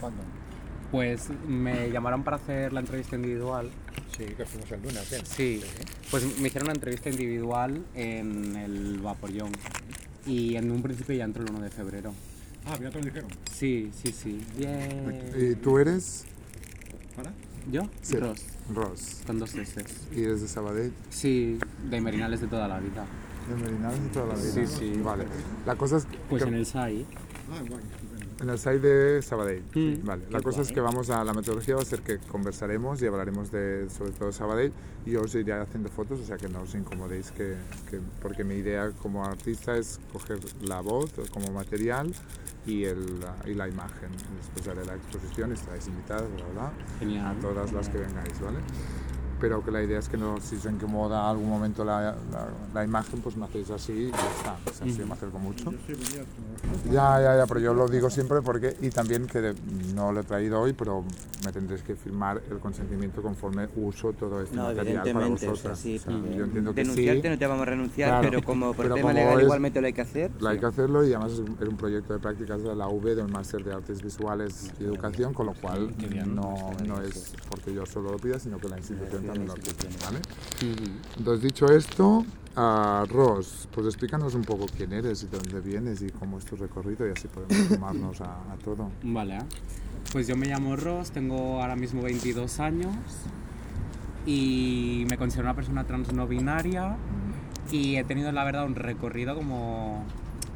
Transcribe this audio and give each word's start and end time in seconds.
¿Cuándo? 0.00 0.22
Pues 0.90 1.28
me 1.48 1.90
llamaron 1.90 2.22
para 2.22 2.36
hacer 2.36 2.72
la 2.72 2.80
entrevista 2.80 3.16
individual. 3.16 3.70
Sí, 4.16 4.24
que 4.24 4.46
fuimos 4.46 4.70
en 4.72 4.82
Luna, 4.82 5.00
¿qué? 5.10 5.20
Sí, 5.24 5.60
pues 6.10 6.24
me 6.38 6.48
hicieron 6.48 6.68
una 6.68 6.74
entrevista 6.74 7.10
individual 7.10 7.84
en 7.94 8.56
el 8.56 9.00
Vapollón. 9.00 9.52
Y 10.26 10.56
en 10.56 10.70
un 10.70 10.82
principio 10.82 11.14
ya 11.14 11.24
entró 11.24 11.44
el 11.44 11.50
1 11.50 11.60
de 11.60 11.70
febrero. 11.70 12.12
Ah, 12.66 12.76
ya 12.80 12.90
te 12.90 12.98
lo 12.98 13.04
dijeron. 13.04 13.30
Sí, 13.52 13.90
sí, 13.92 14.12
sí. 14.12 14.44
Bien. 14.56 15.32
¿Y 15.36 15.54
tú 15.56 15.78
eres? 15.78 16.24
¿Para? 17.14 17.32
¿Yo? 17.70 17.82
Sí. 18.02 18.16
Ross, 18.16 18.42
Ross. 18.74 19.22
con 19.26 19.38
dos 19.38 19.54
S. 19.54 19.84
¿Y 20.14 20.22
eres 20.22 20.40
de 20.40 20.48
Sabadell? 20.48 20.92
Sí, 21.10 21.58
de 21.90 22.00
Merinales 22.00 22.40
de 22.40 22.46
toda 22.46 22.68
la 22.68 22.78
vida. 22.80 23.04
De 23.48 23.54
Merinales 23.62 24.02
de 24.02 24.08
toda 24.08 24.26
la 24.26 24.34
vida. 24.34 24.52
Sí, 24.52 24.66
sí. 24.66 25.00
Vale. 25.02 25.26
La 25.64 25.76
cosa 25.76 25.98
es 25.98 26.06
Pues 26.28 26.42
que 26.42 26.48
en 26.48 26.54
el 26.54 26.66
SAI. 26.66 27.06
Ah, 27.50 27.60
guay, 27.68 27.82
estupendo. 27.82 28.05
En 28.40 28.50
el 28.50 28.58
site 28.58 28.80
de 28.80 29.22
Sabadell. 29.22 29.62
Mm. 29.74 30.04
Vale. 30.06 30.24
La 30.30 30.40
cosa 30.42 30.62
es 30.62 30.70
que 30.72 30.80
vamos 30.80 31.08
a 31.10 31.24
la 31.24 31.32
metodología 31.32 31.76
va 31.76 31.82
a 31.82 31.84
ser 31.86 32.00
que 32.02 32.18
conversaremos 32.18 33.00
y 33.02 33.06
hablaremos 33.06 33.50
de 33.50 33.88
sobre 33.90 34.12
todo 34.12 34.30
Sabadell 34.32 34.72
y 35.06 35.12
yo 35.12 35.22
os 35.22 35.34
iré 35.34 35.52
haciendo 35.54 35.88
fotos, 35.88 36.20
o 36.20 36.24
sea 36.24 36.36
que 36.36 36.48
no 36.48 36.60
os 36.62 36.74
incomodéis 36.74 37.30
que, 37.30 37.56
que- 37.90 38.00
porque 38.20 38.44
mi 38.44 38.56
idea 38.56 38.90
como 39.02 39.24
artista 39.24 39.76
es 39.76 39.98
coger 40.12 40.38
la 40.62 40.80
voz 40.80 41.12
como 41.32 41.50
material 41.52 42.12
y, 42.66 42.84
el, 42.84 43.20
y 43.46 43.54
la 43.54 43.68
imagen. 43.68 44.10
Después 44.38 44.66
haré 44.68 44.84
la 44.84 44.96
exposición, 44.96 45.52
estaréis 45.52 45.86
invitados, 45.86 46.28
bla, 46.34 46.44
bla, 46.46 46.52
bla. 46.72 46.72
Genial. 46.98 47.36
a 47.36 47.40
todas 47.40 47.72
las 47.72 47.88
que 47.88 47.98
vengáis, 47.98 48.40
¿vale? 48.40 48.58
Pero 49.40 49.62
que 49.62 49.70
la 49.70 49.82
idea 49.82 49.98
es 49.98 50.08
que 50.08 50.16
no, 50.16 50.40
si 50.40 50.56
os 50.56 50.64
incomoda 50.64 51.28
algún 51.28 51.48
momento 51.50 51.84
la, 51.84 52.14
la, 52.32 52.48
la 52.72 52.84
imagen, 52.84 53.20
pues 53.20 53.36
me 53.36 53.44
hacéis 53.44 53.68
así 53.70 53.92
y 53.92 54.10
ya 54.10 54.16
está. 54.36 54.56
O 54.70 54.72
sea, 54.72 54.88
si 54.90 55.02
me 55.04 55.12
acerco 55.12 55.38
mucho. 55.38 55.72
Ya, 56.90 57.20
ya, 57.20 57.36
ya, 57.36 57.46
pero 57.46 57.60
yo 57.60 57.74
lo 57.74 57.86
digo 57.88 58.08
siempre 58.10 58.40
porque, 58.42 58.76
y 58.80 58.90
también 58.90 59.26
que 59.26 59.40
de- 59.40 59.54
no 59.94 60.12
lo 60.12 60.20
he 60.20 60.24
traído 60.24 60.60
hoy, 60.60 60.72
pero 60.72 61.04
me 61.44 61.52
tendréis 61.52 61.82
que 61.82 61.94
firmar 61.96 62.42
el 62.50 62.58
consentimiento 62.58 63.20
conforme 63.22 63.68
uso 63.76 64.12
todo 64.14 64.40
este 64.40 64.56
No, 64.56 64.62
material 64.64 64.84
para 64.96 65.10
evidentemente, 65.10 65.34
o 65.34 65.38
sea, 65.38 65.50
vosotras. 65.50 65.78
sí, 65.78 65.96
O 65.96 66.00
sea, 66.00 66.12
porque 66.18 66.36
yo 66.36 66.44
entiendo 66.44 66.74
que 66.74 66.80
denunciarte 66.82 67.22
sí, 67.22 67.28
no 67.28 67.38
te 67.38 67.46
vamos 67.46 67.62
a 67.62 67.70
renunciar, 67.70 68.08
Claro. 68.08 68.28
pero 68.30 68.42
como 68.42 68.66
por 68.72 68.76
Pero 68.86 68.94
tema 68.94 69.08
como 69.10 69.18
legal 69.20 69.38
es- 69.38 69.44
igualmente 69.44 69.80
lo 69.80 69.86
hay 69.86 69.92
que 69.92 70.00
hacer. 70.00 70.30
lo 70.40 70.48
hay 70.48 70.58
que 70.58 70.66
hacerlo 70.66 71.04
y 71.04 71.12
además 71.12 71.32
es 71.32 71.38
un, 71.40 71.76
proyecto 71.76 72.14
de 72.14 72.18
prácticas 72.20 72.62
de 72.62 72.74
la 72.74 72.88
UV, 72.88 73.14
de 73.16 73.22
un 73.22 73.32
máster 73.32 73.62
de 73.62 73.74
artes 73.74 74.02
visuales 74.02 74.72
y 74.80 74.84
educación, 74.84 75.34
con 75.34 75.46
lo 75.46 75.54
cual 75.54 75.94
no, 76.26 76.70
no 76.86 77.00
es 77.02 77.34
porque 77.50 77.74
yo 77.74 77.84
solo 77.84 78.10
lo 78.12 78.16
pida, 78.18 78.38
sino 78.38 78.58
que 78.58 78.68
la 78.68 78.78
institución 78.78 79.25
Entonces, 81.16 81.42
dicho 81.42 81.66
esto, 81.66 82.24
a 82.56 83.04
Ross, 83.08 83.68
pues 83.72 83.86
explícanos 83.86 84.34
un 84.34 84.42
poco 84.42 84.66
quién 84.74 84.92
eres 84.92 85.22
y 85.22 85.26
de 85.26 85.38
dónde 85.38 85.60
vienes 85.60 86.00
y 86.02 86.10
cómo 86.10 86.38
es 86.38 86.44
tu 86.44 86.56
recorrido 86.56 87.06
y 87.06 87.10
así 87.10 87.28
podemos 87.28 87.66
sumarnos 87.68 88.20
a, 88.22 88.52
a 88.52 88.56
todo. 88.62 88.90
Vale. 89.02 89.38
Pues 90.12 90.26
yo 90.26 90.36
me 90.36 90.46
llamo 90.46 90.76
Ross, 90.76 91.10
tengo 91.10 91.60
ahora 91.60 91.76
mismo 91.76 92.02
22 92.02 92.60
años 92.60 92.94
y 94.24 95.04
me 95.10 95.18
considero 95.18 95.44
una 95.44 95.54
persona 95.54 95.84
trans 95.84 96.12
no 96.12 96.26
binaria 96.26 96.96
y 97.70 97.96
he 97.96 98.04
tenido 98.04 98.32
la 98.32 98.44
verdad 98.44 98.64
un 98.64 98.74
recorrido 98.74 99.34
como 99.34 100.04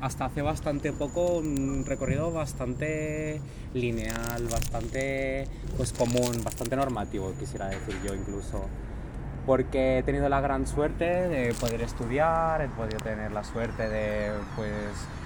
hasta 0.01 0.25
hace 0.25 0.43
bastante 0.43 0.93
poco 0.93 1.39
un 1.39 1.85
recorrido 1.87 2.33
bastante 2.33 3.41
lineal, 3.75 4.47
bastante 4.51 5.47
pues 5.77 5.93
común, 5.93 6.43
bastante 6.43 6.77
normativo 6.77 7.33
quisiera 7.39 7.69
decir 7.69 7.97
yo 8.05 8.15
incluso. 8.15 8.65
Porque 9.47 9.99
he 9.99 10.03
tenido 10.03 10.29
la 10.29 10.41
gran 10.41 10.67
suerte 10.67 11.05
de 11.05 11.55
poder 11.55 11.83
estudiar, 11.83 12.61
he 12.63 12.69
podido 12.69 12.99
tener 12.99 13.33
la 13.33 13.43
suerte 13.43 13.89
de, 13.89 14.31
pues, 14.55 14.71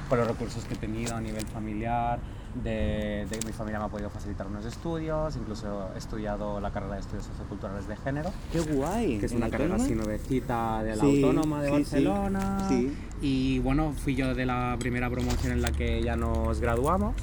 por 0.08 0.18
los 0.18 0.28
recursos 0.28 0.64
que 0.64 0.74
he 0.74 0.76
tenido 0.76 1.16
a 1.16 1.20
nivel 1.20 1.44
familiar, 1.46 2.20
de, 2.62 3.26
de 3.28 3.38
que 3.38 3.46
mi 3.46 3.52
familia 3.52 3.78
me 3.80 3.86
ha 3.86 3.88
podido 3.88 4.10
facilitar 4.10 4.46
unos 4.46 4.64
estudios, 4.64 5.36
incluso 5.36 5.88
he 5.94 5.98
estudiado 5.98 6.60
la 6.60 6.70
carrera 6.70 6.94
de 6.94 7.00
estudios 7.00 7.24
socioculturales 7.24 7.88
de 7.88 7.96
género, 7.96 8.30
¡Qué 8.52 8.60
guay! 8.60 9.18
que 9.18 9.26
es 9.26 9.32
¿En 9.32 9.38
una 9.38 9.50
carrera 9.50 9.74
autónoma? 9.74 9.84
así 9.84 9.94
nuevecita 9.94 10.82
de 10.84 10.96
la 10.96 11.02
Sí, 11.02 11.22
Autónoma 11.24 11.62
de 11.62 11.68
sí, 11.68 11.74
sí. 11.74 11.80
Barcelona. 11.82 12.66
Sí. 12.68 12.96
Y 13.22 13.58
bueno, 13.60 13.92
fui 13.92 14.14
yo 14.14 14.34
de 14.34 14.46
la 14.46 14.76
primera 14.78 15.10
promoción 15.10 15.52
en 15.52 15.62
la 15.62 15.72
que 15.72 16.02
ya 16.02 16.16
nos 16.16 16.60
graduamos. 16.60 17.14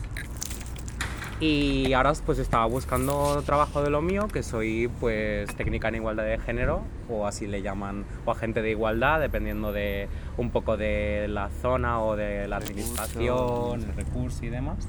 Y 1.39 1.91
ahora 1.93 2.13
pues 2.23 2.37
estaba 2.37 2.67
buscando 2.67 3.41
trabajo 3.43 3.81
de 3.81 3.89
lo 3.89 4.03
mío, 4.03 4.27
que 4.27 4.43
soy 4.43 4.91
pues 4.99 5.47
técnica 5.55 5.87
en 5.87 5.95
igualdad 5.95 6.23
de 6.25 6.37
género, 6.37 6.83
o 7.09 7.25
así 7.25 7.47
le 7.47 7.63
llaman, 7.63 8.05
o 8.25 8.31
agente 8.31 8.61
de 8.61 8.69
igualdad, 8.69 9.19
dependiendo 9.19 9.71
de 9.71 10.07
un 10.37 10.51
poco 10.51 10.77
de 10.77 11.25
la 11.27 11.49
zona 11.49 11.99
o 11.99 12.15
de 12.15 12.47
la 12.47 12.57
administración, 12.57 13.81
el 13.81 13.93
recurso 13.95 14.45
y 14.45 14.49
demás. 14.49 14.87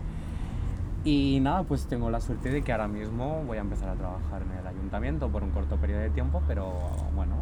Y 1.05 1.41
nada, 1.41 1.65
pues 1.65 1.87
tengo 1.87 2.11
la 2.11 2.21
suerte 2.21 2.51
de 2.51 2.63
que 2.63 2.71
ahora 2.73 2.87
mismo 2.87 3.43
voy 3.45 3.59
a 3.59 3.61
empezar 3.63 3.89
a 3.89 3.95
trabajar 3.95 4.43
en 4.43 4.59
el 4.59 4.67
ayuntamiento 4.67 5.29
por 5.29 5.43
un 5.43 5.51
corto 5.51 5.77
periodo 5.77 6.01
de 6.03 6.11
tiempo, 6.11 6.41
pero 6.47 6.73
bueno, 7.15 7.35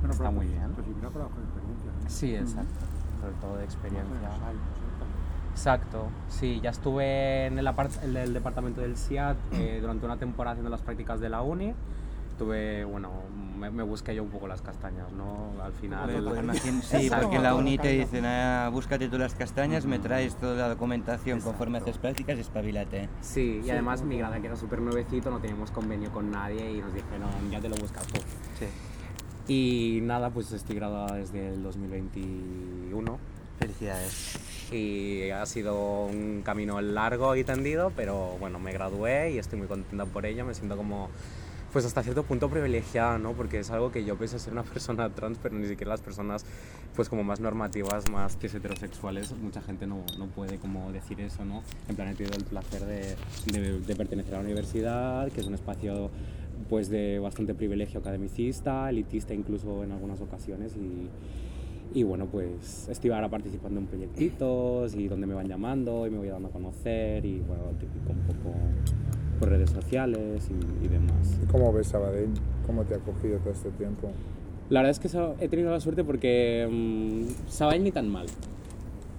Bueno, 0.00 0.12
está 0.12 0.30
muy 0.30 0.46
pues- 0.46 0.58
bien. 0.58 0.72
Pues 0.74 0.86
coger 0.86 1.22
experiencia. 1.44 1.90
¿no? 2.02 2.10
Sí, 2.10 2.34
exacto, 2.34 2.84
sobre 3.20 3.34
todo 3.40 3.56
de 3.56 3.64
experiencia. 3.64 4.28
Exacto, 5.52 6.08
sí, 6.28 6.60
ya 6.62 6.68
estuve 6.68 7.46
en 7.46 7.58
el, 7.58 7.66
en 8.02 8.16
el 8.16 8.34
departamento 8.34 8.82
del 8.82 8.98
SIAT 8.98 9.38
eh, 9.52 9.78
durante 9.80 10.04
una 10.04 10.18
temporada 10.18 10.52
haciendo 10.52 10.68
las 10.70 10.82
prácticas 10.82 11.18
de 11.18 11.30
la 11.30 11.40
uni. 11.40 11.72
Tuve, 12.38 12.84
bueno, 12.84 13.10
me, 13.58 13.70
me 13.70 13.82
busqué 13.82 14.14
yo 14.14 14.22
un 14.22 14.28
poco 14.28 14.46
las 14.46 14.60
castañas, 14.60 15.10
¿no? 15.12 15.52
Al 15.62 15.72
final. 15.72 16.10
Sí, 16.54 16.68
Exacto. 16.96 17.22
porque 17.22 17.36
en 17.36 17.42
la 17.42 17.54
uni 17.54 17.78
te 17.78 17.88
dicen, 17.88 18.26
ah, 18.26 18.68
búscate 18.70 19.08
tú 19.08 19.16
las 19.16 19.34
castañas, 19.34 19.86
me 19.86 19.98
traes 19.98 20.36
toda 20.36 20.54
la 20.56 20.68
documentación 20.68 21.40
conforme 21.40 21.78
haces 21.78 21.96
prácticas 21.96 22.38
espabilate. 22.38 23.08
Sí, 23.22 23.62
y 23.64 23.70
además 23.70 24.02
mi 24.02 24.18
grada 24.18 24.38
que 24.40 24.48
era 24.48 24.56
súper 24.56 24.80
nuevecito, 24.80 25.30
no 25.30 25.38
teníamos 25.38 25.70
convenio 25.70 26.10
con 26.12 26.30
nadie 26.30 26.72
y 26.72 26.80
nos 26.80 26.92
dijeron, 26.92 27.28
ya 27.50 27.60
te 27.60 27.68
lo 27.70 27.76
buscas 27.76 28.06
tú. 28.08 28.20
Sí. 28.58 28.66
Y 29.48 30.00
nada, 30.02 30.30
pues 30.30 30.52
estoy 30.52 30.76
graduada 30.76 31.14
desde 31.16 31.54
el 31.54 31.62
2021 31.62 33.18
Felicidades. 33.60 34.38
y 34.72 35.30
ha 35.30 35.46
sido 35.46 36.04
un 36.06 36.42
camino 36.44 36.80
largo 36.80 37.36
y 37.36 37.44
tendido, 37.44 37.92
pero 37.96 38.36
bueno, 38.40 38.58
me 38.58 38.72
gradué 38.72 39.30
y 39.32 39.38
estoy 39.38 39.58
muy 39.58 39.68
contenta 39.68 40.04
por 40.04 40.26
ello, 40.26 40.44
me 40.44 40.52
siento 40.54 40.76
como 40.76 41.08
pues 41.76 41.84
hasta 41.84 42.02
cierto 42.02 42.22
punto 42.22 42.48
privilegiada, 42.48 43.18
¿no? 43.18 43.34
Porque 43.34 43.58
es 43.58 43.70
algo 43.70 43.92
que 43.92 44.02
yo 44.02 44.16
pienso 44.16 44.38
ser 44.38 44.54
una 44.54 44.62
persona 44.72 45.10
trans, 45.10 45.36
pero 45.42 45.56
ni 45.56 45.66
siquiera 45.66 45.90
las 45.90 46.00
personas 46.00 46.46
pues 46.94 47.10
como 47.10 47.22
más 47.22 47.38
normativas, 47.38 48.10
más 48.10 48.38
cis 48.38 48.54
heterosexuales, 48.54 49.36
mucha 49.36 49.60
gente 49.60 49.86
no, 49.86 50.02
no 50.18 50.24
puede 50.28 50.56
como 50.56 50.90
decir 50.90 51.20
eso, 51.20 51.44
¿no? 51.44 51.62
En 51.86 51.94
plan 51.94 52.08
he 52.08 52.14
tenido 52.14 52.34
el 52.34 52.44
placer 52.44 52.80
de, 52.86 53.14
de, 53.86 53.94
pertenecer 53.94 54.32
a 54.32 54.38
la 54.38 54.44
universidad, 54.44 55.30
que 55.30 55.42
es 55.42 55.46
un 55.46 55.52
espacio 55.52 56.10
pues 56.70 56.88
de 56.88 57.18
bastante 57.18 57.52
privilegio 57.52 58.00
academicista, 58.00 58.88
elitista 58.88 59.34
incluso 59.34 59.84
en 59.84 59.92
algunas 59.92 60.22
ocasiones 60.22 60.72
y, 60.76 61.10
y 61.92 62.04
bueno, 62.04 62.24
pues 62.24 62.88
estoy 62.88 63.10
ahora 63.10 63.28
participando 63.28 63.80
en 63.80 63.86
proyectitos 63.86 64.94
y 64.94 65.08
donde 65.08 65.26
me 65.26 65.34
van 65.34 65.46
llamando 65.46 66.06
y 66.06 66.10
me 66.10 66.16
voy 66.16 66.28
dando 66.28 66.48
a 66.48 66.52
conocer 66.52 67.26
y 67.26 67.40
bueno, 67.40 67.64
típico 67.78 68.12
un 68.12 68.20
poco 68.20 68.54
por 69.38 69.48
redes 69.50 69.70
sociales 69.70 70.48
y, 70.50 70.84
y 70.84 70.88
demás. 70.88 71.38
¿Y 71.42 71.46
¿Cómo 71.46 71.72
ves 71.72 71.88
Sabadell? 71.88 72.30
¿Cómo 72.66 72.84
te 72.84 72.94
ha 72.94 72.96
acogido 72.98 73.38
todo 73.38 73.52
este 73.52 73.70
tiempo? 73.70 74.10
La 74.70 74.80
verdad 74.82 74.98
es 75.02 75.12
que 75.38 75.44
he 75.44 75.48
tenido 75.48 75.70
la 75.70 75.80
suerte 75.80 76.02
porque 76.04 76.66
mmm, 76.70 77.48
Sabadell 77.48 77.84
ni 77.84 77.92
tan 77.92 78.08
mal. 78.08 78.26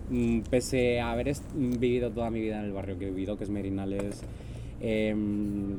Mm, 0.10 0.40
pese 0.50 1.00
a 1.02 1.12
haber 1.12 1.34
vivido 1.56 2.12
toda 2.12 2.30
mi 2.32 2.40
vida 2.42 2.60
en 2.60 2.66
el 2.66 2.72
barrio 2.74 2.98
que 2.98 3.08
he 3.08 3.10
vivido, 3.10 3.38
que 3.38 3.44
es 3.44 3.50
Merinales, 3.50 4.22
em, 4.82 5.76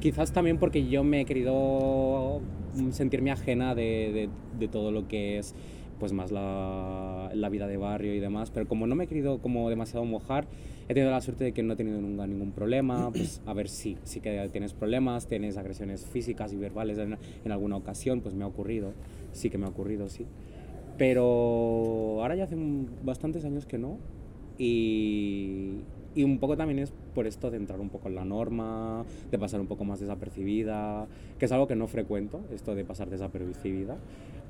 quizás 0.00 0.32
también 0.32 0.58
porque 0.58 0.86
yo 0.88 1.04
me 1.04 1.20
he 1.20 1.24
querido 1.24 2.40
mm, 2.76 2.90
sentirme 2.92 3.30
ajena 3.30 3.74
de, 3.74 3.82
de- 4.12 4.28
de 4.58 4.68
todo 4.68 4.92
lo 4.92 5.08
que 5.08 5.38
es 5.38 5.54
pues 5.98 6.12
más 6.14 6.30
la, 6.32 7.30
la 7.34 7.48
vida 7.50 7.66
de 7.66 7.76
barrio 7.76 8.14
y 8.14 8.20
demás, 8.20 8.50
pero 8.50 8.66
como 8.66 8.86
no 8.86 8.94
me 8.94 9.04
he 9.04 9.06
querido 9.06 9.38
como 9.38 9.68
demasiado 9.68 10.06
mojar, 10.06 10.46
he 10.90 10.94
tenido 10.94 11.12
la 11.12 11.20
suerte 11.20 11.44
de 11.44 11.52
que 11.52 11.62
no 11.62 11.74
he 11.74 11.76
tenido 11.76 12.00
nunca 12.00 12.26
ningún 12.26 12.50
problema, 12.50 13.12
pues 13.12 13.40
a 13.46 13.54
ver, 13.54 13.68
sí, 13.68 13.96
sí 14.02 14.20
que 14.20 14.48
tienes 14.50 14.72
problemas, 14.72 15.28
tienes 15.28 15.56
agresiones 15.56 16.04
físicas 16.04 16.52
y 16.52 16.56
verbales 16.56 16.98
en, 16.98 17.16
en 17.44 17.52
alguna 17.52 17.76
ocasión, 17.76 18.22
pues 18.22 18.34
me 18.34 18.42
ha 18.42 18.48
ocurrido, 18.48 18.92
sí 19.30 19.50
que 19.50 19.56
me 19.56 19.66
ha 19.66 19.68
ocurrido, 19.68 20.08
sí. 20.08 20.26
Pero 20.98 22.18
ahora 22.20 22.34
ya 22.34 22.42
hace 22.42 22.56
bastantes 23.04 23.44
años 23.44 23.66
que 23.66 23.78
no. 23.78 23.98
Y, 24.58 25.76
y 26.16 26.24
un 26.24 26.38
poco 26.40 26.56
también 26.56 26.80
es 26.80 26.92
por 27.14 27.28
esto 27.28 27.52
de 27.52 27.58
entrar 27.58 27.78
un 27.80 27.88
poco 27.88 28.08
en 28.08 28.16
la 28.16 28.24
norma, 28.24 29.04
de 29.30 29.38
pasar 29.38 29.60
un 29.60 29.68
poco 29.68 29.84
más 29.84 30.00
desapercibida, 30.00 31.06
que 31.38 31.44
es 31.44 31.52
algo 31.52 31.68
que 31.68 31.76
no 31.76 31.86
frecuento, 31.86 32.40
esto 32.52 32.74
de 32.74 32.84
pasar 32.84 33.10
desapercibida. 33.10 33.96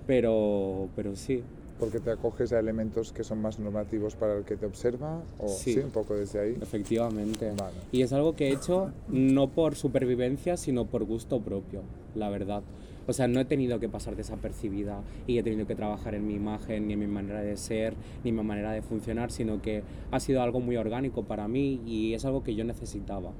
Pero, 0.07 0.89
pero 0.97 1.17
sí, 1.17 1.43
¿Porque 1.81 1.99
te 1.99 2.11
acoges 2.11 2.53
a 2.53 2.59
elementos 2.61 3.13
que 3.13 3.25
son 3.25 3.41
más 3.41 3.59
normativos 3.59 4.15
para 4.15 4.37
el 4.37 4.45
que 4.45 4.57
te 4.57 4.67
observa? 4.67 5.23
¿O 5.39 5.49
Sí. 5.49 5.73
sí, 5.73 5.81
un 5.81 5.91
poco 5.91 6.15
desde 6.15 6.39
ahí? 6.39 6.57
efectivamente. 6.61 7.51
Vale. 7.59 7.77
Y 7.91 8.03
es 8.03 8.13
algo 8.13 8.37
que 8.37 8.49
he 8.49 8.53
hecho 8.53 8.93
no 9.09 9.49
por 9.49 9.75
supervivencia, 9.75 10.57
sino 10.59 10.87
por 10.87 11.05
gusto 11.05 11.41
propio, 11.41 11.81
la 12.15 12.29
verdad. 12.29 12.63
O 13.07 13.13
sea, 13.15 13.27
no 13.27 13.41
he 13.41 13.45
tenido 13.47 13.81
que 13.81 13.89
pasar 13.89 14.15
desapercibida 14.15 15.01
y 15.27 15.39
he 15.39 15.43
tenido 15.43 15.67
que 15.67 15.75
trabajar 15.75 16.15
en 16.15 16.27
mi 16.27 16.35
imagen, 16.35 16.87
ni 16.87 16.93
en 16.93 16.99
mi 17.01 17.07
manera 17.07 17.41
de 17.41 17.57
ser, 17.57 17.95
ni 18.23 18.31
en 18.31 18.37
mi 18.37 18.43
manera 18.43 18.73
de 18.73 18.83
funcionar, 18.83 19.33
sino 19.33 19.63
que 19.63 19.83
ha 20.11 20.21
sido 20.21 20.43
algo 20.43 20.61
muy 20.61 20.77
orgánico 20.77 21.25
para 21.25 21.49
mí 21.49 21.81
y 21.87 22.13
es 22.15 22.25
algo 22.27 22.45
que 22.45 22.55
yo 22.55 22.63
necesitaba, 22.63 23.33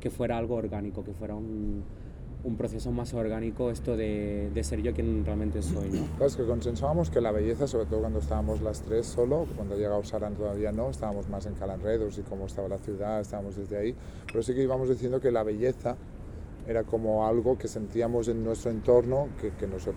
que 0.00 0.10
fuera 0.10 0.36
algo 0.36 0.54
orgánico, 0.54 1.02
que 1.02 1.12
fuera 1.12 1.34
un, 1.34 1.82
un 2.46 2.56
proceso 2.56 2.92
más 2.92 3.12
orgánico 3.12 3.70
esto 3.70 3.96
de, 3.96 4.50
de 4.54 4.64
ser 4.64 4.80
yo 4.80 4.94
quien 4.94 5.24
realmente 5.24 5.62
soy, 5.62 5.90
¿no? 5.90 6.06
Claro, 6.12 6.26
es 6.26 6.36
que 6.36 6.44
consensuábamos 6.44 7.10
que 7.10 7.20
la 7.20 7.32
belleza, 7.32 7.66
sobre 7.66 7.86
todo 7.86 8.00
cuando 8.00 8.20
estábamos 8.20 8.62
las 8.62 8.82
tres 8.82 9.06
solo, 9.06 9.48
cuando 9.56 9.76
llegaba 9.76 10.02
Saran 10.04 10.34
todavía 10.34 10.70
no, 10.70 10.88
estábamos 10.88 11.28
más 11.28 11.46
en 11.46 11.54
Calanredos 11.54 12.18
y 12.18 12.22
cómo 12.22 12.46
estaba 12.46 12.68
la 12.68 12.78
ciudad, 12.78 13.20
estábamos 13.20 13.56
desde 13.56 13.76
ahí, 13.76 13.94
pero 14.26 14.44
sí 14.44 14.54
que 14.54 14.62
íbamos 14.62 14.88
diciendo 14.88 15.20
que 15.20 15.32
la 15.32 15.42
belleza 15.42 15.96
era 16.68 16.84
como 16.84 17.26
algo 17.26 17.58
que 17.58 17.66
sentíamos 17.66 18.28
en 18.28 18.44
nuestro 18.44 18.70
entorno, 18.70 19.28
que, 19.40 19.50
que 19.50 19.66
nos, 19.66 19.88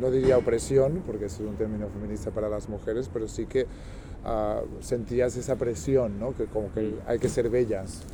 no 0.00 0.10
diría 0.12 0.38
opresión, 0.38 1.02
porque 1.04 1.24
ese 1.24 1.42
es 1.42 1.48
un 1.48 1.56
término 1.56 1.88
feminista 1.88 2.30
para 2.30 2.48
las 2.48 2.68
mujeres, 2.68 3.10
pero 3.12 3.26
sí 3.26 3.46
que 3.46 3.66
ah, 4.24 4.62
sentías 4.78 5.36
esa 5.36 5.56
presión, 5.56 6.20
¿no? 6.20 6.32
que 6.36 6.44
como 6.44 6.72
que 6.72 6.94
hay 7.08 7.18
que 7.18 7.28
ser 7.28 7.50
bellas. 7.50 8.04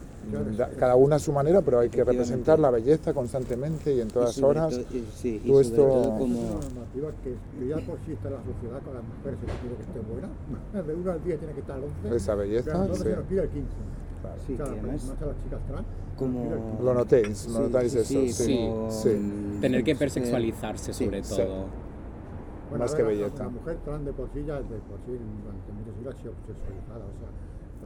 Da- 0.56 0.68
Cada 0.70 0.96
una 0.96 1.16
a 1.16 1.18
su 1.18 1.32
manera, 1.32 1.62
pero 1.62 1.78
hay 1.80 1.88
que 1.88 2.02
representar 2.02 2.58
la 2.58 2.70
belleza 2.70 3.14
constantemente 3.14 3.94
y 3.94 4.00
en 4.00 4.08
todas 4.08 4.36
Y 4.36 4.40
sobre 4.40 4.58
horas. 4.60 4.70
todo- 4.74 4.96
y- 4.96 5.04
sí, 5.14 5.36
y 5.36 5.38
tú 5.46 5.46
sobre 5.54 5.60
esto- 5.68 5.76
todo 5.76 6.00
Es 6.02 6.08
como... 6.08 6.24
una 6.40 6.50
normativa 6.64 7.10
que, 7.22 7.66
ya 7.68 7.76
por 7.86 7.98
sí 8.04 8.12
está 8.12 8.30
la 8.30 8.38
sociedad 8.38 8.82
con 8.82 8.94
las 8.94 9.04
mujeres, 9.04 9.38
se 9.40 9.46
quiere 9.46 9.76
que 9.76 9.82
esté 9.82 10.00
buena. 10.00 10.28
De 10.86 10.94
1 10.94 11.10
al 11.12 11.22
10 11.24 11.38
tiene 11.38 11.54
que 11.54 11.60
estar 11.60 11.76
al 11.76 11.84
11. 11.84 12.16
Esa 12.16 12.34
belleza, 12.34 12.64
Pero 12.72 12.78
entonces 12.82 13.04
sí. 13.04 13.10
se 13.10 13.16
nos 13.16 13.26
pide 13.26 13.42
el 13.42 13.48
15. 13.50 13.68
Claro. 14.22 14.36
Sí, 14.46 14.52
o 14.52 14.56
sea, 14.56 14.66
y 14.66 14.68
además 14.70 15.04
más 15.04 15.22
a 15.22 15.26
las 15.26 15.36
chicas 15.44 15.60
trans. 15.68 15.86
como... 16.18 16.32
se 16.42 16.48
nos 16.48 16.48
pide 16.48 16.56
el 16.56 16.70
15. 16.70 16.82
Lo 16.84 16.94
notéis, 16.94 17.46
lo 17.48 17.60
notáis 17.60 17.92
sí, 17.92 17.98
eso. 17.98 18.08
sí, 18.08 18.32
Sí, 18.32 18.56
como- 18.66 18.90
sí. 18.90 19.58
Tener 19.60 19.84
que 19.84 19.94
persexualizarse 19.96 20.92
sí, 20.92 21.04
sobre 21.04 21.22
sí. 21.24 21.36
todo. 21.36 21.86
Bueno, 22.68 22.82
Más 22.84 22.94
que 22.96 23.02
belleza. 23.04 23.44
La 23.44 23.48
mujer 23.48 23.76
trans 23.84 24.04
de 24.04 24.12
por 24.12 24.28
sí 24.34 24.42
ya 24.44 24.56
de 24.56 24.62
por 24.90 24.98
sí 25.06 25.12
durante 25.14 25.70
muchos 25.72 25.94
siglos 25.96 26.14
ha 26.14 26.18
sido 26.20 26.32
sexualizada. 26.50 27.04
O 27.06 27.14
sea, 27.14 27.30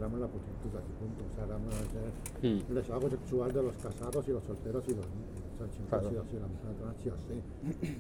hablamos 0.00 0.20
de 0.20 0.26
la 0.26 0.32
prostituta 0.32 0.78
y 0.80 0.92
punto. 0.96 1.20
O 1.28 1.34
sea, 1.34 1.44
de 1.46 2.48
Hmm. 2.48 2.62
el 2.68 2.74
desahogo 2.74 3.10
sexual 3.10 3.52
de 3.52 3.62
los 3.62 3.76
casados 3.76 4.28
y 4.28 4.32
los 4.32 4.44
solteros 4.44 4.84
y 4.88 4.94
los 4.94 5.06
niños. 5.10 5.44
O 5.54 5.58
sea, 5.58 5.68
siempre 5.68 5.88
Claro. 5.90 6.06
ha 6.06 6.10
sido 6.10 6.22
así. 6.22 6.36
La 6.40 6.46
mujer 6.48 6.74
trans 6.80 6.96
ha 6.96 7.02
sido 7.02 7.14
así. 7.16 7.92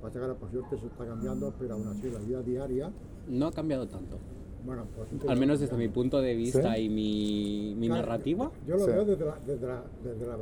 Pasa 0.00 0.12
que 0.14 0.24
ahora 0.24 0.34
por 0.38 0.50
suerte 0.52 0.76
eso 0.76 0.86
está 0.86 1.04
cambiando, 1.06 1.52
pero 1.58 1.74
aún 1.74 1.88
así 1.88 2.08
la 2.10 2.20
vida 2.20 2.42
diaria, 2.42 2.92
No 3.28 3.46
ha 3.48 3.52
cambiado 3.52 3.86
tanto. 3.88 4.16
bueno, 4.64 4.86
pues 4.96 5.08
Al 5.28 5.38
menos 5.38 5.58
desde 5.60 5.76
mi 5.76 5.88
punto 5.88 6.20
de 6.20 6.34
vista 6.36 6.74
¿Sí? 6.74 6.82
y 6.82 6.88
mi, 6.88 7.74
mi 7.76 7.86
Claro, 7.88 8.02
narrativa. 8.02 8.50
Yo 8.66 8.74
lo 8.76 8.84
Sí. 8.84 8.90
veo 8.92 9.04
desde 9.04 9.24
la, 9.24 9.38
desde 9.46 9.66
la, 9.66 9.82
desde 10.04 10.26
la 10.26 10.36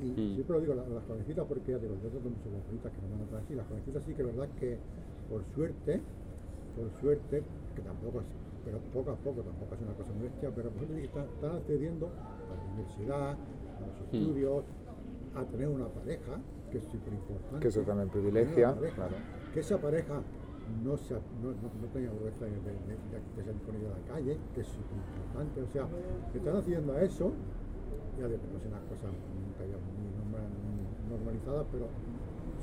y, 0.00 0.04
Mm. 0.06 0.34
siempre 0.34 0.54
lo 0.56 0.60
digo, 0.60 0.74
la- 0.74 0.86
las 0.88 1.04
jovencitas, 1.04 1.44
porque 1.46 1.72
ya 1.72 1.78
digo, 1.78 1.94
yo 2.02 2.08
tengo 2.08 2.30
muchas 2.30 2.44
jovencitas 2.52 2.92
que 2.92 2.98
no 3.02 3.08
van 3.08 3.42
a 3.42 3.54
las 3.56 3.66
jovencitas 3.66 4.04
sí 4.04 4.14
que 4.14 4.22
es 4.22 4.28
verdad 4.28 4.48
que 4.60 4.78
por 5.28 5.42
suerte, 5.54 6.00
por 6.76 7.00
suerte, 7.00 7.42
que 7.74 7.82
tampoco 7.82 8.20
es, 8.20 8.26
pero 8.64 8.78
poco 8.92 9.10
a 9.10 9.16
poco, 9.16 9.42
tampoco 9.42 9.74
es 9.74 9.80
una 9.82 9.92
cosa 9.94 10.12
muy 10.12 10.28
bestia, 10.28 10.50
pero 10.54 10.70
por 10.70 10.86
que 10.86 11.04
están, 11.04 11.24
están 11.34 11.56
accediendo 11.56 12.06
a 12.06 12.54
la 12.56 12.72
universidad, 12.72 13.30
a 13.32 13.86
los 13.86 14.00
Mm. 14.00 14.16
estudios, 14.16 14.64
a 15.34 15.44
tener 15.44 15.68
una 15.68 15.88
pareja, 15.88 16.40
que 16.70 16.78
es 16.78 16.84
súper 16.84 17.12
importante. 17.12 17.60
Que 17.60 17.68
eso 17.68 17.82
también 17.82 18.08
privilegia, 18.08 18.74
claro. 18.94 19.16
Que 19.52 19.60
esa 19.60 19.78
pareja 19.78 20.20
no, 20.84 20.96
se, 20.96 21.14
no, 21.14 21.20
no, 21.52 21.68
no 21.80 21.86
tenga 21.92 22.10
vergüenza 22.12 22.44
de, 22.44 22.50
de, 22.50 22.56
de, 22.58 23.20
de 23.36 23.42
salir 23.44 23.62
con 23.62 23.74
ella 23.76 23.88
a 23.88 23.98
la 23.98 24.14
calle, 24.14 24.38
que 24.54 24.60
es 24.60 24.66
súper 24.68 24.96
importante. 24.98 25.62
O 25.62 25.66
sea, 25.68 25.86
que 26.32 26.38
están 26.38 26.56
haciendo 26.56 26.92
a 26.92 27.02
eso, 27.02 27.32
ya 28.18 28.26
digo, 28.28 28.42
no 28.52 28.58
es 28.58 28.66
una 28.66 28.80
cosa 28.88 29.06
nunca 29.08 29.64
ya 29.64 29.78
muy 29.80 30.08
normal- 30.18 31.08
normalizada, 31.08 31.64
pero 31.72 31.86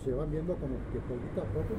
se 0.04 0.12
van 0.14 0.30
viendo 0.30 0.54
como 0.56 0.76
que 0.92 1.00
poquito 1.00 1.42
a 1.42 1.46
poco 1.46 1.74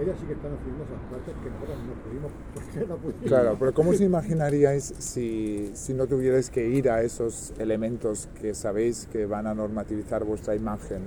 ellas 0.00 0.16
sí 0.20 0.26
que 0.26 0.32
están 0.32 0.52
haciendo 0.52 0.84
esas 0.84 1.00
partes 1.10 1.34
que 1.42 1.50
nosotros 1.50 1.78
no 1.86 1.94
pudimos, 2.02 2.32
porque 2.54 2.86
no 2.86 2.96
pudimos. 2.96 3.26
Claro, 3.26 3.56
pero 3.58 3.74
¿cómo 3.74 3.90
os 3.90 4.00
imaginaríais 4.00 4.94
si, 4.98 5.70
si 5.74 5.94
no 5.94 6.06
tuvierais 6.06 6.50
que 6.50 6.68
ir 6.68 6.90
a 6.90 7.02
esos 7.02 7.52
elementos 7.58 8.28
que 8.40 8.54
sabéis 8.54 9.08
que 9.10 9.26
van 9.26 9.46
a 9.46 9.54
normativizar 9.54 10.24
vuestra 10.24 10.54
imagen? 10.54 11.02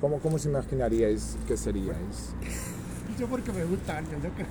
¿Cómo, 0.00 0.18
cómo 0.18 0.36
os 0.36 0.44
imaginaríais 0.44 1.36
que 1.46 1.56
seríais? 1.56 2.34
Yo 3.18 3.26
porque 3.28 3.52
me 3.52 3.64
gustan, 3.64 4.04
yo 4.06 4.34
que 4.34 4.46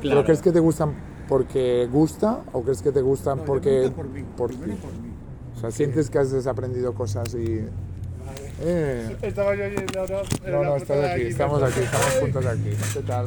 ¿Pero 0.00 0.24
crees 0.24 0.40
que 0.40 0.50
te 0.50 0.58
gustan 0.58 0.94
porque 1.28 1.86
gusta 1.92 2.40
o 2.54 2.62
crees 2.62 2.80
que 2.80 2.90
te 2.90 3.02
gustan 3.02 3.38
No, 3.38 3.44
porque 3.44 3.82
gusta 3.82 3.96
por 3.96 4.08
mí, 4.08 4.24
por 4.36 4.50
ti? 4.50 4.56
por 4.56 4.92
mí. 4.92 5.10
O 5.54 5.60
sea, 5.60 5.70
sientes 5.70 6.08
que 6.08 6.18
has 6.18 6.30
desaprendido 6.30 6.94
cosas 6.94 7.34
y... 7.34 7.66
Eh, 8.60 9.16
Estaba 9.22 9.54
yo 9.54 9.64
yendo 9.64 10.04
en 10.04 10.12
no, 10.12 10.62
no, 10.62 10.70
puerta 10.70 10.76
estás 10.76 10.96
de 11.02 11.10
aquí, 11.12 11.22
estamos 11.24 11.62
aquí, 11.62 11.80
estamos 11.80 12.06
juntos 12.20 12.46
aquí. 12.46 12.70
¿Qué 12.94 13.00
tal? 13.02 13.26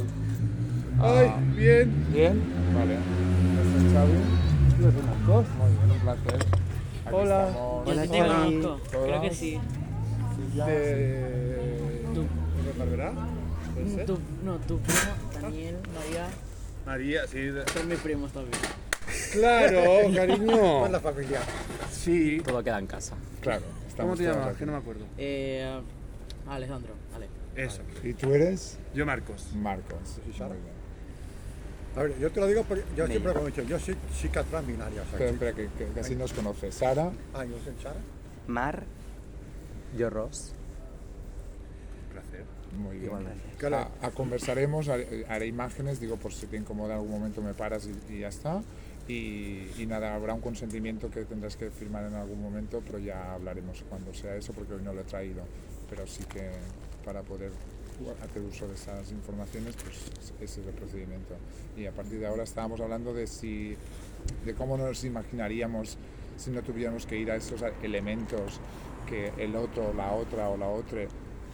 Ay, 1.02 1.28
Ah, 1.30 1.40
bien. 1.56 2.06
¿Bien? 2.12 2.42
Vale. 2.76 2.96
¿Estás 2.96 3.94
Xavi? 3.94 4.14
Muy 4.80 5.70
bien, 5.72 5.92
un 5.92 6.00
placer. 6.00 6.36
Aquí 7.06 7.16
Hola. 7.16 7.48
estamos. 7.48 7.88
Hola, 7.88 8.02
te 8.02 8.18
conozco, 8.18 8.80
creo 9.06 9.22
que 9.22 9.34
sí. 9.34 9.60
Ya. 10.56 10.66
De. 10.66 12.02
Tú. 12.14 12.26
¿Puede 13.76 13.96
ser? 13.96 14.06
Tu, 14.08 14.18
no, 14.44 14.56
tu 14.58 14.80
primo, 14.80 15.00
Daniel, 15.42 15.76
María, 15.96 16.28
María, 16.86 17.28
sí. 17.28 17.38
de- 17.40 17.64
son 17.72 17.88
mis 17.88 18.00
primos 18.00 18.32
también. 18.32 18.58
Claro, 19.32 20.12
cariño. 20.16 20.80
Con 20.82 20.92
la 20.92 21.00
familia. 21.00 21.40
Sí. 21.92 22.42
Todo 22.46 22.64
queda 22.64 22.80
en 22.80 22.88
casa. 22.88 23.16
Claro, 23.42 23.62
¿Cómo 24.02 24.16
te 24.16 24.24
llamas? 24.24 24.58
Que 24.58 24.66
no 24.66 24.72
me 24.74 24.78
acuerdo. 24.78 25.06
Eh, 25.18 25.82
Alejandro, 26.48 26.94
Ale. 27.16 27.28
Eso. 27.56 27.82
¿Y 28.04 28.14
tú 28.14 28.34
eres? 28.34 28.78
Yo, 28.94 29.06
Marcos. 29.06 29.48
Marcos. 29.56 30.20
Muy 30.26 30.34
bien. 30.34 30.80
A 31.96 32.04
ver, 32.04 32.20
yo 32.20 32.32
te 32.32 32.40
lo 32.40 32.48
digo 32.48 32.64
porque 32.64 32.84
yo 32.96 33.06
Me- 33.06 33.12
siempre 33.12 33.34
lo 33.34 33.42
he 33.44 33.46
dicho, 33.48 33.64
yo 33.64 33.80
soy 33.80 33.96
chica 34.20 34.44
trans 34.44 34.68
binaria. 34.68 35.02
O 35.02 35.06
sea, 35.18 35.28
Espera, 35.28 35.54
que- 35.54 35.64
espera, 35.66 35.70
que, 35.78 35.86
que, 35.88 35.92
que 35.94 36.00
así 36.00 36.16
nos 36.16 36.32
conoce. 36.34 36.72
Sara, 36.72 37.12
Ah, 37.34 37.44
yo 37.46 37.58
soy 37.64 37.74
Sara. 37.82 38.00
Mar, 38.48 38.84
Yo, 39.98 40.10
Ross. 40.10 40.54
Un 42.08 42.14
placer. 42.14 42.46
muy 42.78 42.94
bien. 42.98 43.06
igualmente. 43.06 43.42
Claro. 43.58 43.90
A, 44.02 44.08
a 44.08 44.12
conversaremos, 44.12 44.88
haré, 44.88 45.26
haré 45.28 45.48
imágenes, 45.48 46.00
digo, 46.00 46.16
por 46.18 46.32
si 46.32 46.46
te 46.46 46.58
incomoda 46.58 46.94
en 46.94 47.00
algún 47.02 47.12
momento 47.12 47.42
me 47.42 47.54
paras 47.56 47.88
y, 47.88 48.14
y 48.14 48.20
ya 48.20 48.28
está. 48.30 48.62
Y, 49.10 49.68
y 49.78 49.86
nada, 49.88 50.16
habrá 50.16 50.34
un 50.34 50.42
consentimiento 50.42 51.10
que 51.10 51.26
tendrás 51.26 51.58
que 51.58 51.70
firmar 51.72 52.06
en 52.06 52.14
algún 52.14 52.42
momento, 52.42 52.82
pero 52.86 53.00
ya 53.00 53.34
hablaremos 53.34 53.84
cuando 53.90 54.14
sea 54.14 54.36
eso, 54.36 54.54
porque 54.54 54.76
hoy 54.76 54.84
no 54.84 54.94
lo 54.94 55.02
he 55.02 55.06
traído. 55.06 55.44
Pero 55.90 56.08
sí 56.08 56.24
que 56.26 56.52
para 57.04 57.24
poder 57.24 57.52
hacer 58.24 58.42
uso 58.44 58.68
de 58.68 58.76
esas 58.76 59.12
informaciones, 59.12 59.76
pues 59.76 60.12
ese 60.40 60.62
es 60.62 60.68
el 60.68 60.74
procedimiento. 60.74 61.36
Y 61.76 61.86
a 61.86 61.92
partir 61.92 62.20
de 62.20 62.28
ahora 62.28 62.44
estábamos 62.44 62.80
hablando 62.80 63.14
de 63.14 63.28
si, 63.28 63.76
de 64.46 64.54
cómo 64.54 64.78
nos 64.78 65.04
imaginaríamos 65.04 65.98
si 66.38 66.52
no 66.52 66.62
tuviéramos 66.62 67.06
que 67.06 67.18
ir 67.18 67.30
a 67.32 67.36
esos 67.36 67.62
elementos 67.84 68.60
que 69.08 69.34
el 69.38 69.56
otro, 69.56 69.94
la 69.94 70.14
otra 70.14 70.50
o 70.50 70.58
la 70.58 70.70
otra 70.70 71.02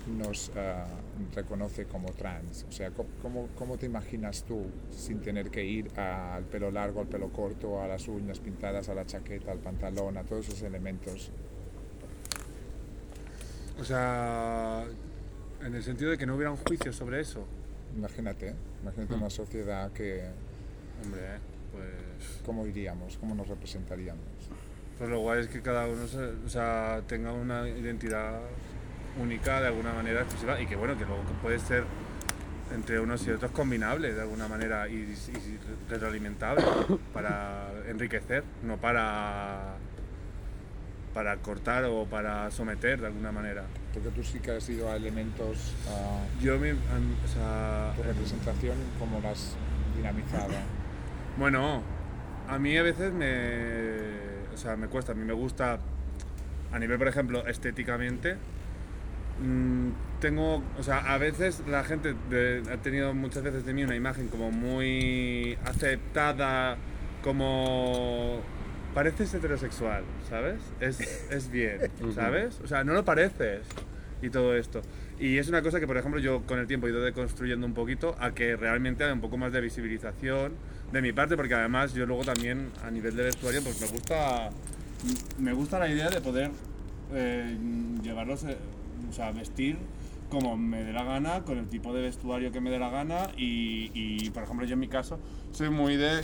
nos 0.08 0.52
ah, 0.56 0.86
reconoce 1.34 1.86
como 1.86 2.12
trans. 2.14 2.66
O 2.68 2.72
sea, 2.72 2.92
¿cómo- 2.92 3.10
¿cómo, 3.22 3.48
¿cómo 3.58 3.78
te 3.78 3.86
imaginas 3.86 4.44
tú 4.44 4.66
sin 4.92 5.20
tener 5.22 5.50
que 5.50 5.64
ir 5.66 5.98
al 6.00 6.44
pelo 6.46 6.72
largo, 6.72 7.02
al 7.02 7.08
pelo 7.08 7.30
corto, 7.30 7.82
a 7.82 7.88
las 7.88 8.08
uñas 8.08 8.40
pintadas, 8.40 8.90
a 8.90 8.96
la 8.96 9.06
chaqueta, 9.06 9.52
al 9.52 9.60
pantalón, 9.60 10.18
a 10.18 10.24
todos 10.24 10.48
esos 10.48 10.62
elementos? 10.64 11.32
O 13.80 13.84
sea, 13.84 14.86
en 15.62 15.76
el 15.76 15.84
sentido 15.84 16.12
de 16.12 16.18
que 16.18 16.26
no 16.26 16.36
hubiera 16.36 16.52
un 16.52 16.58
juicio 16.58 16.94
sobre 16.94 17.22
eso. 17.22 17.46
Imagínate, 17.96 18.54
imagínate 18.82 19.14
una 19.16 19.30
sociedad 19.30 19.92
que, 19.92 20.24
Hombre, 21.04 21.22
pues. 21.72 22.40
¿cómo 22.46 22.66
iríamos? 22.66 23.18
¿Cómo 23.18 23.36
nos 23.36 23.48
representaríamos? 23.48 24.24
Pues 24.98 25.10
lo 25.10 25.20
guay 25.20 25.42
es 25.42 25.48
que 25.48 25.62
cada 25.62 25.88
uno 25.88 26.08
se- 26.08 26.18
o 26.46 26.50
sea, 26.50 27.02
tenga 27.08 27.34
una 27.34 27.68
identidad 27.68 28.40
única 29.22 29.62
de 29.62 29.68
alguna 29.68 29.94
manera 29.94 30.22
exclusiva 30.22 30.60
y 30.60 30.68
que 30.68 30.76
bueno, 30.76 30.98
que 30.98 31.06
luego 31.06 31.24
puede 31.42 31.60
ser 31.60 31.84
entre 32.74 33.00
unos 33.00 33.26
y 33.28 33.32
otros 33.32 33.52
combinable 33.52 34.14
de 34.14 34.22
alguna 34.22 34.48
manera 34.48 34.88
y, 34.88 34.94
y 34.94 35.90
retroalimentable 35.90 36.64
para 37.14 37.70
enriquecer, 37.88 38.44
no 38.64 38.78
para 38.78 39.76
para 41.16 41.38
cortar 41.38 41.86
o 41.86 42.06
para 42.06 42.52
someter 42.52 43.00
de 43.00 43.08
alguna 43.08 43.32
manera. 43.32 43.64
Porque 43.94 44.10
tú 44.10 44.22
sí 44.22 44.40
que 44.40 44.52
has 44.52 44.68
ido 44.68 44.92
a 44.92 44.98
elementos, 44.98 45.74
ah, 45.88 46.20
Yo 46.42 46.60
mi, 46.60 46.72
o 46.72 47.28
sea, 47.34 47.94
tu 47.96 48.04
representación, 48.04 48.76
¿cómo 49.00 49.22
la 49.22 49.32
has 49.32 49.56
dinamizado? 49.96 50.52
Bueno, 51.38 51.84
a 52.48 52.58
mí 52.60 52.78
a 52.78 52.84
veces 52.84 53.12
me, 53.12 54.54
o 54.54 54.58
sea, 54.58 54.78
me 54.78 54.88
cuesta, 54.88 55.12
a 55.12 55.16
mí 55.16 55.26
me 55.26 55.34
gusta, 55.34 55.80
a 56.72 56.80
nivel, 56.80 56.98
por 56.98 57.10
ejemplo, 57.10 57.46
estéticamente, 57.46 58.38
mm, 59.42 59.90
tengo, 60.22 60.64
o 60.80 60.84
sea, 60.84 61.00
a 61.14 61.18
veces 61.18 61.62
la 61.68 61.84
gente 61.84 62.16
de- 62.30 62.64
ha 62.72 62.78
tenido 62.78 63.14
muchas 63.14 63.44
veces 63.44 63.66
de 63.66 63.74
mí 63.74 63.84
una 63.84 63.96
imagen 63.96 64.28
como 64.28 64.52
muy 64.52 65.58
aceptada, 65.66 66.78
como 67.24 68.42
pareces 68.94 69.34
heterosexual, 69.34 70.04
¿sabes? 70.30 70.60
Es, 70.80 71.00
es 71.30 71.50
bien, 71.52 71.80
¿sabes? 72.16 72.60
O 72.64 72.68
sea, 72.68 72.84
no 72.84 72.94
lo 72.94 73.04
pareces. 73.04 73.62
y 74.22 74.30
todo 74.30 74.56
esto. 74.56 74.82
Y 75.20 75.38
es 75.38 75.50
una 75.50 75.62
cosa 75.62 75.80
que, 75.80 75.86
por 75.86 75.98
ejemplo, 75.98 76.20
yo 76.20 76.42
con 76.48 76.58
el 76.58 76.66
tiempo 76.68 76.88
he 76.88 76.90
ido 76.90 77.02
deconstruyendo 77.02 77.68
un 77.68 77.74
poquito 77.74 78.16
a 78.20 78.32
que 78.34 78.56
realmente 78.56 79.04
haya 79.04 79.14
un 79.14 79.22
poco 79.22 79.38
más 79.38 79.52
de 79.52 79.60
visibilización 79.62 80.54
de 80.92 81.02
mi 81.02 81.12
parte, 81.12 81.36
porque 81.36 81.54
además 81.54 81.94
yo 81.94 82.06
luego 82.06 82.24
también 82.24 82.70
a 82.84 82.90
nivel 82.90 83.16
de 83.16 83.24
vestuario, 83.24 83.62
pues 83.62 83.80
me 83.82 83.88
gusta, 83.88 84.50
me 85.38 85.54
gusta 85.54 85.78
la 85.80 85.90
idea 85.90 86.10
de 86.10 86.22
poder 86.22 86.50
eh, 87.14 87.56
llevarlos, 88.02 88.46
eh, 88.46 88.58
o 89.10 89.14
sea, 89.14 89.32
vestir 89.32 89.78
como 90.30 90.58
me 90.58 90.84
dé 90.84 90.92
la 90.92 91.04
gana, 91.04 91.44
con 91.44 91.58
el 91.58 91.68
tipo 91.68 91.94
de 91.94 92.02
vestuario 92.02 92.52
que 92.52 92.60
me 92.60 92.70
dé 92.70 92.80
la 92.80 92.90
gana 92.90 93.30
y, 93.38 93.92
y, 93.94 94.30
por 94.32 94.44
ejemplo 94.44 94.66
yo 94.66 94.74
en 94.74 94.80
mi 94.80 94.88
caso 94.88 95.20
soy 95.52 95.70
muy 95.70 95.96
de, 95.96 96.24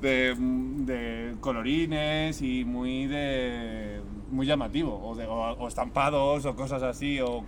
de, 0.00 1.34
colorines 1.40 2.40
y 2.42 2.64
muy 2.64 3.06
de 3.06 4.00
muy 4.30 4.46
llamativo 4.46 4.98
o, 5.04 5.14
de, 5.16 5.26
o, 5.26 5.66
estampados 5.66 6.46
o 6.46 6.54
cosas 6.54 6.82
así 6.82 7.20
o 7.20 7.44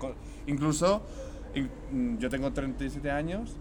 incluso 0.47 1.03
in- 1.55 2.19
yo 2.19 2.29
tengo 2.29 2.53
37 2.53 3.11
años 3.11 3.57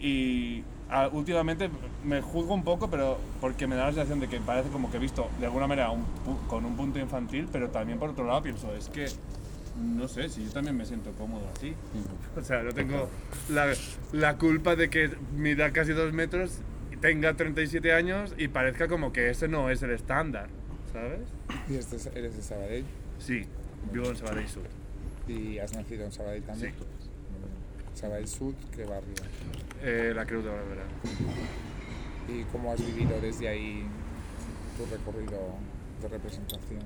y 0.00 0.64
ah, 0.90 1.08
últimamente 1.12 1.70
me 2.04 2.20
juzgo 2.20 2.52
un 2.52 2.64
poco 2.64 2.90
pero 2.90 3.16
porque 3.40 3.66
me 3.66 3.76
da 3.76 3.86
la 3.86 3.92
sensación 3.92 4.18
de 4.20 4.28
que 4.28 4.40
parece 4.40 4.68
como 4.70 4.90
que 4.90 4.96
he 4.96 5.00
visto 5.00 5.28
de 5.38 5.46
alguna 5.46 5.68
manera 5.68 5.90
un 5.90 6.04
con 6.48 6.64
un 6.64 6.76
punto 6.76 6.98
infantil 6.98 7.48
pero 7.50 7.70
también 7.70 7.98
por 7.98 8.10
otro 8.10 8.26
lado 8.26 8.42
pienso 8.42 8.74
es 8.74 8.88
que 8.88 9.06
no 9.78 10.08
sé, 10.08 10.28
si 10.28 10.44
yo 10.44 10.50
también 10.50 10.76
me 10.76 10.84
siento 10.86 11.12
cómodo 11.12 11.48
así. 11.56 11.74
O 12.36 12.42
sea, 12.42 12.62
no 12.62 12.72
tengo 12.72 13.08
la, 13.50 13.72
la 14.12 14.36
culpa 14.38 14.76
de 14.76 14.88
que 14.90 15.10
mida 15.36 15.72
casi 15.72 15.92
dos 15.92 16.12
metros, 16.12 16.58
tenga 17.00 17.34
37 17.34 17.92
años 17.92 18.32
y 18.38 18.48
parezca 18.48 18.88
como 18.88 19.12
que 19.12 19.30
ese 19.30 19.48
no 19.48 19.70
es 19.70 19.82
el 19.82 19.90
estándar, 19.90 20.48
¿sabes? 20.92 21.20
¿Y 21.68 21.74
este 21.76 21.96
es- 21.96 22.06
eres 22.14 22.36
de 22.36 22.42
Sabadell? 22.42 22.84
Sí, 23.18 23.44
vivo 23.92 24.08
en 24.10 24.16
Sabadell 24.16 24.48
Sur. 24.48 24.62
¿Y 25.28 25.58
has 25.58 25.74
nacido 25.74 26.04
en 26.04 26.12
Sabadell 26.12 26.42
también? 26.42 26.72
Sí. 26.72 26.84
Sabadell 28.00 28.28
Sud, 28.28 28.54
¿qué 28.74 28.84
barrio? 28.84 29.14
Eh, 29.82 30.12
la 30.14 30.24
Cruz 30.26 30.44
de 30.44 30.50
Barberá. 30.50 30.84
¿Y 32.28 32.42
cómo 32.52 32.72
has 32.72 32.84
vivido 32.84 33.18
desde 33.20 33.48
ahí 33.48 33.84
tu 34.76 34.84
recorrido 34.86 35.38
de 36.02 36.08
representación? 36.08 36.80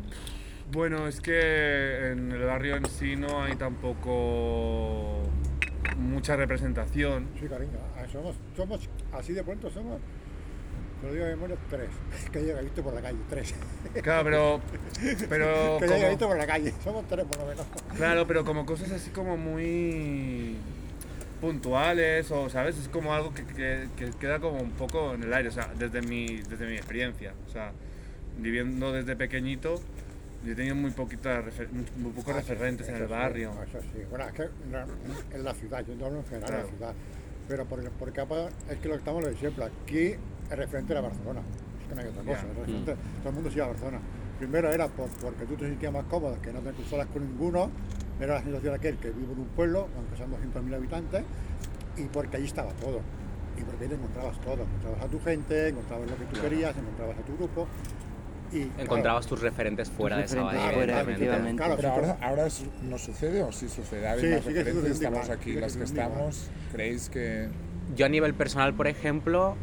Bueno, 0.73 1.09
es 1.09 1.21
que 1.21 2.11
en 2.13 2.31
el 2.31 2.43
barrio 2.45 2.77
en 2.77 2.87
sí 2.87 3.17
no 3.17 3.43
hay 3.43 3.57
tampoco 3.57 5.23
mucha 5.99 6.37
representación. 6.37 7.27
Sí, 7.41 7.47
cariño, 7.49 7.73
somos, 8.13 8.37
somos, 8.57 8.89
así 9.13 9.33
de 9.33 9.43
pronto 9.43 9.69
somos, 9.71 10.01
te 11.01 11.07
lo 11.09 11.13
digo 11.13 11.25
de 11.25 11.31
memoria, 11.35 11.57
tres. 11.69 11.89
Que 12.31 12.39
he 12.39 12.63
visto 12.63 12.83
por 12.85 12.95
la 12.95 13.01
calle, 13.03 13.19
tres. 13.29 13.55
Claro, 14.03 14.25
pero. 14.25 14.61
pero 15.29 15.79
que 15.81 15.87
como- 15.87 16.09
visto 16.09 16.29
por 16.29 16.37
la 16.39 16.47
calle, 16.47 16.73
somos 16.85 17.09
tres 17.09 17.25
por 17.27 17.39
lo 17.39 17.47
menos. 17.47 17.67
Claro, 17.97 18.27
pero 18.29 18.45
como 18.45 18.65
cosas 18.65 18.93
así 18.93 19.11
como 19.11 19.37
muy 19.37 20.57
puntuales 21.41 22.31
o, 22.31 22.49
¿sabes? 22.49 22.79
Es 22.79 22.89
como 22.89 23.13
algo 23.13 23.35
que, 23.35 23.45
que- 23.45 23.89
que 23.97 24.11
queda 24.21 24.39
como 24.39 24.59
un 24.61 24.71
poco 24.73 25.15
en 25.15 25.25
el 25.25 25.35
aire, 25.35 25.49
o 25.49 25.53
sea, 25.53 25.69
desde 25.77 26.01
mi, 26.03 26.27
desde 26.43 26.67
mi 26.69 26.77
experiencia. 26.77 27.33
O 27.49 27.51
sea, 27.51 27.73
viviendo 28.39 28.93
desde 28.93 29.17
pequeñito, 29.17 29.81
yo 30.45 30.57
tenido 30.57 30.75
muy, 30.75 30.91
poquita 30.91 31.43
refer- 31.43 31.69
muy 31.97 32.13
pocos 32.13 32.35
Ah, 32.35 32.43
sí, 32.43 32.49
referentes 32.51 32.89
en 32.89 32.97
el 32.97 33.07
sí, 33.07 33.11
barrio. 33.11 33.51
Eso 33.63 33.81
sí, 33.81 34.03
bueno, 34.09 34.25
es 34.27 34.33
que 34.33 34.49
en 35.37 35.45
la 35.45 35.55
ciudad, 35.55 35.85
yo 35.87 35.95
no 35.97 36.07
hablo 36.07 36.19
en 36.21 36.25
general 36.27 36.49
en 36.51 36.57
Claro. 36.57 36.67
la 36.71 36.77
ciudad. 36.77 36.95
Pero 37.49 37.65
por, 37.67 37.91
por 37.93 38.13
capa 38.13 38.49
es 38.71 38.79
que 38.79 38.89
lo 38.89 38.95
que 38.95 38.99
estamos 38.99 39.23
lo 39.23 39.29
de 39.31 39.37
siempre, 39.37 39.65
aquí 39.65 40.15
el 40.51 40.57
referente 40.57 40.93
era 40.93 41.01
Barcelona. 41.03 41.41
Es 41.83 41.89
que 41.89 41.95
no 41.95 42.01
hay 42.01 42.07
otra 42.09 42.23
cosa. 42.23 42.41
El 42.47 42.57
referente- 42.57 42.97
Todo 43.21 43.29
el 43.29 43.35
mundo 43.35 43.51
se 43.51 43.57
iba 43.57 43.65
a 43.65 43.69
Barcelona. 43.69 43.99
Primero 44.39 44.73
era 44.73 44.89
por- 44.89 45.11
porque 45.21 45.45
tú 45.45 45.57
te 45.57 45.67
sentías 45.69 45.93
más 45.93 46.05
cómodo, 46.05 46.41
que 46.41 46.53
no 46.53 46.61
te 46.61 46.71
cruzaras 46.71 47.07
con 47.09 47.23
ninguno. 47.27 47.71
Era 48.21 48.35
la 48.35 48.43
sensación 48.43 48.75
aquel 48.75 48.97
que 48.99 49.11
vivo 49.11 49.33
en 49.33 49.41
un 49.41 49.49
pueblo, 49.49 49.89
aunque 49.97 50.17
sean 50.17 50.31
200.000 50.31 50.75
habitantes, 50.75 51.23
y 51.97 52.05
porque 52.05 52.37
allí 52.37 52.47
estaba 52.47 52.71
todo. 52.75 53.01
Y 53.59 53.63
porque 53.63 53.85
ahí 53.85 53.89
te 53.91 53.97
encontrabas 53.97 54.41
todo. 54.41 54.63
Encontrabas 54.63 55.03
a 55.03 55.09
tu 55.09 55.21
gente, 55.21 55.69
encontrabas 55.69 56.09
lo 56.11 56.17
que 56.17 56.25
tú 56.27 56.41
querías, 56.41 56.77
encontrabas 56.77 57.19
a 57.19 57.23
tu 57.23 57.37
grupo. 57.37 57.67
Y, 58.53 58.65
claro, 58.65 58.83
Encontrabas 58.83 59.27
tus 59.27 59.41
referentes 59.41 59.89
fuera 59.91 60.17
de 60.17 60.23
referentes 60.23 60.53
Sabadell, 60.53 60.75
fuera, 60.75 61.01
evidentemente. 61.01 61.25
efectivamente. 61.25 61.57
Claro, 61.57 61.77
Pero 61.77 61.89
sí, 61.89 61.95
ahora, 62.11 62.19
ahora 62.29 62.47
es- 62.47 62.65
no 62.83 62.99
sucede 62.99 63.43
o 63.43 63.53
sí 63.53 63.69
sucede. 63.69 64.09
Hay 64.09 64.21
Sí, 64.21 64.27
referencias, 64.27 64.67
sucediendo 64.75 64.89
estamos 64.93 65.31
aquí 65.31 65.45
sigue 65.51 65.61
las 65.61 65.77
que 65.77 65.85
estamos. 65.85 66.51
¿Creéis 66.73 67.09
que 67.11 67.49
Yo 67.97 68.07
a 68.07 68.09
nivel 68.09 68.35
personal, 68.35 68.75
por 68.75 68.87
ejemplo, 68.87 69.57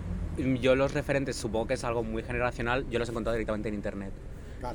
yo 0.62 0.75
los 0.75 0.94
referentes, 0.94 1.36
supongo 1.38 1.67
que 1.67 1.74
es 1.75 1.84
algo 1.84 2.03
muy 2.03 2.24
generacional, 2.24 2.86
yo 2.89 3.00
los 3.00 3.08
he 3.08 3.12
encontrado 3.12 3.36
directamente 3.36 3.70
en 3.70 3.75
internet. 3.75 4.12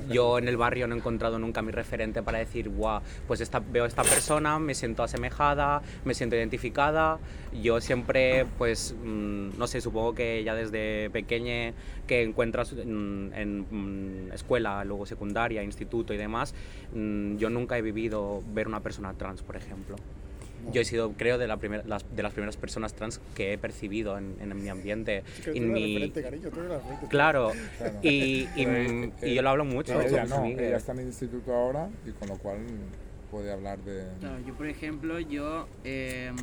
Yo 0.09 0.37
en 0.37 0.47
el 0.47 0.57
barrio 0.57 0.87
no 0.87 0.95
he 0.95 0.97
encontrado 0.97 1.39
nunca 1.39 1.61
mi 1.61 1.71
referente 1.71 2.23
para 2.23 2.39
decir, 2.39 2.69
guau, 2.69 3.01
pues 3.27 3.41
esta, 3.41 3.59
veo 3.59 3.83
a 3.83 3.87
esta 3.87 4.03
persona, 4.03 4.59
me 4.59 4.75
siento 4.75 5.03
asemejada, 5.03 5.81
me 6.05 6.13
siento 6.13 6.35
identificada. 6.35 7.19
Yo 7.61 7.81
siempre, 7.81 8.45
pues, 8.57 8.95
mm, 9.03 9.57
no 9.57 9.67
sé, 9.67 9.81
supongo 9.81 10.15
que 10.15 10.43
ya 10.43 10.55
desde 10.55 11.09
pequeña 11.09 11.73
que 12.07 12.23
encuentras 12.23 12.73
en 12.73 13.65
mm, 13.69 14.31
escuela, 14.33 14.83
luego 14.83 15.05
secundaria, 15.05 15.63
instituto 15.63 16.13
y 16.13 16.17
demás, 16.17 16.53
mm, 16.93 17.37
yo 17.37 17.49
nunca 17.49 17.77
he 17.77 17.81
vivido 17.81 18.41
ver 18.53 18.67
una 18.67 18.79
persona 18.79 19.13
trans, 19.13 19.41
por 19.41 19.55
ejemplo. 19.55 19.95
Yo 20.71 20.81
he 20.81 20.85
sido, 20.85 21.11
creo, 21.13 21.37
de, 21.37 21.47
la 21.47 21.57
primer- 21.57 21.85
las, 21.85 22.05
de 22.15 22.23
las 22.23 22.33
primeras 22.33 22.57
personas 22.57 22.93
trans 22.93 23.19
que 23.35 23.53
he 23.53 23.57
percibido 23.57 24.17
en, 24.17 24.35
en 24.39 24.55
mi 24.61 24.69
ambiente. 24.69 25.23
Sí, 25.43 25.51
en 25.55 25.73
mi, 25.73 26.09
cariño. 26.11 26.49
Claro, 26.51 26.81
Claro. 27.09 27.51
y, 28.01 28.47
y, 28.55 28.65
eh, 28.65 29.11
y 29.21 29.33
yo 29.33 29.41
lo 29.41 29.49
hablo 29.49 29.65
mucho. 29.65 29.93
Claro, 29.93 30.07
ella 30.09 30.25
no, 30.25 30.35
amigas. 30.37 30.61
ella 30.61 30.77
está 30.77 30.91
en 30.93 30.99
el 30.99 31.07
instituto 31.07 31.53
ahora 31.53 31.89
y 32.07 32.11
con 32.11 32.29
lo 32.29 32.37
cual 32.37 32.59
puede 33.31 33.51
hablar 33.51 33.79
de... 33.79 34.05
Claro, 34.19 34.39
yo 34.45 34.53
por 34.53 34.67
ejemplo, 34.67 35.19
yo 35.19 35.67
em, 35.83 36.35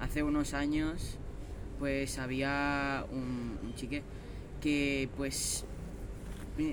hace 0.00 0.22
unos 0.22 0.52
años 0.54 1.16
pues 1.78 2.18
había 2.18 3.06
un, 3.10 3.58
un 3.62 3.74
chique 3.74 4.02
que 4.60 5.08
pues 5.16 5.64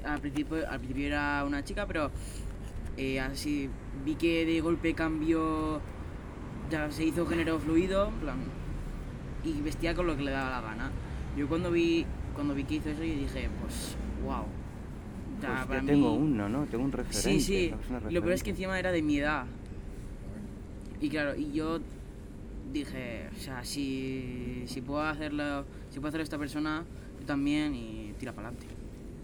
al 0.03 0.19
principio, 0.19 0.69
al 0.69 0.79
principio 0.79 1.07
era 1.07 1.43
una 1.45 1.63
chica, 1.63 1.85
pero 1.85 2.11
eh, 2.97 3.19
así 3.21 3.69
vi 4.03 4.15
que 4.15 4.45
de 4.45 4.59
golpe 4.59 4.93
cambió, 4.93 5.79
ya 6.69 6.91
se 6.91 7.05
hizo 7.05 7.25
género 7.25 7.59
fluido, 7.59 8.09
plan, 8.21 8.37
y 9.43 9.61
vestía 9.61 9.95
con 9.95 10.07
lo 10.07 10.15
que 10.17 10.23
le 10.23 10.31
daba 10.31 10.49
la 10.49 10.61
gana. 10.61 10.91
Yo 11.37 11.47
cuando 11.47 11.71
vi, 11.71 12.05
cuando 12.33 12.53
vi 12.55 12.63
que 12.63 12.75
hizo 12.75 12.89
eso, 12.89 13.03
yo 13.03 13.13
dije, 13.13 13.49
pues, 13.61 13.95
wow. 14.23 14.43
Pues 15.67 15.81
yo 15.81 15.85
tengo 15.85 16.13
uno, 16.13 16.49
¿no? 16.49 16.65
Tengo 16.65 16.83
un 16.83 16.91
referente. 16.91 17.39
Sí, 17.39 17.41
sí. 17.41 17.73
Y 18.09 18.13
lo 18.13 18.21
peor 18.21 18.33
es 18.33 18.41
que 18.41 18.49
referente. 18.49 18.49
encima 18.49 18.79
era 18.79 18.91
de 18.91 19.01
mi 19.03 19.19
edad. 19.19 19.45
Y 20.99 21.09
claro, 21.09 21.35
y 21.35 21.51
yo 21.51 21.79
dije, 22.73 23.29
o 23.37 23.39
sea, 23.39 23.63
si, 23.63 24.63
si 24.65 24.81
puedo 24.81 25.01
hacerlo, 25.03 25.63
si 25.91 25.99
puedo 25.99 26.09
hacer 26.09 26.21
esta 26.21 26.39
persona, 26.39 26.83
yo 27.19 27.25
también 27.27 27.75
y 27.75 28.13
tira 28.17 28.33
para 28.33 28.47
adelante. 28.47 28.73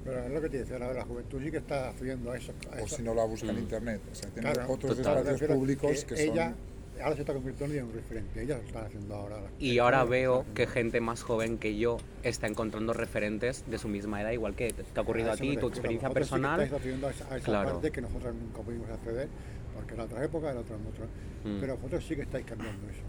Pero 0.06 0.20
es 0.26 0.32
lo 0.32 0.42
que 0.42 0.50
te 0.50 0.58
decía, 0.60 0.78
la, 0.78 0.94
la 0.94 1.04
juventud 1.04 1.42
sí 1.42 1.50
que 1.50 1.58
está 1.58 1.90
haciendo 1.90 2.34
eso. 2.36 2.54
a 2.72 2.76
O 2.82 2.86
eso. 2.86 2.98
si 2.98 3.02
no 3.04 3.16
la 3.16 3.24
busca 3.26 3.50
en 3.50 3.58
internet. 3.58 4.02
O 4.12 4.16
sea, 4.16 4.30
tiene 4.30 4.52
Claro, 4.52 4.72
otros 4.72 4.98
total. 4.98 5.18
espacios 5.26 5.52
públicos 5.58 6.06
que, 6.06 6.24
ella 6.26 6.50
son... 6.50 6.56
ahora 7.02 7.16
se 7.16 7.22
está 7.22 7.34
convirtiendo 7.34 7.76
en 7.76 7.86
un 7.86 7.94
referente. 7.94 8.42
Ella 8.44 8.58
lo 8.58 8.64
está 8.64 8.86
haciendo 8.86 9.16
ahora. 9.16 9.38
Y 9.60 9.80
ahora 9.80 10.04
veo 10.04 10.46
que 10.54 10.68
gente 10.68 11.02
más 11.02 11.24
joven 11.24 11.58
que 11.58 11.78
yo 11.78 11.98
está 12.24 12.48
encontrando 12.48 12.94
referentes 12.94 13.64
de 13.68 13.78
su 13.78 13.88
misma 13.88 14.22
edad, 14.22 14.32
igual 14.32 14.56
que 14.56 14.72
te 14.74 14.84
ha 14.96 15.02
ocurrido 15.02 15.32
a 15.32 15.34
eso 15.34 15.44
ti, 15.44 15.58
tu 15.58 15.68
experiencia 15.68 16.10
Vosotros 16.10 16.28
sí 16.28 16.34
que 16.36 16.42
personal. 16.42 16.62
estáis 16.62 17.04
a 17.04 17.10
esa, 17.10 17.36
a 17.36 17.40
Claro. 17.40 17.72
parte 17.74 17.92
que 17.92 18.02
nosotros 18.02 18.36
nunca 18.36 18.62
pudimos 18.62 18.90
acceder, 18.90 19.28
porque 19.76 19.94
era 19.96 20.04
otra 20.04 20.24
época, 20.24 20.52
era 20.52 20.60
otra 20.60 20.76
otra. 20.76 21.06
Mm. 21.44 21.60
Pero 21.60 21.76
vosotros 21.78 22.06
sí 22.08 22.16
que 22.16 22.22
estáis 22.24 22.46
cambiando 22.46 22.90
eso. 22.90 23.02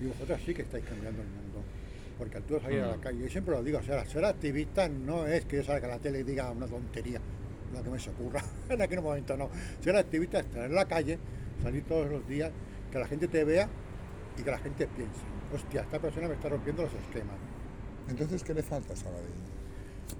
Y 0.00 0.06
vosotros 0.06 0.40
sí 0.44 0.54
que 0.54 0.62
estáis 0.62 0.84
cambiando 0.84 1.22
el 1.22 1.28
mundo. 1.28 1.62
Porque 2.18 2.36
al 2.36 2.42
tú 2.44 2.60
salir 2.60 2.80
a 2.80 2.88
la 2.88 2.96
Mm. 2.96 3.00
calle, 3.00 3.18
yo 3.22 3.28
siempre 3.28 3.54
lo 3.54 3.62
digo, 3.62 3.78
o 3.78 3.82
sea, 3.82 4.04
ser 4.04 4.24
activista 4.24 4.88
no 4.88 5.26
es 5.26 5.44
que 5.46 5.56
yo 5.56 5.64
salga 5.64 5.86
a 5.88 5.90
la 5.92 5.98
tele 5.98 6.20
y 6.20 6.22
diga 6.22 6.50
una 6.50 6.66
tontería, 6.66 7.20
lo 7.74 7.82
que 7.82 7.90
me 7.90 7.98
se 7.98 8.10
ocurra. 8.10 8.42
en 8.68 8.82
aquel 8.82 9.00
momento 9.00 9.36
no. 9.36 9.48
Ser 9.80 9.96
activista 9.96 10.38
es 10.40 10.46
estar 10.46 10.64
en 10.66 10.74
la 10.74 10.84
calle, 10.84 11.18
salir 11.62 11.82
todos 11.84 12.08
los 12.10 12.28
días, 12.28 12.50
que 12.92 12.98
la 12.98 13.06
gente 13.06 13.26
te 13.26 13.42
vea 13.44 13.68
y 14.38 14.42
que 14.42 14.50
la 14.50 14.58
gente 14.58 14.86
piense, 14.86 15.20
hostia, 15.52 15.80
esta 15.80 15.98
persona 15.98 16.28
me 16.28 16.34
está 16.34 16.50
rompiendo 16.50 16.82
los 16.82 16.92
esquemas. 16.92 17.36
Entonces, 18.08 18.44
¿qué 18.44 18.54
le 18.54 18.62
falta 18.62 18.92
a 18.92 18.96
Sabadell? 18.96 19.32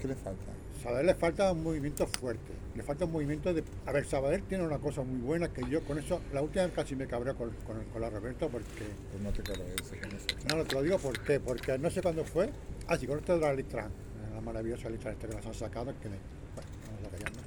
¿Qué 0.00 0.08
le 0.08 0.14
falta? 0.14 0.46
Sabadell 0.82 1.06
le 1.06 1.14
falta 1.14 1.52
un 1.52 1.62
movimiento 1.62 2.06
fuerte, 2.06 2.52
le 2.74 2.82
falta 2.82 3.04
un 3.04 3.12
movimiento 3.12 3.52
de... 3.52 3.62
A 3.86 3.92
ver, 3.92 4.06
Sabadell 4.06 4.42
tiene 4.44 4.64
una 4.64 4.78
cosa 4.78 5.02
muy 5.02 5.20
buena 5.20 5.52
que 5.52 5.62
yo 5.68 5.84
con 5.84 5.98
eso, 5.98 6.20
la 6.32 6.42
última 6.42 6.64
vez 6.64 6.72
casi 6.74 6.96
me 6.96 7.06
cabré 7.06 7.34
con, 7.34 7.50
con, 7.66 7.84
con 7.84 8.00
la 8.00 8.10
Roberto 8.10 8.48
porque... 8.48 8.84
Pues 9.10 9.22
no 9.22 9.30
te 9.30 9.42
eso. 9.42 10.36
No, 10.48 10.56
no, 10.56 10.64
te 10.64 10.74
lo 10.74 10.82
digo 10.82 10.98
por 10.98 11.18
qué, 11.20 11.40
porque 11.40 11.78
no 11.78 11.90
sé 11.90 12.00
cuándo 12.00 12.24
fue. 12.24 12.50
Ah, 12.88 12.96
sí, 12.96 13.06
con 13.06 13.18
esto 13.18 13.34
de 13.34 13.40
la 13.40 13.52
litra, 13.52 13.88
la 14.34 14.40
maravillosa 14.40 14.88
litra 14.88 15.12
esta 15.12 15.28
que 15.28 15.34
las 15.34 15.46
han 15.46 15.54
sacado, 15.54 15.92
que. 16.00 16.08
Bueno, 16.08 16.70
vamos 16.86 17.06
a 17.06 17.10
callarnos. 17.10 17.41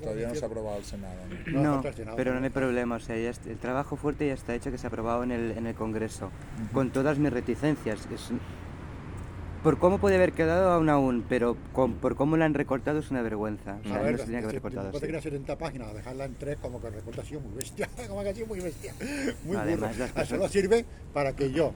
Todavía 0.00 0.28
no 0.28 0.34
se 0.34 0.44
ha 0.44 0.48
aprobado 0.48 0.78
el 0.78 0.84
Senado. 0.84 1.14
¿no? 1.46 1.62
No, 1.82 1.82
pero 2.16 2.34
¿no? 2.38 2.44
hay 2.44 2.50
problema. 2.50 2.96
O 2.96 3.00
sea, 3.00 3.16
ya 3.16 3.30
el 3.50 3.58
trabajo 3.58 3.96
fuerte 3.96 4.26
ya 4.26 4.34
está 4.34 4.54
hecho, 4.54 4.70
que 4.70 4.78
se 4.78 4.86
ha 4.86 4.88
aprobado 4.88 5.22
en 5.24 5.32
el, 5.32 5.52
en 5.52 5.66
el 5.66 5.74
Congreso. 5.74 6.30
Con 6.72 6.90
todas 6.90 7.18
mis 7.18 7.32
reticencias. 7.32 8.06
Es, 8.12 8.30
Por 9.62 9.78
cómo 9.78 9.98
puede 9.98 10.16
haber 10.16 10.32
quedado 10.32 10.72
aún 10.72 10.88
aún, 10.88 11.24
pero 11.28 11.56
con- 11.72 11.94
por 11.94 12.16
cómo 12.16 12.36
la 12.36 12.44
han 12.46 12.54
recortado 12.54 12.98
es 12.98 13.10
una 13.12 13.22
vergüenza. 13.22 13.78
O 13.84 13.88
sea, 13.88 13.96
A 13.96 14.02
ver, 14.02 14.12
no 14.12 14.18
se 14.18 14.24
tenía 14.24 14.40
que 14.40 14.44
haber 14.46 14.50
si- 14.50 14.56
recortado 14.56 14.82
después 14.86 15.00
de 15.02 15.06
así. 15.06 15.12
que 15.12 15.12
era 15.12 15.22
70 15.22 15.58
páginas, 15.58 15.94
dejarla 15.94 16.24
en 16.24 16.34
3 16.34 16.58
como 16.60 16.80
que 16.80 16.86
el 16.88 16.94
recorte 16.94 17.20
ha 17.20 17.24
sido 17.24 17.40
muy 17.40 17.54
bestia, 17.54 17.88
como 18.08 18.22
que 18.22 18.28
ha 18.30 18.34
sido 18.34 18.46
muy 18.48 18.60
bestia, 18.60 18.92
muy 19.44 19.56
Además, 19.56 19.96
burro. 19.96 20.10
Ah, 20.16 20.24
Solo 20.24 20.40
cosas- 20.40 20.52
sirve 20.52 20.84
para 21.12 21.32
que 21.36 21.52
yo, 21.52 21.72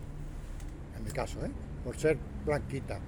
en 0.99 1.05
mi 1.05 1.11
caso, 1.13 1.45
¿eh? 1.47 1.51
por 1.85 1.97
ser 1.97 2.19
blanquita, 2.45 2.99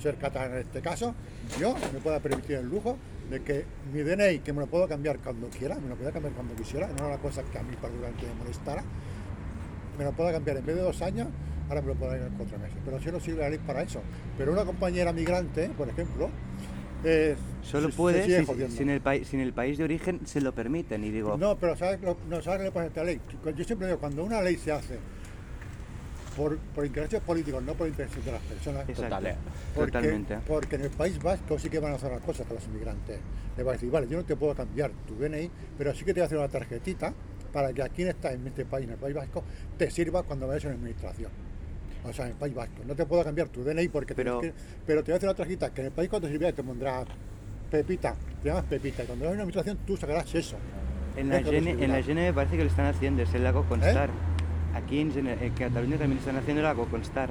ser 0.00 0.14
catalana 0.16 0.54
en 0.54 0.60
este 0.62 0.80
caso, 0.82 1.14
yo 1.58 1.74
me 1.92 1.98
pueda 1.98 2.20
permitir 2.20 2.56
el 2.58 2.68
lujo 2.68 2.96
de 3.30 3.40
que 3.42 3.64
mi 3.92 4.00
DNI, 4.02 4.38
que 4.40 4.52
me 4.52 4.60
lo 4.60 4.66
puedo 4.66 4.88
cambiar 4.88 5.18
cuando 5.18 5.48
quiera, 5.48 5.76
me 5.76 5.88
lo 5.88 5.96
pueda 5.96 6.12
cambiar 6.12 6.32
cuando 6.34 6.54
quisiera, 6.54 6.86
no 6.88 6.94
era 6.96 7.06
una 7.08 7.18
cosa 7.18 7.42
que 7.42 7.58
a 7.58 7.62
mí 7.62 7.74
particularmente 7.80 8.26
me 8.26 8.34
molestara, 8.34 8.82
me 9.98 10.04
lo 10.04 10.12
puedo 10.12 10.32
cambiar 10.32 10.56
en 10.56 10.66
vez 10.66 10.76
de 10.76 10.82
dos 10.82 11.02
años, 11.02 11.28
ahora 11.68 11.82
me 11.82 11.88
lo 11.88 11.94
puedo 11.94 12.10
cambiar 12.12 12.30
en 12.30 12.36
cuatro 12.38 12.58
meses. 12.58 12.76
Pero 12.84 13.00
si 13.00 13.10
no 13.12 13.20
sirve 13.20 13.40
la 13.42 13.50
ley 13.50 13.58
para 13.58 13.82
eso. 13.82 14.00
Pero 14.38 14.52
una 14.52 14.64
compañera 14.64 15.12
migrante, 15.12 15.68
por 15.76 15.88
ejemplo, 15.88 16.30
eh, 17.04 17.36
Solo 17.62 17.86
se- 17.86 17.92
se 17.92 17.96
puede 17.96 18.24
sigue 18.24 18.40
si, 18.40 18.46
jodiendo. 18.46 18.76
si 18.76 18.82
en 18.82 18.90
el 18.90 19.00
país, 19.00 19.28
si 19.28 19.36
en 19.36 19.42
el 19.42 19.52
país 19.52 19.76
de 19.78 19.84
origen 19.84 20.20
se 20.26 20.40
lo 20.40 20.52
permiten. 20.54 21.04
Y 21.04 21.10
digo, 21.10 21.36
No, 21.38 21.56
pero 21.58 21.76
¿sabes, 21.76 22.00
lo, 22.00 22.16
no, 22.28 22.40
¿sabes 22.40 22.58
qué 22.60 22.64
le 22.64 22.72
pasa 22.72 22.86
esta 22.86 23.04
ley? 23.04 23.20
Yo 23.56 23.64
siempre 23.64 23.86
digo, 23.88 23.98
cuando 24.00 24.24
una 24.24 24.40
ley 24.40 24.56
se 24.56 24.72
hace 24.72 24.98
por, 26.38 26.56
por 26.56 26.86
intereses 26.86 27.20
políticos, 27.20 27.62
no 27.62 27.74
por 27.74 27.88
intereses 27.88 28.24
de 28.24 28.32
las 28.32 28.40
personas, 28.42 28.86
Total, 28.86 29.36
porque, 29.74 29.92
totalmente. 29.92 30.38
porque 30.46 30.76
en 30.76 30.82
el 30.82 30.90
País 30.90 31.20
Vasco 31.22 31.58
sí 31.58 31.68
que 31.68 31.78
van 31.80 31.92
a 31.92 31.96
hacer 31.96 32.10
las 32.12 32.22
cosas 32.22 32.46
con 32.46 32.56
los 32.56 32.64
inmigrantes. 32.66 33.18
Le 33.56 33.62
va 33.64 33.72
a 33.72 33.74
decir, 33.74 33.90
vale, 33.90 34.06
yo 34.08 34.16
no 34.16 34.24
te 34.24 34.36
puedo 34.36 34.54
cambiar 34.54 34.92
tu 35.06 35.16
DNI, 35.16 35.50
pero 35.76 35.92
sí 35.92 36.04
que 36.04 36.14
te 36.14 36.20
voy 36.20 36.22
a 36.22 36.26
hacer 36.26 36.38
una 36.38 36.48
tarjetita 36.48 37.12
para 37.52 37.72
que 37.72 37.82
aquí 37.82 38.02
en, 38.02 38.08
esta, 38.08 38.32
en 38.32 38.46
este 38.46 38.64
país, 38.64 38.86
en 38.86 38.92
el 38.92 38.98
País 38.98 39.16
Vasco, 39.16 39.42
te 39.76 39.90
sirva 39.90 40.22
cuando 40.22 40.46
vayas 40.46 40.64
en 40.66 40.72
administración. 40.72 41.30
O 42.04 42.12
sea, 42.12 42.26
en 42.26 42.30
el 42.30 42.36
País 42.38 42.54
Vasco. 42.54 42.82
No 42.86 42.94
te 42.94 43.04
puedo 43.04 43.24
cambiar 43.24 43.48
tu 43.48 43.64
DNI 43.64 43.88
porque 43.88 44.14
Pero- 44.14 44.40
que- 44.40 44.52
pero 44.86 45.02
te 45.02 45.10
voy 45.10 45.14
a 45.14 45.16
hacer 45.16 45.28
una 45.28 45.36
tarjeta 45.36 45.74
que 45.74 45.80
en 45.80 45.86
el 45.88 45.92
país 45.92 46.08
cuando 46.08 46.28
te 46.28 46.32
sirviera 46.32 46.54
te 46.54 46.62
pondrá 46.62 47.04
Pepita, 47.70 48.14
te 48.42 48.48
llamas 48.48 48.64
Pepita, 48.64 49.02
y 49.02 49.06
cuando 49.06 49.24
vayas 49.24 49.34
en 49.34 49.40
administración 49.40 49.78
tú 49.84 49.96
sacarás 49.96 50.32
eso. 50.34 50.56
En 51.16 51.28
la, 51.30 51.42
Gene, 51.42 51.72
en 51.72 51.90
la. 51.90 52.02
Gene 52.02 52.26
me 52.28 52.32
parece 52.32 52.56
que 52.56 52.62
lo 52.62 52.70
están 52.70 52.86
haciendo, 52.86 53.22
es 53.24 53.34
el 53.34 53.42
lago 53.42 53.64
constar. 53.64 54.08
¿Eh? 54.10 54.37
Aquí 54.74 55.00
en, 55.00 55.26
en 55.26 55.52
Cataluña 55.54 55.96
también 55.98 56.18
están 56.18 56.36
haciendo 56.36 56.60
el 56.60 56.64
lago 56.64 56.86
constar. 56.86 57.30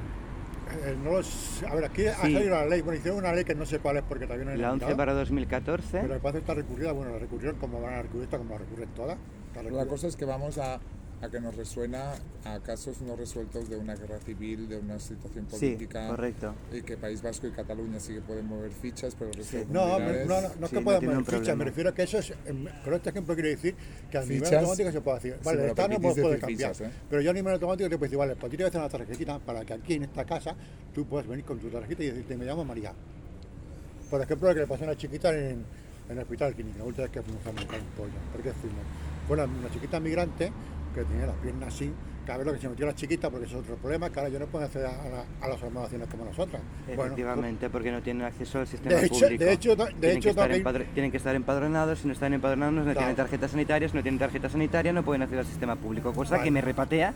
Eh, 0.85 0.97
no 1.01 1.11
lo 1.11 1.23
sé. 1.23 1.65
a 1.65 1.73
ver, 1.75 1.85
aquí 1.85 2.05
ha 2.07 2.15
Sí. 2.15 2.33
salido 2.33 2.49
la 2.55 2.65
ley, 2.65 2.81
bueno, 2.81 2.99
hicieron 2.99 3.19
una 3.19 3.31
ley 3.31 3.45
que 3.45 3.55
no 3.55 3.65
sé 3.65 3.79
cuál 3.79 3.97
es 3.97 4.03
porque 4.03 4.25
todavía 4.25 4.45
no 4.45 4.55
La 4.55 4.71
11 4.73 4.85
mirado, 4.85 4.97
para 4.97 5.13
2014. 5.13 5.99
Pero 6.01 6.19
parece 6.19 6.39
que 6.39 6.39
está 6.39 6.53
recurrida, 6.55 6.91
bueno, 6.91 7.11
la 7.13 7.19
recurrieron 7.19 7.57
como 7.57 7.81
van 7.81 7.93
a 7.93 8.01
recurrir 8.01 8.25
esta, 8.25 8.37
como 8.37 8.51
la 8.51 8.57
recurren 8.57 8.89
todas. 8.89 9.17
La 9.71 9.85
cosa 9.85 10.07
es 10.07 10.15
que 10.17 10.25
vamos 10.25 10.57
a, 10.57 10.79
a 11.19 11.29
que 11.29 11.39
nos 11.39 11.55
resuena 11.55 12.13
a 12.45 12.59
casos 12.59 13.01
no 13.01 13.15
resueltos 13.15 13.67
de 13.69 13.75
una 13.77 13.95
guerra 13.95 14.19
civil, 14.19 14.69
de 14.69 14.77
una 14.77 14.99
situación 14.99 15.47
Sí, 15.49 15.55
política. 15.71 16.07
correcto. 16.09 16.53
Y 16.71 16.81
que 16.83 16.95
País 16.95 17.23
Vasco 17.23 17.47
y 17.47 17.51
Cataluña 17.51 17.99
sí 17.99 18.13
que 18.13 18.21
pueden 18.21 18.45
mover 18.45 18.69
fichas, 18.71 19.15
pero 19.17 19.31
el 19.31 19.37
resto 19.37 19.57
de 19.57 19.65
No, 19.65 19.97
no, 19.97 19.99
no, 19.99 20.05
no 20.05 20.11
es 20.13 20.21
Sí, 20.21 20.23
que 20.27 20.75
no 20.75 20.83
podamos 20.83 20.99
tiene 20.99 21.17
un 21.17 21.25
ficha, 21.25 21.37
problema. 21.37 21.55
me 21.55 21.65
refiero 21.65 21.89
a 21.89 21.93
que 21.95 22.03
eso 22.03 22.19
es, 22.19 22.33
em, 22.45 22.65
con 22.83 22.93
este 22.93 23.09
ejemplo 23.09 23.33
quiero 23.33 23.49
decir 23.49 23.75
que 24.11 24.17
a 24.17 24.21
nivel 24.21 24.37
Fichas, 24.43 24.53
automático 24.59 24.91
se 24.91 25.01
puede 25.01 25.15
decir, 25.17 25.35
vale, 25.43 25.63
el 25.63 25.69
Estado 25.69 25.87
no 25.89 25.99
puede 25.99 26.39
cambiar, 26.39 26.47
fichas, 26.75 26.81
¿eh? 26.81 26.91
pero 27.09 27.21
yo 27.23 27.31
a 27.31 27.33
nivel 27.33 27.53
automático 27.53 27.89
te 27.89 27.97
puedo 27.97 28.07
decir, 28.07 28.17
vale, 28.19 28.35
pues 28.35 28.51
yo 28.51 28.57
te 28.57 28.63
voy 28.63 28.65
a 28.65 28.69
hacer 28.69 28.81
una 28.81 28.89
tarjetita 28.89 29.39
para 29.39 29.65
que 29.65 29.73
aquí 29.73 29.93
en 29.95 30.03
esta 30.03 30.23
casa 30.23 30.55
tú 30.93 31.05
puedas 31.07 31.25
venir 31.27 31.45
con 31.45 31.57
tu 31.57 31.67
tarjeta 31.69 32.03
y 32.03 32.07
decirte, 32.11 32.37
me 32.37 32.45
llamo 32.45 32.63
María. 32.63 32.93
Por 34.09 34.21
ejemplo, 34.21 34.49
lo 34.49 34.53
que 34.53 34.61
le 34.61 34.67
pasó 34.67 34.83
a 34.83 34.87
una 34.87 34.95
chiquita 34.97 35.31
en, 35.31 35.65
en 36.09 36.11
el 36.11 36.19
hospital 36.19 36.53
clínico, 36.53 36.77
la 36.77 36.83
última 36.85 37.03
vez 37.05 37.11
que 37.11 37.21
fuimos 37.23 37.45
a 37.45 37.49
buscar 37.51 37.79
un 37.79 37.87
pollo, 37.97 38.13
porque 38.31 38.51
fuimos. 38.53 38.79
Fue 39.27 39.35
una, 39.35 39.43
una 39.45 39.69
chiquita 39.71 39.99
migrante 39.99 40.51
que 40.93 41.03
tenía 41.03 41.25
las 41.27 41.35
piernas 41.37 41.73
así, 41.73 41.91
vez 42.27 42.45
lo 42.45 42.53
que 42.53 42.59
se 42.59 42.67
metió 42.69 42.85
la 42.85 42.93
chiquita, 42.95 43.29
porque 43.29 43.45
eso 43.45 43.57
es 43.57 43.63
otro 43.63 43.75
problema, 43.77 44.09
que 44.09 44.19
ahora 44.19 44.29
ya 44.31 44.39
no 44.39 44.47
pueden 44.47 44.67
acceder 44.67 44.87
a, 44.87 45.09
la- 45.09 45.25
a 45.41 45.47
las 45.47 45.63
hormonaciones 45.63 46.07
como 46.09 46.25
nosotras. 46.25 46.61
Bueno, 46.87 47.03
Efectivamente, 47.03 47.69
porque 47.69 47.91
no 47.91 48.01
tienen 48.01 48.23
acceso 48.23 48.59
al 48.59 48.67
sistema 48.67 48.95
De 48.99 49.05
hecho- 49.05 49.19
público. 49.19 49.43
de 49.45 49.53
hecho, 49.53 49.75
de 49.75 49.85
tienen, 49.85 50.17
hecho, 50.17 50.21
que 50.21 50.29
estar 50.29 50.49
también- 50.63 50.87
tienen 50.93 51.11
que 51.11 51.17
estar 51.17 51.35
empadronados, 51.35 51.99
si 51.99 52.07
no 52.07 52.13
están 52.13 52.33
empadronados 52.33 52.73
no 52.73 52.81
Claro. 52.83 52.97
tienen 52.99 53.15
tarjeta 53.15 53.47
sanitaria, 53.47 53.87
si 53.87 53.95
no 53.95 54.01
tienen 54.03 54.19
tarjeta 54.19 54.49
sanitaria 54.49 54.91
no 54.91 55.03
pueden 55.05 55.21
acceder 55.21 55.39
al 55.39 55.45
sistema 55.45 55.75
público, 55.77 56.11
cosa 56.13 56.31
Vale. 56.35 56.43
que 56.43 56.51
me 56.51 56.59
repatea 56.61 57.13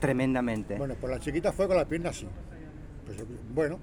tremendamente. 0.00 0.76
Bueno, 0.76 0.94
pues 1.00 1.12
la 1.12 1.20
chiquita 1.20 1.52
fue 1.52 1.66
con 1.66 1.76
la 1.76 1.84
pierna 1.84 2.10
así. 2.10 2.26
Pues 3.04 3.18
bueno, 3.54 3.78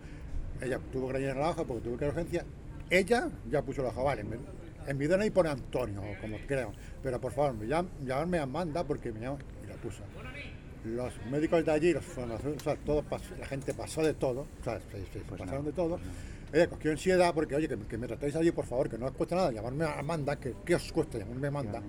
ella 0.61 0.79
tuvo 0.91 1.07
que 1.07 1.13
rellenar 1.13 1.37
la 1.37 1.49
hoja 1.49 1.63
porque 1.63 1.83
tuvo 1.83 1.97
que 1.97 2.05
ir 2.05 2.09
a 2.09 2.13
urgencia. 2.13 2.45
Ella 2.89 3.29
ya 3.49 3.61
puso 3.61 3.81
la 3.83 3.89
hoja, 3.89 4.01
vale. 4.03 4.23
En, 4.87 4.97
mi 4.97 5.07
DNI 5.07 5.29
pone 5.31 5.49
Antonio, 5.49 6.01
como 6.21 6.37
creo. 6.47 6.71
Pero 7.01 7.19
por 7.19 7.31
favor, 7.31 7.53
me 7.55 7.65
llam- 7.65 7.87
llamarme 8.03 8.39
Amanda 8.39 8.83
porque 8.83 9.11
me 9.11 9.19
llama 9.21 9.37
y 9.63 9.67
la 9.67 9.75
puso. 9.75 10.03
Los 10.85 11.13
médicos 11.31 11.65
de 11.65 11.71
allí, 11.71 11.93
los 11.93 12.05
o 12.17 12.59
sea, 12.63 12.75
todo 12.75 13.01
pasó- 13.03 13.35
la 13.39 13.45
gente 13.47 13.73
pasó 13.73 14.03
de 14.03 14.13
todo, 14.13 14.41
o 14.61 14.63
sea, 14.63 14.79
se, 14.91 14.99
se 15.11 15.19
Pues 15.27 15.39
pasaron 15.41 15.63
no, 15.65 15.71
de 15.71 15.75
todo. 15.75 15.99
Ella 16.53 16.67
cogió 16.67 16.91
ansiedad 16.91 17.33
porque, 17.33 17.55
oye, 17.55 17.67
que, 17.67 17.75
que 17.79 17.97
me 17.97 18.05
tratáis 18.07 18.35
allí, 18.35 18.51
por 18.51 18.65
favor, 18.65 18.87
que 18.87 18.97
no 18.97 19.07
os 19.07 19.11
cuesta 19.13 19.35
nada 19.35 19.51
llamarme 19.51 19.83
a 19.85 19.97
Amanda, 19.99 20.35
que 20.39 20.53
¿qué 20.63 20.75
os 20.75 20.91
cuesta 20.91 21.17
llamarme 21.17 21.47
Amanda? 21.47 21.81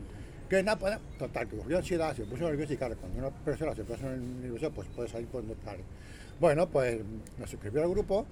Que 0.48 0.62
nada, 0.62 0.78
pues, 0.78 0.98
total, 1.18 1.46
que 1.48 1.56
cogió 1.58 1.76
ansiedad, 1.76 2.16
se 2.16 2.24
puso 2.24 2.44
nerviosa 2.44 2.72
y 2.72 2.76
claro, 2.78 2.96
cuando 2.96 3.18
una 3.18 3.30
persona 3.30 3.74
se 3.74 3.84
puso 3.84 4.02
nerviosa, 4.08 4.70
pues 4.70 4.88
puede 4.88 5.08
salir 5.08 5.28
por 5.28 5.46
donde 5.46 5.62
sale. 5.62 5.82
Bueno, 6.40 6.66
pues 6.68 6.98
nos 7.38 7.50
suscribió 7.50 7.82
al 7.82 7.90
grupo, 7.90 8.24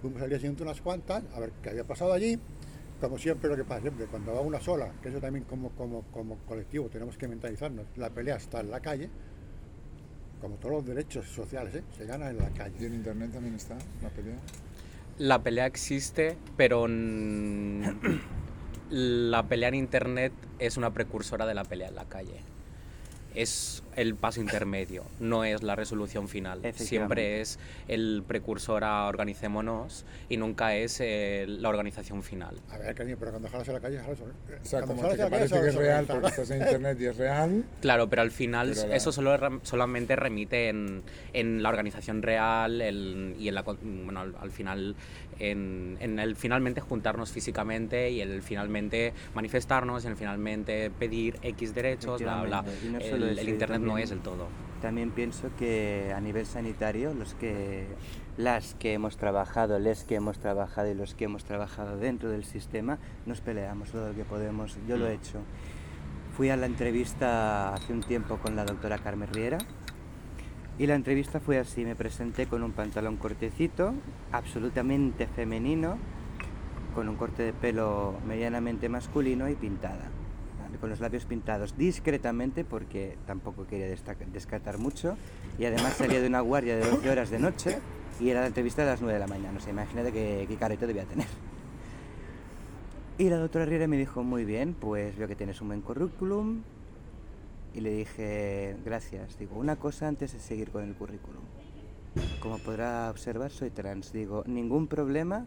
fuimos 0.00 0.22
al 0.22 0.28
día 0.28 0.38
siguiente 0.38 0.62
unas 0.62 0.80
cuantas, 0.80 1.24
a 1.34 1.40
ver 1.40 1.50
qué 1.62 1.70
había 1.70 1.84
pasado 1.84 2.12
allí. 2.12 2.38
Como 3.02 3.18
siempre, 3.18 3.50
lo 3.50 3.56
que 3.56 3.64
pasa 3.64 3.80
siempre, 3.80 4.06
cuando 4.06 4.32
va 4.32 4.40
una 4.42 4.60
sola, 4.60 4.92
que 5.02 5.08
eso 5.08 5.20
también 5.20 5.44
como, 5.44 5.70
como, 5.70 6.02
como 6.12 6.36
colectivo 6.46 6.88
tenemos 6.88 7.16
que 7.16 7.26
mentalizarnos, 7.26 7.84
la 7.96 8.10
pelea 8.10 8.36
está 8.36 8.60
en 8.60 8.70
la 8.70 8.78
calle, 8.78 9.10
como 10.40 10.54
todos 10.54 10.76
los 10.76 10.86
derechos 10.86 11.26
sociales, 11.26 11.74
¿eh? 11.74 11.82
se 11.98 12.06
gana 12.06 12.30
en 12.30 12.38
la 12.38 12.48
Y 12.50 12.52
calle. 12.52 12.86
en 12.86 12.94
internet 12.94 13.32
también 13.32 13.56
está 13.56 13.76
la 14.00 14.08
pelea. 14.10 14.36
La 15.18 15.42
pelea 15.42 15.66
existe, 15.66 16.36
pero 16.56 16.86
la 18.90 19.48
pelea 19.48 19.68
en 19.70 19.74
internet 19.74 20.32
es 20.60 20.76
una 20.76 20.94
precursora 20.94 21.44
de 21.44 21.54
la 21.54 21.64
pelea 21.64 21.88
en 21.88 21.96
la 21.96 22.04
calle. 22.04 22.38
Es 23.34 23.82
el 23.96 24.14
paso 24.14 24.40
intermedio, 24.40 25.04
no 25.20 25.44
es 25.44 25.62
la 25.62 25.74
resolución 25.76 26.28
final. 26.28 26.60
Siempre 26.74 27.40
es 27.40 27.58
el 27.88 28.22
precursor 28.26 28.84
a 28.84 29.06
organicémonos 29.06 30.04
y 30.28 30.36
nunca 30.36 30.74
es 30.76 30.98
eh, 31.00 31.44
la 31.48 31.68
organización 31.68 32.22
final. 32.22 32.56
A 32.70 32.78
ver, 32.78 32.94
cariño, 32.94 33.16
pero 33.18 33.32
cuando 33.32 33.48
jalas 33.48 33.68
a 33.68 33.72
la 33.72 33.80
calle, 33.80 33.98
jalas 33.98 34.18
a 34.20 34.24
O 34.24 34.64
sea, 34.64 34.80
cuando 34.80 34.86
como 34.88 35.02
jalas 35.02 35.16
que 35.16 35.22
la 35.24 35.30
calle, 35.30 35.48
parece 35.48 35.60
que 35.60 35.68
es 35.68 35.74
la 35.74 35.80
real 35.80 36.06
calle. 36.06 36.20
porque 36.20 36.28
estás 36.42 36.50
en 36.50 36.62
internet 36.62 36.98
y 37.00 37.06
es 37.06 37.16
real. 37.16 37.64
Claro, 37.82 38.08
pero 38.08 38.22
al 38.22 38.30
final 38.30 38.72
Pero 38.74 38.88
la- 38.88 38.96
eso 38.96 39.12
solo 39.12 39.38
solamente 39.62 40.16
remite 40.16 40.68
en, 40.68 41.02
en 41.32 41.62
la 41.62 41.68
organización 41.68 42.22
real 42.22 42.80
el- 42.80 43.34
y 43.38 43.48
en 43.48 43.54
la, 43.54 43.62
bueno, 43.62 44.20
al, 44.20 44.34
al 44.40 44.50
final 44.50 44.94
en, 45.38 45.96
en 46.00 46.18
el 46.18 46.36
finalmente 46.36 46.80
juntarnos 46.80 47.30
físicamente 47.32 48.10
y 48.10 48.20
el 48.20 48.42
finalmente 48.42 49.12
manifestarnos, 49.34 50.04
en 50.04 50.12
el 50.12 50.16
finalmente 50.16 50.90
pedir 50.90 51.38
X 51.42 51.74
derechos, 51.74 52.20
bla, 52.20 52.42
bla. 52.42 52.64
No 52.90 52.98
El, 52.98 53.38
el 53.38 53.48
internet 53.48 53.80
no 53.80 53.88
también- 53.88 54.04
es 54.04 54.10
el 54.12 54.20
todo. 54.20 54.48
También 54.80 55.12
pienso 55.12 55.48
que 55.58 56.12
a 56.12 56.20
nivel 56.20 56.44
sanitario, 56.44 57.14
los 57.14 57.34
que, 57.34 57.86
las 58.36 58.74
que 58.74 58.94
hemos 58.94 59.16
trabajado, 59.16 59.78
les 59.78 60.02
que 60.02 60.16
hemos 60.16 60.38
trabajado 60.40 60.90
y 60.90 60.94
los 60.94 61.14
que 61.14 61.26
hemos 61.26 61.44
trabajado 61.44 61.98
dentro 61.98 62.30
del 62.30 62.42
sistema, 62.44 62.98
nos 63.24 63.40
peleamos 63.40 63.90
todo 63.90 64.08
lo 64.08 64.14
que 64.16 64.24
podemos. 64.24 64.76
Yo 64.88 64.96
lo 64.96 65.06
he 65.06 65.14
hecho. 65.14 65.38
Fui 66.36 66.48
a 66.50 66.56
la 66.56 66.66
entrevista 66.66 67.74
hace 67.74 67.92
un 67.92 68.00
tiempo 68.02 68.38
con 68.38 68.56
la 68.56 68.64
doctora 68.64 68.98
Carmen 68.98 69.28
Riera 69.32 69.58
y 70.82 70.86
la 70.88 70.96
entrevista 70.96 71.38
fue 71.38 71.60
así. 71.60 71.84
Me 71.84 71.94
presenté 71.94 72.46
con 72.46 72.64
un 72.64 72.72
pantalón 72.72 73.16
cortecito, 73.16 73.94
absolutamente 74.32 75.28
femenino, 75.28 75.96
con 76.92 77.08
un 77.08 77.14
corte 77.14 77.44
de 77.44 77.52
pelo 77.52 78.16
medianamente 78.26 78.88
masculino 78.88 79.48
y 79.48 79.54
pintada, 79.54 80.10
con 80.80 80.90
los 80.90 80.98
labios 80.98 81.24
pintados 81.24 81.78
discretamente 81.78 82.64
porque 82.64 83.16
tampoco 83.28 83.64
quería 83.64 83.86
descartar 83.86 84.78
mucho 84.78 85.16
y 85.56 85.66
además 85.66 85.94
salía 85.94 86.20
de 86.20 86.26
una 86.26 86.40
guardia 86.40 86.74
de 86.74 86.90
12 86.90 87.10
horas 87.10 87.30
de 87.30 87.38
noche 87.38 87.78
y 88.18 88.30
era 88.30 88.40
la 88.40 88.48
entrevista 88.48 88.82
a 88.82 88.86
las 88.86 89.00
9 89.00 89.14
de 89.14 89.20
la 89.20 89.28
mañana, 89.28 89.58
o 89.58 89.60
sea, 89.60 89.70
imagínate 89.70 90.10
qué, 90.10 90.46
qué 90.48 90.56
careta 90.56 90.88
debía 90.88 91.04
tener. 91.04 91.28
Y 93.18 93.30
la 93.30 93.36
doctora 93.36 93.66
Riera 93.66 93.86
me 93.86 93.98
dijo, 93.98 94.24
muy 94.24 94.44
bien, 94.44 94.74
pues 94.74 95.16
veo 95.16 95.28
que 95.28 95.36
tienes 95.36 95.60
un 95.60 95.68
buen 95.68 95.80
currículum. 95.80 96.62
Y 97.74 97.80
le 97.80 97.90
dije, 97.90 98.76
gracias. 98.84 99.38
Digo, 99.38 99.56
una 99.56 99.76
cosa 99.76 100.08
antes 100.08 100.32
de 100.32 100.38
seguir 100.38 100.70
con 100.70 100.84
el 100.84 100.94
currículum. 100.94 101.42
Como 102.40 102.58
podrá 102.58 103.10
observar, 103.10 103.50
soy 103.50 103.70
trans. 103.70 104.12
Digo, 104.12 104.44
ningún 104.46 104.86
problema. 104.86 105.46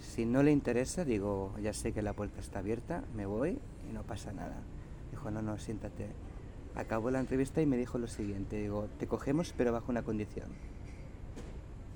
Si 0.00 0.26
no 0.26 0.42
le 0.42 0.50
interesa, 0.50 1.04
digo, 1.04 1.54
ya 1.62 1.72
sé 1.72 1.92
que 1.92 2.02
la 2.02 2.12
puerta 2.12 2.40
está 2.40 2.58
abierta, 2.58 3.04
me 3.14 3.24
voy 3.24 3.58
y 3.88 3.92
no 3.92 4.02
pasa 4.02 4.32
nada. 4.32 4.56
Dijo, 5.10 5.30
no, 5.30 5.40
no, 5.40 5.58
siéntate. 5.58 6.08
Acabó 6.74 7.10
la 7.10 7.20
entrevista 7.20 7.62
y 7.62 7.66
me 7.66 7.76
dijo 7.76 7.98
lo 7.98 8.08
siguiente. 8.08 8.60
Digo, 8.60 8.88
te 8.98 9.06
cogemos 9.06 9.54
pero 9.56 9.72
bajo 9.72 9.90
una 9.90 10.02
condición. 10.02 10.48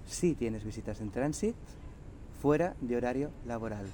Si 0.06 0.34
tienes 0.34 0.64
visitas 0.64 1.00
en 1.00 1.10
tránsito, 1.10 1.58
fuera 2.40 2.76
de 2.80 2.96
horario 2.96 3.30
laboral. 3.44 3.86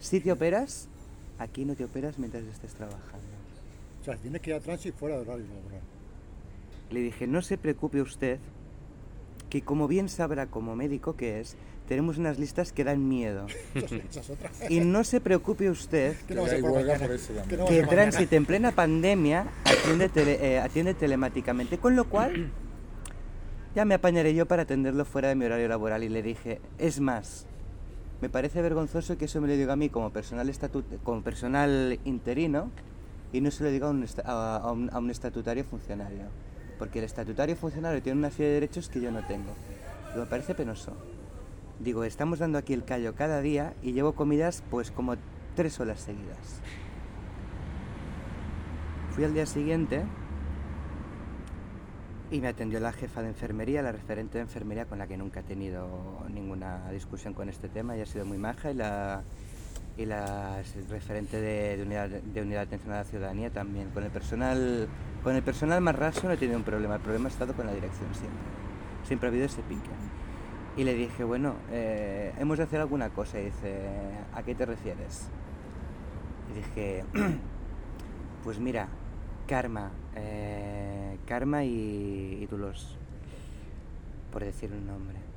Si 0.00 0.20
te 0.20 0.32
operas, 0.32 0.88
aquí 1.38 1.64
no 1.64 1.76
te 1.76 1.84
operas 1.84 2.18
mientras 2.18 2.42
estés 2.44 2.74
trabajando. 2.74 3.39
O 4.00 4.04
sea, 4.04 4.16
tienes 4.16 4.40
que 4.40 4.50
ir 4.50 4.56
a 4.56 4.60
tránsito 4.60 4.96
fuera 4.96 5.16
de 5.16 5.22
horario 5.22 5.46
laboral. 5.46 5.80
Le 6.90 7.00
dije, 7.00 7.26
no 7.26 7.42
se 7.42 7.58
preocupe 7.58 8.00
usted, 8.00 8.38
que 9.48 9.62
como 9.62 9.88
bien 9.88 10.08
sabrá 10.08 10.46
como 10.46 10.74
médico 10.76 11.16
que 11.16 11.40
es, 11.40 11.56
tenemos 11.86 12.18
unas 12.18 12.38
listas 12.38 12.72
que 12.72 12.84
dan 12.84 13.08
miedo. 13.08 13.46
Y 14.68 14.80
no 14.80 15.02
se 15.04 15.20
preocupe 15.20 15.68
usted 15.70 16.16
Que 16.28 16.34
no 16.34 16.42
no 17.56 17.66
que. 17.66 17.82
Transit 17.82 18.32
en 18.32 18.46
plena 18.46 18.72
pandemia 18.72 19.46
atiende, 19.64 20.08
tele- 20.08 20.38
eh, 20.40 20.58
atiende 20.60 20.94
telemáticamente, 20.94 21.78
con 21.78 21.96
lo 21.96 22.04
cual 22.08 22.50
ya 23.74 23.84
me 23.84 23.94
apañaré 23.94 24.34
yo 24.34 24.46
para 24.46 24.62
atenderlo 24.62 25.04
fuera 25.04 25.28
de 25.28 25.34
mi 25.34 25.44
horario 25.44 25.68
laboral 25.68 26.02
y 26.04 26.08
le 26.08 26.22
dije, 26.22 26.60
es 26.78 27.00
más, 27.00 27.46
me 28.20 28.28
parece 28.28 28.62
vergonzoso 28.62 29.18
que 29.18 29.24
eso 29.26 29.40
me 29.40 29.48
lo 29.48 29.54
diga 29.54 29.72
a 29.72 29.76
mí 29.76 29.88
como 29.88 30.10
personal, 30.12 30.48
estatut 30.48 30.84
como 31.02 31.22
personal 31.22 31.98
interino 32.04 32.70
y 33.32 33.40
no 33.40 33.50
se 33.50 33.64
lo 33.64 33.70
diga 33.70 33.88
a 33.88 34.72
un, 34.72 34.90
a 34.92 34.98
un 34.98 35.10
estatutario 35.10 35.64
funcionario, 35.64 36.24
porque 36.78 36.98
el 36.98 37.04
estatutario 37.04 37.56
funcionario 37.56 38.02
tiene 38.02 38.18
una 38.18 38.30
serie 38.30 38.48
de 38.48 38.54
derechos 38.54 38.88
que 38.88 39.00
yo 39.00 39.10
no 39.10 39.24
tengo. 39.26 39.54
Y 40.14 40.18
me 40.18 40.26
parece 40.26 40.54
penoso. 40.54 40.92
Digo, 41.78 42.04
estamos 42.04 42.40
dando 42.40 42.58
aquí 42.58 42.74
el 42.74 42.84
callo 42.84 43.14
cada 43.14 43.40
día 43.40 43.74
y 43.82 43.92
llevo 43.92 44.12
comidas 44.14 44.62
pues 44.70 44.90
como 44.90 45.14
tres 45.54 45.80
horas 45.80 46.00
seguidas. 46.00 46.60
Fui 49.12 49.24
al 49.24 49.34
día 49.34 49.46
siguiente 49.46 50.04
y 52.30 52.40
me 52.40 52.48
atendió 52.48 52.78
la 52.80 52.92
jefa 52.92 53.22
de 53.22 53.28
enfermería, 53.28 53.82
la 53.82 53.92
referente 53.92 54.38
de 54.38 54.42
enfermería 54.42 54.86
con 54.86 54.98
la 54.98 55.06
que 55.06 55.16
nunca 55.16 55.40
he 55.40 55.42
tenido 55.42 56.24
ninguna 56.32 56.90
discusión 56.92 57.34
con 57.34 57.48
este 57.48 57.68
tema 57.68 57.96
y 57.96 58.02
ha 58.02 58.06
sido 58.06 58.24
muy 58.24 58.38
maja 58.38 58.70
y 58.70 58.74
la, 58.74 59.22
y 59.96 60.06
la 60.06 60.62
referente 60.88 61.40
de, 61.40 61.82
unidad, 61.82 62.08
de 62.08 62.42
unidad 62.42 62.60
de 62.60 62.66
atención 62.66 62.92
a 62.94 62.98
la 62.98 63.04
ciudadanía 63.04 63.50
también. 63.50 63.90
Con 63.90 64.04
el 64.04 64.10
personal, 64.10 64.88
con 65.22 65.36
el 65.36 65.42
personal 65.42 65.80
más 65.80 65.94
raso 65.94 66.26
no 66.26 66.32
he 66.32 66.36
tenido 66.36 66.56
un 66.58 66.64
problema, 66.64 66.96
el 66.96 67.00
problema 67.00 67.26
ha 67.28 67.32
estado 67.32 67.54
con 67.54 67.66
la 67.66 67.72
dirección 67.74 68.08
siempre. 68.14 68.40
Siempre 69.04 69.28
ha 69.28 69.30
habido 69.30 69.46
ese 69.46 69.62
pique. 69.62 69.90
Y 70.76 70.84
le 70.84 70.94
dije, 70.94 71.24
bueno, 71.24 71.56
eh, 71.70 72.32
hemos 72.38 72.58
de 72.58 72.64
hacer 72.64 72.80
alguna 72.80 73.10
cosa. 73.10 73.40
Y 73.40 73.46
dice, 73.46 73.76
¿a 74.34 74.42
qué 74.42 74.54
te 74.54 74.66
refieres? 74.66 75.28
Y 76.50 76.54
dije, 76.54 77.04
pues 78.44 78.58
mira, 78.58 78.88
Karma, 79.46 79.90
eh, 80.14 81.18
Karma 81.26 81.64
y, 81.64 82.38
y 82.42 82.48
por 84.30 84.44
decir 84.44 84.72
un 84.72 84.86
nombre. 84.86 85.29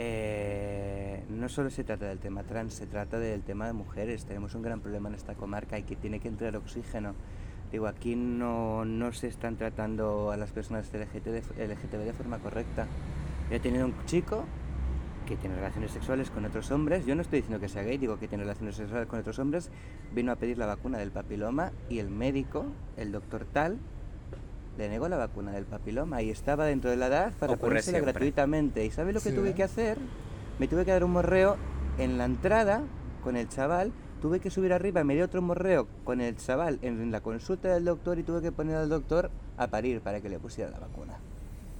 Eh, 0.00 1.24
no 1.28 1.48
solo 1.48 1.70
se 1.70 1.82
trata 1.82 2.06
del 2.06 2.20
tema 2.20 2.44
trans, 2.44 2.72
se 2.74 2.86
trata 2.86 3.18
del 3.18 3.42
tema 3.42 3.66
de 3.66 3.72
mujeres. 3.72 4.24
Tenemos 4.24 4.54
un 4.54 4.62
gran 4.62 4.80
problema 4.80 5.08
en 5.08 5.16
esta 5.16 5.34
comarca 5.34 5.78
y 5.78 5.82
que 5.82 5.96
tiene 5.96 6.20
que 6.20 6.28
entrar 6.28 6.54
oxígeno. 6.56 7.14
Digo, 7.72 7.86
aquí 7.88 8.14
no, 8.16 8.84
no 8.84 9.12
se 9.12 9.26
están 9.26 9.56
tratando 9.56 10.30
a 10.30 10.36
las 10.36 10.52
personas 10.52 10.88
LGT 10.92 11.24
de- 11.26 11.66
LGTB 11.66 12.04
de 12.04 12.12
forma 12.12 12.38
correcta. 12.38 12.86
Yo 13.50 13.56
he 13.56 13.60
tenido 13.60 13.86
un 13.86 13.94
chico 14.06 14.44
que 15.26 15.36
tiene 15.36 15.56
relaciones 15.56 15.90
sexuales 15.90 16.30
con 16.30 16.44
otros 16.44 16.70
hombres. 16.70 17.04
Yo 17.04 17.14
no 17.14 17.20
estoy 17.22 17.40
diciendo 17.40 17.60
que 17.60 17.68
sea 17.68 17.82
gay, 17.82 17.98
digo 17.98 18.18
que 18.18 18.28
tiene 18.28 18.44
relaciones 18.44 18.76
sexuales 18.76 19.08
con 19.08 19.18
otros 19.18 19.38
hombres. 19.40 19.70
Vino 20.14 20.30
a 20.32 20.36
pedir 20.36 20.56
la 20.58 20.66
vacuna 20.66 20.98
del 20.98 21.10
papiloma 21.10 21.72
y 21.90 21.98
el 21.98 22.08
médico, 22.08 22.64
el 22.96 23.10
doctor 23.12 23.44
tal, 23.52 23.78
le 24.78 24.88
negó 24.88 25.08
la 25.08 25.16
vacuna 25.16 25.50
del 25.52 25.64
papiloma 25.66 26.22
y 26.22 26.30
estaba 26.30 26.64
dentro 26.64 26.88
de 26.88 26.96
la 26.96 27.08
edad 27.08 27.32
para 27.38 27.54
Ocurre 27.54 27.68
ponérsela 27.70 27.98
siempre. 27.98 28.12
gratuitamente. 28.12 28.84
¿Y 28.84 28.90
sabe 28.92 29.12
lo 29.12 29.20
que 29.20 29.30
Sí, 29.30 29.34
tuve 29.36 29.50
¿eh? 29.50 29.54
que 29.54 29.64
hacer? 29.64 29.98
Me 30.60 30.68
tuve 30.68 30.84
que 30.84 30.92
dar 30.92 31.02
un 31.04 31.10
morreo 31.10 31.56
en 31.98 32.16
la 32.16 32.24
entrada 32.24 32.82
con 33.24 33.36
el 33.36 33.48
chaval. 33.48 33.92
Tuve 34.22 34.38
que 34.40 34.50
subir 34.50 34.72
arriba, 34.72 35.02
me 35.04 35.14
dio 35.14 35.24
otro 35.24 35.42
morreo 35.42 35.86
con 36.04 36.20
el 36.20 36.36
chaval 36.36 36.78
en 36.82 37.10
la 37.10 37.20
consulta 37.20 37.74
del 37.74 37.84
doctor 37.84 38.18
y 38.18 38.22
tuve 38.22 38.40
que 38.40 38.50
poner 38.52 38.76
al 38.76 38.88
doctor 38.88 39.30
a 39.56 39.66
parir 39.68 40.00
para 40.00 40.20
que 40.20 40.28
le 40.28 40.38
pusiera 40.38 40.70
la 40.70 40.78
vacuna. 40.78 41.18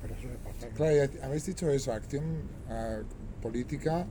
Pero 0.03 0.15
eso. 0.15 0.69
Claro, 0.77 0.95
y 0.97 1.25
habéis 1.25 1.47
dicho 1.47 1.69
eso, 1.71 1.93
acción 1.93 2.25
ah, 2.69 2.99
política 3.43 4.07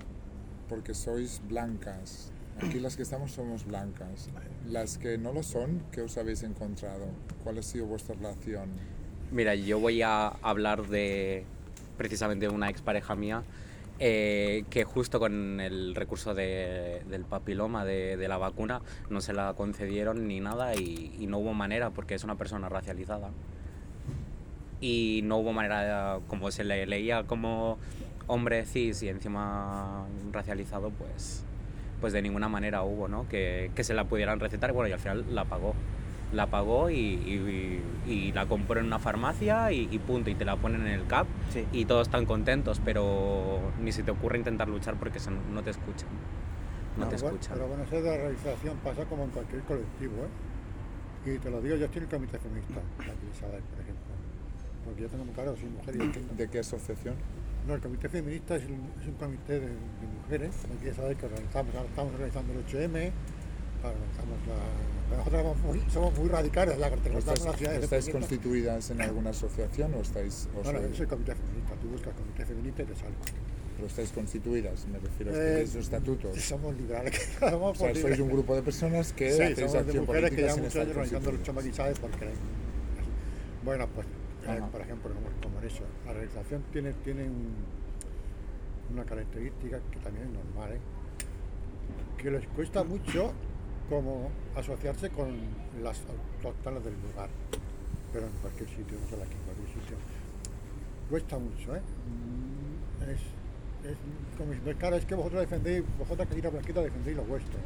porque 0.67 0.93
sois 0.93 1.41
blancas. 1.47 2.31
Aquí 2.63 2.79
las 2.79 2.95
que 2.95 3.03
estamos 3.03 3.31
somos 3.31 3.65
blancas. 3.65 4.29
Las 4.67 4.97
que 4.97 5.17
no 5.17 5.31
lo 5.31 5.43
son, 5.43 5.83
¿qué 5.91 6.01
os 6.01 6.17
habéis 6.17 6.43
encontrado? 6.43 7.05
¿Cuál 7.43 7.59
ha 7.59 7.61
sido 7.63 7.85
vuestra 7.85 8.15
relación? 8.15 8.69
Mira, 9.31 9.55
yo 9.55 9.79
voy 9.79 10.01
a 10.01 10.27
hablar 10.41 10.87
de 10.87 11.43
precisamente 11.97 12.47
una 12.49 12.69
expareja 12.69 13.15
mía 13.15 13.43
eh, 13.99 14.63
que 14.69 14.83
justo 14.83 15.19
con 15.19 15.59
el 15.59 15.95
recurso 15.95 16.33
de- 16.33 17.01
del 17.09 17.23
papiloma 17.25 17.83
de, 17.85 18.15
de 18.17 18.27
la 18.27 18.37
vacuna 18.37 18.81
no 19.09 19.21
se 19.21 19.33
la 19.33 19.53
concedieron 19.55 20.27
ni 20.27 20.39
nada 20.39 20.75
y, 20.75 21.15
y 21.19 21.25
no 21.27 21.39
hubo 21.39 21.53
manera 21.53 21.89
porque 21.91 22.15
es 22.15 22.23
una 22.23 22.35
persona 22.35 22.69
racializada. 22.69 23.29
Y 24.81 25.21
no 25.23 25.37
hubo 25.37 25.53
manera, 25.53 26.19
como 26.27 26.51
se 26.51 26.63
le 26.63 26.85
leía 26.85 27.23
como 27.23 27.77
hombre 28.27 28.65
cis 28.65 29.01
y 29.03 29.09
encima 29.09 30.05
racializado, 30.31 30.91
pues, 30.91 31.43
pues 32.01 32.13
de 32.13 32.21
ninguna 32.21 32.47
manera 32.49 32.83
hubo, 32.83 33.07
¿no? 33.07 33.27
Que, 33.29 33.71
que 33.75 33.83
se 33.83 33.93
la 33.93 34.03
pudieran 34.05 34.39
recetar 34.39 34.69
y 34.69 34.73
bueno, 34.73 34.89
y 34.89 34.93
al 34.93 34.99
final 34.99 35.25
la 35.33 35.45
pagó 35.45 35.73
la 36.33 36.47
pagó 36.47 36.89
y, 36.89 36.97
y- 36.97 37.81
y 38.05 38.31
la 38.33 38.45
compró 38.47 38.81
en 38.81 38.87
una 38.87 38.99
farmacia 38.99 39.71
y, 39.71 39.87
y 39.89 39.97
punto, 39.97 40.29
y 40.29 40.35
te 40.35 40.43
la 40.43 40.57
ponen 40.57 40.81
en 40.81 40.87
el 40.91 41.07
CAP 41.07 41.25
Sí. 41.53 41.63
y 41.71 41.85
todos 41.85 42.07
están 42.07 42.25
contentos, 42.25 42.81
pero 42.83 43.59
ni 43.81 43.93
se 43.93 44.03
te 44.03 44.11
ocurre 44.11 44.37
intentar 44.37 44.67
luchar 44.67 44.95
porque 44.95 45.19
se- 45.21 45.31
no 45.31 45.63
te 45.63 45.69
escuchan. 45.69 46.09
No, 46.97 47.07
te 47.07 47.15
bueno, 47.15 47.27
escuchan. 47.37 47.53
Pero 47.55 47.67
bueno, 47.69 47.83
eso 47.83 47.95
de 47.95 48.09
la 48.09 48.17
realización 48.17 48.75
pasa 48.83 49.05
como 49.05 49.23
en 49.23 49.29
cualquier 49.29 49.61
colectivo, 49.61 50.15
¿eh? 51.25 51.29
Y 51.33 51.39
te 51.39 51.49
lo 51.49 51.61
digo, 51.61 51.77
yo 51.77 51.85
estoy 51.85 51.99
en 51.99 52.03
el 52.03 52.09
comité 52.09 52.39
feminista, 52.39 52.81
aquí 52.99 53.25
en 53.25 53.33
Sabadell, 53.39 53.63
por 53.63 53.79
ejemplo. 53.79 54.03
Porque 54.83 55.01
yo 55.03 55.07
tengo 55.07 55.23
muy 55.23 55.33
claro, 55.33 55.55
soy 55.55 55.69
mujer 55.69 55.95
y 55.95 56.35
¿De 56.35 56.49
qué 56.49 56.59
asociación? 56.59 57.15
No, 57.67 57.75
el 57.75 57.81
comité 57.81 58.07
feminista 58.07 58.55
es 58.55 58.63
un, 58.65 58.89
es 59.01 59.07
un 59.07 59.13
comité 59.15 59.53
de, 59.59 59.67
de 59.67 60.07
mujeres, 60.23 60.51
aquí 60.73 60.95
Sabadell, 60.95 61.17
que 61.17 61.25
organizamos, 61.25 61.75
ahora 61.75 61.89
estamos 61.89 62.13
organizando 62.13 62.53
el 62.53 62.59
8M, 62.65 63.11
organizamos 63.83 64.37
la... 64.47 65.17
Nosotros 65.17 65.41
somos 65.41 65.57
muy, 65.59 65.91
somos 65.91 66.17
muy 66.17 66.29
radicales, 66.29 66.77
la 66.79 66.89
que 66.89 66.95
¿O 66.95 66.97
representamos 67.03 67.39
¿Estáis, 67.39 67.45
las 67.51 67.57
ciudades 67.57 67.83
estáis 67.83 68.09
constituidas 68.09 68.89
en 68.91 69.01
alguna 69.01 69.29
asociación 69.31 69.93
o 69.95 70.01
estáis, 70.01 70.47
o 70.55 70.63
No, 70.63 70.71
no, 70.73 70.79
es 70.79 70.99
el 70.99 71.07
comité 71.07 71.35
feminista, 71.35 71.73
tú 71.81 71.87
buscas 71.89 72.13
comité 72.13 72.45
feminista 72.45 72.83
y 72.83 72.85
te 72.85 72.95
sale. 72.95 73.15
pero 73.75 73.87
estáis 73.87 74.11
constituidas? 74.11 74.87
Me 74.87 74.99
refiero 74.99 75.31
a 75.31 75.35
Eh, 75.35 75.39
tenéis 75.51 75.75
estatutos. 75.75 76.41
Somos 76.41 76.75
liberales, 76.77 77.11
que 77.11 77.49
somos 77.49 77.71
O 77.71 77.79
sea, 77.79 77.91
por 77.91 77.97
sois 78.01 78.19
un 78.19 78.29
grupo 78.29 78.55
de 78.55 78.61
personas 78.63 79.11
que 79.13 79.31
Sí, 79.31 79.41
hacéis 79.41 79.71
somos 79.71 79.87
de 79.87 79.99
mujeres 80.01 80.29
que 80.31 80.35
llevan 80.37 80.59
muchos 80.61 80.75
años 80.75 80.89
organizando 80.89 81.31
lucha 81.31 81.53
constituidas. 81.53 81.55
maquisadas 81.55 81.99
porque 81.99 82.27
bueno 83.63 83.87
pues 83.93 84.07
Ajá. 84.51 84.67
por 84.67 84.81
ejemplo 84.81 85.11
en 85.11 85.67
eso 85.67 85.83
la 86.05 86.13
realización 86.13 86.63
tiene 86.71 86.93
tiene 87.03 87.23
un- 87.23 87.55
una 88.93 89.03
característica 89.03 89.79
que 89.91 89.99
también 89.99 90.27
es 90.27 90.33
normal 90.33 90.73
¿eh? 90.73 90.79
que 92.17 92.31
les 92.31 92.47
cuesta 92.47 92.83
mucho 92.83 93.31
como 93.89 94.29
asociarse 94.55 95.09
con 95.09 95.27
las 95.81 96.01
autóctonas 96.41 96.83
del 96.83 96.93
lugar 97.01 97.29
pero 98.13 98.25
en 98.27 98.31
cualquier 98.41 98.69
sitio 98.69 98.97
no 99.01 99.09
solo 99.09 99.23
aquí 99.23 99.33
en 99.33 99.43
cualquier 99.43 99.67
sitio 99.81 99.97
cuesta 101.09 101.37
mucho 101.37 101.75
¿eh? 101.75 101.81
Es, 103.11 103.91
es 103.91 103.97
como 104.37 104.51
claro, 104.77 104.95
es 104.97 105.05
que 105.05 105.15
vosotros 105.15 105.41
defendéis, 105.41 105.83
vosotras 105.97 106.27
que 106.27 106.35
tiras 106.35 106.51
blanquita 106.51 106.81
defendéis 106.81 107.15
lo 107.17 107.23
vuestro. 107.23 107.57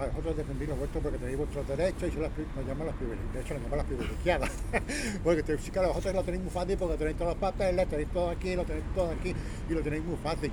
A 0.00 0.06
vosotros 0.06 0.36
defendéis 0.36 0.70
lo 0.70 0.76
vuestro 0.76 1.00
porque 1.02 1.18
tenéis 1.18 1.36
vuestros 1.36 1.68
derechos 1.68 2.08
y 2.08 2.12
se 2.12 2.20
las, 2.20 2.30
nos 2.56 2.86
las 2.86 2.94
privilegiadas. 2.96 3.34
De 3.34 3.40
hecho, 3.40 3.54
nos 3.54 3.62
llaman 3.64 3.78
las 3.78 3.86
privilegiadas. 3.86 4.50
porque 5.24 5.42
te, 5.42 5.58
sí, 5.58 5.70
claro, 5.70 5.88
vosotros 5.88 6.14
lo 6.14 6.22
tenéis 6.24 6.42
muy 6.42 6.50
fácil 6.50 6.76
porque 6.78 6.96
tenéis 6.96 7.16
todos 7.18 7.32
los 7.32 7.40
papeles, 7.40 7.88
tenéis 7.88 8.08
todo 8.08 8.30
aquí, 8.30 8.56
lo 8.56 8.64
tenéis 8.64 8.84
todo 8.94 9.10
aquí 9.10 9.34
y 9.68 9.72
lo 9.74 9.82
tenéis 9.82 10.04
muy 10.04 10.16
fácil. 10.16 10.50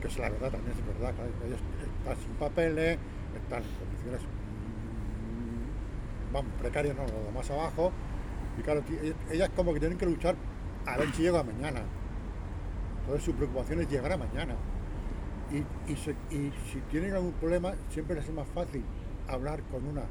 Que 0.00 0.08
es 0.08 0.18
la 0.18 0.30
verdad, 0.30 0.50
también 0.50 0.72
es 0.78 0.86
verdad. 0.86 1.14
Claro, 1.14 1.30
ellos 1.46 1.60
están 2.00 2.16
sin 2.24 2.34
papeles, 2.36 2.98
están 3.36 3.62
en 3.62 3.68
condiciones 3.78 4.20
mm, 4.22 6.32
vamos, 6.32 6.52
precarias, 6.58 6.96
no, 6.96 7.02
lo 7.02 7.30
más 7.32 7.50
abajo. 7.50 7.92
Y 8.58 8.62
claro, 8.62 8.82
ellas- 9.02 9.16
ellas 9.30 9.50
como 9.54 9.74
que 9.74 9.80
tienen 9.80 9.98
que 9.98 10.06
luchar 10.06 10.36
a 10.86 10.96
ver 10.96 11.12
si 11.14 11.22
llega 11.22 11.42
mañana. 11.42 11.82
Entonces 13.00 13.24
su 13.24 13.34
preocupación 13.34 13.80
es 13.80 13.90
llegar 13.90 14.12
a 14.12 14.16
mañana. 14.16 14.54
Y, 15.52 15.92
y, 15.92 15.96
se- 15.96 16.12
y 16.30 16.52
si 16.72 16.78
tienen 16.90 17.12
algún 17.14 17.32
problema, 17.32 17.74
siempre 17.90 18.14
les 18.16 18.24
es 18.26 18.32
más 18.34 18.46
fácil 18.48 18.82
hablar 19.28 19.62
con 19.64 19.84
una 19.86 20.02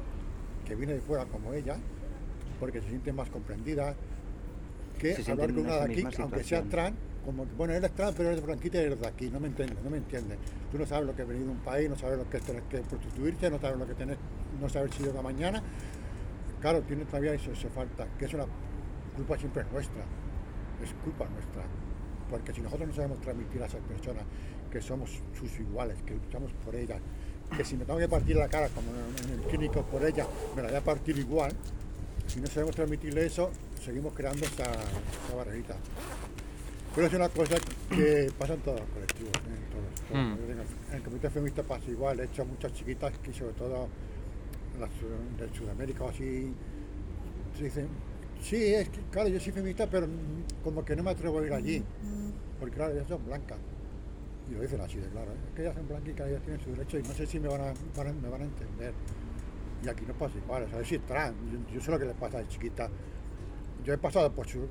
que 0.66 0.74
viene 0.74 0.94
de 0.94 1.00
fuera 1.00 1.24
como 1.26 1.52
ella, 1.54 1.76
porque 2.58 2.80
se 2.82 2.88
siente 2.88 3.12
más 3.12 3.30
comprendida, 3.30 3.94
que 4.98 5.14
Se 5.14 5.22
hablar 5.32 5.48
con 5.54 5.64
una 5.64 5.76
de 5.76 5.82
aquí, 5.84 6.02
aunque 6.22 6.44
sea 6.44 6.58
trans, 6.70 6.96
como 7.24 7.44
que, 7.48 7.54
bueno, 7.54 7.72
eres 7.72 7.90
trans, 7.92 8.14
pero 8.16 8.28
eres 8.30 8.44
blanquita 8.44 8.78
y 8.78 8.84
eres 8.84 9.00
de 9.00 9.06
aquí, 9.06 9.30
no 9.30 9.40
me 9.40 9.48
entiendes, 9.48 9.78
no 9.82 9.90
me 9.90 9.96
entiendes. 9.96 10.38
Tú 10.70 10.78
no 10.78 10.84
sabes 10.86 11.06
lo 11.06 11.16
que 11.16 11.22
es 11.22 11.28
venir 11.28 11.44
de 11.44 11.50
un 11.50 11.58
país, 11.60 11.88
no 11.88 11.96
sabes 11.96 12.18
lo 12.18 12.28
que 12.28 12.36
es 12.36 12.42
tener 12.42 12.62
que 12.64 12.78
prostituirte, 12.80 13.50
no 13.50 13.58
sabes 13.58 13.78
lo 13.78 13.86
que 13.86 13.94
tener, 13.94 14.18
no 14.60 14.68
sabes 14.68 14.94
si 14.94 15.02
llega 15.04 15.22
mañana. 15.22 15.62
Claro, 16.60 16.82
tiene 16.82 17.06
todavía 17.06 17.32
eso, 17.32 17.50
eso 17.52 17.68
falta, 17.70 18.06
que 18.18 18.26
es 18.26 18.34
una 18.34 18.44
culpa 19.16 19.38
siempre 19.38 19.62
es 19.62 19.72
nuestra, 19.72 20.02
es 20.84 20.92
culpa 21.02 21.26
nuestra. 21.30 21.62
Porque 22.28 22.52
si 22.52 22.60
nosotros 22.60 22.88
no 22.88 22.94
sabemos 22.94 23.20
transmitir 23.22 23.62
a 23.62 23.66
esas 23.66 23.80
personas 23.80 24.22
que 24.70 24.80
somos 24.80 25.10
sus 25.38 25.58
iguales, 25.58 25.96
que 26.06 26.14
luchamos 26.14 26.50
por 26.64 26.74
ellas, 26.74 27.00
que 27.56 27.64
si 27.64 27.76
me 27.76 27.84
tengo 27.84 27.98
que 27.98 28.08
partir 28.08 28.36
la 28.36 28.48
cara 28.48 28.68
como 28.68 28.90
en 28.90 29.40
el 29.40 29.46
clínico 29.48 29.82
por 29.82 30.04
ella, 30.04 30.26
me 30.54 30.62
la 30.62 30.68
voy 30.68 30.76
a 30.76 30.84
partir 30.84 31.18
igual, 31.18 31.52
si 32.26 32.40
no 32.40 32.46
sabemos 32.46 32.76
transmitirle 32.76 33.26
eso, 33.26 33.50
seguimos 33.84 34.12
creando 34.14 34.46
esa, 34.46 34.70
esa 34.70 35.36
barrerita. 35.36 35.76
Pero 36.94 37.06
es 37.06 37.14
una 37.14 37.28
cosa 37.28 37.56
que 37.88 38.32
pasa 38.38 38.54
en 38.54 38.60
todos 38.60 38.80
los 38.80 38.88
colectivos. 38.90 39.32
¿eh? 39.34 39.40
En, 39.48 39.70
todos, 39.70 40.08
todos. 40.08 40.56
Mm. 40.58 40.90
En 40.90 40.96
el 40.96 41.02
comité 41.02 41.30
feminista 41.30 41.62
pasa 41.62 41.88
igual. 41.88 42.20
He 42.20 42.24
hecho 42.24 42.44
muchas 42.44 42.72
chiquitas 42.72 43.16
que 43.18 43.32
sobre 43.32 43.52
todo 43.52 43.88
las 44.78 44.90
de 45.38 45.56
Sudamérica 45.56 46.04
o 46.04 46.08
así, 46.08 46.52
se 47.56 47.64
dicen, 47.64 47.88
sí, 48.42 48.74
es 48.74 48.88
que, 48.88 49.00
claro, 49.10 49.28
yo 49.28 49.38
soy 49.38 49.52
feminista, 49.52 49.88
pero 49.88 50.06
mm, 50.06 50.64
como 50.64 50.84
que 50.84 50.96
no 50.96 51.02
me 51.02 51.10
atrevo 51.10 51.38
a 51.38 51.46
ir 51.46 51.52
allí. 51.52 51.82
Porque 52.58 52.76
claro, 52.76 52.92
ellas 52.92 53.08
son 53.08 53.24
blancas. 53.24 53.58
Y 54.50 54.54
lo 54.54 54.62
dicen 54.62 54.80
así 54.80 54.98
de 54.98 55.08
claro, 55.08 55.30
¿eh? 55.32 55.36
es 55.48 55.54
que 55.54 55.62
ellas 55.62 55.74
son 55.76 55.86
que 56.02 56.10
ellas 56.10 56.42
tienen 56.42 56.60
su 56.60 56.70
derecho 56.70 56.98
y 56.98 57.02
no 57.02 57.12
sé 57.14 57.26
si 57.26 57.38
me 57.38 57.48
van 57.48 57.60
a, 57.60 57.72
me 58.20 58.28
van 58.28 58.42
a 58.42 58.44
entender. 58.44 58.92
Y 59.84 59.88
aquí 59.88 60.04
no 60.06 60.12
pasa 60.14 60.36
igual, 60.36 60.64
o 60.64 60.68
sea, 60.68 60.80
es 60.80 61.06
trans, 61.06 61.34
yo, 61.50 61.74
yo 61.74 61.80
sé 61.80 61.90
lo 61.90 61.98
que 61.98 62.04
le 62.06 62.14
pasa 62.14 62.38
a 62.38 62.48
chiquita. 62.48 62.88
Yo 63.84 63.94
he 63.94 63.98
pasado 63.98 64.30
por 64.32 64.46
su... 64.46 64.66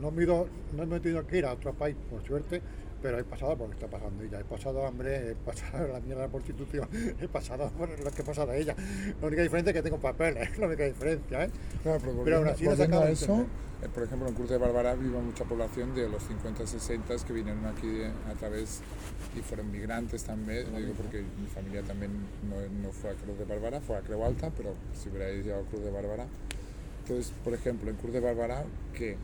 No 0.00 0.10
me, 0.10 0.22
he 0.22 0.24
ido- 0.24 0.48
no 0.74 0.96
he 0.96 1.00
tenido 1.00 1.26
que 1.26 1.38
ir 1.38 1.44
a 1.46 1.52
otro 1.52 1.74
país, 1.74 1.96
por 2.08 2.22
suerte, 2.24 2.62
pero 3.06 3.20
he 3.20 3.24
pasado 3.24 3.56
por 3.56 3.68
lo 3.68 3.70
que 3.70 3.84
está 3.84 3.86
pasando 3.86 4.24
ella. 4.24 4.40
He 4.40 4.44
pasado 4.44 4.84
hambre, 4.84 5.30
he 5.30 5.34
pasado 5.36 5.86
la 5.86 6.00
mierda 6.00 6.22
de 6.22 6.26
la 6.26 6.32
prostitución, 6.32 6.88
he 7.20 7.28
pasado 7.28 7.70
por 7.70 7.88
lo 7.88 8.10
que 8.10 8.22
ha 8.22 8.24
pasado 8.24 8.52
ella. 8.52 8.74
La 9.20 9.28
única 9.28 9.42
diferencia 9.42 9.70
es 9.70 9.76
que 9.76 9.82
tengo 9.82 10.00
papeles, 10.00 10.50
es 10.50 10.58
la 10.58 10.66
única 10.66 10.84
diferencia, 10.86 11.44
¿eh? 11.44 11.50
Claro, 11.84 12.00
pero 12.00 12.24
Pero 12.24 12.36
aún 12.38 12.48
así 12.48 12.64
no 12.64 12.98
a 12.98 13.08
eso, 13.08 13.46
eh, 13.80 13.88
por 13.94 14.02
ejemplo, 14.02 14.26
en 14.26 14.34
Cruz 14.34 14.50
de 14.50 14.58
Bárbara 14.58 14.96
vive 14.96 15.20
mucha 15.20 15.44
población 15.44 15.94
de 15.94 16.08
los 16.08 16.20
50 16.24 16.66
60 16.66 17.14
que 17.24 17.32
vinieron 17.32 17.64
aquí 17.66 18.02
a 18.28 18.34
través 18.34 18.80
y 19.36 19.40
fueron 19.40 19.70
migrantes 19.70 20.24
también, 20.24 20.72
lo 20.72 20.80
digo 20.80 20.94
porque 20.94 21.22
mi 21.40 21.46
familia 21.46 21.82
también 21.82 22.10
no, 22.50 22.56
no 22.82 22.92
fue 22.92 23.10
a 23.10 23.14
Cruz 23.14 23.38
de 23.38 23.44
Bárbara, 23.44 23.80
fue 23.80 23.98
a 23.98 24.00
Creu 24.00 24.24
Alta, 24.24 24.50
pero 24.50 24.74
si 25.00 25.10
hubierais 25.10 25.44
llegado 25.44 25.62
a 25.62 25.66
Cruz 25.66 25.84
de 25.84 25.92
Bárbara. 25.92 26.26
Entonces, 27.02 27.32
por 27.44 27.54
ejemplo, 27.54 27.88
en 27.88 27.94
Cruz 27.98 28.12
de 28.12 28.18
Bárbara, 28.18 28.64
¿qué? 28.94 29.16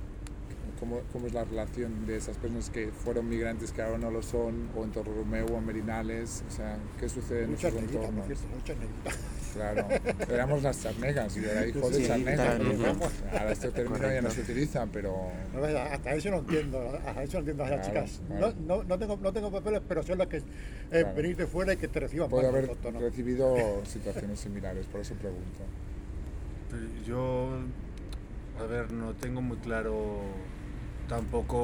¿Cómo, 0.82 1.00
¿Cómo 1.12 1.28
es 1.28 1.32
la 1.32 1.44
relación 1.44 2.06
de 2.06 2.16
esas 2.16 2.36
personas 2.38 2.68
que 2.68 2.88
fueron 2.88 3.28
migrantes 3.28 3.70
que 3.70 3.82
ahora 3.82 3.98
no 3.98 4.10
lo 4.10 4.20
son, 4.20 4.68
o 4.74 4.82
en 4.82 4.90
Torromeo 4.90 5.46
o 5.46 5.58
en 5.58 5.64
Merinales? 5.64 6.42
O 6.48 6.50
sea, 6.50 6.76
¿qué 6.98 7.08
sucede 7.08 7.44
en 7.44 7.50
Muchas 7.52 7.72
por 7.72 7.84
entornos? 7.84 8.26
cierto, 8.26 8.44
muchas 8.52 8.76
negritas. 8.78 9.16
Claro, 9.52 9.88
éramos 10.28 10.60
las 10.64 10.82
charnegas, 10.82 11.36
y 11.36 11.44
era 11.44 11.64
hijo 11.68 11.88
de 11.88 11.98
Sí, 11.98 12.06
charnegas. 12.08 12.56
pero 12.58 12.72
ujú. 12.72 13.04
Ahora 13.30 13.52
este 13.52 13.70
término 13.70 13.98
ya 14.00 14.22
no 14.22 14.28
Correcto. 14.28 14.30
se 14.32 14.40
utiliza, 14.40 14.86
pero 14.92 15.28
No, 15.54 15.64
hasta 15.64 16.14
eso 16.16 16.30
no 16.32 16.38
entiendo, 16.38 16.88
hasta 17.06 17.22
eso 17.22 17.32
no 17.34 17.38
entiendo 17.38 17.64
a 17.64 17.68
las 17.68 17.86
Claro, 17.86 18.06
chicas. 18.08 18.20
claro. 18.26 18.54
No, 18.58 18.76
no, 18.78 18.82
no, 18.82 18.98
tengo, 18.98 19.16
no 19.18 19.32
tengo 19.32 19.52
papeles, 19.52 19.82
pero 19.86 20.02
son 20.02 20.18
las 20.18 20.26
que 20.26 20.38
eh, 20.38 20.42
Claro. 20.90 21.14
venir 21.14 21.36
de 21.36 21.46
fuera 21.46 21.74
y 21.74 21.76
que 21.76 21.86
te 21.86 22.00
reciban 22.00 22.28
puede 22.28 22.48
haber 22.48 22.68
recibido 22.98 23.82
situaciones 23.86 24.40
similares, 24.40 24.86
por 24.86 25.00
eso 25.00 25.14
pregunto. 25.14 25.60
Pero 26.72 26.82
Yo, 27.06 27.50
a 28.58 28.64
ver, 28.66 28.90
no 28.92 29.14
tengo 29.14 29.40
muy 29.42 29.58
claro 29.58 30.18
tampoco, 31.12 31.56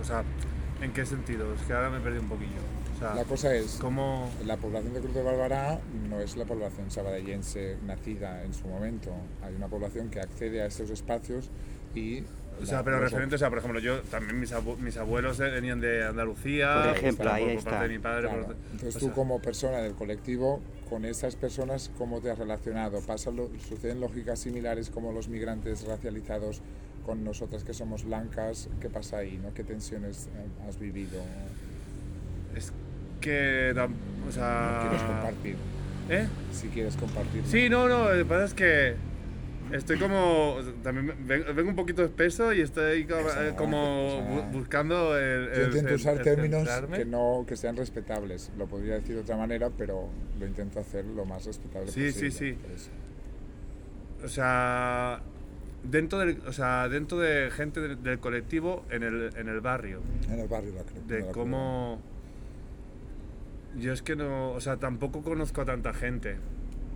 o 0.00 0.04
sea, 0.04 0.24
¿en 0.80 0.92
qué 0.92 1.04
sentido? 1.04 1.52
Es 1.54 1.60
que 1.62 1.72
ahora 1.74 1.90
me 1.90 2.00
perdí 2.00 2.18
un 2.18 2.28
poquillo. 2.28 2.60
O 2.96 2.98
sea, 2.98 3.14
La 3.14 3.24
cosa 3.24 3.54
es, 3.54 3.76
¿cómo...? 3.80 4.30
la 4.46 4.56
población 4.56 4.94
de 4.94 5.00
Cruz 5.00 5.14
de 5.14 5.22
Bárbara 5.22 5.78
no 6.08 6.18
es 6.20 6.36
la 6.36 6.46
población 6.46 6.90
sabadellense 6.90 7.76
nacida 7.86 8.42
en 8.44 8.54
su 8.54 8.66
momento. 8.66 9.10
Hay 9.42 9.54
una 9.54 9.68
población 9.68 10.08
que 10.08 10.20
accede 10.20 10.62
a 10.62 10.66
estos 10.66 10.88
espacios 10.90 11.50
y... 11.94 12.22
O 12.62 12.64
sea, 12.64 12.82
pero 12.82 12.98
referente, 12.98 13.34
o 13.34 13.38
sea, 13.38 13.50
por 13.50 13.58
ejemplo, 13.58 13.80
yo 13.80 14.00
también 14.04 14.40
mis, 14.40 14.50
abu- 14.52 14.78
mis 14.78 14.96
abuelos 14.96 15.38
eh, 15.40 15.50
venían 15.50 15.78
de 15.78 16.06
Andalucía. 16.06 16.84
Por 16.86 16.96
ejemplo, 16.96 17.24
por- 17.26 17.34
ahí 17.34 17.44
por, 17.44 17.52
está. 17.52 17.70
parte 17.72 17.88
de 17.88 17.92
mi 17.94 17.98
padre. 18.02 18.28
Claro. 18.28 18.46
por- 18.46 18.56
Entonces 18.72 18.96
o 18.96 18.98
tú 18.98 19.04
sea, 19.06 19.14
como 19.14 19.42
persona 19.42 19.76
del 19.80 19.92
colectivo, 19.92 20.62
con 20.88 21.04
esas 21.04 21.36
personas, 21.36 21.90
¿cómo 21.98 22.22
te 22.22 22.30
has 22.30 22.38
relacionado? 22.38 22.98
¿Pasa 23.02 23.30
lo- 23.30 23.50
¿Suceden 23.68 24.00
lógicas 24.00 24.38
similares 24.38 24.88
como 24.88 25.12
los 25.12 25.28
migrantes 25.28 25.84
racializados 25.86 26.62
con 27.06 27.22
nosotras 27.24 27.62
que 27.62 27.72
somos 27.72 28.04
blancas? 28.04 28.68
¿Qué 28.80 28.90
pasa 28.90 29.18
ahí? 29.18 29.38
¿no? 29.42 29.54
¿Qué 29.54 29.62
tensiones 29.62 30.26
eh, 30.26 30.68
has 30.68 30.78
vivido? 30.78 31.22
Es 32.56 32.72
que, 33.20 33.72
o 34.28 34.32
sea... 34.32 34.80
¿Quieres 34.82 35.02
compartir? 35.06 35.56
¿Eh? 36.10 36.26
Si 36.52 36.68
quieres 36.68 36.96
compartir. 36.96 37.42
Sí, 37.46 37.68
no, 37.68 37.88
no, 37.88 38.10
lo 38.10 38.16
que 38.18 38.24
pasa 38.24 38.44
es 38.44 38.54
que 38.54 38.94
estoy 39.72 39.98
como. 39.98 40.56
También 40.84 41.12
ven- 41.26 41.44
vengo 41.54 41.70
un 41.70 41.74
poquito 41.76 42.04
espeso 42.04 42.52
y 42.52 42.60
estoy 42.60 43.04
como, 43.06 43.28
eh, 43.28 43.54
como 43.56 44.48
buscando 44.52 45.18
el. 45.18 45.46
Yo 45.46 45.52
el 45.62 45.66
intento 45.68 45.88
cen- 45.90 45.94
usar 45.96 46.16
el 46.18 46.22
términos 46.22 46.68
que, 46.94 47.04
no, 47.04 47.44
que 47.46 47.56
sean 47.56 47.76
respetables. 47.76 48.52
Lo 48.56 48.66
podría 48.66 48.94
decir 48.94 49.16
de 49.16 49.22
otra 49.22 49.36
manera, 49.36 49.68
pero 49.76 50.08
lo 50.38 50.46
intento 50.46 50.78
hacer 50.78 51.04
lo 51.04 51.24
más 51.24 51.44
respetable 51.44 51.90
Sí, 51.90 52.12
sí, 52.12 52.26
posible. 52.26 52.30
sí. 52.30 52.52
por 52.62 52.70
eso. 52.70 52.90
O 54.24 54.28
sea. 54.28 55.20
Dentro 55.84 56.18
del, 56.18 56.40
o 56.46 56.52
sea, 56.52 56.88
dentro 56.88 57.18
de 57.18 57.50
gente 57.50 57.80
del, 57.80 58.02
del 58.02 58.18
colectivo 58.18 58.84
en 58.90 59.02
el, 59.02 59.30
en 59.36 59.48
el 59.48 59.60
barrio. 59.60 60.00
En 60.28 60.40
el 60.40 60.48
barrio 60.48 60.72
la 60.74 60.82
creo. 60.82 61.02
De 61.06 61.20
la 61.26 61.32
cómo. 61.32 62.00
Yo 63.78 63.92
es 63.92 64.02
que 64.02 64.16
no. 64.16 64.52
O 64.52 64.60
sea, 64.60 64.78
tampoco 64.78 65.22
conozco 65.22 65.60
a 65.60 65.64
tanta 65.64 65.92
gente 65.92 66.36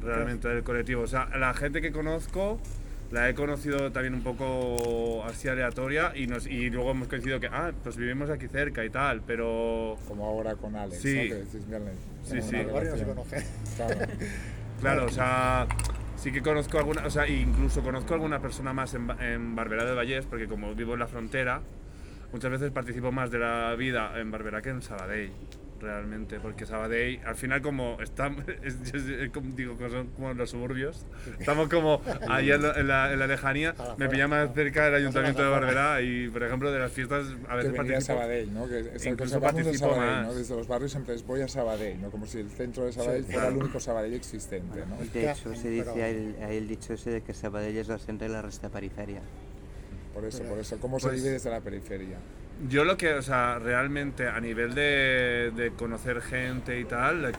realmente 0.02 0.48
del 0.48 0.64
colectivo. 0.64 1.02
O 1.02 1.06
sea, 1.06 1.28
la 1.38 1.52
gente 1.54 1.80
que 1.82 1.92
conozco 1.92 2.58
la 3.12 3.28
he 3.28 3.34
conocido 3.34 3.90
también 3.92 4.14
un 4.14 4.22
poco 4.22 5.24
así 5.24 5.48
aleatoria 5.48 6.12
y, 6.14 6.28
nos, 6.28 6.46
y 6.46 6.70
luego 6.70 6.92
hemos 6.92 7.08
coincidido 7.08 7.40
que, 7.40 7.48
ah, 7.48 7.72
pues 7.82 7.96
vivimos 7.96 8.30
aquí 8.30 8.46
cerca 8.48 8.84
y 8.84 8.90
tal, 8.90 9.20
pero. 9.26 9.98
Como 10.08 10.24
ahora 10.26 10.54
con 10.54 10.74
Alex, 10.76 11.02
Sí. 11.02 11.16
¿no? 11.16 11.22
Que 11.22 11.34
decís, 11.34 11.66
mira, 11.66 11.80
Sí, 12.24 12.40
sí. 12.40 12.56
Claro, 14.80 15.06
o 15.06 15.10
sea, 15.10 15.66
sí 16.20 16.30
que 16.32 16.42
conozco 16.42 16.78
alguna, 16.78 17.06
o 17.06 17.10
sea, 17.10 17.26
incluso 17.26 17.82
conozco 17.82 18.12
alguna 18.12 18.40
persona 18.40 18.74
más 18.74 18.92
en, 18.92 19.10
en 19.20 19.56
Barberá 19.56 19.86
del 19.86 19.96
Vallés, 19.96 20.26
porque 20.26 20.46
como 20.46 20.74
vivo 20.74 20.92
en 20.92 21.00
la 21.00 21.06
frontera, 21.06 21.62
muchas 22.30 22.50
veces 22.50 22.70
participo 22.72 23.10
más 23.10 23.30
de 23.30 23.38
la 23.38 23.74
vida 23.74 24.12
en 24.20 24.30
Barberá 24.30 24.60
que 24.60 24.68
en 24.68 24.82
Sabadell, 24.82 25.32
realmente, 25.80 26.38
porque 26.40 26.66
Sabadell, 26.66 27.20
al 27.24 27.36
final 27.36 27.62
como 27.62 27.98
estamos, 28.02 28.44
digo, 29.56 29.76
como 29.76 29.90
son 29.90 30.06
como 30.08 30.34
los 30.34 30.50
suburbios, 30.50 31.06
estamos 31.38 31.68
como 31.68 32.02
ahí 32.28 32.50
en 32.50 32.62
la, 32.62 32.72
en 32.78 32.88
la- 32.88 33.12
en 33.12 33.18
la 33.18 33.26
lejanía, 33.26 33.74
me 33.96 34.08
pilla 34.08 34.28
más 34.28 34.52
cerca 34.54 34.84
del 34.86 34.94
ayuntamiento 34.94 35.42
de. 35.42 35.48
Barberá 35.50 36.00
y, 36.02 36.28
por 36.28 36.42
ejemplo, 36.42 36.70
de 36.70 36.78
las 36.78 36.92
fiestas 36.92 37.26
a 37.48 37.56
veces 37.56 37.72
participo. 37.72 38.00
Sabadell, 38.02 38.52
¿no? 38.54 38.68
Que 38.68 38.92
Incluso 39.08 39.36
a 39.38 39.40
participo 39.40 39.78
Sabadell, 39.90 40.22
¿no? 40.26 40.34
Desde 40.34 40.56
los 40.56 40.68
barrios 40.68 40.90
siempre 40.92 41.14
es 41.14 41.26
voy 41.26 41.40
a 41.42 41.48
Sabadell, 41.48 42.00
¿no? 42.00 42.10
Como 42.10 42.26
si 42.26 42.38
el 42.40 42.50
centro 42.50 42.84
de 42.84 42.92
Sabadell 42.92 43.24
fuera 43.24 43.40
claro. 43.40 43.56
el 43.56 43.62
único 43.62 43.80
Sabadell 43.80 44.14
existente, 44.14 44.80
¿no? 44.86 45.02
Y 45.04 45.08
de 45.08 45.30
hecho 45.30 45.54
se 45.54 45.70
dice 45.70 46.02
ahí 46.02 46.34
el, 46.38 46.44
ahí 46.44 46.56
el 46.58 46.68
dicho 46.68 46.92
ese 46.94 47.10
de 47.10 47.22
que 47.22 47.34
Sabadell 47.34 47.76
es 47.76 47.88
la 47.88 47.98
centro 47.98 48.26
de 48.28 48.32
la 48.34 48.42
resta 48.42 48.68
periferia. 48.68 49.20
Por 50.14 50.24
eso, 50.24 50.42
por 50.44 50.58
eso. 50.58 50.76
¿Cómo 50.80 50.98
se 51.00 51.08
Pues- 51.08 51.22
vive 51.22 51.32
desde 51.34 51.50
la 51.50 51.60
periferia? 51.60 52.18
Yo 52.68 52.84
lo 52.84 52.98
que, 52.98 53.14
o 53.14 53.22
sea, 53.22 53.58
realmente 53.58 54.28
a 54.28 54.38
nivel 54.38 54.74
de, 54.74 55.50
de 55.56 55.70
conocer 55.70 56.20
gente 56.20 56.78
y 56.78 56.84
tal, 56.84 57.32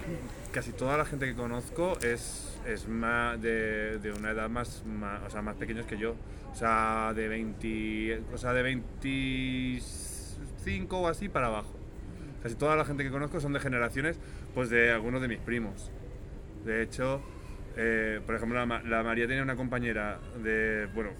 casi 0.51 0.71
toda 0.71 0.97
la 0.97 1.05
gente 1.05 1.27
que 1.27 1.35
conozco 1.35 1.99
es, 2.01 2.59
es 2.65 2.87
más 2.87 3.39
de, 3.39 3.99
de 3.99 4.11
una 4.13 4.31
edad 4.31 4.49
más, 4.49 4.83
más, 4.85 5.21
o 5.27 5.29
sea, 5.29 5.43
más 5.43 5.57
pequeños 5.57 5.85
que 5.85 5.97
yo. 5.97 6.15
O 6.51 6.55
sea, 6.55 7.13
de 7.15 7.27
20, 7.27 8.23
o 8.33 8.37
sea, 8.37 8.53
de 8.53 8.63
25 8.63 10.99
o 10.99 11.07
así 11.07 11.29
para 11.29 11.47
abajo. 11.47 11.75
Casi 12.41 12.55
toda 12.55 12.75
la 12.75 12.83
gente 12.83 13.03
que 13.03 13.11
conozco 13.11 13.39
son 13.39 13.53
de 13.53 13.59
generaciones, 13.59 14.19
pues 14.55 14.71
de 14.71 14.91
algunos 14.91 15.21
de 15.21 15.27
mis 15.27 15.39
primos. 15.39 15.91
De 16.65 16.81
hecho, 16.81 17.21
eh, 17.77 18.21
por 18.25 18.33
ejemplo, 18.35 18.65
la 18.65 19.03
María 19.03 19.27
tenía 19.27 19.43
una 19.43 19.55
compañera 19.55 20.19
de, 20.43 20.87
bueno, 20.95 21.11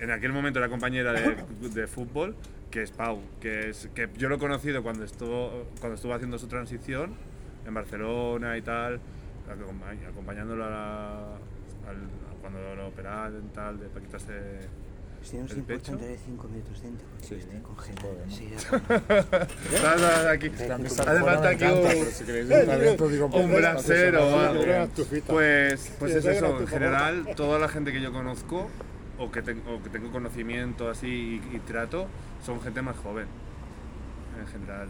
en 0.00 0.10
aquel 0.10 0.32
momento 0.32 0.58
era 0.58 0.68
compañera 0.68 1.12
de, 1.12 1.36
de 1.70 1.86
fútbol, 1.86 2.36
que 2.70 2.82
es 2.82 2.90
Pau, 2.90 3.20
que, 3.40 3.70
es, 3.70 3.88
que 3.94 4.08
yo 4.16 4.28
lo 4.28 4.36
he 4.36 4.38
conocido 4.38 4.82
cuando 4.82 5.04
estuvo, 5.04 5.64
cuando 5.80 5.94
estuvo 5.96 6.12
haciendo 6.14 6.38
su 6.38 6.46
transición 6.48 7.14
en 7.66 7.74
Barcelona 7.74 8.56
y 8.58 8.62
tal, 8.62 9.00
acompa- 9.48 10.08
acompañándolo 10.08 10.64
a 10.64 10.70
la- 10.70 11.24
al- 11.88 12.08
a 12.30 12.40
cuando 12.40 12.58
lo 12.74 12.88
operaron 12.88 13.42
y 13.44 13.54
tal, 13.54 13.78
de 13.80 13.86
para 13.88 14.04
quitarse... 14.04 14.32
Si 15.22 15.36
no 15.36 15.46
es 15.46 15.50
¿El 15.52 15.62
pecho? 15.64 15.90
importante 15.92 16.06
de 16.06 16.18
5 16.18 16.48
metros 16.48 16.80
dentro, 16.80 17.06
Sí, 17.20 17.28
porque 17.28 17.34
estoy 17.40 17.52
sin 17.54 17.62
congelado. 17.62 18.08
problema. 18.08 18.32
Sí, 18.32 18.50
ya- 19.72 20.30
aquí. 20.30 20.46
Hace 20.46 21.20
falta 21.20 21.48
aquí 21.48 21.64
un- 21.64 22.06
si 22.06 22.24
un 23.24 23.30
pues, 23.30 23.56
brasero 23.58 24.28
o 24.28 24.38
algo. 24.38 24.62
Pues, 25.26 25.92
pues 25.98 26.12
Sí, 26.12 26.18
es 26.18 26.24
eso, 26.24 26.60
en 26.60 26.66
general, 26.68 27.26
toda 27.34 27.58
la 27.58 27.68
gente 27.68 27.92
que 27.92 28.00
yo 28.00 28.12
conozco 28.12 28.68
o 29.18 29.30
que, 29.32 29.42
tengo, 29.42 29.74
o 29.74 29.82
que 29.82 29.90
tengo 29.90 30.12
conocimiento 30.12 30.88
así 30.88 31.40
y, 31.52 31.56
y 31.56 31.58
trato 31.60 32.06
son 32.44 32.60
gente 32.60 32.82
más 32.82 32.96
joven, 32.98 33.26
en 34.40 34.46
general. 34.46 34.88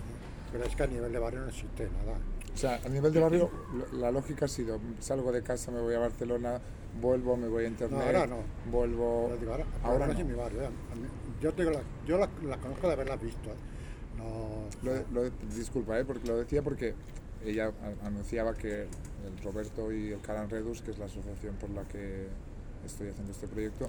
Pero 0.53 0.65
es 0.65 0.75
que 0.77 0.83
a 0.83 0.87
nivel 0.87 1.13
de 1.13 1.19
barrio 1.19 1.41
no 1.41 1.49
existe 1.49 1.89
nada. 2.05 2.19
O 2.55 2.57
sea, 2.57 2.81
a 2.85 2.89
nivel 2.89 3.13
de 3.13 3.21
barrio, 3.21 3.51
la 3.93 4.11
lógica 4.11 4.47
ha 4.47 4.49
sido, 4.49 4.81
salgo 5.01 5.31
de 5.33 5.43
casa, 5.43 5.71
me 5.71 5.81
voy 5.81 5.95
a 5.95 5.99
Barcelona, 5.99 6.61
vuelvo, 7.01 7.37
me 7.37 7.47
voy 7.49 7.65
a 7.65 7.69
internet, 7.69 7.99
No, 8.01 8.05
ahora 8.07 8.27
no. 8.27 8.37
vuelvo... 8.71 9.37
Digo, 9.39 9.53
ahora, 9.53 9.65
ahora 9.85 10.07
no 10.07 10.13
es 10.13 10.19
en 10.19 10.27
mi 10.29 10.35
barrio. 10.35 10.63
¿eh? 10.63 10.69
Yo, 11.41 11.53
tengo 11.53 11.71
la- 11.71 11.83
yo 12.07 12.19
las 12.19 12.29
la 12.45 12.57
conozco 12.59 12.87
de 12.89 12.93
haberlas 12.95 13.21
visto. 13.23 13.51
¿eh? 13.51 13.55
No, 14.17 14.69
Lo- 14.83 15.23
lo- 15.25 15.31
disculpa, 15.55 15.99
¿eh? 16.01 16.05
porque 16.05 16.27
lo 16.27 16.39
decía 16.39 16.63
porque 16.63 16.95
ella 17.45 17.71
anunciaba 18.03 18.55
que 18.55 18.83
el 18.83 19.43
Roberto 19.45 19.93
y 19.93 20.11
el 20.13 20.21
Caran 20.21 20.51
Redus, 20.51 20.83
que 20.83 20.91
es 20.91 20.99
la 20.99 21.05
asociación 21.05 21.55
por 21.57 21.71
la 21.71 21.83
que 21.85 22.27
estoy 22.85 23.09
haciendo 23.11 23.31
este 23.33 23.47
proyecto, 23.47 23.89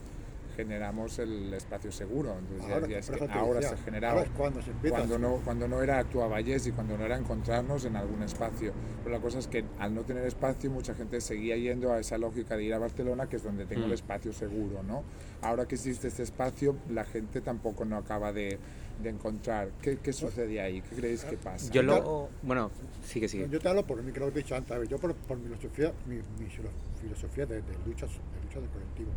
generamos 0.56 1.20
el 1.20 1.54
espacio 1.54 1.92
seguro. 1.92 2.36
Entonces 2.40 2.66
Ahora, 2.72 2.88
ya, 2.88 2.94
ya 2.94 3.00
es 3.00 3.10
que 3.10 3.32
ahora 3.32 3.62
se 3.62 3.78
generaba. 3.78 4.14
ahora 4.20 4.26
es 4.26 4.38
cuando 4.38 4.62
se 4.62 4.72
empieza 4.72 4.96
cuando 4.98 5.16
a- 5.16 5.20
no, 5.20 5.36
cuando 5.44 5.68
no 5.68 5.82
era 5.82 6.00
Actuavalles 6.00 6.68
y 6.68 6.72
cuando 6.72 6.98
no 6.98 7.06
era 7.06 7.18
encontrarnos 7.18 7.86
en 7.86 7.96
algún 7.96 8.24
espacio. 8.24 8.74
Pero 9.04 9.16
la 9.16 9.22
cosa 9.22 9.40
es 9.40 9.48
que 9.48 9.64
al 9.80 9.94
no 9.94 10.04
tener 10.04 10.26
espacio, 10.26 10.70
mucha 10.72 10.94
gente 10.96 11.22
seguía 11.22 11.56
yendo 11.58 11.94
a 11.94 12.00
esa 12.00 12.18
lógica 12.18 12.56
de 12.58 12.64
ir 12.64 12.74
a 12.74 12.80
Barcelona, 12.80 13.28
que 13.28 13.38
es 13.38 13.44
donde 13.44 13.66
tengo 13.66 13.84
el 13.86 13.92
Mm. 13.92 13.94
espacio 13.94 14.34
seguro. 14.34 14.84
¿no? 14.84 15.04
Ahora 15.42 15.68
que 15.68 15.76
existe 15.76 16.08
este 16.08 16.24
espacio, 16.24 16.76
la 16.90 17.06
gente 17.06 17.42
tampoco 17.42 17.86
no 17.86 17.98
acaba 17.98 18.32
de, 18.34 18.58
de 19.02 19.10
encontrar. 19.10 19.70
¿Qué, 19.82 19.98
¿Qué 19.98 20.12
sucede 20.14 20.60
ahí? 20.62 20.82
¿Qué 20.82 20.96
creéis 20.96 21.24
que 21.24 21.38
pasa? 21.38 21.72
Yo 21.72 21.82
lo... 21.84 22.30
Bueno, 22.42 22.72
sigue, 23.06 23.28
sigue. 23.28 23.48
Yo 23.50 23.60
te 23.60 23.70
hablo 23.70 23.86
por 23.86 24.02
mí, 24.04 24.12
que 24.12 24.20
lo 24.20 24.28
he 24.28 24.32
dicho 24.32 24.56
antes, 24.56 24.72
a 24.72 24.78
ver, 24.80 24.88
yo 24.88 24.98
por, 24.98 25.16
por 25.16 25.38
mi 25.38 25.46
filosofía, 25.46 25.94
mi, 26.06 26.16
mi 26.16 26.50
filo- 26.50 26.70
filosofía 27.02 27.46
de, 27.46 27.56
de 27.62 27.74
lucha, 27.86 28.06
de 28.08 28.42
lucha 28.44 28.60
de 28.60 28.68
colectivo. 28.68 29.12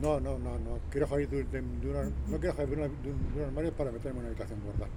No, 0.00 0.20
no, 0.20 0.38
no, 0.38 0.58
no 0.58 0.78
quiero 0.90 1.06
salir 1.06 1.28
de, 1.28 1.60
una, 1.88 2.04
no 2.28 2.38
quiero 2.38 2.54
salir 2.54 2.76
de, 2.76 2.82
una- 2.84 2.94
de 3.02 3.40
un, 3.40 3.44
armario 3.46 3.72
para 3.72 3.90
meterme 3.90 4.18
en 4.18 4.26
una 4.26 4.28
habitación 4.28 4.60
gorda. 4.64 4.88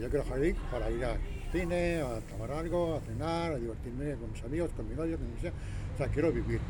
Yo 0.00 0.10
quiero 0.10 0.24
salir 0.26 0.56
para 0.70 0.90
ir 0.90 1.04
al 1.04 1.18
cine, 1.52 2.02
a 2.02 2.20
tomar 2.20 2.50
algo, 2.50 2.96
a 2.96 3.00
cenar, 3.00 3.52
a 3.52 3.56
divertirme 3.56 4.14
con 4.16 4.32
mis 4.32 4.42
amigos, 4.42 4.70
con 4.76 4.88
mi 4.88 4.94
novio, 4.94 5.16
con 5.16 5.32
mi 5.32 5.40
sea. 5.40 5.52
O 5.94 5.96
sea, 5.96 6.08
quiero 6.08 6.32
vivir. 6.32 6.60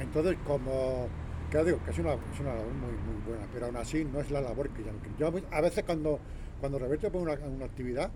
Entonces, 0.00 0.36
como, 0.46 1.08
que 1.50 1.62
digo, 1.64 1.78
que 1.84 1.90
es 1.90 1.98
una, 1.98 2.12
es 2.14 2.40
una 2.40 2.54
labor 2.54 2.72
muy, 2.72 2.92
muy 2.92 3.22
buena, 3.26 3.46
pero 3.52 3.66
aún 3.66 3.76
así 3.76 4.04
no 4.04 4.20
es 4.20 4.30
la 4.30 4.40
labor 4.40 4.70
que 4.70 4.82
yo, 4.82 4.90
yo 5.18 5.32
a 5.50 5.60
veces 5.60 5.84
cuando, 5.84 6.18
cuando 6.60 6.78
Roberto 6.78 7.10
pone 7.10 7.32
una, 7.32 7.46
una 7.46 7.64
actividad, 7.66 8.10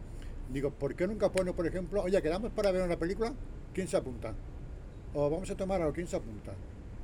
digo, 0.51 0.71
¿por 0.71 0.95
qué 0.95 1.07
nunca 1.07 1.31
pone, 1.31 1.53
por 1.53 1.67
ejemplo, 1.67 2.03
oye, 2.03 2.23
quedamos 2.23 2.53
para 2.53 2.71
ver 2.71 2.83
una 2.83 2.97
película? 2.97 3.33
¿Quién 3.75 3.89
se 3.89 3.97
apunta? 3.97 4.33
O 5.12 5.29
vamos 5.29 5.51
a 5.51 5.57
tomar 5.57 5.81
algo, 5.83 5.93
¿quién 5.93 6.07
se 6.07 6.17
apunta? 6.17 6.53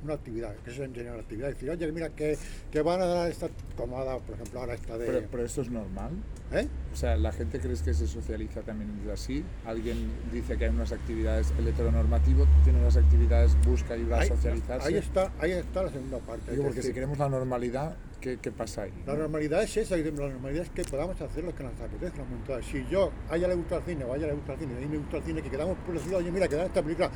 Una 0.03 0.15
actividad, 0.15 0.53
que 0.57 0.71
se 0.71 0.83
enseña 0.83 1.13
la 1.13 1.21
actividad. 1.21 1.47
Decir, 1.49 1.69
oye, 1.69 1.91
mira, 1.91 2.09
que, 2.09 2.37
que 2.71 2.81
van 2.81 3.01
a 3.01 3.05
dar 3.05 3.31
esta, 3.31 3.47
como 3.77 3.97
ha 3.99 4.03
dado, 4.03 4.19
por 4.19 4.35
ejemplo, 4.35 4.59
ahora 4.59 4.73
esta 4.73 4.97
de... 4.97 5.05
Pero, 5.05 5.27
pero 5.31 5.45
esto 5.45 5.61
es 5.61 5.69
normal. 5.69 6.11
¿Eh? 6.51 6.67
O 6.91 6.95
sea, 6.95 7.15
¿la 7.15 7.31
gente 7.31 7.59
crees 7.59 7.81
que 7.81 7.93
se 7.93 8.05
socializa 8.05 8.61
también 8.61 8.91
así? 9.11 9.43
Alguien 9.65 10.11
dice 10.31 10.57
que 10.57 10.65
hay 10.65 10.71
unas 10.71 10.91
actividades, 10.91 11.53
el 11.57 11.67
heteronormativo 11.67 12.45
tiene 12.63 12.79
unas 12.79 12.97
actividades, 12.97 13.55
busca 13.65 13.95
ir 13.95 14.13
a 14.13 14.19
Ahí, 14.19 14.27
socializarse. 14.27 14.87
ahí 14.87 14.95
está, 14.95 15.31
ahí 15.39 15.51
está 15.51 15.83
la 15.83 15.89
segunda 15.89 16.17
parte. 16.19 16.51
Digo, 16.51 16.63
es 16.63 16.67
porque 16.67 16.81
si 16.83 16.93
queremos 16.93 17.17
la 17.17 17.29
normalidad, 17.29 17.95
¿qué, 18.23 18.37
qué 18.41 18.51
pasa 18.51 18.83
ahí? 18.83 18.93
La 19.05 19.15
normalidad 19.15 19.61
es 19.63 19.75
esa, 19.75 19.97
la 19.97 20.11
normalidad 20.11 20.63
es 20.63 20.69
que 20.69 20.83
podamos 20.85 21.19
hacer 21.19 21.43
lo 21.43 21.53
que 21.53 21.63
nos 21.63 21.73
apetezca. 21.73 22.23
si 22.63 22.85
yo, 22.89 23.11
a 23.29 23.35
ella 23.35 23.49
le 23.49 23.55
gusta 23.55 23.75
el 23.77 23.83
cine, 23.83 24.05
o 24.05 24.13
a 24.13 24.17
ella 24.17 24.27
le 24.27 24.33
gusta 24.33 24.53
el 24.53 24.59
cine, 24.59 24.73
y 24.73 24.77
a 24.77 24.79
mí 24.79 24.87
me 24.87 24.97
gusta 24.97 25.17
el 25.17 25.23
cine, 25.23 25.41
que 25.41 25.49
quedamos 25.49 25.77
por 25.85 25.93
decir, 25.93 26.15
oye, 26.15 26.31
mira, 26.31 26.47
queda 26.47 26.65
esta 26.65 26.81
película, 26.81 27.11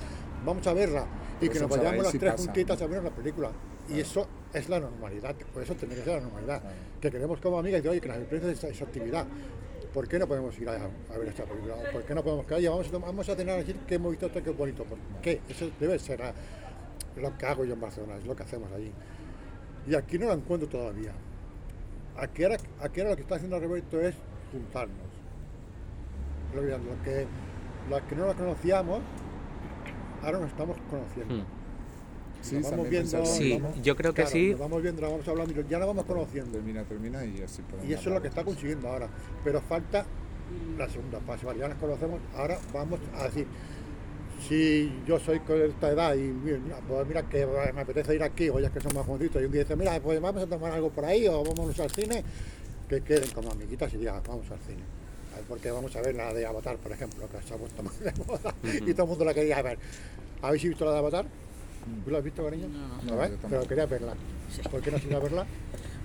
vamos 0.46 0.68
a 0.68 0.74
verla, 0.74 1.08
y 1.40 1.46
Pues 1.46 1.52
que 1.52 1.60
nos 1.62 1.70
vayamos 1.70 2.04
las 2.04 2.12
tres 2.12 2.32
pasa. 2.34 2.44
juntitas 2.44 2.82
a 2.82 2.88
ver 2.88 3.04
la 3.04 3.10
película. 3.10 3.52
Y 3.90 4.02
eso 4.02 4.28
es 4.54 4.68
la 4.68 4.82
normalidad, 4.82 5.34
por 5.54 5.64
eso 5.64 5.74
tendría 5.76 6.04
que 6.04 6.10
ser 6.10 6.20
la 6.20 6.28
normalidad. 6.28 6.62
Claro. 6.62 6.76
Que 7.00 7.10
queremos 7.10 7.40
como 7.40 7.58
amigas, 7.58 7.84
y 7.86 7.88
oye, 7.88 8.02
que 8.02 8.08
nos 8.10 8.18
apetece 8.18 8.52
esa, 8.52 8.68
esa 8.68 8.84
actividad. 8.84 9.26
¿Por 9.94 10.08
qué 10.10 10.20
no 10.20 10.28
podemos 10.28 10.60
ir 10.60 10.68
a, 10.68 10.74
a 10.74 11.18
ver 11.18 11.30
esta 11.30 11.46
película? 11.46 11.76
¿O 11.76 11.92
¿Por 11.94 12.04
qué 12.04 12.14
no 12.14 12.22
podemos 12.22 12.46
que 12.46 12.54
oye, 12.56 12.68
vamos 12.68 12.92
vamos 12.92 13.30
a 13.30 13.36
cenar 13.36 13.56
a 13.56 13.58
decir 13.60 13.78
que 13.88 13.96
hemos 13.96 14.12
visto 14.12 14.26
esto, 14.28 14.44
que 14.44 14.50
es 14.50 14.58
bonito? 14.58 14.84
¿Por 14.84 14.98
qué? 15.22 15.40
Eso 15.50 15.72
debe 15.80 15.98
ser 15.98 16.22
ah, 16.22 16.34
lo 17.16 17.36
que 17.38 17.46
hago 17.46 17.64
yo 17.64 17.74
en 17.74 17.82
Barcelona, 17.82 18.18
es 18.18 18.26
lo 18.26 18.36
que 18.36 18.44
hacemos 18.44 18.72
allí. 18.74 18.92
Y 19.88 19.96
aquí 19.96 20.18
no 20.18 20.26
lo 20.28 20.34
encuentro 20.34 20.68
todavía. 20.68 21.12
Aquí 22.18 22.44
ahora, 22.44 22.58
aquí 22.82 23.00
ahora 23.00 23.12
lo 23.12 23.16
que 23.16 23.22
está 23.22 23.36
haciendo 23.36 23.60
Roberto 23.60 24.02
es 24.02 24.16
juntarnos. 24.52 24.98
Lo 26.56 26.62
que, 26.62 26.68
lo 26.68 27.04
que, 27.04 27.28
los 27.90 28.02
que 28.02 28.16
no 28.16 28.26
lo 28.28 28.36
conocíamos, 28.36 29.00
ahora 30.24 30.40
nos 30.40 30.50
estamos 30.50 30.78
conociendo. 30.90 31.36
Hmm. 31.36 31.46
Sí, 32.42 32.56
Nos 32.56 32.70
vamos 32.72 32.90
viendo, 32.90 33.26
Sí, 33.26 33.60
vamos- 33.60 33.82
yo 33.82 33.96
creo 33.96 34.14
que 34.14 34.22
claro, 34.22 34.32
sí. 34.32 34.52
Nos 34.52 34.60
vamos 34.60 34.82
viendo, 34.82 35.02
nos 35.02 35.12
vamos 35.12 35.28
hablando 35.28 35.60
y 35.60 35.66
ya 35.68 35.80
nos 35.80 35.88
vamos 35.88 36.06
conociendo. 36.06 36.52
Termina, 36.52 36.84
termina 36.84 37.26
y 37.26 37.42
así 37.42 37.62
podemos 37.64 37.90
Y 37.90 37.94
eso 37.94 38.10
es 38.10 38.16
lo 38.16 38.22
que 38.22 38.28
está 38.28 38.44
consiguiendo 38.44 38.88
ahora. 38.90 39.08
Pero 39.44 39.62
falta 39.62 40.06
la 40.78 40.88
segunda 40.90 41.20
fase. 41.22 41.46
Vale, 41.46 41.60
ya 41.60 41.68
nos 41.68 41.78
conocemos, 41.78 42.20
ahora 42.36 42.58
vamos 42.74 43.00
a 43.18 43.24
decir, 43.26 43.48
si 44.48 44.92
yo 45.06 45.20
soy 45.20 45.40
con 45.40 45.62
esta 45.62 45.90
edad 45.90 46.16
y 46.16 46.22
mira, 46.22 46.60
pues 46.88 47.08
mira 47.08 47.24
que 47.24 47.46
me 47.74 47.82
apetece 47.82 48.16
ir 48.16 48.24
aquí, 48.24 48.50
o 48.50 48.60
ya 48.60 48.70
que 48.70 48.80
son 48.80 48.94
más 48.96 49.06
jovencitos, 49.06 49.42
y 49.42 49.46
un 49.46 49.52
día 49.52 49.62
dice, 49.64 49.76
mira, 49.76 50.00
pues 50.00 50.22
vamos 50.22 50.44
a 50.44 50.48
tomar 50.48 50.72
algo 50.72 50.90
por 50.90 51.06
ahí 51.06 51.28
o 51.28 51.44
vamos 51.44 51.80
al 51.80 51.92
cine, 51.92 52.24
que 52.88 53.02
queden 53.02 53.30
como 53.32 53.52
amiguitas 53.52 53.94
y 53.94 53.98
digan, 53.98 54.22
vamos 54.28 54.50
al 54.52 54.60
cine. 54.60 54.84
Porque 55.48 55.70
vamos 55.70 55.96
a 55.96 56.02
ver 56.02 56.16
la 56.16 56.34
de 56.34 56.46
Avatar, 56.46 56.78
por 56.78 56.92
ejemplo, 56.92 57.28
que 57.30 57.48
se 57.48 57.54
ha 57.54 57.58
puesto 57.58 57.84
más 57.84 58.00
de 58.00 58.12
moda 58.26 58.54
y 58.64 58.92
todo 58.94 59.04
el 59.04 59.10
mundo 59.10 59.26
la 59.26 59.34
quería 59.34 59.62
ver. 59.62 59.78
¿Habéis 60.42 60.64
visto 60.64 60.86
la 60.86 60.94
de 60.94 60.98
Avatar? 60.98 61.26
¿Tú 62.04 62.12
la 62.12 62.18
has 62.18 62.24
visto, 62.24 62.44
cariño? 62.44 62.68
No, 62.68 63.16
no. 63.16 63.28
¿No. 63.28 63.38
Pero 63.50 63.68
quería 63.68 63.86
verla. 63.86 64.14
¿Por 64.70 64.82
qué 64.82 64.92
no 64.92 64.98
has 64.98 65.04
ido 65.04 65.18
a 65.18 65.20
verla? 65.20 65.46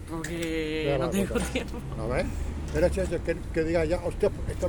Porque 0.08 0.96
no 0.98 1.10
tengo 1.10 1.34
tiempo. 1.52 1.78
¿No 1.96 2.08
ves? 2.08 2.26
Pero 2.72 2.86
es 2.86 2.98
eso, 2.98 3.24
que, 3.24 3.36
que 3.52 3.64
diga 3.64 3.84
ya, 3.84 4.00
hostia, 4.04 4.30
esta 4.48 4.68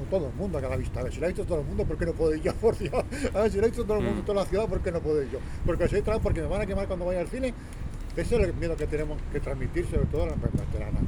todo 0.00 0.28
el 0.28 0.34
mundo 0.34 0.60
que 0.60 0.68
la 0.68 0.74
ha 0.74 0.76
visto. 0.76 0.98
A 0.98 1.02
ver, 1.04 1.12
si 1.12 1.20
la 1.20 1.26
ha 1.26 1.28
visto 1.28 1.44
todo 1.44 1.60
el 1.60 1.66
mundo, 1.66 1.84
¿por 1.84 1.96
qué 1.96 2.06
no 2.06 2.12
puedo 2.12 2.34
ir 2.34 2.42
yo? 2.42 2.54
Por 2.60 2.76
Dios. 2.78 2.92
A 3.34 3.40
ver, 3.42 3.50
si 3.50 3.58
la 3.58 3.64
ha 3.64 3.66
visto 3.66 3.84
todo 3.84 3.98
el 3.98 4.04
mundo, 4.04 4.22
Mm. 4.22 4.24
toda 4.26 4.42
la 4.42 4.46
ciudad, 4.48 4.68
¿por 4.68 4.80
qué 4.80 4.92
no 4.92 5.00
puedo 5.00 5.22
ir 5.22 5.30
yo? 5.30 5.38
Porque 5.66 5.88
soy 5.88 6.02
trans, 6.02 6.20
porque 6.22 6.40
me 6.42 6.48
van 6.48 6.60
a 6.62 6.66
quemar 6.66 6.86
cuando 6.86 7.04
vaya 7.06 7.20
al 7.20 7.28
cine. 7.28 7.54
Ese 8.16 8.36
es 8.36 8.42
el 8.48 8.54
miedo 8.54 8.76
que 8.76 8.86
tenemos 8.86 9.18
que 9.32 9.40
transmitir, 9.40 9.86
sobre 9.86 10.04
todo 10.06 10.24
a 10.24 10.26
las 10.26 10.40
veteranas. 10.40 11.02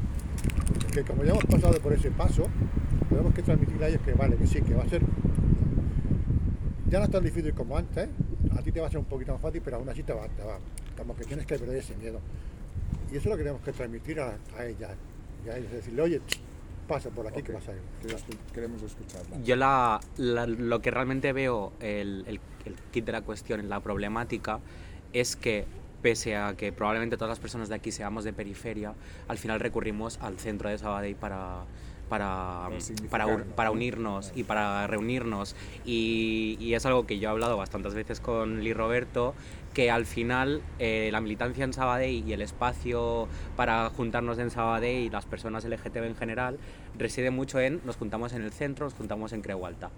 Que 0.92 1.02
como 1.02 1.22
ya 1.24 1.32
hemos 1.32 1.44
pasado 1.44 1.78
por 1.80 1.92
ese 1.92 2.10
paso, 2.10 2.46
tenemos 3.10 3.34
que 3.34 3.42
transmitirle 3.42 3.84
a 3.84 3.88
ellos 3.88 4.00
que 4.02 4.12
vale, 4.14 4.36
que 4.36 4.46
sí, 4.46 4.62
que 4.62 4.74
va 4.74 4.84
a 4.84 4.88
ser. 4.88 5.02
Ya 6.88 6.98
no 7.00 7.04
es 7.06 7.10
tan 7.10 7.24
difícil 7.24 7.52
como 7.54 7.76
antes, 7.76 8.08
a 8.56 8.62
ti 8.62 8.70
te 8.72 8.80
va 8.80 8.86
a 8.86 8.90
ser 8.90 8.98
un 8.98 9.04
poquito 9.06 9.32
más 9.32 9.40
fácil, 9.40 9.60
pero 9.64 9.76
aún 9.78 9.88
así 9.88 10.02
te 10.02 10.12
va, 10.12 10.28
te 10.28 10.42
va. 10.44 10.58
Como 10.96 11.14
que 11.16 11.24
tienes 11.24 11.44
que 11.46 11.58
perder 11.58 11.76
ese 11.78 11.96
miedo. 11.96 12.20
Y 13.12 13.16
eso 13.16 13.20
es 13.20 13.26
lo 13.26 13.36
que 13.36 13.42
tenemos 13.42 13.62
que 13.62 13.72
transmitir 13.72 14.20
a, 14.20 14.36
a 14.56 14.64
ellas. 14.66 14.92
Y 15.44 15.48
a 15.50 15.56
ellos, 15.58 15.72
decirle, 15.72 16.02
oye, 16.02 16.20
pasa 16.86 17.10
por 17.10 17.26
aquí 17.26 17.42
que 17.42 17.52
Ok, 17.52 17.58
vas 17.58 17.68
a 17.68 17.72
ir. 17.72 18.38
queremos- 18.52 18.82
escucharla. 18.82 19.38
Yo 19.42 19.56
la, 19.56 20.00
la- 20.16 20.46
lo 20.46 20.80
que 20.80 20.90
realmente 20.90 21.32
veo, 21.32 21.72
el, 21.80 22.24
el, 22.26 22.40
el 22.64 22.74
kit 22.92 23.04
de 23.04 23.12
la 23.12 23.22
cuestión, 23.22 23.68
la 23.68 23.80
problemática, 23.80 24.60
es 25.12 25.36
que 25.36 25.64
pese 26.02 26.36
a 26.36 26.54
que 26.54 26.70
probablemente 26.72 27.16
todas 27.16 27.30
las 27.30 27.40
personas 27.40 27.68
de 27.70 27.76
aquí 27.76 27.90
seamos 27.90 28.24
de 28.24 28.32
periferia, 28.32 28.94
al 29.28 29.38
final 29.38 29.58
recurrimos 29.60 30.18
al 30.20 30.38
centro 30.38 30.68
de 30.68 30.76
Sabadell 30.76 31.16
para, 31.16 31.64
para, 32.10 32.68
Para 33.10 33.26
para 33.56 33.70
unirnos 33.70 34.30
y 34.34 34.44
para 34.44 34.86
reunirnos. 34.86 35.56
Y, 35.86 36.58
y 36.60 36.74
es 36.74 36.84
algo 36.84 37.06
que 37.06 37.18
yo 37.18 37.28
he 37.28 37.32
hablado 37.32 37.56
bastantes 37.56 37.94
veces 37.94 38.20
con 38.20 38.62
Lee 38.62 38.74
Roberto, 38.74 39.34
que 39.74 39.90
al 39.90 40.06
final 40.06 40.62
eh, 40.78 41.10
la 41.12 41.20
militancia 41.20 41.64
en 41.64 41.72
Sabadell 41.72 42.26
y 42.26 42.32
el 42.32 42.40
espacio 42.42 43.28
para 43.56 43.90
juntarnos 43.90 44.38
en 44.38 44.50
Sabadell 44.50 45.02
y 45.02 45.10
las 45.10 45.26
personas 45.26 45.64
LGTB 45.64 46.04
en 46.04 46.16
general 46.16 46.58
reside 46.96 47.30
mucho 47.30 47.58
en 47.60 47.80
nos 47.84 47.96
juntamos 47.96 48.32
en 48.32 48.42
el 48.42 48.52
centro, 48.52 48.87
nos 48.87 48.94
juntamos 48.94 49.32
en 49.32 49.42
Creu 49.42 49.66
Alta, 49.66 49.90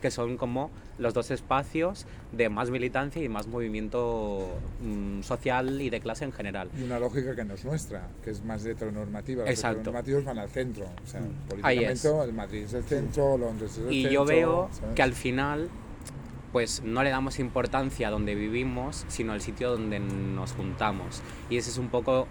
que 0.00 0.12
son 0.12 0.36
como 0.36 0.70
los 0.98 1.14
dos 1.14 1.32
espacios 1.32 2.06
de 2.30 2.48
más 2.48 2.70
militancia 2.70 3.20
y 3.24 3.28
más 3.28 3.48
movimiento 3.48 4.46
mm, 4.82 5.22
social 5.22 5.80
y 5.82 5.90
de 5.90 5.98
clase 6.00 6.24
en 6.24 6.32
general. 6.32 6.68
Y 6.78 6.84
una 6.84 7.00
lógica 7.00 7.34
que 7.34 7.44
no 7.44 7.54
es 7.54 7.64
nuestra, 7.64 8.06
que 8.22 8.30
es 8.30 8.44
más 8.44 8.64
heteronormativa. 8.64 9.42
Los 9.42 9.50
Exacto. 9.50 9.80
heteronormativos 9.80 10.24
van 10.24 10.38
al 10.38 10.48
centro. 10.48 10.84
O 11.02 11.06
sea, 11.08 11.20
es. 11.20 11.26
políticamente 11.48 12.08
el 12.24 12.32
Madrid 12.34 12.62
es 12.64 12.74
el 12.74 12.84
centro, 12.84 13.36
Londres 13.36 13.72
es 13.72 13.78
el 13.78 13.92
Y 13.92 14.02
centro. 14.02 14.12
yo 14.12 14.24
veo 14.26 14.68
¿sabes? 14.72 14.94
que 14.94 15.02
al 15.02 15.12
final 15.12 15.68
pues 16.54 16.84
no 16.84 17.02
le 17.02 17.10
damos 17.10 17.40
importancia 17.40 18.06
a 18.06 18.10
donde 18.12 18.36
vivimos, 18.36 19.04
sino 19.08 19.32
al 19.32 19.40
sitio 19.40 19.72
donde 19.72 19.98
nos 19.98 20.52
juntamos. 20.52 21.20
Y 21.50 21.56
ese 21.56 21.70
es 21.70 21.78
un 21.78 21.88
poco 21.88 22.28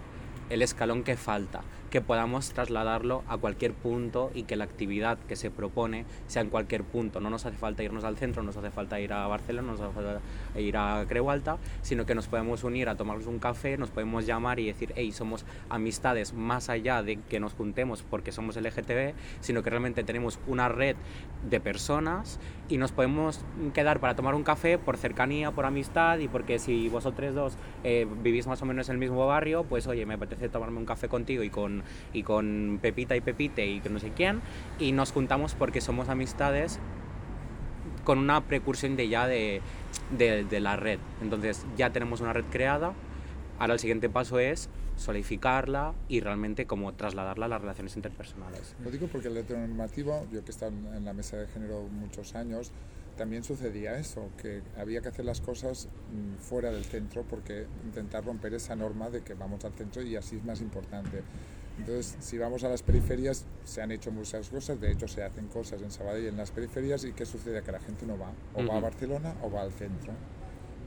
el 0.48 0.62
escalón 0.62 1.04
que 1.04 1.18
falta, 1.18 1.60
que 1.94 2.00
podamos 2.00 2.50
trasladarlo 2.50 3.22
a 3.28 3.36
cualquier 3.36 3.72
punto 3.72 4.32
y 4.34 4.42
que 4.42 4.56
la 4.56 4.64
actividad 4.64 5.16
que 5.28 5.36
se 5.36 5.52
propone 5.52 6.06
sea 6.26 6.42
en 6.42 6.48
cualquier 6.48 6.82
punto. 6.82 7.20
No 7.20 7.30
nos 7.30 7.46
hace 7.46 7.56
falta 7.56 7.84
irnos 7.84 8.02
al 8.02 8.16
centro, 8.16 8.42
no 8.42 8.48
nos 8.48 8.56
hace 8.56 8.72
falta 8.72 8.98
ir 8.98 9.12
a 9.12 9.28
Barcelona, 9.28 9.68
no 9.68 9.72
nos 9.74 9.80
hace 9.80 9.94
falta 9.94 10.20
ir 10.58 10.76
a 10.76 11.04
Creu 11.06 11.30
Alta, 11.30 11.58
sino 11.82 12.04
que 12.04 12.16
nos 12.16 12.26
podemos 12.26 12.64
unir 12.64 12.88
a 12.88 12.96
tomarnos 12.96 13.28
un 13.28 13.38
café, 13.38 13.78
nos 13.78 13.92
podemos 13.92 14.26
llamar 14.26 14.58
y 14.58 14.66
decir, 14.66 14.92
hey, 14.96 15.12
somos 15.12 15.46
amistades 15.68 16.32
más 16.32 16.68
allá 16.68 17.04
de 17.04 17.20
que 17.20 17.38
nos 17.38 17.52
juntemos 17.52 18.02
porque 18.02 18.32
somos 18.32 18.56
LGTB, 18.56 19.14
sino 19.38 19.62
que 19.62 19.70
realmente 19.70 20.02
tenemos 20.02 20.40
una 20.48 20.68
red 20.68 20.96
de 21.48 21.60
personas 21.60 22.40
y 22.68 22.78
nos 22.78 22.90
podemos 22.90 23.44
quedar 23.72 24.00
para 24.00 24.16
tomar 24.16 24.34
un 24.34 24.42
café 24.42 24.78
por 24.78 24.96
cercanía, 24.96 25.52
por 25.52 25.64
amistad 25.64 26.18
y 26.18 26.26
porque 26.26 26.58
si 26.58 26.88
vosotros 26.88 27.36
dos 27.36 27.56
eh, 27.84 28.04
vivís 28.24 28.48
más 28.48 28.60
o 28.62 28.66
menos 28.66 28.88
en 28.88 28.94
el 28.94 28.98
mismo 28.98 29.24
barrio, 29.28 29.62
pues 29.62 29.86
oye, 29.86 30.04
me 30.06 30.14
apetece 30.14 30.48
tomarme 30.48 30.78
un 30.78 30.86
café 30.86 31.08
contigo 31.08 31.44
y 31.44 31.50
con, 31.50 31.83
y 32.12 32.22
con 32.22 32.78
Pepita 32.80 33.16
y 33.16 33.20
Pepite 33.20 33.66
y 33.66 33.80
con 33.80 33.94
no 33.94 33.98
sé 33.98 34.10
quién 34.10 34.40
y 34.78 34.92
nos 34.92 35.12
juntamos 35.12 35.54
porque 35.54 35.80
somos 35.80 36.08
amistades 36.08 36.78
con 38.04 38.18
una 38.18 38.42
precursión 38.42 38.96
de 38.96 39.08
ya 39.08 39.26
de, 39.26 39.60
de, 40.16 40.44
de 40.44 40.60
la 40.60 40.76
red. 40.76 40.98
Entonces 41.22 41.64
ya 41.76 41.90
tenemos 41.90 42.20
una 42.20 42.32
red 42.32 42.44
creada, 42.50 42.92
ahora 43.58 43.74
el 43.74 43.80
siguiente 43.80 44.08
paso 44.08 44.38
es 44.38 44.68
solidificarla 44.96 45.94
y 46.08 46.20
realmente 46.20 46.66
como 46.66 46.92
trasladarla 46.94 47.46
a 47.46 47.48
las 47.48 47.60
relaciones 47.60 47.96
interpersonales. 47.96 48.76
Lo 48.82 48.90
digo 48.90 49.08
porque 49.08 49.28
el 49.28 49.36
heteronormativo, 49.36 50.26
yo 50.32 50.44
que 50.44 50.50
he 50.50 50.50
estado 50.50 50.72
en 50.94 51.04
la 51.04 51.12
mesa 51.12 51.36
de 51.36 51.48
género 51.48 51.82
muchos 51.82 52.34
años, 52.34 52.70
también 53.16 53.44
sucedía 53.44 53.96
eso, 53.98 54.28
que 54.40 54.62
había 54.76 55.00
que 55.00 55.08
hacer 55.08 55.24
las 55.24 55.40
cosas 55.40 55.88
mm, 56.12 56.40
fuera 56.42 56.70
del 56.70 56.84
centro 56.84 57.22
porque 57.22 57.66
intentar 57.84 58.24
romper 58.24 58.54
esa 58.54 58.74
norma 58.76 59.10
de 59.10 59.22
que 59.22 59.34
vamos 59.34 59.64
al 59.64 59.72
centro 59.72 60.02
y 60.02 60.16
así 60.16 60.36
es 60.36 60.44
más 60.44 60.60
importante. 60.60 61.22
Entonces, 61.78 62.16
si 62.20 62.38
vamos 62.38 62.62
a 62.64 62.68
las 62.68 62.82
periferias, 62.82 63.44
se 63.64 63.82
han 63.82 63.90
hecho 63.90 64.12
muchas 64.12 64.48
cosas, 64.48 64.80
de 64.80 64.92
hecho 64.92 65.08
se 65.08 65.24
hacen 65.24 65.48
cosas 65.48 65.82
en 65.82 65.90
Sabadell 65.90 66.26
en 66.26 66.36
las 66.36 66.50
periferias 66.52 67.04
y 67.04 67.12
¿qué 67.12 67.26
sucede? 67.26 67.62
Que 67.62 67.72
la 67.72 67.80
gente 67.80 68.06
no 68.06 68.16
va, 68.16 68.30
o 68.54 68.64
va 68.64 68.76
a. 68.76 68.80
Barcelona 68.80 69.34
o 69.42 69.50
va 69.50 69.62
al 69.62 69.72
centro, 69.72 70.12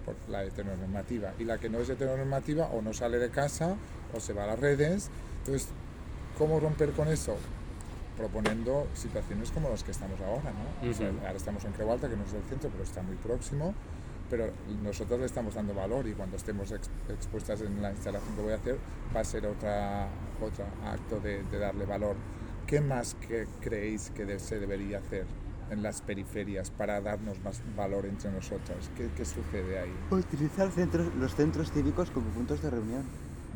por 0.06 0.16
la 0.30 0.46
heteronormativa. 0.46 1.34
Y 1.40 1.44
la 1.44 1.58
que 1.58 1.70
no 1.70 1.80
es 1.80 1.90
heteronormativa 1.90 2.68
o 2.68 2.82
no 2.82 2.94
sale 2.94 3.18
de 3.18 3.30
casa 3.30 3.76
o 4.14 4.20
se 4.20 4.32
va 4.34 4.46
a 4.46 4.48
las 4.48 4.60
redes. 4.60 5.10
Entonces, 5.40 5.68
¿cómo 6.38 6.60
romper 6.60 6.92
con 6.92 7.10
eso? 7.10 7.36
proponiendo 8.18 8.88
situaciones 8.96 9.52
como 9.52 9.70
las 9.70 9.84
que 9.84 9.92
estamos 9.92 10.20
ahora, 10.22 10.52
¿no? 10.52 10.90
O 10.90 10.94
sea, 10.94 11.08
Ujú. 11.10 11.20
ahora 11.20 11.38
estamos 11.38 11.64
en 11.66 11.72
Creu 11.74 11.92
Alta, 11.92 12.10
que 12.10 12.18
no 12.18 12.24
es 12.24 12.34
el 12.34 12.42
centro, 12.50 12.70
pero 12.72 12.84
está 12.84 13.04
muy 13.04 13.16
próximo, 13.16 13.76
pero 14.30 14.50
nosotros 14.84 15.20
le 15.20 15.26
estamos 15.26 15.56
dando 15.56 15.74
valor 15.74 16.08
y 16.08 16.14
cuando 16.14 16.38
estemos 16.38 16.72
ex- 16.72 16.90
expuestas 17.10 17.62
en 17.62 17.82
la 17.82 17.92
instalación 17.92 18.36
que 18.36 18.42
voy 18.42 18.52
a 18.54 18.56
hacer 18.56 18.78
va 19.16 19.22
a 19.22 19.24
ser 19.24 19.46
otra, 19.46 20.08
otro 20.42 20.66
acto 20.86 21.20
de, 21.20 21.44
de 21.44 21.58
darle 21.60 21.86
valor. 21.86 22.16
¿Qué 22.66 22.82
más 22.82 23.16
que 23.16 23.48
creéis 23.62 24.10
que 24.12 24.26
de- 24.26 24.40
se 24.40 24.60
debería 24.60 25.00
hacer 25.00 25.26
en 25.70 25.84
las 25.84 26.02
periferias 26.02 26.72
para 26.72 27.00
darnos 27.02 27.40
más 27.44 27.62
valor 27.76 28.06
entre 28.06 28.32
nosotras? 28.32 28.90
¿Qué, 28.96 29.10
qué 29.16 29.26
sucede 29.26 29.80
ahí? 29.80 29.94
Utilizar 30.12 30.70
centros, 30.72 31.14
los 31.16 31.36
centros 31.36 31.72
cívicos 31.72 32.10
como 32.12 32.28
puntos 32.32 32.62
de 32.62 32.70
reunión. 32.70 33.04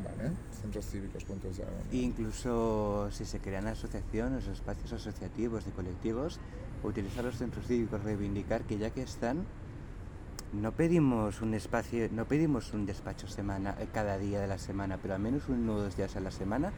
¿Vale? 0.04 0.32
Centros 0.62 0.86
cívicos, 0.88 1.24
puntos 1.26 1.58
de 1.58 1.66
reunión. 1.66 1.88
E 1.92 1.98
incluso 1.98 3.10
si 3.12 3.26
se 3.26 3.40
crean 3.40 3.68
asociaciones 3.68 4.48
espacios 4.48 4.94
asociativos 4.94 5.66
de 5.66 5.72
colectivos, 5.72 6.40
utilizar 6.84 7.24
los 7.24 7.38
centros 7.38 7.68
cívicos, 7.68 8.02
reivindicar 8.04 8.64
que 8.64 8.78
ya 8.78 8.90
que 8.90 9.04
están, 9.04 9.46
no 10.54 10.72
pedimos 10.74 11.42
un 11.42 11.54
espacio, 11.54 12.10
no 12.12 12.26
pedimos 12.28 12.74
un 12.74 12.86
despacho 12.86 13.28
semana, 13.28 13.76
eh, 13.80 13.88
cada 13.94 14.18
día 14.18 14.42
de 14.42 14.48
la 14.48 14.58
semana, 14.58 14.98
pero 15.02 15.14
al 15.16 15.22
menos 15.22 15.44
uno 15.48 15.76
o 15.76 15.82
dos 15.82 15.96
días 15.96 16.16
a 16.16 16.20
la 16.20 16.32
semana, 16.32 16.72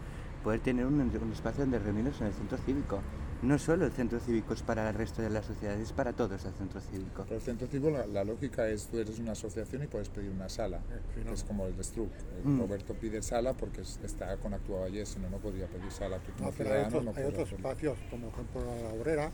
poder 0.44 0.60
tener 0.60 0.86
un, 0.86 1.00
un 1.00 1.32
espacio 1.32 1.62
donde 1.64 1.80
reunirnos 1.80 2.20
en 2.22 2.28
el 2.28 2.34
centro 2.34 2.58
cívico. 2.60 3.00
No 3.42 3.58
solo 3.60 3.86
el 3.86 3.92
centro 3.92 4.20
cívico 4.22 4.54
es 4.54 4.62
para 4.62 4.88
el 4.90 4.96
resto 4.96 5.22
de 5.22 5.30
la 5.30 5.42
sociedad, 5.44 5.78
es 5.78 5.92
para 5.92 6.14
todos 6.14 6.46
el 6.46 6.54
centro 6.54 6.80
cívico. 6.80 7.24
Pero 7.24 7.36
el 7.36 7.42
centro 7.42 7.68
cívico, 7.68 7.90
la, 7.90 8.06
la 8.06 8.24
lógica 8.24 8.68
es, 8.70 8.88
tú 8.88 9.00
eres 9.00 9.20
una 9.20 9.34
asociación 9.34 9.84
y 9.84 9.88
puedes 9.88 10.08
pedir 10.10 10.32
una 10.32 10.48
sala, 10.48 10.80
sí, 11.14 11.20
que 11.20 11.26
no. 11.26 11.34
es 11.34 11.44
como 11.44 11.66
el 11.68 11.76
de 11.76 11.84
Struck. 11.84 12.12
El 12.46 12.52
Mm. 12.52 12.60
Roberto 12.60 12.94
pide 12.94 13.22
sala 13.22 13.52
porque 13.54 13.82
es- 13.82 14.00
está 14.04 14.38
con 14.38 14.54
actuado 14.54 14.86
ayer, 14.86 15.06
si 15.06 15.20
no, 15.20 15.30
no 15.30 15.38
podría 15.40 15.68
pedir 15.68 15.92
sala. 15.92 16.20
Tú 16.20 16.32
como 16.38 16.52
No, 16.52 16.56
pero 16.58 16.70
hay 16.70 16.76
ciudadano 16.86 17.00
otros, 17.00 17.16
no 17.16 17.22
hay 17.22 17.28
otros 17.28 17.52
espacios, 17.52 17.98
como 18.10 18.30
por 18.30 18.34
ejemplo 18.40 18.62
la 18.82 18.94
Obrera 18.94 19.32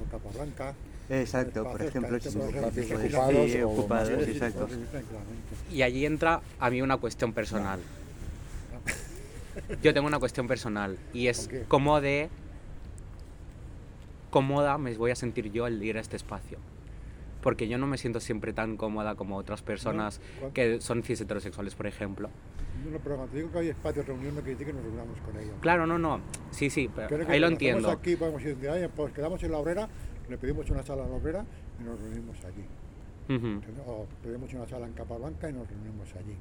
o 0.00 0.10
Capablanca. 0.10 0.74
Exacto, 1.10 1.64
por 1.64 1.82
ejemplo, 1.82 2.18
poner- 2.18 2.64
ocupados 2.64 3.50
sí, 3.50 3.60
o 3.62 3.70
ocupados, 3.70 4.28
exacto. 4.28 4.68
Y 5.72 5.82
allí 5.82 6.06
entra 6.06 6.40
a 6.60 6.70
mí 6.70 6.80
una 6.82 6.96
cuestión 6.98 7.32
personal. 7.32 7.80
Yo 9.82 9.92
tengo 9.92 10.06
una 10.06 10.20
cuestión 10.20 10.46
personal 10.46 10.96
y 11.12 11.26
es 11.26 11.50
cómo 11.66 12.00
de 12.00 12.30
cómoda 14.30 14.78
me 14.78 14.94
voy 14.96 15.10
a 15.10 15.16
sentir 15.16 15.50
yo 15.50 15.64
al 15.64 15.82
ir 15.82 15.98
a 15.98 16.00
este 16.00 16.16
espacio. 16.16 16.58
Porque 17.42 17.68
yo 17.68 17.78
no 17.78 17.86
me 17.86 17.98
siento 17.98 18.20
siempre 18.20 18.52
tan 18.52 18.76
cómoda 18.76 19.14
como 19.14 19.36
otras 19.36 19.62
personas 19.62 20.20
¿cuál? 20.38 20.52
que 20.52 20.80
son 20.80 21.02
cis 21.02 21.20
heterosexuales, 21.22 21.74
por 21.74 21.86
ejemplo. 21.86 22.28
No, 22.84 22.90
no, 22.90 22.98
pero 22.98 23.16
cuando 23.16 23.34
digo 23.34 23.50
que 23.50 23.58
hay 23.58 23.68
espacios 23.68 24.06
de 24.06 24.12
reunión 24.12 24.34
no 24.34 24.42
quiere 24.42 24.58
decir 24.58 24.66
que 24.66 24.72
nos 24.74 24.84
reunamos 24.84 25.18
con 25.20 25.36
ellos. 25.38 25.54
Claro, 25.60 25.86
no, 25.86 25.98
no. 25.98 26.20
Sí, 26.50 26.70
sí, 26.70 26.90
pero 26.94 27.28
ahí 27.28 27.40
lo 27.40 27.48
entiendo. 27.48 27.90
aquí 27.90 28.14
podemos 28.14 28.42
ir 28.42 28.56
de 28.56 28.70
ahí, 28.70 28.88
pues 28.94 29.12
quedamos 29.12 29.42
en 29.42 29.52
la 29.52 29.58
obrera, 29.58 29.88
le 30.30 30.38
pedimos 30.38 30.70
una 30.70 30.82
sala 30.82 31.04
a 31.04 31.06
la 31.08 31.14
obrera 31.14 31.44
y 31.80 31.84
nos 31.84 32.00
reunimos 32.00 32.36
allí. 32.44 32.64
O 33.86 34.06
pedimos 34.22 34.52
una 34.54 34.66
sala 34.66 34.86
en 34.86 34.92
Capablanca 34.92 35.48
y 35.50 35.52
nos 35.52 35.68
reunimos 35.68 36.08
allí. 36.16 36.34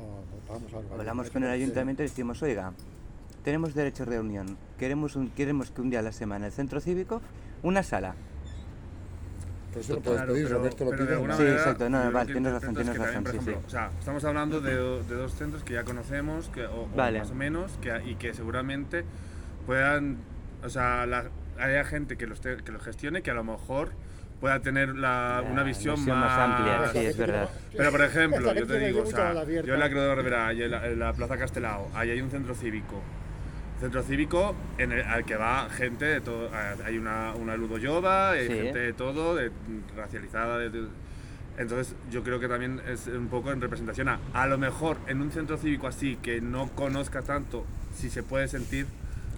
O 0.00 0.50
votamos 0.50 0.72
algo. 0.74 0.94
Hablamos 0.98 1.30
con 1.30 1.44
el 1.44 1.50
ayuntamiento 1.50 2.02
y 2.02 2.06
decimos, 2.06 2.42
oiga, 2.42 2.72
tenemos 3.44 3.74
derecho 3.74 4.02
a 4.02 4.06
reunión, 4.06 4.56
queremos, 4.78 5.16
un, 5.16 5.30
queremos 5.30 5.70
que 5.70 5.80
un 5.80 5.90
día 5.90 6.00
a 6.00 6.02
la 6.02 6.12
semana 6.12 6.46
el 6.46 6.52
centro 6.52 6.80
cívico, 6.80 7.20
una 7.62 7.82
sala. 7.82 8.14
Pues 9.72 9.86
eso 9.86 9.94
lo 9.94 10.02
puedes 10.02 10.22
pedir, 10.22 10.44
pero- 10.46 10.58
Roberto 10.58 10.84
lo 10.84 10.90
pide. 10.90 11.16
Sí, 11.16 11.22
manera, 11.22 11.52
exacto, 11.52 11.88
no, 11.88 12.12
vale, 12.12 12.26
que 12.26 12.32
tienes 12.34 12.52
razón, 12.52 12.68
es 12.70 12.74
tienes 12.76 12.94
también, 12.94 13.06
razón, 13.08 13.22
por 13.24 13.32
sí, 13.32 13.38
ejemplo, 13.38 13.60
sí. 13.62 13.66
O 13.66 13.70
sea, 13.70 13.90
estamos 13.98 14.24
hablando 14.24 14.60
de, 14.60 14.74
de 14.74 15.14
dos 15.14 15.32
centros 15.34 15.62
que 15.64 15.72
ya 15.74 15.84
conocemos, 15.84 16.48
que, 16.50 16.66
o, 16.66 16.88
más 16.94 17.30
o 17.30 17.34
menos, 17.34 17.72
que, 17.80 18.02
y 18.10 18.16
que 18.16 18.34
seguramente 18.34 19.04
puedan, 19.66 20.18
o 20.62 20.68
sea, 20.68 21.06
la- 21.06 21.30
haya 21.58 21.84
gente 21.84 22.16
que 22.16 22.26
los, 22.26 22.40
te- 22.40 22.56
que 22.58 22.72
los 22.72 22.82
gestione 22.82 23.22
que 23.22 23.30
a 23.30 23.34
lo 23.34 23.44
mejor 23.44 23.90
pueda 24.40 24.60
tener 24.60 24.90
la- 24.96 25.40
La 25.44 25.50
una 25.50 25.62
visión, 25.62 25.94
visión 25.96 26.18
más 26.18 26.38
amplia, 26.38 26.90
sí, 26.92 26.98
es 27.06 27.16
verdad. 27.18 27.48
Pero 27.76 27.90
por 27.92 28.02
ejemplo, 28.02 28.54
yo 28.54 28.66
te 28.66 28.78
digo, 28.78 29.02
o 29.02 29.06
sea, 29.06 29.32
yo 29.44 29.74
en 29.74 29.80
la 29.80 29.88
Rivera 29.88 30.50
en 30.52 30.70
la, 30.70 30.86
en 30.86 30.98
la 30.98 31.12
Plaza 31.12 31.36
Castelao, 31.38 31.90
ahí 31.94 32.10
hay 32.10 32.20
un 32.20 32.30
centro 32.30 32.54
cívico. 32.54 33.00
Centro 33.80 34.02
cívico 34.04 34.54
en 34.78 34.92
el, 34.92 35.02
al 35.02 35.24
que 35.24 35.34
va 35.36 35.68
gente 35.70 36.04
de 36.04 36.20
todo. 36.20 36.50
Hay 36.84 36.98
una, 36.98 37.34
una 37.34 37.56
ludoyoba, 37.56 38.30
hay 38.32 38.46
Sí. 38.46 38.54
gente 38.54 38.78
de 38.78 38.92
todo, 38.92 39.34
de, 39.34 39.50
racializada. 39.96 40.58
de- 40.58 40.70
de- 40.70 40.86
entonces, 41.58 41.94
yo 42.10 42.22
creo 42.22 42.40
que 42.40 42.48
también 42.48 42.80
es 42.88 43.08
un 43.08 43.28
poco 43.28 43.52
en 43.52 43.60
representación 43.60 44.08
a. 44.08 44.18
A 44.32 44.46
lo 44.46 44.56
mejor 44.56 44.96
en 45.06 45.20
un 45.20 45.30
centro 45.32 45.56
cívico 45.58 45.86
así, 45.86 46.16
que 46.16 46.40
no 46.40 46.68
conozca 46.70 47.22
tanto, 47.22 47.66
si 47.94 48.08
se 48.08 48.22
puede 48.22 48.48
sentir 48.48 48.86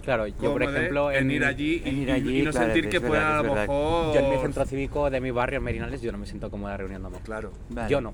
Claro, 0.05 0.27
yo 0.27 0.35
por 0.53 0.63
ejemplo 0.63 1.11
en, 1.11 1.17
en, 1.25 1.31
ir 1.31 1.43
allí, 1.45 1.81
y- 1.83 1.89
en 1.89 1.97
ir 1.97 2.11
allí, 2.11 2.39
y 2.39 2.43
no 2.43 2.51
claro, 2.51 2.65
sentir 2.73 2.89
que 2.89 2.99
verdad, 2.99 3.09
pueda 3.09 3.39
a 3.39 3.43
lo 3.43 3.55
mejor. 3.55 4.13
yo 4.13 4.19
en 4.21 4.29
mi 4.29 4.37
centro 4.41 4.65
cívico 4.65 5.09
de 5.09 5.19
mi 5.19 5.31
barrio, 5.31 5.57
en 5.57 5.63
Merinales, 5.63 6.01
yo 6.01 6.11
no 6.11 6.17
me 6.19 6.25
siento 6.27 6.49
cómoda 6.51 6.77
reuniéndome. 6.77 7.17
Claro. 7.19 7.51
Vale. 7.69 7.89
Yo 7.89 7.99
no. 8.01 8.13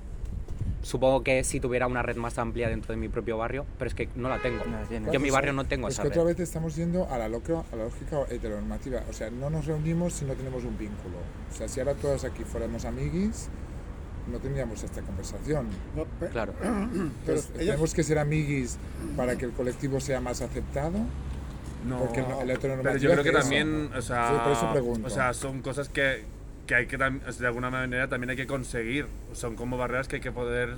Supongo 0.82 1.22
que 1.22 1.44
si 1.44 1.60
tuviera 1.60 1.86
una 1.86 2.02
red 2.02 2.16
más 2.16 2.38
amplia 2.38 2.68
dentro 2.68 2.92
de 2.92 2.96
mi 2.96 3.08
propio 3.08 3.36
barrio, 3.38 3.64
pero 3.78 3.88
es 3.88 3.94
que 3.94 4.08
no 4.16 4.28
la 4.28 4.40
tengo. 4.42 4.64
No. 4.64 5.12
Yo 5.12 5.12
en 5.14 5.22
mi 5.22 5.30
barrio 5.30 5.52
no 5.52 5.64
tengo 5.64 5.86
Es 5.86 5.94
esa 5.94 6.02
que 6.02 6.08
otra 6.08 6.22
red. 6.22 6.28
vez 6.30 6.40
estamos 6.40 6.74
yendo 6.74 7.08
a 7.08 7.18
la, 7.18 7.28
loca- 7.28 7.62
a 7.72 7.76
la 7.76 7.84
lógica 7.84 8.22
heteronormativa. 8.30 9.02
O 9.08 9.12
sea, 9.12 9.30
no 9.30 9.48
nos 9.48 9.66
reunimos 9.66 10.12
si 10.14 10.24
no 10.24 10.32
tenemos 10.34 10.64
un 10.64 10.76
vínculo. 10.76 11.18
O 11.52 11.56
sea, 11.56 11.68
si 11.68 11.78
ahora 11.78 11.94
todas 11.94 12.24
aquí 12.24 12.42
fuéramos 12.42 12.84
amiguis, 12.84 13.48
no 14.32 14.38
tendríamos 14.38 14.82
esta 14.82 15.02
conversación. 15.02 15.66
No, 15.94 16.04
Claro. 16.30 16.52
Entonces, 16.62 17.50
ellos- 17.54 17.58
tenemos 17.66 17.94
que 17.94 18.02
ser 18.02 18.18
amiguis 18.18 18.76
para 19.16 19.36
que 19.36 19.44
el 19.44 19.52
colectivo 19.52 20.00
sea 20.00 20.20
más 20.20 20.40
aceptado. 20.42 20.98
No, 21.86 21.98
Porque 21.98 22.22
no, 22.22 22.44
la 22.44 22.54
Pero 22.58 22.96
yo 22.96 23.10
creo 23.10 23.22
que 23.24 23.30
eso. 23.30 23.38
también, 23.40 23.90
o 23.96 24.02
sea, 24.02 24.28
Sí, 24.28 24.34
por 24.44 24.52
eso 24.52 24.72
pregunto. 24.72 25.06
o 25.06 25.10
sea, 25.10 25.34
son 25.34 25.62
cosas 25.62 25.88
que, 25.88 26.24
que 26.66 26.74
hay 26.76 26.86
que 26.86 26.98
tam- 26.98 27.20
o 27.26 27.32
sea, 27.32 27.40
de 27.42 27.46
alguna 27.48 27.70
manera 27.70 28.08
también 28.08 28.30
hay 28.30 28.36
que 28.36 28.46
conseguir. 28.46 29.06
Son 29.32 29.56
como 29.56 29.76
barreras 29.76 30.06
que 30.06 30.16
hay 30.16 30.22
que 30.22 30.30
poder 30.32 30.76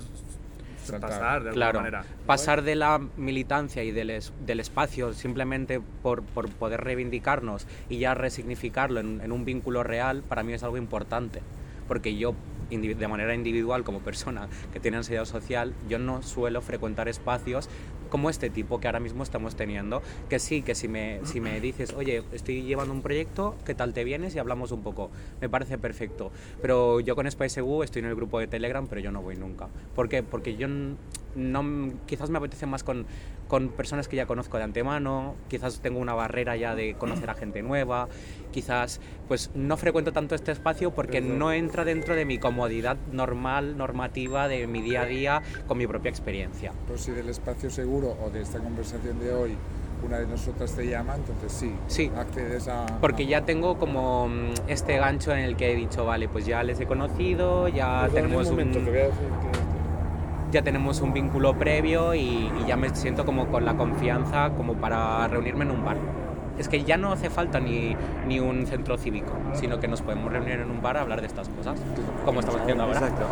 Saltar. 0.83 1.11
pasar 1.11 1.43
de 1.43 1.49
alguna 1.51 1.53
Claro, 1.55 1.79
manera. 1.81 2.05
pasar 2.27 2.63
de 2.63 2.75
la 2.75 3.01
militancia 3.17 3.83
y 3.85 3.91
del, 3.91 4.11
es- 4.11 4.33
del 4.47 4.61
espacio 4.61 5.13
simplemente 5.13 5.81
por, 6.03 6.23
por 6.23 6.49
poder 6.51 6.83
reivindicarnos 6.83 7.67
y 7.89 7.99
ya 7.99 8.15
resignificarlo 8.15 9.01
en, 9.01 9.21
en 9.23 9.33
un 9.33 9.45
vínculo 9.45 9.83
real, 9.83 10.23
para 10.27 10.43
mí 10.43 10.53
es 10.53 10.63
algo 10.63 10.77
importante. 10.79 11.41
Porque 11.89 12.17
yo, 12.17 12.35
de 12.71 13.09
manera 13.09 13.35
individual, 13.35 13.85
como 13.85 14.01
persona 14.01 14.49
que 14.73 14.81
tiene 14.81 14.97
ansiedad 14.97 15.27
social, 15.27 15.75
yo 15.87 15.99
no 15.99 16.23
suelo 16.23 16.63
frecuentar 16.63 17.09
espacios 17.09 17.69
como 18.11 18.31
este 18.31 18.51
tipo 18.51 18.81
que 18.81 18.89
ahora 18.89 19.01
mismo 19.01 19.23
estamos 19.23 19.57
teniendo. 19.57 20.03
Que 20.29 20.39
sí, 20.39 20.63
que 20.63 20.75
si 20.75 20.89
me, 20.89 21.21
si 21.25 21.41
me 21.41 21.61
dices, 21.61 21.95
oye, 21.95 22.23
estoy 22.33 22.63
llevando 22.63 22.93
un 22.93 23.03
proyecto, 23.03 23.57
¿qué 23.65 23.75
tal 23.75 23.93
te 23.93 24.05
vienes? 24.05 24.35
Y 24.35 24.39
hablamos 24.39 24.73
un 24.73 24.83
poco. 24.83 25.11
Me 25.41 25.49
parece 25.49 25.79
perfecto. 25.79 26.31
Pero 26.61 27.01
yo 27.01 27.17
con 27.17 27.31
SpiceU 27.31 27.83
estoy 27.83 28.01
en 28.01 28.07
el 28.07 28.15
grupo 28.15 28.39
de 28.39 28.47
Telegram, 28.47 28.87
pero 28.87 29.01
yo 29.01 29.11
no 29.11 29.23
voy 29.23 29.37
nunca. 29.37 29.69
¿Por 29.95 30.09
qué? 30.09 30.23
Porque 30.23 30.57
yo 30.57 30.69
no, 31.35 31.93
quizás 32.07 32.31
me 32.31 32.39
apetece 32.39 32.67
más 32.67 32.85
con, 32.85 33.07
con 33.49 33.69
personas 33.69 34.09
que 34.09 34.17
ya 34.17 34.27
conozco 34.27 34.57
de 34.57 34.65
antemano, 34.65 35.35
quizás 35.49 35.81
tengo 35.81 35.99
una 35.99 36.15
barrera 36.15 36.57
ya 36.57 36.75
de 36.75 36.95
conocer 36.95 37.31
a 37.31 37.35
gente 37.35 37.63
nueva, 37.63 38.09
quizás 38.53 39.01
pues 39.29 39.51
no 39.55 39.77
frecuento 39.77 40.13
tanto 40.13 40.35
este 40.35 40.53
espacio 40.53 40.93
porque 40.93 41.21
no 41.21 41.53
entra 41.53 41.85
dentro 41.85 42.15
de 42.15 42.25
mi 42.25 42.39
comodidad 42.39 42.97
normal, 43.13 43.77
normativa, 43.77 44.49
de 44.49 44.67
mi 44.67 44.83
día 44.83 45.03
a 45.03 45.07
día, 45.07 45.43
con 45.67 45.79
mi 45.79 45.87
propia 45.87 46.11
experiencia. 46.11 46.73
Pues 46.87 47.03
si 47.03 47.13
del 47.13 47.29
espacio 47.29 47.71
seguro 47.71 47.94
o 48.03 48.31
de 48.31 48.43
esta 48.43 48.59
conversación 48.59 49.19
de 49.21 49.33
hoy 49.33 49.57
una 50.05 50.19
de 50.19 50.27
nosotras 50.27 50.73
te 50.73 50.87
llama, 50.87 51.15
entonces 51.15 51.51
sí, 51.53 51.73
Sí. 51.87 52.11
accedes 52.19 52.69
a... 52.69 52.85
Porque 53.01 53.23
a- 53.23 53.27
ya 53.27 53.45
tengo 53.47 53.79
como 53.79 54.29
mm, 54.29 54.53
este 54.69 54.99
gancho 54.99 55.33
en 55.33 55.39
el 55.39 55.57
que 55.57 55.73
he 55.73 55.77
dicho, 55.77 56.05
vale, 56.05 56.29
pues 56.29 56.45
ya 56.45 56.63
les 56.63 56.79
he 56.81 56.85
conocido, 56.87 57.69
ya 57.69 58.01
Perdón, 58.03 58.15
tenemos 58.15 58.45
un 58.49 58.51
momento, 58.53 58.79
un... 58.81 58.85
te 58.85 58.91
voy 58.91 59.01
a 59.01 59.05
decir 59.05 59.19
que- 59.19 60.53
ya 60.53 60.63
tenemos 60.63 61.01
un 61.01 61.13
vínculo 61.15 61.55
previo 61.59 62.15
y, 62.15 62.21
y 62.61 62.65
ya 62.69 62.77
me 62.77 62.95
siento 62.95 63.25
como 63.25 63.47
con 63.49 63.65
la 63.65 63.77
confianza 63.77 64.51
como 64.57 64.75
para 64.75 65.27
reunirme 65.29 65.65
en 65.65 65.71
un 65.71 65.85
bar. 65.85 65.97
Es 66.59 66.69
que 66.69 66.85
ya 66.85 66.97
no 66.97 67.11
hace 67.11 67.31
falta 67.31 67.59
ni, 67.59 67.97
ni 68.29 68.39
un 68.41 68.65
centro 68.67 68.97
cívico, 68.99 69.33
sino 69.55 69.81
que 69.81 69.89
nos 69.89 70.03
podemos 70.03 70.31
reunir 70.31 70.61
en 70.61 70.71
un 70.71 70.81
bar 70.83 70.97
a 70.99 71.01
hablar 71.01 71.21
de 71.23 71.27
estas 71.29 71.49
cosas, 71.49 71.81
como 72.27 72.41
estamos 72.41 72.61
haciendo 72.61 72.85
ahora. 72.85 72.99
Exacto. 73.01 73.25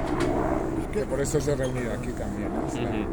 Que 0.93 1.01
por 1.05 1.21
eso 1.21 1.39
se 1.41 1.53
ha 1.53 1.55
reunido 1.55 1.93
aquí 1.93 2.09
también. 2.13 2.49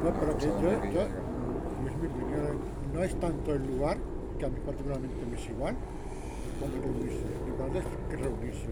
¿no? 0.03 0.11
Pero 0.19 0.37
yo, 0.39 0.47
yo- 0.61 0.69
llega. 0.81 1.03
es 1.03 1.97
mi 2.01 2.07
opinión, 2.07 2.79
no 2.99 3.05
es 3.05 3.17
tanto 3.17 3.53
el 3.55 3.65
lugar, 3.65 3.97
que 4.37 4.45
a 4.45 4.49
mí 4.49 4.57
particularmente 4.65 5.25
me 5.25 5.37
es 5.37 5.49
igual, 5.49 5.73
como 6.59 6.73
reunirse. 6.83 7.23
Lo 7.47 7.79
es 7.79 7.85
que 8.09 8.17
reunirse. 8.17 8.67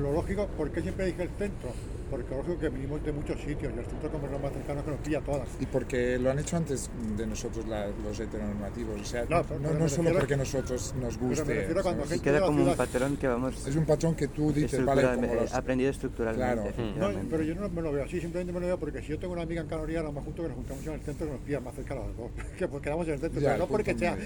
Lo 0.00 0.12
lógico, 0.14 0.46
¿por 0.56 0.70
qué 0.70 0.80
siempre 0.80 1.04
dije 1.04 1.24
el 1.24 1.28
centro? 1.36 1.68
Porque 2.12 2.30
lo 2.30 2.36
lógico 2.42 2.58
que 2.58 2.68
venimos 2.68 3.02
de 3.02 3.10
muchos 3.10 3.40
sitios 3.40 3.72
y 3.74 3.78
el 3.78 3.86
centro 3.86 4.10
como 4.12 4.26
es 4.26 4.32
lo 4.32 4.38
más 4.38 4.52
cercano 4.52 4.84
que 4.84 4.90
nos 4.90 5.00
pilla 5.00 5.18
a 5.18 5.22
todas. 5.22 5.48
Y 5.58 5.64
porque 5.64 6.18
lo 6.18 6.30
han 6.30 6.38
hecho 6.38 6.58
antes 6.58 6.90
de 7.16 7.26
nosotros 7.26 7.66
la- 7.66 7.86
los 7.88 8.20
heteronormativos. 8.20 9.00
O 9.00 9.04
sea, 9.04 9.24
No, 9.30 9.38
no, 9.38 9.42
pero- 9.44 9.60
no, 9.60 9.68
pero 9.70 9.80
me 9.80 9.88
solo 9.88 10.02
refiero- 10.02 10.18
porque 10.18 10.36
nosotros 10.36 10.94
nos 11.00 11.14
Pero 11.16 11.28
me 11.28 11.28
guste. 11.28 11.54
gente 11.54 12.20
queda 12.22 12.40
como 12.42 12.58
un 12.58 12.64
ciudad- 12.64 12.76
patrón 12.76 13.16
que 13.16 13.28
vamos 13.28 13.66
Es 13.66 13.76
un 13.76 13.86
patrón 13.86 14.14
que 14.14 14.28
tú 14.28 14.52
dices, 14.52 14.84
vale, 14.84 15.02
como 15.14 15.34
los... 15.34 15.54
aprendido 15.54 15.90
estructuralmente, 15.90 16.72
Claro. 16.74 17.12
No, 17.14 17.28
pero 17.30 17.42
yo 17.44 17.54
no 17.54 17.68
me 17.70 17.80
lo 17.80 17.90
veo 17.92 18.04
así, 18.04 18.20
simplemente 18.20 18.52
me 18.52 18.60
lo 18.60 18.66
veo 18.66 18.78
porque 18.78 19.00
si 19.00 19.08
yo 19.08 19.18
tengo 19.18 19.32
una 19.32 19.42
amiga 19.44 19.62
en 19.62 19.68
Canarias, 19.68 20.04
lo 20.04 20.12
más 20.12 20.22
justo 20.22 20.42
que 20.42 20.48
nos 20.48 20.56
juntamos 20.58 20.86
en 20.86 20.92
el 20.92 21.00
centro 21.00 21.26
que 21.26 21.32
nos 21.32 21.40
pilla 21.40 21.60
más 21.60 21.74
cerca 21.74 21.94
a 21.94 21.96
los 21.96 22.14
dos. 22.16 22.30
Que 22.58 22.68
pues 22.68 22.82
quedamos 22.82 23.06
en 23.08 23.14
el 23.14 23.20
centro, 23.20 23.40
Ya, 23.40 23.52
pero 23.52 23.58
no 23.64 23.68
porque 23.68 23.94
sea, 23.94 24.18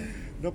no 0.43 0.51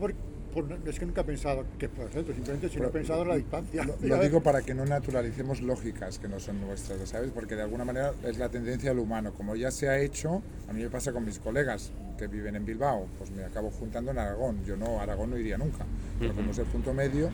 es 0.87 0.99
que 0.99 1.07
nunca 1.07 1.23
he 1.23 1.25
pensado 1.25 1.65
que 1.79 1.89
por 1.89 2.09
centro, 2.11 2.35
simplemente 2.35 2.69
si 2.69 2.79
no 2.79 2.89
he 2.89 2.91
pensado 2.91 3.23
en 3.23 3.29
la 3.29 3.37
distancia. 3.37 3.85
Lo, 3.85 3.97
lo 4.01 4.19
digo 4.19 4.43
para 4.43 4.63
que 4.63 4.75
no 4.75 4.85
naturalicemos 4.85 5.61
lógicas 5.63 6.19
que 6.19 6.29
no 6.29 6.41
son 6.41 6.61
nuestras, 6.61 7.09
¿sabes? 7.09 7.31
Porque 7.33 7.57
de 7.57 7.63
alguna 7.63 7.85
manera 7.85 8.13
es 8.25 8.39
la 8.39 8.49
tendencia 8.49 8.91
del 8.91 8.99
humano. 8.99 9.33
Como 9.33 9.57
ya 9.57 9.71
se 9.71 9.89
ha 9.89 9.99
hecho, 9.99 10.43
a 10.69 10.73
mí 10.73 10.83
me 10.83 10.91
pasa 10.91 11.13
con 11.13 11.25
mis 11.25 11.39
colegas 11.39 11.93
que 12.19 12.27
viven 12.27 12.57
en 12.57 12.65
Bilbao, 12.65 13.07
pues 13.19 13.31
me 13.31 13.45
acabo 13.45 13.71
juntando 13.71 14.11
en 14.11 14.19
Aragón. 14.19 14.65
Yo 14.65 14.77
no, 14.77 15.01
a 15.01 15.03
Aragón 15.03 15.31
no 15.31 15.39
iría 15.39 15.59
nunca. 15.59 15.87
Pero 16.19 16.35
como 16.35 16.51
es 16.51 16.59
el 16.59 16.67
punto 16.67 16.93
medio, 16.93 17.31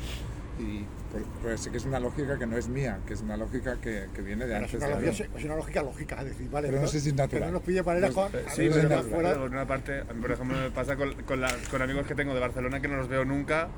y 0.58 0.84
pues, 1.12 1.24
pues 1.42 1.60
sí 1.60 1.70
que 1.70 1.76
es 1.78 1.84
una 1.84 2.00
lógica 2.00 2.38
que 2.38 2.46
no 2.46 2.56
es 2.56 2.68
mía, 2.68 2.98
que 3.06 3.14
es 3.14 3.20
una 3.22 3.36
lógica 3.36 3.76
que, 3.80 4.06
que 4.14 4.22
viene 4.22 4.44
de 4.46 4.52
Pero 4.54 4.64
antes 4.66 4.74
es, 4.74 4.78
una 4.78 4.86
de 4.88 5.06
lógica, 5.06 5.22
Aragón. 5.24 5.38
es 5.38 5.44
una 5.44 5.56
lógica 5.56 5.82
lógica, 5.82 6.16
es 6.20 6.24
decir, 6.26 6.50
vale, 6.50 6.68
Pero 6.68 6.80
no 6.82 6.88
sé 6.88 7.00
si 7.00 7.08
es 7.10 7.14
natural. 7.14 7.42
que 7.42 7.46
no 7.46 7.52
nos 7.52 7.62
pille 7.62 7.84
para 7.84 8.00
lejos, 8.00 8.32
No, 8.32 8.38
a 8.38 8.50
Sí, 8.50 8.68
pero 8.72 9.02
por 9.08 9.50
una 9.50 9.66
parte, 9.66 10.00
a 10.00 10.12
mí, 10.12 10.20
por 10.20 10.32
ejemplo, 10.32 10.56
me 10.58 10.70
pasa 10.70 10.96
con, 10.96 11.14
con, 11.22 11.40
la- 11.40 11.54
con 11.70 11.80
amigos 11.82 12.06
que 12.06 12.14
tengo 12.14 12.34
de 12.34 12.40
Barcelona 12.40 12.80
que 12.80 12.88
no 12.88 12.96
los 12.96 13.08
veo 13.08 13.24
nunca 13.24 13.68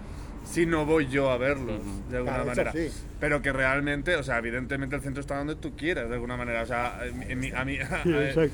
si 0.43 0.64
no 0.64 0.87
voy 0.87 1.07
yo 1.07 1.31
a 1.31 1.37
verlos, 1.37 1.83
de 2.09 2.16
alguna 2.16 2.37
Claro, 2.43 2.47
manera. 2.49 2.72
sí. 2.72 2.89
Pero 3.20 3.43
que 3.43 3.53
realmente, 3.53 4.16
o 4.16 4.22
sea, 4.22 4.39
evidentemente 4.39 4.97
el 4.97 5.03
centro 5.03 5.20
está 5.20 5.37
donde 5.37 5.55
tú 5.55 5.76
quieras, 5.76 6.09
de 6.09 6.14
alguna 6.14 6.39
manera. 6.39 6.62
O 6.62 6.66
sea, 6.66 6.99
en 7.05 7.39
mi- 7.39 7.51
a 7.53 7.62
mí, 7.66 7.76
eh, 8.07 8.51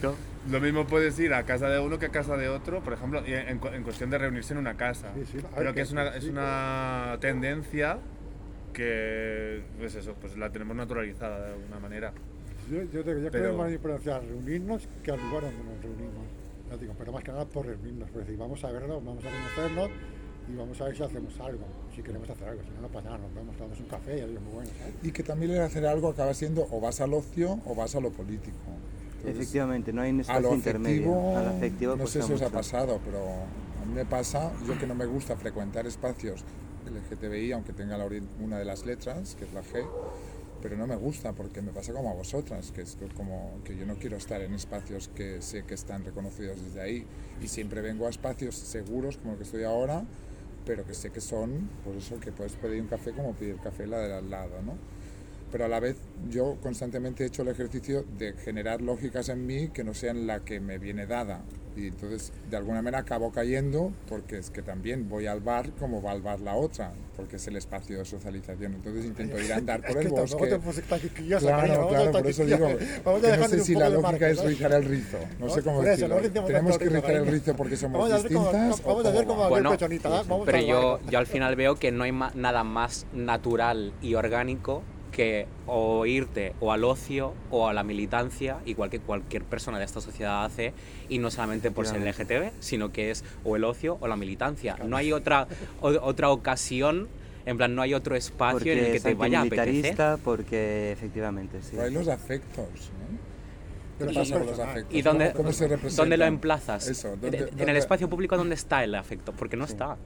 lo 0.51 0.61
mismo 0.61 0.85
puedes 0.89 1.17
ir 1.21 1.33
a 1.33 1.45
casa 1.45 1.69
de 1.69 1.79
uno 1.79 2.01
que 2.01 2.07
a 2.07 2.09
casa 2.09 2.37
de 2.37 2.49
otro, 2.49 2.83
por 2.83 2.93
ejemplo, 2.93 3.23
en, 3.25 3.61
en 3.65 3.83
cuestión 3.85 4.11
de 4.11 4.19
reunirse 4.19 4.53
en 4.53 4.59
una 4.59 4.77
casa. 4.77 5.13
Sí, 5.15 5.25
sí, 5.31 5.39
Pero 5.55 5.71
que 5.71 5.77
que- 5.77 5.81
es 5.83 5.93
una, 5.93 6.11
sí. 6.13 6.19
es 6.19 6.25
una 6.25 7.17
tendencia 7.21 7.99
que, 8.77 9.63
pues 9.79 9.95
eso, 9.95 10.15
pues 10.21 10.37
la 10.37 10.51
tenemos 10.51 10.77
naturalizada 10.77 11.47
de 11.47 11.53
alguna 11.55 11.81
manera. 11.81 12.13
Yo, 12.71 12.83
yo, 12.83 13.03
creo- 13.03 13.05
yo 13.05 13.05
creo 13.15 13.31
Pero- 13.31 13.45
que 13.45 13.51
es 13.51 13.57
más 13.57 13.73
importancia 13.73 14.19
reunirnos 14.21 14.89
que 15.03 15.11
al 15.13 15.19
lugar 15.21 15.43
donde 15.45 15.65
nos 15.65 15.83
reunimos. 15.83 16.27
Ya 16.71 16.77
digo, 16.77 16.95
pero 16.99 17.13
más 17.13 17.25
que 17.25 17.31
nada 17.33 17.45
por 17.47 17.65
reunirnos, 17.67 18.11
por 18.11 18.21
decir, 18.23 18.37
vamos 18.37 18.63
a 18.65 18.71
vernos, 18.73 19.03
vamos 19.05 19.25
a 19.25 19.29
conocernos 19.31 19.91
y 20.53 20.57
vamos 20.57 20.81
a 20.81 20.85
ver 20.85 20.97
si 20.97 21.03
hacemos 21.03 21.41
algo, 21.41 21.65
si 21.95 22.03
queremos 22.03 22.29
hacer 22.29 22.49
algo, 22.49 22.63
si 22.63 22.71
no, 22.71 22.81
no 22.83 22.89
pasa 22.89 23.05
nada, 23.07 23.19
nos 23.19 23.35
vemos, 23.35 23.57
tomamos 23.57 23.81
un 23.81 23.87
café 23.87 24.19
y 24.19 24.21
algo 24.21 24.41
muy 24.41 24.53
bueno, 24.55 24.71
¿sabes? 24.79 24.95
Y 25.03 25.11
que 25.13 25.23
también 25.23 25.53
el 25.53 25.61
hacer 25.61 25.87
algo 25.87 26.09
acaba 26.09 26.35
siendo 26.35 26.67
o 26.71 26.81
vas 26.81 27.01
al 27.01 27.15
ocio 27.15 27.61
o 27.65 27.75
vas 27.75 27.95
a 27.95 28.01
lo 28.01 28.11
político. 28.11 28.57
Entonces, 29.19 29.37
Efectivamente, 29.37 29.93
no 29.93 30.03
hay 30.03 30.11
un 30.11 30.21
espacio 30.21 30.55
intermedio. 30.55 31.37
Al 31.37 31.47
afectivo 31.49 31.97
no 31.97 32.07
sé 32.07 32.19
cuesta 32.19 32.27
si 32.29 32.33
os 32.35 32.43
ha 32.43 32.45
mucho. 32.47 32.57
pasado, 32.57 33.01
pero 33.05 33.19
a 33.83 33.87
mí 33.87 33.95
me 33.95 34.05
pasa, 34.05 34.53
yo 34.67 34.79
que 34.79 34.87
no 34.87 34.95
me 34.95 35.07
gusta 35.07 35.37
frecuentar 35.37 35.87
espacios 35.87 36.45
LGTBI, 36.87 37.53
aunque 37.53 37.73
tenga 37.73 37.97
la 37.99 38.09
una 38.41 38.59
de 38.59 38.65
las 38.65 38.87
letras, 38.87 39.35
que 39.37 39.45
es 39.45 39.53
la 39.53 39.63
G, 39.63 39.87
pero 40.63 40.77
no 40.77 40.87
me 40.87 40.97
gusta 40.97 41.33
porque 41.33 41.63
me 41.63 41.73
pasa 41.73 41.93
como 41.93 42.11
a 42.11 42.15
vosotras, 42.15 42.73
que 42.73 42.83
es 42.83 42.97
como 43.17 43.61
que 43.65 43.77
yo 43.77 43.87
no 43.87 43.97
quiero 43.97 44.17
estar 44.17 44.41
en 44.41 44.55
espacios 44.55 45.09
que 45.09 45.43
sé 45.43 45.65
que 45.65 45.75
están 45.75 46.05
reconocidos 46.05 46.63
desde 46.63 46.81
ahí 46.81 47.07
y 47.43 47.49
siempre 47.49 47.83
vengo 47.83 48.07
a 48.07 48.11
espacios 48.11 48.57
seguros 48.57 49.17
como 49.19 49.33
el 49.33 49.39
que 49.39 49.45
estoy 49.45 49.65
ahora, 49.65 50.05
pero 50.65 50.85
que 50.85 50.95
sé 50.95 51.11
que 51.11 51.21
son, 51.21 51.69
pues 51.85 51.99
eso, 51.99 52.19
que 52.19 52.33
puedes 52.33 52.55
pedir 52.55 52.81
un 52.83 52.89
café 52.89 53.13
como 53.13 53.35
pedir 53.35 53.57
café 53.59 53.87
la 53.87 53.99
del 53.99 54.13
al 54.13 54.31
lado, 54.31 54.63
¿no? 54.63 54.75
Pero 55.51 55.65
a 55.65 55.69
la 55.69 55.81
vez 55.81 55.97
yo 56.31 56.57
constantemente 56.63 57.25
he 57.25 57.27
hecho 57.27 57.43
el 57.43 57.49
ejercicio 57.49 58.05
de 58.19 58.35
generar 58.35 58.83
lógicas 58.83 59.29
en 59.29 59.47
mí 59.47 59.69
que 59.69 59.85
no 59.85 59.95
sean 59.95 60.27
la 60.27 60.41
que 60.41 60.61
me 60.61 60.79
viene 60.79 61.07
dada. 61.07 61.43
Y 61.77 61.89
entonces, 61.89 62.33
de 62.51 62.57
alguna 62.57 62.81
manera, 62.81 63.01
acabo 63.01 63.31
cayendo 63.31 63.93
porque 64.09 64.39
es 64.39 64.49
que 64.49 64.63
también 64.63 65.11
voy 65.11 65.27
al 65.27 65.41
bar 65.41 65.71
como 65.79 66.01
va 66.01 66.13
al 66.13 66.23
bar 66.23 66.41
la 66.41 66.55
otra, 66.55 66.93
porque 67.17 67.37
es 67.37 67.47
el 67.49 67.57
espacio 67.57 67.99
de 67.99 68.05
socialización. 68.07 68.75
Entonces 68.75 69.05
intento 69.05 69.39
ir 69.39 69.53
a 69.53 69.57
andar 69.57 69.83
por 69.87 69.99
el 69.99 70.09
bosque. 70.09 70.59
Claro, 71.39 71.89
claro, 71.89 72.13
por 72.13 72.27
eso 72.27 72.47
digo 72.47 72.67
quisquillosa. 72.79 73.01
Vamos 73.05 73.25
a 73.25 73.31
que 73.31 73.37
no 73.37 73.49
sé 73.49 73.61
si 73.61 73.75
la 73.75 73.91
lógica 73.91 74.31
es 74.31 74.43
rizar 74.43 74.73
el 74.73 74.85
rizo. 74.85 75.19
No, 75.39 75.51
sé 75.51 75.63
cómo 75.63 75.83
decirlo. 75.83 76.17
Tenemos 76.47 76.79
que 76.79 76.89
rizar 76.89 77.11
el 77.11 77.27
rizo 77.27 77.55
porque 77.55 77.77
somos 77.77 78.11
distintas. 78.11 78.83
vamos 78.83 79.05
a 79.05 79.09
hacer 79.11 79.27
cómo 79.27 79.49
Bueno, 79.51 79.71
Pechonita, 79.71 80.09
vamos 80.09 80.47
pero 80.47 81.01
yo, 81.11 81.19
al 81.19 81.27
final 81.27 81.57
veo 81.57 81.77
que 81.77 81.93
no 81.93 82.05
hay 82.05 82.13
nada 82.35 82.65
más 82.65 83.07
natural 83.13 83.93
y 84.01 84.15
orgánico 84.15 84.83
que 85.17 85.47
o 85.67 86.05
irte 86.05 86.53
o 86.61 86.73
al 86.73 86.85
ocio 86.85 87.33
o 87.51 87.69
a 87.69 87.73
la 87.73 87.83
militancia, 87.83 88.59
igual 88.67 88.91
que 88.91 89.01
cualquier 89.01 89.45
persona 89.45 89.79
de 89.79 89.87
esta 89.87 90.03
sociedad 90.03 90.45
hace, 90.45 90.75
y 91.09 91.17
no 91.19 91.31
solamente 91.31 91.71
por 91.71 91.87
ser 91.87 92.03
LGTB, 92.07 92.53
sino 92.61 92.93
que 92.93 93.11
es 93.11 93.25
o 93.43 93.57
el 93.57 93.65
ocio 93.65 93.97
o 94.01 94.09
la 94.09 94.17
militancia. 94.17 94.77
No 94.85 94.95
hay 94.99 95.13
otra, 95.13 95.49
o- 95.81 95.89
otra 96.03 96.29
ocasión, 96.29 97.09
en 97.47 97.57
plan, 97.57 97.75
no 97.75 97.81
hay 97.81 97.95
otro 97.95 98.15
espacio 98.15 98.59
Porque 98.59 98.79
en 98.79 98.85
el 98.85 98.93
que 98.93 99.01
te 99.01 99.15
vaya 99.15 99.39
a 99.41 99.43
apetecer. 99.45 100.19
porque 100.23 100.93
efectivamente, 100.93 101.63
sí. 101.63 101.71
Pero 101.73 101.85
hay 101.85 101.93
los 101.95 102.09
afectos, 102.09 102.67
¿no? 102.67 103.17
Pero 103.99 104.11
¿Qué 104.11 104.19
pasa 104.19 104.39
con 104.39 104.47
los 104.49 104.59
afectos? 104.59 104.95
¿Y 104.95 105.01
dónde, 105.01 105.33
¿Cómo, 105.33 105.45
cómo 105.45 105.53
se 105.55 105.69
dónde 105.97 106.19
lo 106.19 106.27
emplazas? 106.27 106.87
Eso, 106.89 107.15
En- 107.15 107.21
¿dónde- 107.23 107.39
en 107.39 107.47
dónde- 107.57 107.71
el 107.71 107.77
espacio 107.79 108.11
público, 108.11 108.37
¿dónde 108.37 108.55
está 108.55 108.85
el 108.85 108.95
afecto? 108.95 109.33
Porque 109.33 109.57
no 109.57 109.65
está. 109.65 109.97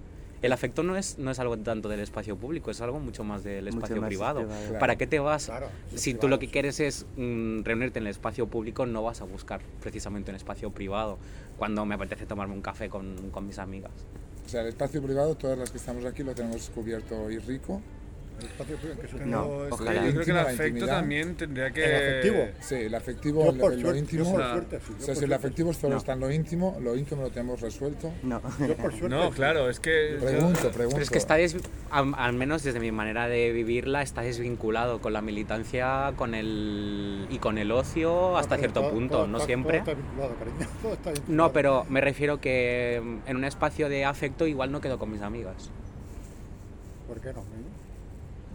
El 0.42 0.52
afecto 0.52 0.82
no 0.82 0.96
es, 0.96 1.18
no 1.18 1.30
es 1.30 1.38
algo 1.38 1.58
tanto 1.58 1.88
del 1.88 2.00
espacio 2.00 2.34
público, 2.36 2.70
es 2.70 2.80
algo 2.80 2.98
mucho 2.98 3.24
más 3.24 3.44
del 3.44 3.64
Mucho 3.66 3.76
espacio 3.76 4.00
más 4.00 4.08
privado. 4.08 4.40
privado. 4.40 4.60
Claro. 4.62 4.78
¿Para 4.78 4.96
qué 4.96 5.06
te 5.06 5.18
vas? 5.18 5.46
Claro, 5.46 5.68
si 5.94 6.14
tú 6.14 6.28
lo 6.28 6.38
que 6.38 6.48
quieres 6.48 6.80
es 6.80 7.04
mm, 7.16 7.62
reunirte 7.62 7.98
en 7.98 8.06
el 8.06 8.10
espacio 8.10 8.46
público, 8.46 8.86
no 8.86 9.02
vas 9.02 9.20
a 9.20 9.24
buscar 9.24 9.60
precisamente 9.82 10.30
un 10.30 10.36
espacio 10.36 10.70
privado 10.70 11.18
cuando 11.58 11.84
me 11.84 11.94
apetece 11.94 12.24
tomarme 12.24 12.54
un 12.54 12.62
café 12.62 12.88
con, 12.88 13.30
con 13.30 13.46
mis 13.46 13.58
amigas. 13.58 13.92
O 14.46 14.48
sea, 14.48 14.62
el 14.62 14.68
espacio 14.68 15.02
privado, 15.02 15.34
todas 15.36 15.58
las 15.58 15.70
que 15.70 15.76
estamos 15.78 16.04
aquí 16.06 16.22
lo 16.22 16.34
tenemos 16.34 16.70
cubierto 16.70 17.30
y 17.30 17.38
rico. 17.38 17.80
El 18.40 18.46
espacio 18.46 18.76
que 18.80 18.86
un- 19.22 19.30
No, 19.30 19.42
Pero 19.48 19.62
es 19.62 19.68
que 19.68 19.74
ojalá. 19.74 19.94
yo 20.06 20.10
creo 20.12 20.24
que 20.24 20.30
el 20.30 20.36
la 20.36 20.42
afecto 20.42 20.86
también 20.86 21.34
tendría 21.36 21.70
que. 21.70 21.84
El 21.84 21.94
afectivo. 22.18 22.44
Sí, 22.60 22.74
el 22.74 22.94
afectivo, 22.94 23.44
Yo 23.44 23.58
por 23.58 23.72
lo 23.74 23.80
suerte- 23.80 23.98
íntimo. 23.98 24.24
yo 24.24 24.30
por 24.30 24.40
o 24.40 24.42
sea, 24.44 24.52
suerte, 24.52 24.80
sí, 24.80 24.86
yo 24.88 24.96
O 24.96 25.06
sea, 25.06 25.14
si 25.14 25.24
el 25.24 25.32
afectivo 25.32 25.72
solo 25.72 25.92
No. 25.94 25.98
está 25.98 26.12
en 26.14 26.20
lo 26.20 26.30
íntimo, 26.30 26.76
lo 26.80 26.96
íntimo 26.96 27.22
lo 27.22 27.30
tenemos 27.30 27.60
resuelto. 27.60 28.12
No. 28.22 28.40
Yo 28.66 28.76
por 28.76 28.90
suerte. 28.92 29.08
No, 29.08 29.30
claro, 29.30 29.68
es 29.70 29.80
que. 29.80 30.12
yo- 30.20 30.24
Pregunto, 30.26 30.70
pregunto. 30.70 30.90
Pero 30.96 31.02
es 31.02 31.10
que 31.10 31.18
está, 31.18 31.34
des- 31.34 31.56
al, 31.90 32.12
al 32.16 32.32
menos 32.32 32.62
desde 32.62 32.80
mi 32.80 32.92
manera 32.92 33.28
de 33.28 33.52
vivirla, 33.52 34.02
está 34.02 34.22
desvinculado 34.22 35.00
con 35.00 35.12
la 35.12 35.22
militancia 35.22 36.12
con 36.16 36.34
el, 36.34 37.26
y 37.30 37.38
con 37.38 37.58
el 37.58 37.70
ocio 37.72 38.36
hasta 38.36 38.56
cierto 38.56 38.80
todo- 38.80 38.90
punto, 38.90 39.14
todo 39.16 39.26
no 39.26 39.36
está- 39.38 39.46
siempre. 39.46 39.80
Todo 39.80 39.90
está 39.92 40.02
vinculado, 40.02 40.34
cariño, 40.36 40.56
todo 40.82 40.92
está 40.94 41.10
vinculado. 41.12 41.34
No, 41.48 41.52
pero 41.52 41.84
me 41.88 42.00
refiero 42.00 42.40
que 42.40 43.00
mm, 43.02 43.28
en 43.28 43.36
un 43.36 43.44
espacio 43.44 43.88
de 43.88 44.04
afecto 44.04 44.46
igual 44.46 44.72
no 44.72 44.80
quedo 44.80 44.98
con 44.98 45.10
mis 45.10 45.22
amigas. 45.22 45.70
¿Por 47.08 47.20
qué 47.20 47.32
no? 47.32 47.42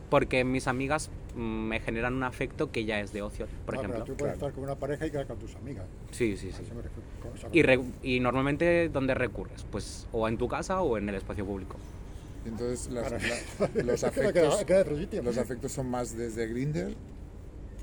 Porque 0.09 0.43
mis 0.43 0.67
amigas 0.67 1.09
mm, 1.35 1.39
me 1.41 1.79
generan 1.79 2.13
un 2.13 2.23
afecto 2.23 2.71
que 2.71 2.85
ya 2.85 2.99
es 2.99 3.11
de 3.11 3.21
ocio, 3.23 3.47
por 3.65 3.75
Ah, 3.75 3.81
pero 3.81 3.93
ejemplo. 3.93 4.05
tú 4.05 4.17
puedes 4.17 4.35
Claro. 4.37 4.47
estar 4.47 4.53
con 4.53 4.63
una 4.63 4.75
pareja 4.75 5.07
y 5.07 5.11
quedar 5.11 5.27
con 5.27 5.37
tus 5.39 5.55
amigas. 5.55 5.85
Sí, 6.11 6.37
sí, 6.37 6.49
A 6.49 6.57
sí. 6.57 6.63
Y, 7.51 7.61
re- 7.63 7.81
y 8.03 8.19
normalmente, 8.19 8.89
¿dónde 8.89 9.13
recurres? 9.15 9.65
Pues 9.71 10.07
o 10.11 10.27
en 10.27 10.37
tu 10.37 10.47
casa 10.47 10.81
o 10.81 10.97
en 10.97 11.09
el 11.09 11.15
espacio 11.15 11.45
público. 11.45 11.75
Entonces 12.45 12.89
las- 12.91 13.11
la- 13.11 13.19
los, 13.83 14.03
afectos, 14.03 14.65
los 15.23 15.37
afectos 15.39 15.71
son 15.71 15.89
más 15.89 16.15
desde 16.15 16.45
Grinder. 16.47 16.95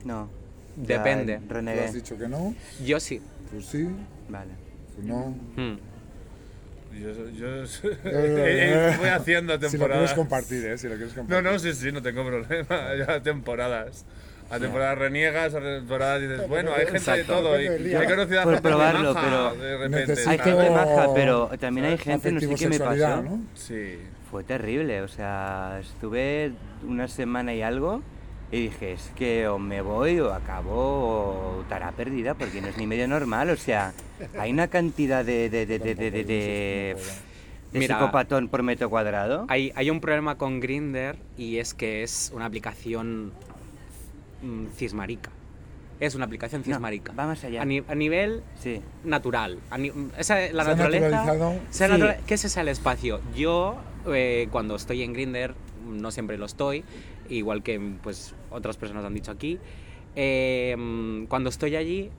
No. 0.04 0.28
Depende. 0.76 1.40
Tú 1.48 1.54
has 1.58 1.92
dicho 1.92 2.16
que 2.16 2.28
no, 2.28 2.54
Yo 2.84 2.98
sí. 3.00 3.20
tú 3.50 3.60
sí, 3.60 3.88
Vale. 4.28 4.52
tú 4.96 5.02
no. 5.06 5.34
Mm. 5.56 5.78
Yo, 6.93 7.30
yo 7.30 7.64
eh, 7.84 7.99
eh, 8.05 8.97
voy 8.99 9.09
haciendo 9.09 9.55
Si 9.55 9.57
lo 9.57 9.59
quieres 9.59 9.70
temporadas. 9.72 10.14
compartir, 10.14 10.66
¿eh? 10.66 10.78
Si 10.78 10.88
lo 10.88 10.97
quieres 10.97 11.16
No, 11.16 11.22
compartir. 11.22 11.53
no, 11.53 11.59
sí, 11.59 11.72
sí, 11.74 11.93
no 11.93 12.03
tengo 12.03 12.24
problema. 12.24 12.95
Ya 13.07 13.20
temporadas. 13.22 14.05
A 14.51 14.59
temporadas 14.59 14.99
reniegas, 14.99 15.55
a 15.55 15.61
temporadas 15.61 16.20
dices, 16.20 16.47
bueno, 16.47 16.72
hay 16.74 16.84
gente 16.84 16.93
de 16.93 16.99
Exacto. 16.99 17.32
todo. 17.32 17.61
Y, 17.61 17.66
he 17.66 18.05
conocido 18.05 18.40
a 18.40 18.45
Por 18.45 18.53
gente 18.55 18.68
probarlo, 18.68 19.14
maja, 19.14 19.26
pero 19.26 19.64
de 19.64 19.78
repente. 19.78 20.12
Hay 20.28 20.38
gente 20.38 20.70
maja, 20.70 21.14
pero 21.14 21.51
también 21.59 21.86
hay 21.86 21.97
gente, 21.99 22.32
no 22.32 22.40
sé 22.40 22.55
qué 22.57 22.68
me 22.68 22.78
pasó. 22.78 23.22
¿no? 23.22 23.40
Sí. 23.55 23.99
Fue 24.30 24.45
terrible, 24.45 25.01
o 25.03 25.09
sea, 25.09 25.78
estuve 25.80 26.53
una 26.86 27.09
semana 27.09 27.55
y 27.55 27.62
algo 27.62 28.03
y 28.53 28.61
dije, 28.64 28.92
es 28.92 29.11
que 29.16 29.48
o 29.48 29.59
me 29.59 29.80
voy 29.80 30.20
o 30.20 30.32
acabo 30.32 30.74
o 31.59 31.62
estará 31.62 31.90
perdida 31.92 32.34
porque 32.34 32.61
no 32.61 32.68
es 32.68 32.76
ni 32.76 32.86
medio 32.86 33.09
normal, 33.09 33.48
o 33.50 33.57
sea, 33.57 33.92
hay 34.38 34.53
una 34.53 34.68
cantidad 34.68 35.24
de, 35.24 35.48
de, 35.48 35.64
de, 35.66 35.78
de, 35.78 35.94
de, 35.94 36.11
de, 36.11 36.24
de- 36.24 36.96
de 37.72 37.78
Mira, 37.78 37.96
psicopatón 37.98 38.48
por 38.48 38.62
metro 38.62 38.90
cuadrado. 38.90 39.46
Hay, 39.48 39.72
hay 39.74 39.88
un 39.88 40.00
problema 40.03 40.36
con 40.36 40.61
Grinder 40.61 41.16
y 41.38 41.57
es 41.57 41.72
que 41.72 42.03
es 42.03 42.30
una 42.34 42.44
aplicación 42.44 43.32
mm, 44.42 44.66
cismarica. 44.76 45.30
Es 45.98 46.14
una 46.14 46.26
aplicación 46.26 46.61
No, 46.61 46.66
cismarica. 46.66 47.12
va 47.18 47.26
más 47.28 47.42
allá. 47.44 47.62
A, 47.62 47.64
ni- 47.64 47.82
a 47.88 47.94
nivel 47.94 48.42
Sí, 48.61 48.82
natural. 49.05 49.59
A 49.70 49.78
ni- 49.78 49.90
esa, 50.18 50.34
la 50.53 50.64
Se 50.64 50.70
ha 50.70 50.74
naturaleza. 50.74 51.09
naturalizado. 51.09 51.55
se 51.70 51.84
ha 51.84 51.86
Sí. 51.86 51.92
natura- 51.94 52.18
¿Qué 52.26 52.34
es 52.34 52.44
ese 52.44 52.61
el 52.61 52.68
espacio? 52.68 53.20
Yo 53.34 53.76
eh, 54.12 54.48
cuando 54.53 54.76
estoy 54.76 55.03
en 55.03 55.14
Grinder, 55.14 55.55
no 55.88 56.11
siempre 56.11 56.36
lo 56.36 56.44
estoy, 56.46 56.84
igual 57.28 57.62
que 57.62 57.80
pues 58.02 58.34
otras 58.50 58.76
personas 58.76 59.04
han 59.04 59.14
dicho 59.14 59.30
aquí. 59.30 59.58
eh, 60.14 60.76
cuando 61.28 61.48
estoy 61.48 61.76
allí 61.76 62.10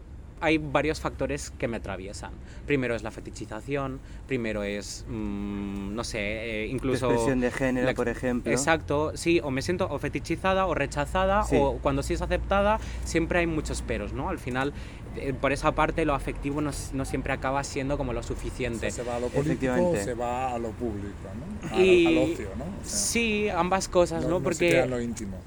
hay 0.43 0.57
varios 0.57 0.99
factores 0.99 1.51
que 1.51 1.69
me 1.69 1.77
atraviesan. 1.77 2.31
Primero 2.67 2.95
es 2.95 3.01
la 3.03 3.11
fetichización, 3.11 3.99
primero 4.27 4.63
es, 4.63 5.05
mm, 5.07 5.95
no 5.95 6.03
sé, 6.03 6.19
eh, 6.63 6.67
incluso... 6.67 7.05
Expresión 7.09 7.39
de 7.39 7.49
género, 7.49 7.85
la 7.85 7.91
ex- 7.91 7.97
por 7.97 8.09
ejemplo. 8.09 8.51
Exacto, 8.51 9.13
sí, 9.15 9.39
o 9.41 9.51
me 9.51 9.61
siento 9.61 9.87
o 9.89 9.97
fetichizada 9.99 10.65
o 10.65 10.73
rechazada, 10.73 11.43
Sí. 11.43 11.55
o 11.57 11.79
cuando 11.81 12.03
sí 12.03 12.13
es 12.13 12.21
aceptada, 12.21 12.79
siempre 13.05 13.39
hay 13.39 13.47
muchos 13.47 13.81
peros, 13.81 14.11
¿no? 14.11 14.27
Al 14.27 14.37
final, 14.37 14.73
eh, 15.15 15.33
por 15.33 15.53
esa 15.53 15.71
parte, 15.71 16.03
lo 16.03 16.13
afectivo 16.13 16.59
no, 16.59 16.71
no 16.91 17.05
siempre 17.05 17.31
acaba 17.31 17.63
siendo 17.63 17.97
como 17.97 18.11
lo 18.11 18.19
O 18.19 18.23
suficiente. 18.23 18.91
sea, 18.91 19.03
se 19.03 19.09
va 19.09 19.15
a 19.15 19.19
lo 19.21 19.27
político 19.27 19.73
o 19.91 19.95
se 19.95 20.13
va 20.13 20.53
a 20.53 20.59
lo 20.59 20.71
público, 20.71 21.29
¿no? 21.63 21.75
A- 21.75 21.79
Y- 21.81 22.05
al 22.05 22.31
ocio, 22.33 22.49
¿no? 22.57 22.65
O 22.65 22.83
sea, 22.83 22.97
Sí, 22.99 23.47
ambas 23.49 23.87
cosas, 23.87 24.25
¿no? 24.25 24.39
se 24.39 24.43
Porque... 24.43 24.69
queda 24.69 24.83
en 24.83 24.89
lo 24.89 25.01
íntimo. 25.01 25.37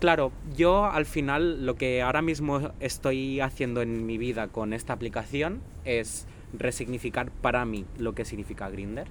Claro, 0.00 0.32
yo 0.56 0.86
al 0.86 1.04
final 1.04 1.66
lo 1.66 1.76
que 1.76 2.00
ahora 2.00 2.22
mismo 2.22 2.72
estoy 2.80 3.40
haciendo 3.40 3.82
en 3.82 4.06
mi 4.06 4.16
vida 4.16 4.48
con 4.48 4.72
esta 4.72 4.94
aplicación 4.94 5.60
es 5.84 6.26
resignificar 6.54 7.30
para 7.30 7.66
mí 7.66 7.84
lo 7.98 8.14
que 8.14 8.24
significa 8.24 8.70
Grinder 8.70 9.06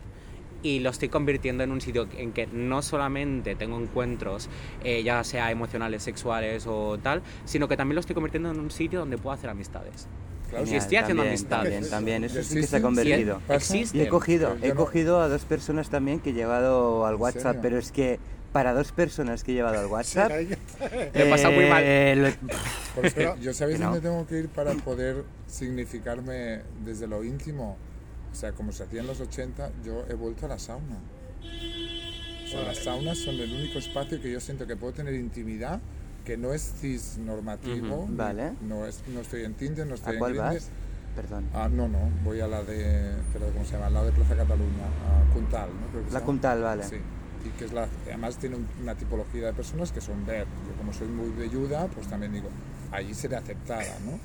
y 0.64 0.80
lo 0.80 0.90
estoy 0.90 1.10
convirtiendo 1.10 1.64
en 1.64 1.72
un 1.72 1.80
sitio 1.80 2.08
en 2.18 2.34
que 2.34 2.48
no 2.48 2.82
solamente 2.82 3.56
tengo 3.56 3.80
encuentros, 3.80 4.50
eh, 4.84 5.04
ya 5.04 5.24
sea 5.24 5.52
emocionales, 5.52 6.02
sexuales 6.04 6.66
o 6.68 6.98
tal, 6.98 7.22
sino 7.46 7.68
que 7.68 7.78
también 7.78 7.96
lo 7.96 8.02
estoy 8.02 8.16
convirtiendo 8.16 8.52
en 8.52 8.60
un 8.60 8.72
sitio 8.72 9.00
donde 9.00 9.18
puedo 9.20 9.34
hacer 9.34 9.52
amistades. 9.52 10.08
Claro, 10.50 10.66
Genial, 10.66 10.82
estoy 10.82 10.98
haciendo 10.98 11.22
también, 11.22 11.38
amistades. 11.38 11.90
También, 11.90 11.92
también, 11.92 12.24
eso 12.24 12.44
sí 12.44 12.56
que 12.56 12.68
se 12.68 12.78
ha 12.78 12.82
convertido. 12.82 13.42
Existe. 13.48 13.96
Y 13.96 14.02
he 14.02 14.08
cogido, 14.08 14.58
he 14.64 14.72
cogido 14.72 15.22
a 15.22 15.30
dos 15.30 15.46
personas 15.46 15.92
también 15.92 16.20
que 16.20 16.32
he 16.32 16.34
llevado 16.34 17.06
al 17.06 17.16
¿En 17.16 17.22
WhatsApp, 17.22 17.58
pero 17.62 17.78
es 17.78 17.92
que 17.92 18.20
para 18.52 18.74
dos 18.74 18.92
personas 18.92 19.44
que 19.44 19.52
he 19.52 19.56
llevado 19.56 19.80
al 19.80 19.86
WhatsApp... 19.92 20.32
Lo 20.32 21.24
he 21.26 21.30
pasado 21.30 21.52
muy 21.54 21.66
mal. 21.68 21.84
eh, 21.86 22.16
lo- 22.16 22.50
Porque 22.96 23.12
Pero- 23.12 23.38
yo 23.38 23.54
sabéis 23.54 23.80
no. 23.80 23.86
dónde 23.88 24.02
tengo 24.02 24.26
que 24.28 24.40
ir 24.40 24.50
para 24.50 24.74
poder 24.74 25.24
significarme 25.48 26.62
desde 26.84 27.08
lo 27.08 27.24
íntimo. 27.24 27.78
O 28.32 28.36
sea, 28.36 28.52
como 28.52 28.72
se 28.72 28.84
hacía 28.84 29.02
en 29.02 29.08
los 29.08 29.20
80, 29.22 29.72
yo 29.84 30.06
he 30.10 30.14
vuelto 30.14 30.46
a 30.46 30.50
la 30.50 30.60
sauna. 30.60 30.98
O 32.46 32.48
sea, 32.52 32.64
las 32.64 32.80
saunas 32.80 33.18
son 33.20 33.36
el 33.36 33.52
único 33.54 33.80
espacio 33.80 34.22
que 34.22 34.32
yo 34.32 34.40
siento 34.40 34.66
que 34.68 34.76
puedo 34.76 34.94
tener 34.94 35.14
intimidad, 35.14 35.80
que 36.26 36.36
no 36.38 36.54
es 36.54 36.74
cis 36.80 37.18
normativo. 37.18 37.96
Ujú. 38.04 38.10
ni- 38.12 38.16
Vale. 38.18 38.52
No, 38.62 38.86
es, 38.86 39.04
no 39.08 39.22
estoy 39.22 39.44
en 39.46 39.54
Tinder, 39.54 39.86
no 39.88 39.96
estoy 39.96 40.12
¿A 40.12 40.14
en 40.14 40.20
cuál 40.20 40.34
Grindr. 40.34 40.54
vas? 40.54 40.70
Perdón. 41.16 41.46
Ah, 41.54 41.68
no, 41.72 41.88
no, 41.88 42.00
voy 42.24 42.40
a 42.40 42.48
la 42.48 42.64
de, 42.64 43.12
¿cómo 43.54 43.66
se 43.66 43.74
llama? 43.74 43.88
Al 43.88 43.94
lado 43.94 44.06
de 44.06 44.12
Plaza 44.14 44.36
Cataluña, 44.36 44.86
a 44.86 45.34
Cuntal, 45.34 45.70
¿no? 45.70 45.88
Creo 45.92 46.06
que 46.06 46.12
La. 46.14 46.22
Cuntal, 46.22 46.62
vale. 46.62 46.84
Sí, 46.84 46.96
y 47.46 47.50
que 47.58 47.66
es 47.66 47.74
la, 47.74 47.88
además 48.06 48.38
tiene 48.38 48.56
un- 48.58 48.68
una 48.82 48.96
tipología 48.96 49.48
de 49.48 49.54
personas 49.54 49.92
que 49.92 50.02
son 50.02 50.26
ver. 50.26 50.46
Yo 50.68 50.78
como 50.78 50.94
soy 50.94 51.08
muy 51.08 51.30
velluda, 51.30 51.88
pues 51.88 52.08
también 52.08 52.34
digo, 52.34 52.50
allí 52.92 53.14
seré 53.14 53.36
aceptada, 53.38 53.84
¿no? 54.06 54.20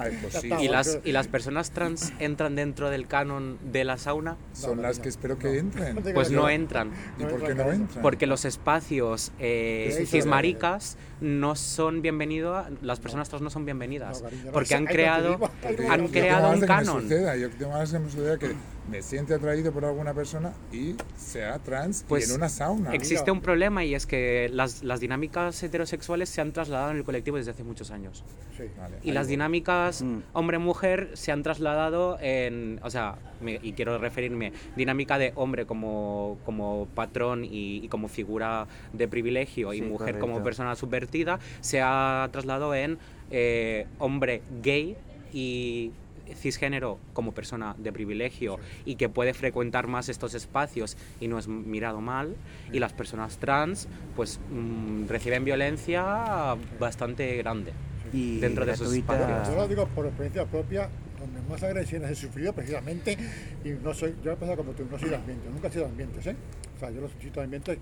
Ay, 0.00 0.18
pues 0.22 0.34
sí, 0.34 0.50
¿Y 0.60 0.68
las, 0.68 0.98
¿Y 1.04 1.12
las 1.12 1.26
personas 1.28 1.70
trans 1.72 2.12
entran 2.20 2.54
dentro 2.56 2.90
del 2.90 3.06
canon 3.06 3.58
de 3.72 3.84
la 3.84 3.98
sauna? 3.98 4.36
son 4.52 4.76
No, 4.76 4.82
las 4.82 4.98
no, 4.98 5.02
que 5.02 5.08
espero 5.08 5.34
no. 5.34 5.40
que 5.40 5.58
entren. 5.58 5.94
No 5.96 6.02
Pues 6.14 6.30
no 6.30 6.48
entran. 6.48 6.90
¿Y 7.18 7.24
por 7.24 7.42
qué 7.44 7.54
no 7.54 7.70
entran? 7.70 8.02
Porque 8.02 8.26
los 8.26 8.44
espacios 8.44 9.32
eh, 9.38 10.04
cismaricas 10.06 10.96
no 11.20 11.56
son 11.56 12.00
bienvenidos, 12.02 12.66
las 12.82 13.00
personas 13.00 13.28
trans 13.28 13.42
no 13.42 13.50
son 13.50 13.64
bienvenidas, 13.64 14.18
No, 14.22 14.24
cariño, 14.28 14.44
no, 14.46 14.52
porque 14.52 14.74
han 14.74 14.86
creado, 14.86 15.50
han 15.90 16.08
creado 16.08 16.50
un 16.52 16.60
canon. 16.60 17.02
suceda, 17.02 17.36
yo 17.36 17.50
tengo 17.50 17.76
de 17.76 17.86
que 17.86 17.98
me 17.98 18.10
suceda 18.10 18.38
que 18.38 18.52
me 18.90 19.02
siente 19.02 19.34
atraído 19.34 19.70
por 19.72 19.84
alguna 19.84 20.14
persona 20.14 20.52
y 20.72 20.94
sea 21.16 21.58
trans 21.58 22.04
Pues 22.08 22.26
y 22.26 22.30
en 22.30 22.36
una 22.36 22.48
sauna. 22.48 22.94
Existe 22.94 23.30
un 23.30 23.40
problema 23.40 23.84
y 23.84 23.94
es 23.94 24.06
que 24.06 24.48
las, 24.52 24.82
las 24.82 25.00
dinámicas 25.00 25.62
heterosexuales 25.62 26.28
se 26.28 26.40
han 26.40 26.52
trasladado 26.52 26.90
en 26.92 26.96
el 26.98 27.04
colectivo 27.04 27.36
desde 27.36 27.50
hace 27.50 27.64
muchos 27.64 27.90
años. 27.90 28.24
Sí. 28.56 28.64
Vale, 28.78 28.96
Y 29.02 29.12
las 29.12 29.26
voy. 29.26 29.32
dinámicas 29.32 30.02
Mm. 30.02 30.18
hombre-mujer 30.32 31.10
se 31.14 31.32
han 31.32 31.42
trasladado 31.42 32.18
en, 32.20 32.80
o 32.82 32.90
sea, 32.90 33.16
me- 33.40 33.60
y 33.62 33.72
quiero 33.72 33.98
referirme, 33.98 34.52
dinámica 34.76 35.18
de 35.18 35.32
hombre 35.36 35.66
como, 35.66 36.38
como 36.44 36.86
patrón 36.94 37.44
y, 37.44 37.84
y 37.84 37.88
como 37.88 38.08
figura 38.08 38.66
de 38.92 39.06
privilegio 39.06 39.72
y 39.74 39.78
Sí, 39.78 39.82
mujer 39.84 40.18
como 40.18 40.42
persona 40.42 40.74
subvertida, 40.76 41.38
se 41.60 41.80
ha 41.82 42.28
trasladado 42.32 42.74
en 42.74 42.98
eh, 43.30 43.86
hombre 43.98 44.40
gay 44.62 44.96
y 45.32 45.92
cisgénero 46.34 46.98
como 47.12 47.32
persona 47.32 47.74
de 47.78 47.92
privilegio 47.92 48.58
y 48.84 48.96
que 48.96 49.08
puede 49.08 49.34
frecuentar 49.34 49.86
más 49.86 50.08
estos 50.08 50.34
espacios 50.34 50.96
y 51.20 51.28
no 51.28 51.38
es 51.38 51.48
mirado 51.48 52.00
mal 52.00 52.34
y 52.72 52.78
las 52.78 52.92
personas 52.92 53.38
trans 53.38 53.88
pues 54.16 54.40
mm, 54.50 55.06
reciben 55.08 55.44
violencia 55.44 56.56
bastante 56.80 57.36
grande 57.36 57.72
Y 58.12 58.38
Dentro 58.40 58.64
de 58.64 58.72
esos 58.72 58.92
espacios. 58.94 59.48
Yo 59.48 59.54
lo 59.54 59.68
digo 59.68 59.86
por 59.88 60.06
experiencia 60.06 60.46
propia, 60.46 60.88
donde 61.18 61.40
más 61.48 61.62
agresiones 61.62 62.10
he 62.10 62.14
sufrido 62.14 62.52
precisamente, 62.52 63.16
y 63.64 63.70
no 63.82 63.92
soy, 63.92 64.14
yo 64.24 64.32
he 64.32 64.36
pasado 64.36 64.56
como 64.58 64.72
tú, 64.72 64.86
no 64.90 64.98
soy 64.98 65.10
de 65.10 65.16
ambiente, 65.16 65.48
nunca 65.50 65.68
he 65.68 65.70
sido 65.70 65.84
de 65.84 65.90
ambientes, 65.90 66.26
¿eh? 66.26 66.36
O 66.76 66.78
sea, 66.80 66.90
yo 66.90 67.00
los 67.02 67.10
sitios 67.12 67.34
de 67.34 67.42
ambientes, 67.42 67.78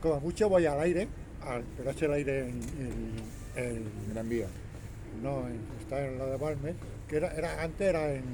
como 0.00 0.20
mucho 0.20 0.48
voy 0.48 0.66
al 0.66 0.78
aire, 0.80 1.08
al, 1.42 1.64
pero 1.76 1.90
es 1.90 2.02
el 2.02 2.12
aire 2.12 2.40
en, 2.50 2.60
en- 3.56 3.64
en- 3.64 4.12
Gran 4.12 4.28
Vía. 4.28 4.46
no, 5.22 5.46
en, 5.48 5.58
está 5.80 6.06
en 6.06 6.18
la 6.18 6.26
de 6.26 6.36
Balmes, 6.36 6.74
que 7.14 7.18
era, 7.18 7.28
era, 7.32 7.62
antes 7.62 7.86
era 7.88 8.12
en, 8.12 8.24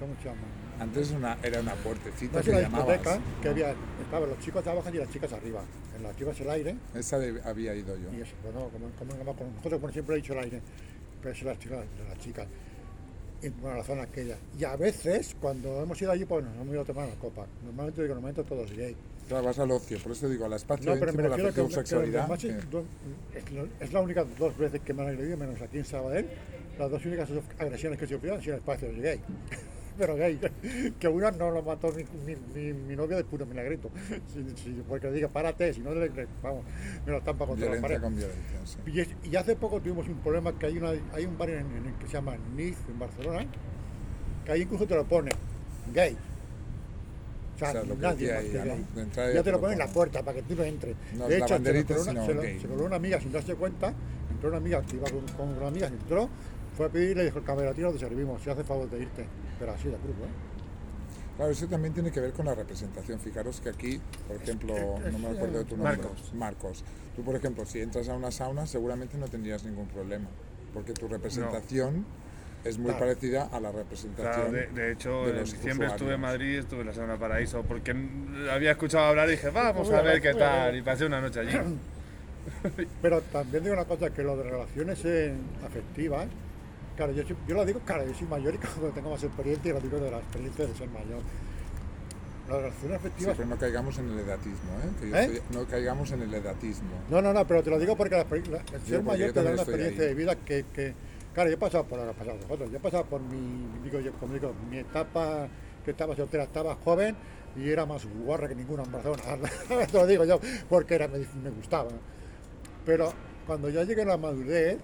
¿cómo 0.00 0.12
se 0.20 0.28
llama? 0.28 0.40
Antes 0.80 1.10
una, 1.12 1.38
era 1.40 1.60
una 1.60 1.74
puertecita 1.74 2.38
No 2.38 2.44
que 2.44 2.50
llamabas. 2.50 3.00
que 3.40 3.48
había, 3.48 3.74
estaban 4.02 4.28
los 4.28 4.38
chicos 4.40 4.66
abajo 4.66 4.88
y 4.92 4.96
las 4.98 5.08
chicas 5.10 5.32
arriba. 5.32 5.62
En 5.96 6.02
las 6.02 6.16
chicas 6.16 6.40
el 6.40 6.50
aire, 6.50 6.74
Esa 6.96 7.18
de- 7.20 7.40
había 7.44 7.74
ido 7.76 7.96
yo. 7.96 8.10
y 8.16 8.20
eso, 8.22 8.32
bueno, 8.42 8.68
como, 8.70 8.88
como, 8.98 9.34
como, 9.36 9.50
nosotros 9.52 9.80
como 9.80 9.92
siempre 9.92 10.16
he 10.16 10.18
dicho 10.18 10.32
el 10.32 10.40
aire, 10.40 10.60
pero 11.22 11.32
es 11.32 11.42
las 11.42 11.58
chicas, 11.60 11.84
las 12.08 12.18
chicas. 12.18 12.46
Y, 13.40 13.50
bueno, 13.50 13.76
la 13.76 13.84
zona 13.84 14.02
aquella. 14.02 14.36
Y 14.58 14.64
a 14.64 14.74
veces, 14.74 15.36
cuando 15.40 15.80
hemos 15.80 16.00
ido 16.02 16.10
allí, 16.10 16.24
pues 16.24 16.44
nos 16.44 16.54
hemos 16.56 16.68
ido 16.72 16.80
a 16.82 16.84
tomar 16.84 17.06
una 17.06 17.14
copa. 17.20 17.46
Normalmente 17.64 18.02
digo, 18.02 18.14
normalmente 18.14 18.42
todos 18.42 18.72
gay. 18.72 18.96
Claro, 19.28 19.44
vas 19.44 19.58
al 19.60 19.70
ocio, 19.70 19.96
por 19.98 20.10
eso 20.12 20.28
digo, 20.28 20.44
al 20.46 20.54
espacio 20.54 20.86
No, 20.92 20.98
pero 20.98 21.12
me 21.12 21.22
íntimo, 21.22 21.28
la 21.28 21.36
refiero 21.36 21.54
que, 21.68 21.68
que 21.68 21.74
sexualidad. 21.80 22.20
además 22.22 22.42
es, 22.44 23.52
lo- 23.52 23.68
es 23.78 23.92
la 23.92 24.00
única 24.00 24.24
dos 24.38 24.56
veces 24.58 24.80
que 24.80 24.92
me 24.92 25.02
han 25.02 25.08
agredido, 25.10 25.36
menos 25.36 25.60
aquí 25.62 25.78
en 25.78 25.84
Sabadell. 25.84 26.26
Las 26.78 26.90
dos 26.90 27.04
únicas 27.04 27.28
agresiones 27.58 27.98
que 27.98 28.04
he 28.04 28.08
sufrido 28.08 28.34
han 28.36 28.40
sido 28.42 28.54
en 28.54 28.58
espacios 28.60 28.94
gay. 28.96 29.20
Pero 29.98 30.14
gay, 30.14 30.38
que 31.00 31.08
una 31.08 31.32
no 31.32 31.50
lo 31.50 31.60
mató 31.62 31.92
mi, 31.92 32.04
mi, 32.24 32.36
mi, 32.54 32.72
mi 32.72 32.94
novia 32.96 33.16
de 33.16 33.24
puro 33.24 33.44
milagrito. 33.46 33.90
Si, 34.32 34.44
si- 34.62 34.82
porque 34.88 35.08
le 35.08 35.14
diga, 35.14 35.28
párate, 35.28 35.74
si 35.74 35.80
no, 35.80 35.92
le, 35.92 36.08
vamos, 36.42 36.64
me 37.04 37.12
lo 37.12 37.18
estampa 37.18 37.46
contra 37.46 37.74
la 37.74 37.80
pared. 37.80 38.00
con 38.00 38.14
violencia, 38.14 38.60
sí. 38.64 38.78
Y, 38.86 39.00
es- 39.00 39.08
y 39.24 39.34
hace 39.34 39.56
poco 39.56 39.80
tuvimos 39.80 40.06
un 40.08 40.18
problema 40.18 40.56
que 40.56 40.66
hay, 40.66 40.78
una, 40.78 40.90
hay 41.12 41.24
un 41.26 41.36
bar 41.36 41.50
en, 41.50 41.58
en- 41.66 41.94
que 41.98 42.06
se 42.06 42.12
llama 42.12 42.36
Nice, 42.56 42.78
en 42.88 42.98
Barcelona, 42.98 43.44
que 44.44 44.52
ahí 44.52 44.62
incluso 44.62 44.86
te 44.86 44.94
lo 44.94 45.04
pone 45.04 45.32
gay. 45.92 46.16
O 47.56 47.58
sea, 47.58 47.70
O 47.70 47.72
sea, 47.72 47.82
lo 47.82 47.96
nadie 47.96 48.32
más 48.32 48.44
que 48.44 48.52
¿no? 48.58 48.64
gay. 48.64 48.86
Ya 49.16 49.26
ya 49.26 49.32
te 49.32 49.42
te 49.42 49.50
lo 49.50 49.56
lo 49.56 49.60
pone 49.62 49.72
en 49.72 49.78
la 49.80 49.88
puerta 49.88 50.22
para 50.22 50.36
que 50.36 50.42
tú 50.44 50.54
no 50.54 50.62
entres. 50.62 50.94
No 51.16 51.26
de 51.26 51.38
hecho, 51.38 51.48
se 51.48 51.54
lo 51.94 52.02
una, 52.02 52.24
se 52.26 52.34
lo- 52.34 52.42
se 52.42 52.66
una 52.68 52.96
amiga 52.96 53.20
sin 53.20 53.32
darse 53.32 53.56
cuenta, 53.56 53.92
entró 54.30 54.48
una 54.50 54.58
amiga 54.58 54.80
que 54.82 54.94
iba 54.94 55.10
con, 55.10 55.26
con 55.36 55.48
una 55.58 55.66
amiga, 55.66 55.88
entró, 55.88 56.28
fue 56.76 56.86
a 56.86 56.88
pedirle 56.88 57.22
y 57.22 57.26
dijo 57.26 57.38
el 57.38 57.44
camarero, 57.44 57.92
te 57.92 57.98
servimos, 57.98 58.42
si 58.42 58.50
hace 58.50 58.64
favor 58.64 58.88
de 58.90 59.00
irte. 59.00 59.26
Pero 59.58 59.72
así 59.72 59.88
de 59.88 59.96
cruz, 59.96 60.14
¿eh? 60.16 60.30
Claro, 61.36 61.52
eso 61.52 61.66
también 61.68 61.94
tiene 61.94 62.10
que 62.10 62.20
ver 62.20 62.32
con 62.32 62.46
la 62.46 62.54
representación. 62.54 63.20
Fijaros 63.20 63.60
que 63.60 63.68
aquí, 63.68 64.00
por 64.26 64.36
ejemplo, 64.36 64.74
no 65.12 65.18
me 65.18 65.28
acuerdo 65.28 65.58
de 65.58 65.64
tu 65.64 65.76
nombre. 65.76 65.96
Marcos. 65.98 66.34
Marcos. 66.34 66.84
Tú, 67.14 67.22
por 67.22 67.36
ejemplo, 67.36 67.64
si 67.64 67.80
entras 67.80 68.08
a 68.08 68.14
una 68.14 68.30
sauna, 68.32 68.66
seguramente 68.66 69.16
no 69.18 69.28
tendrías 69.28 69.64
ningún 69.64 69.86
problema, 69.86 70.26
porque 70.74 70.92
tu 70.94 71.06
representación 71.06 72.04
es 72.64 72.76
muy 72.76 72.86
Claro. 72.90 72.98
parecida 73.06 73.42
a 73.44 73.60
la 73.60 73.70
Claro, 73.70 73.78
representación. 73.78 74.52
de, 74.52 74.66
de 74.66 74.92
hecho, 74.92 75.26
de 75.26 75.38
en 75.38 75.44
diciembre 75.44 75.86
estuve 75.86 76.14
en 76.14 76.20
Madrid, 76.20 76.58
estuve 76.58 76.80
en 76.80 76.86
la 76.88 76.94
Sauna 76.94 77.16
Paraíso, 77.16 77.62
porque 77.62 77.94
había 78.50 78.72
escuchado 78.72 79.04
hablar 79.04 79.28
y 79.28 79.32
dije, 79.32 79.50
vamos 79.50 79.90
a 79.92 80.02
ver 80.02 80.20
qué 80.20 80.34
tal, 80.34 80.76
y 80.76 80.82
pasé 80.82 81.06
una 81.06 81.20
noche 81.20 81.38
allí. 81.40 81.56
Pero 83.00 83.20
también 83.22 83.62
digo 83.62 83.74
una 83.74 83.84
cosa, 83.84 84.10
que 84.10 84.22
lo 84.22 84.36
de 84.36 84.42
relaciones 84.42 85.04
eh, 85.04 85.34
afectivas, 85.64 86.26
claro, 86.98 87.12
yo, 87.12 87.22
yo 87.22 87.54
lo 87.54 87.64
digo, 87.64 87.80
claro, 87.86 88.04
yo 88.06 88.12
soy 88.12 88.26
mayor 88.28 88.54
y 88.54 88.58
cuando 88.66 88.88
tengo 88.90 89.10
más 89.10 89.22
experiencia, 89.22 89.70
y 89.70 89.72
lo 89.72 89.80
digo 89.80 89.98
de 89.98 90.10
la 90.10 90.18
experiencia 90.18 90.66
de 90.66 90.74
ser 90.74 90.88
mayor. 90.90 91.22
Las 92.48 92.56
relaciones 92.56 92.90
Sí, 93.00 93.06
afectivas... 93.06 93.36
pero 93.36 93.48
no 93.48 93.56
caigamos 93.58 93.98
en 93.98 94.08
el 94.10 94.18
edatismo, 94.20 94.70
¿eh? 94.82 94.90
Que 95.00 95.08
yo 95.10 95.16
¿Eh? 95.16 95.24
estoy- 95.24 95.42
no 95.56 95.64
caigamos 95.66 96.10
en 96.12 96.22
el 96.22 96.34
edatismo. 96.34 96.88
No, 97.10 97.20
no, 97.22 97.32
no, 97.32 97.46
pero 97.46 97.62
te 97.62 97.70
lo 97.70 97.78
digo 97.78 97.94
porque 97.96 98.16
la, 98.16 98.24
la- 98.24 98.58
el 98.58 98.80
ser 98.80 98.80
yo 98.86 99.02
mayor 99.02 99.32
te 99.32 99.42
da 99.42 99.50
una 99.52 99.62
experiencia 99.62 100.02
ahí. 100.02 100.08
de 100.08 100.14
vida 100.14 100.34
que, 100.36 100.64
que- 100.74 100.94
claro, 101.34 101.50
yo 101.50 101.56
he 101.56 101.58
pasado 101.58 101.84
por 101.84 102.00
ha 102.00 102.12
pasado 102.12 102.36
vosotros, 102.38 102.70
yo 102.70 102.76
he 102.78 102.80
pasado 102.80 103.04
por 103.04 103.20
mi, 103.20 103.66
digo 103.84 104.00
yo, 104.00 104.12
como 104.14 104.32
digo, 104.34 104.52
mi 104.70 104.78
etapa 104.78 105.46
que 105.84 105.90
estaba 105.92 106.16
soltera, 106.16 106.44
estaba 106.44 106.74
joven 106.76 107.14
y 107.54 107.68
era 107.68 107.84
más 107.86 108.06
guarra 108.24 108.48
que 108.48 108.54
ninguna 108.54 108.82
en 108.82 108.92
Barcelona, 108.92 109.22
te 109.86 109.92
lo 109.98 110.06
digo 110.06 110.24
yo, 110.24 110.40
porque 110.70 110.94
era, 110.94 111.06
me, 111.06 111.18
me 111.18 111.50
gustaba. 111.50 111.90
Pero 112.86 113.12
cuando 113.46 113.68
ya 113.68 113.84
llegué 113.84 114.02
a 114.02 114.06
la 114.06 114.16
madurez, 114.16 114.78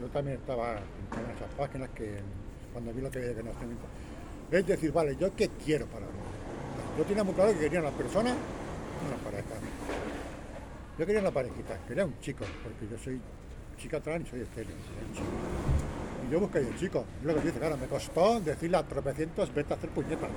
yo 0.00 0.06
también 0.08 0.38
estaba 0.38 0.72
en 0.72 1.36
esas 1.36 1.50
páginas 1.56 1.90
que 1.90 2.18
cuando 2.72 2.92
vi 2.92 3.00
lo 3.00 3.10
que 3.10 3.20
veía 3.20 3.34
que 3.34 4.56
Es 4.58 4.66
decir, 4.66 4.92
vale, 4.92 5.16
¿yo 5.16 5.34
qué 5.34 5.48
quiero 5.64 5.86
para 5.86 6.06
mí? 6.06 6.12
Yo 6.98 7.04
tenía 7.04 7.24
muy 7.24 7.34
claro 7.34 7.52
que 7.52 7.58
quería 7.58 7.80
una 7.80 7.90
persona 7.90 8.34
una 9.04 9.16
pareja. 9.18 9.54
Yo 10.98 11.06
quería 11.06 11.20
una 11.20 11.30
parejita, 11.30 11.78
quería 11.86 12.04
un 12.04 12.18
chico, 12.20 12.44
porque 12.62 12.86
yo 12.90 13.02
soy 13.02 13.20
chica 13.76 14.00
trans 14.00 14.26
y 14.28 14.30
soy 14.30 14.40
estéril. 14.42 14.74
Y 16.26 16.32
yo 16.32 16.40
busqué 16.40 16.60
un 16.60 16.76
chico, 16.76 17.04
es 17.20 17.26
lo 17.26 17.34
que 17.34 17.40
dice, 17.40 17.58
claro, 17.58 17.76
me 17.76 17.86
costó 17.86 18.40
decirle 18.40 18.76
a 18.76 18.82
tropecientos, 18.82 19.52
vete 19.52 19.74
a 19.74 19.76
hacer 19.76 19.90
puñetas. 19.90 20.30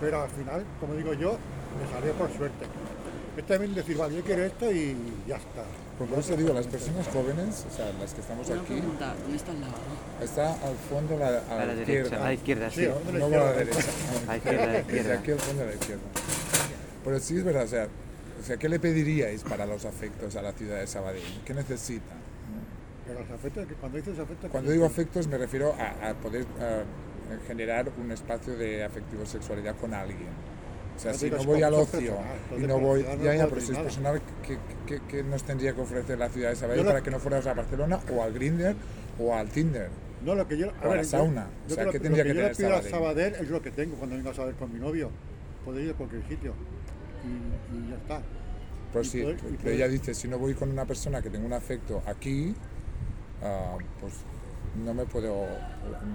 Pero 0.00 0.22
al 0.22 0.30
final, 0.30 0.64
como 0.80 0.94
digo 0.94 1.14
yo, 1.14 1.38
me 1.78 1.90
salió 1.92 2.12
por 2.14 2.30
suerte. 2.32 2.66
Es 3.36 3.46
también 3.46 3.74
decir, 3.74 3.96
vale, 3.96 4.16
yo 4.16 4.22
quiero 4.22 4.42
esto 4.44 4.70
y 4.70 4.96
ya 5.26 5.36
está. 5.36 5.62
Por 5.98 6.18
eso 6.18 6.36
digo, 6.36 6.52
las 6.52 6.66
personas 6.66 7.06
jóvenes, 7.08 7.64
o 7.70 7.76
sea, 7.76 7.92
las 8.00 8.12
que 8.14 8.20
estamos 8.22 8.48
Una 8.48 8.60
aquí, 8.62 8.72
pregunta, 8.74 9.14
¿dónde 9.22 9.36
está 9.36 9.52
el 9.52 9.60
lavabo? 9.60 9.78
está 10.22 10.52
al 10.52 10.76
fondo 10.90 11.18
la, 11.18 11.26
a 11.48 11.62
A 11.62 11.66
la 11.66 11.74
derecha, 11.74 12.16
a 12.16 12.24
la 12.24 12.32
izquierda, 12.34 12.70
Sí, 12.70 12.80
sí. 12.80 12.86
¿a 12.86 12.94
dónde 12.94 13.18
No 13.20 13.26
a 13.26 13.30
la 13.30 13.52
derecha. 13.52 13.78
A 13.78 14.26
la 14.26 14.36
izquierda, 14.36 14.62
a 14.62 14.66
la 14.66 14.72
Desde 14.72 14.80
izquierda. 14.96 15.18
aquí 15.20 15.30
al 15.30 15.38
fondo 15.38 15.62
a 15.62 15.66
la 15.66 15.72
izquierda. 15.74 16.02
Pero 17.04 17.18
sí 17.20 17.36
es 17.36 17.44
verdad, 17.44 17.64
o 17.64 17.68
sea, 17.68 17.88
o 18.40 18.44
sea, 18.44 18.56
¿qué 18.56 18.68
le 18.68 18.80
pediríais 18.80 19.42
para 19.44 19.66
los 19.66 19.84
afectos 19.84 20.34
a 20.34 20.42
la 20.42 20.52
ciudad 20.52 20.80
de 20.80 20.86
Sabadell? 20.86 21.22
¿Qué 21.44 21.54
necesita? 21.54 22.14
Pero 23.06 23.20
los 23.20 23.30
afectos, 23.30 23.66
cuando 23.80 23.98
dices 23.98 24.18
afectos... 24.18 24.50
Cuando 24.50 24.70
digo 24.72 24.86
afectos 24.86 25.26
me 25.28 25.38
refiero 25.38 25.74
a, 25.78 26.10
a 26.10 26.14
poder 26.14 26.46
a 26.60 26.82
generar 27.46 27.90
un 28.02 28.10
espacio 28.10 28.56
de 28.56 28.82
afectivo 28.84 29.24
sexualidad 29.26 29.76
con 29.76 29.94
alguien. 29.94 30.28
O 30.96 30.98
sea, 31.00 31.12
No 31.12 31.18
si 31.18 31.30
no 31.30 31.44
voy 31.44 31.62
al 31.62 31.74
ocio 31.74 31.98
personal, 31.98 32.62
y 32.62 32.66
no 32.66 32.78
voy, 32.78 33.02
ya, 33.22 33.34
ya, 33.34 33.46
pero 33.48 33.60
si 33.60 33.72
es 33.72 33.78
personal, 33.78 34.20
¿qué, 34.46 34.58
qué, 34.86 35.00
qué 35.08 35.22
nos 35.24 35.42
tendría 35.42 35.72
que 35.74 35.80
ofrecer 35.80 36.18
la 36.18 36.28
ciudad 36.28 36.50
de 36.50 36.56
Sabadell 36.56 36.78
Yo 36.80 36.84
lo- 36.84 36.90
para 36.90 37.02
que 37.02 37.10
no 37.10 37.18
fueras 37.18 37.46
a 37.46 37.54
Barcelona 37.54 38.00
o 38.14 38.22
al 38.22 38.32
Grindr 38.32 38.74
o 39.18 39.34
al 39.34 39.48
Tinder? 39.48 39.88
No, 40.24 40.34
lo 40.36 40.46
que 40.46 40.56
yo... 40.58 40.68
O 40.84 40.90
a 40.90 40.96
la 40.96 41.02
sauna. 41.04 41.46
O 41.66 41.70
sea, 41.70 41.84
lo- 41.84 41.90
¿qué 41.90 41.98
lo 41.98 42.02
tendría 42.02 42.22
que 42.24 42.30
que 42.30 42.34
yo 42.36 42.40
tener 42.42 42.56
pido 42.56 42.68
a 42.68 42.82
Sabadell? 42.82 42.90
Sabadell 42.92 43.34
es 43.36 43.50
lo 43.50 43.62
que 43.62 43.70
tengo 43.72 43.96
cuando 43.96 44.16
vengo 44.16 44.30
a 44.30 44.34
saber 44.34 44.54
con 44.54 44.72
mi 44.72 44.78
novio. 44.78 45.10
Poder 45.64 45.84
ir 45.84 45.90
a 45.90 45.94
cualquier 45.94 46.22
sitio. 46.28 46.52
Y, 47.24 47.76
y 47.86 47.90
ya 47.90 47.96
está. 47.96 48.20
Pues 48.92 49.06
Y 49.08 49.10
sí, 49.10 49.22
poder- 49.22 49.36
pero 49.42 49.56
poder- 49.56 49.74
ella 49.74 49.88
dice, 49.88 50.14
si 50.14 50.28
no 50.28 50.38
voy 50.38 50.54
con 50.54 50.70
una 50.70 50.84
persona 50.84 51.20
que 51.22 51.30
tenga 51.30 51.46
un 51.46 51.52
afecto 51.54 52.02
aquí, 52.06 52.54
ah, 53.42 53.76
pues 54.00 54.12
no 54.76 54.94
me 54.94 55.04
puedo 55.04 55.46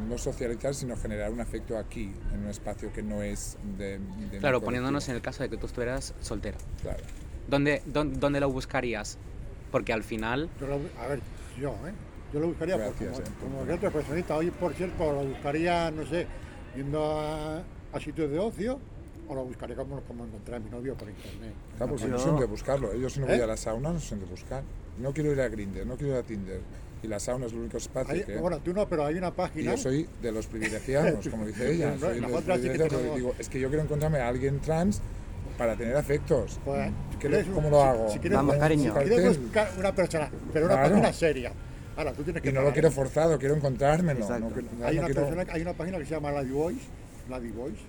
no 0.07 0.17
socializar, 0.17 0.73
sino 0.73 0.95
generar 0.97 1.31
un 1.31 1.39
afecto 1.41 1.77
aquí, 1.77 2.11
en 2.33 2.39
un 2.43 2.47
espacio 2.49 2.91
que 2.91 3.03
no 3.03 3.21
es 3.21 3.57
de... 3.77 3.99
de 4.31 4.39
Claro, 4.39 4.61
poniéndonos 4.61 5.07
en 5.09 5.15
el 5.15 5.21
caso 5.21 5.43
de 5.43 5.49
que 5.49 5.57
tú 5.57 5.67
estuvieras 5.67 6.13
soltera. 6.21 6.57
Claro. 6.81 7.03
¿Dónde, 7.47 7.81
dónde, 7.85 8.19
dónde 8.19 8.39
lo 8.39 8.49
buscarías? 8.51 9.17
Porque 9.71 9.93
al 9.93 10.03
final, 10.03 10.49
Yo 10.59 10.67
lo- 10.67 10.79
a 11.01 11.07
ver, 11.07 11.19
yo, 11.59 11.69
¿eh? 11.87 11.93
Yo 12.33 12.39
lo 12.39 12.47
buscaría 12.47 12.75
por- 12.75 12.85
Gracias, 12.85 13.09
como, 13.11 13.19
eh, 13.19 13.31
por 13.39 13.49
como 13.49 13.65
que 13.65 13.73
otra 13.73 13.89
personita. 13.91 14.35
Hoy, 14.35 14.51
por 14.51 14.73
cierto, 14.73 15.13
lo 15.13 15.23
buscaría, 15.23 15.91
no 15.91 16.05
sé, 16.05 16.27
yendo 16.75 17.19
a, 17.19 17.57
a 17.93 17.99
sitios 17.99 18.29
de 18.31 18.39
ocio 18.39 18.79
o 19.29 19.35
lo 19.35 19.43
buscaría 19.45 19.75
como, 19.75 20.01
como 20.01 20.25
encontrar 20.25 20.59
a 20.61 20.63
mi 20.63 20.69
novio 20.69 20.95
por 20.95 21.09
internet. 21.09 21.53
Claro, 21.77 21.91
porque 21.91 22.07
no 22.07 22.17
son 22.19 22.39
de 22.39 22.45
buscarlo. 22.45 22.91
Ellos 22.91 23.13
si 23.13 23.19
no 23.19 23.27
voy 23.27 23.37
¿Eh? 23.37 23.43
a 23.43 23.47
la 23.47 23.57
sauna, 23.57 23.91
no 23.93 23.99
son 23.99 24.19
de 24.19 24.25
buscar. 24.25 24.63
No 24.99 25.13
quiero 25.13 25.31
ir 25.31 25.39
a 25.41 25.47
Grindr, 25.47 25.85
no 25.85 25.95
quiero 25.95 26.13
ir 26.13 26.19
a 26.19 26.23
Tinder. 26.23 26.61
Y 27.03 27.07
la 27.07 27.19
sauna 27.19 27.45
es 27.45 27.51
el 27.53 27.59
único 27.59 27.77
espacio 27.77 28.13
Hay- 28.13 28.23
que... 28.23 28.37
bueno, 28.37 28.59
tú 28.59 28.73
no, 28.73 28.87
pero 28.89 29.05
hay 29.05 29.15
una 29.15 29.27
y 29.27 29.31
página. 29.31 29.71
yo 29.71 29.77
soy 29.77 30.09
de 30.21 30.31
los 30.31 30.47
privilegiados, 30.47 31.27
como 31.29 31.45
dice 31.45 31.71
ella. 31.73 31.91
No, 31.91 31.99
Soy 31.99 32.15
de 32.15 32.21
los 32.21 32.41
privilegiados 32.43 32.89
tenemos- 32.93 33.15
digo, 33.15 33.35
es 33.37 33.49
que 33.49 33.59
yo 33.59 33.67
quiero 33.69 33.83
encontrarme 33.83 34.19
a 34.19 34.27
alguien 34.27 34.59
trans 34.59 35.01
para 35.57 35.75
tener 35.75 35.95
afectos. 35.95 36.59
pues, 36.65 36.91
¿Qué- 37.11 37.17
¿quieres- 37.29 37.47
¿Cómo 37.53 37.69
lo 37.69 37.81
si- 37.81 37.87
hago? 37.87 38.09
Si 38.09 38.19
quieres, 38.19 38.37
Vamos, 38.37 38.53
si 38.55 38.59
cariño. 38.59 38.93
quieres 38.93 39.09
Cartel. 39.25 39.39
buscar 39.39 39.69
una 39.77 39.95
persona, 39.95 40.31
pero 40.53 40.65
una 40.65 40.75
Claro. 40.75 40.89
página 40.89 41.13
seria. 41.13 41.51
Ahora, 41.95 42.13
tú 42.13 42.23
tienes 42.23 42.41
que 42.43 42.49
Y 42.49 42.53
no 42.53 42.61
lo 42.61 42.73
quiero 42.73 42.91
forzado, 42.91 43.37
quiero 43.39 43.55
encontrármelo. 43.55 44.19
No, 44.27 44.33
hay, 44.33 44.39
no 44.41 44.47
una 44.47 45.05
quiero- 45.07 45.21
persona, 45.27 45.45
hay 45.51 45.61
una 45.61 45.73
página 45.73 45.97
que 45.99 46.05
se 46.05 46.11
llama 46.11 46.31
Lady 46.31 46.51
Voice, 46.51 46.81
Lady 47.29 47.49
Voice, 47.49 47.81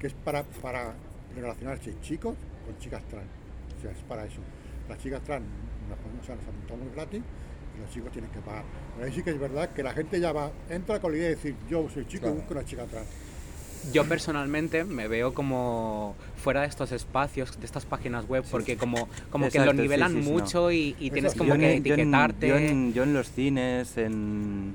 que 0.00 0.06
es 0.08 0.12
para, 0.14 0.42
para 0.62 0.94
relacionarse 1.36 1.94
chicos 2.00 2.34
con 2.64 2.78
chicas 2.78 3.02
trans. 3.08 3.26
O 3.78 3.82
sea, 3.82 3.90
es 3.92 3.98
para 4.08 4.24
eso. 4.24 4.40
Las 4.88 4.98
chicas 4.98 5.20
trans 5.22 5.44
nos, 5.88 5.98
o 6.22 6.26
sea, 6.26 6.34
nos 6.36 6.44
apuntamos 6.44 6.92
gratis 6.94 7.22
y 7.76 7.80
los 7.82 7.90
chicos 7.90 8.12
tienen 8.12 8.30
que 8.30 8.40
pagar. 8.40 8.64
Pero 8.94 9.06
ahí 9.08 9.12
sí 9.14 9.22
que 9.22 9.30
es 9.30 9.38
verdad 9.38 9.70
que 9.70 9.82
la 9.82 9.92
gente 9.92 10.20
ya 10.20 10.32
va, 10.32 10.50
entra 10.70 11.00
con 11.00 11.12
la 11.12 11.18
idea 11.18 11.28
de 11.28 11.34
decir, 11.36 11.54
yo 11.68 11.88
soy 11.92 12.06
chico 12.06 12.22
Claro. 12.22 12.36
y 12.36 12.38
busco 12.38 12.54
una 12.54 12.64
chica 12.64 12.84
trans. 12.84 13.06
yo 13.92 14.04
personalmente 14.06 14.84
me 14.84 15.08
veo 15.08 15.34
como 15.34 16.14
fuera 16.36 16.62
de 16.62 16.68
estos 16.68 16.90
espacios, 16.92 17.58
de 17.58 17.66
estas 17.66 17.84
páginas 17.84 18.26
web, 18.26 18.44
porque 18.50 18.76
como, 18.76 19.08
como 19.30 19.48
que 19.50 19.58
lo 19.58 19.64
Exacto, 19.64 19.72
sí, 19.76 19.82
nivelan 19.82 20.12
sí, 20.12 20.22
sí, 20.22 20.28
no. 20.28 20.32
mucho 20.32 20.70
y, 20.72 20.96
y 20.98 21.10
tienes 21.10 21.34
como 21.34 21.50
Yo 21.54 21.58
que 21.60 21.74
en- 21.74 21.84
yo 21.84 21.94
en- 21.94 22.00
etiquetarte. 22.00 22.48
Yo 22.48 22.56
en, 22.56 22.92
yo 22.94 23.02
en 23.02 23.12
los 23.14 23.30
cines, 23.30 23.96
en, 23.98 24.74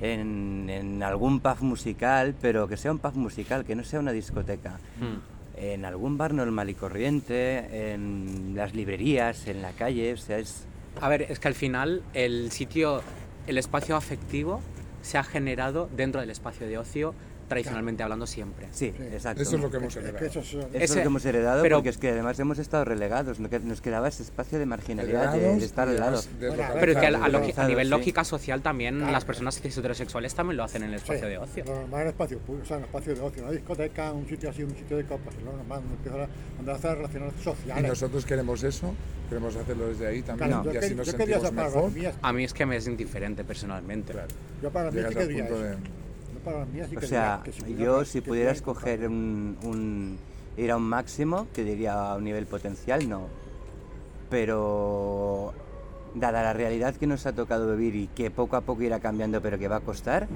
en, 0.00 0.68
en 0.70 1.02
algún 1.02 1.40
pub 1.40 1.60
musical, 1.60 2.34
pero 2.40 2.66
que 2.66 2.76
sea 2.76 2.90
un 2.90 2.98
pub 2.98 3.14
musical, 3.16 3.64
que 3.64 3.74
no 3.76 3.84
sea 3.84 4.00
una 4.00 4.12
discoteca. 4.12 4.78
Mm. 5.00 5.34
En 5.56 5.84
algún 5.84 6.18
bar 6.18 6.34
normal 6.34 6.68
y 6.70 6.74
corriente, 6.74 7.92
en 7.92 8.54
las 8.56 8.74
librerías, 8.74 9.46
en 9.46 9.62
la 9.62 9.70
calle, 9.72 10.12
o 10.12 10.16
sea, 10.16 10.38
es... 10.38 10.66
A 11.00 11.08
ver, 11.08 11.22
es 11.22 11.38
que 11.38 11.48
al 11.48 11.54
final 11.54 12.02
el 12.14 12.50
sitio, 12.50 13.02
el 13.46 13.58
espacio 13.58 13.96
afectivo 13.96 14.60
se 15.02 15.18
ha 15.18 15.24
generado 15.24 15.88
dentro 15.94 16.20
del 16.20 16.30
espacio 16.30 16.66
de 16.66 16.78
ocio, 16.78 17.14
tradicionalmente 17.48 18.02
hablando 18.02 18.26
siempre. 18.26 18.66
Sí, 18.72 18.92
Sí. 18.96 19.02
exacto. 19.12 19.42
Eso 19.42 19.56
es 19.56 19.62
lo 19.62 19.70
que 19.70 19.76
hemos 19.78 19.94
Es 19.96 20.02
que 20.02 20.08
heredado. 20.08 20.26
eso 20.26 20.40
es- 20.40 20.46
Eso 20.54 20.68
es 20.72 20.82
Ese- 20.82 20.94
lo 20.96 21.00
que 21.02 21.06
hemos 21.06 21.24
heredado, 21.24 21.62
pero- 21.62 21.76
porque 21.76 21.88
es 21.90 21.98
que 21.98 22.10
además 22.10 22.38
hemos 22.40 22.58
estado 22.58 22.84
relegados, 22.84 23.38
nos 23.40 23.80
quedaba 23.80 24.08
ese 24.08 24.22
espacio 24.22 24.58
de 24.58 24.66
marginalidad, 24.66 25.32
de, 25.32 25.56
de 25.56 25.64
estar 25.64 25.88
y 25.88 25.92
ver, 25.92 26.00
Pero 26.80 26.92
es 26.92 26.98
que 26.98 27.06
a, 27.60 27.66
nivel 27.68 27.86
sí. 27.86 27.90
lógica 27.90 28.24
social 28.24 28.62
también 28.62 28.96
Claro. 28.98 29.12
las 29.12 29.24
personas 29.24 29.60
heterosexuales 29.64 30.34
también 30.34 30.56
lo 30.56 30.64
hacen 30.64 30.82
en 30.82 30.90
el 30.90 30.94
espacio 30.96 31.24
Sí, 31.24 31.30
de 31.30 31.38
ocio. 31.38 31.64
Lo 31.64 31.74
normal 31.76 32.02
en 32.02 32.08
espacio 32.08 32.38
público, 32.38 32.64
o 32.64 32.68
sea, 32.68 32.76
en 32.78 32.84
espacio 32.84 33.14
de 33.14 33.20
ocio, 33.20 33.42
una 33.42 33.52
discoteca, 33.52 34.12
un 34.12 34.28
sitio 34.28 34.50
así, 34.50 34.62
un 34.62 34.74
sitio 34.76 34.96
de 34.96 35.04
copas, 35.04 35.34
lo 35.44 35.52
normal, 35.52 35.80
donde 35.80 35.96
empieza 35.96 36.24
a- 36.24 36.28
donde 36.56 36.72
hace 36.72 36.86
las 36.88 36.96
relaciones 36.98 37.32
Y 37.40 37.42
sociales. 37.44 37.88
nosotros 37.88 38.24
queremos 38.26 38.62
eso, 38.62 38.94
queremos 39.28 39.56
hacerlo 39.56 39.88
desde 39.88 40.06
ahí 40.06 40.22
también, 40.22 40.50
Claro, 40.50 40.72
y 40.72 40.76
así 40.76 40.88
que- 40.90 40.94
nos 40.94 41.06
sentimos 41.08 41.52
mejor. 41.52 41.90
A 42.22 42.32
mí 42.32 42.44
es 42.44 42.52
que 42.54 42.66
me 42.66 42.76
es 42.76 42.86
indiferente 42.86 43.44
personalmente. 43.44 44.12
yo 44.62 44.70
para 44.70 44.90
mí 44.90 44.98
sí 44.98 45.04
al 45.04 45.14
quería 45.14 45.44
las 46.52 46.68
mías 46.68 46.88
sí 46.88 46.96
O 46.96 47.00
quería 47.00 47.08
sea, 47.08 47.40
que 47.44 47.52
si 47.52 47.74
yo 47.76 48.04
si 48.04 48.20
que 48.20 48.28
pudiera 48.28 48.50
escoger 48.52 49.06
un, 49.08 49.56
un- 49.62 50.18
ir 50.56 50.70
a 50.70 50.76
un 50.76 50.82
máximo, 50.84 51.46
que 51.52 51.64
diría 51.64 52.12
a 52.12 52.16
un 52.16 52.24
nivel 52.24 52.46
potencial, 52.46 53.08
no. 53.08 53.28
Pero 54.30 55.52
dada 56.14 56.42
la 56.42 56.52
realidad 56.52 56.94
que 56.94 57.06
nos 57.06 57.26
ha 57.26 57.32
tocado 57.32 57.76
vivir 57.76 57.94
y 57.96 58.06
que 58.08 58.30
poco 58.30 58.56
a 58.56 58.60
poco 58.60 58.82
irá 58.82 59.00
cambiando, 59.00 59.40
pero 59.40 59.58
que 59.58 59.68
va 59.68 59.76
a 59.76 59.80
costar, 59.80 60.28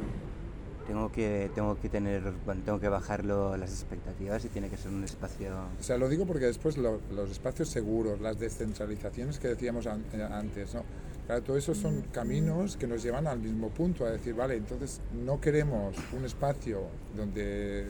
tengo 0.86 1.10
que 1.12 1.50
tengo 1.54 1.78
que 1.80 1.88
tener 1.88 2.32
bueno, 2.44 2.62
tengo 2.64 2.80
que 2.80 2.88
bajarlo 2.88 3.56
las 3.56 3.70
expectativas 3.70 4.44
y 4.44 4.48
tiene 4.48 4.68
que 4.68 4.76
ser 4.76 4.90
un 4.90 5.04
espacio 5.04 5.50
O 5.78 5.82
sea, 5.82 5.98
lo 5.98 6.08
digo 6.08 6.26
porque 6.26 6.46
después 6.46 6.76
lo- 6.78 7.00
los 7.14 7.30
espacios 7.30 7.68
seguros, 7.68 8.20
las 8.20 8.38
descentralizaciones 8.38 9.38
que 9.38 9.48
decíamos 9.48 9.86
an- 9.86 10.04
eh, 10.14 10.22
antes, 10.30 10.74
¿no? 10.74 10.82
Claro, 11.28 11.42
todo 11.42 11.58
eso 11.58 11.74
son 11.74 12.00
caminos 12.10 12.78
que 12.78 12.86
nos 12.86 13.02
llevan 13.02 13.26
al 13.26 13.38
mismo 13.38 13.68
punto, 13.68 14.06
a 14.06 14.10
decir, 14.10 14.32
vale, 14.34 14.56
entonces 14.56 15.02
no 15.12 15.38
queremos 15.40 15.94
un 16.16 16.24
espacio 16.24 16.80
donde 17.14 17.84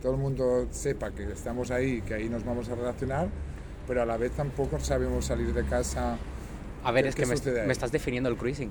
todo 0.00 0.12
el 0.14 0.18
mundo 0.18 0.66
sepa 0.70 1.10
que 1.10 1.24
estamos 1.24 1.70
ahí, 1.70 2.00
que 2.00 2.14
ahí 2.14 2.30
nos 2.30 2.42
vamos 2.42 2.70
a 2.70 2.74
relacionar, 2.74 3.28
pero 3.86 4.00
a 4.00 4.06
la 4.06 4.16
vez 4.16 4.32
tampoco 4.32 4.80
sabemos 4.80 5.26
salir 5.26 5.52
de 5.52 5.62
casa. 5.64 6.16
A 6.82 6.90
ver, 6.90 7.04
¿Qué- 7.04 7.08
es 7.10 7.16
que 7.42 7.66
me 7.66 7.72
estás 7.72 7.92
definiendo 7.92 8.30
el 8.30 8.36
cruising. 8.38 8.70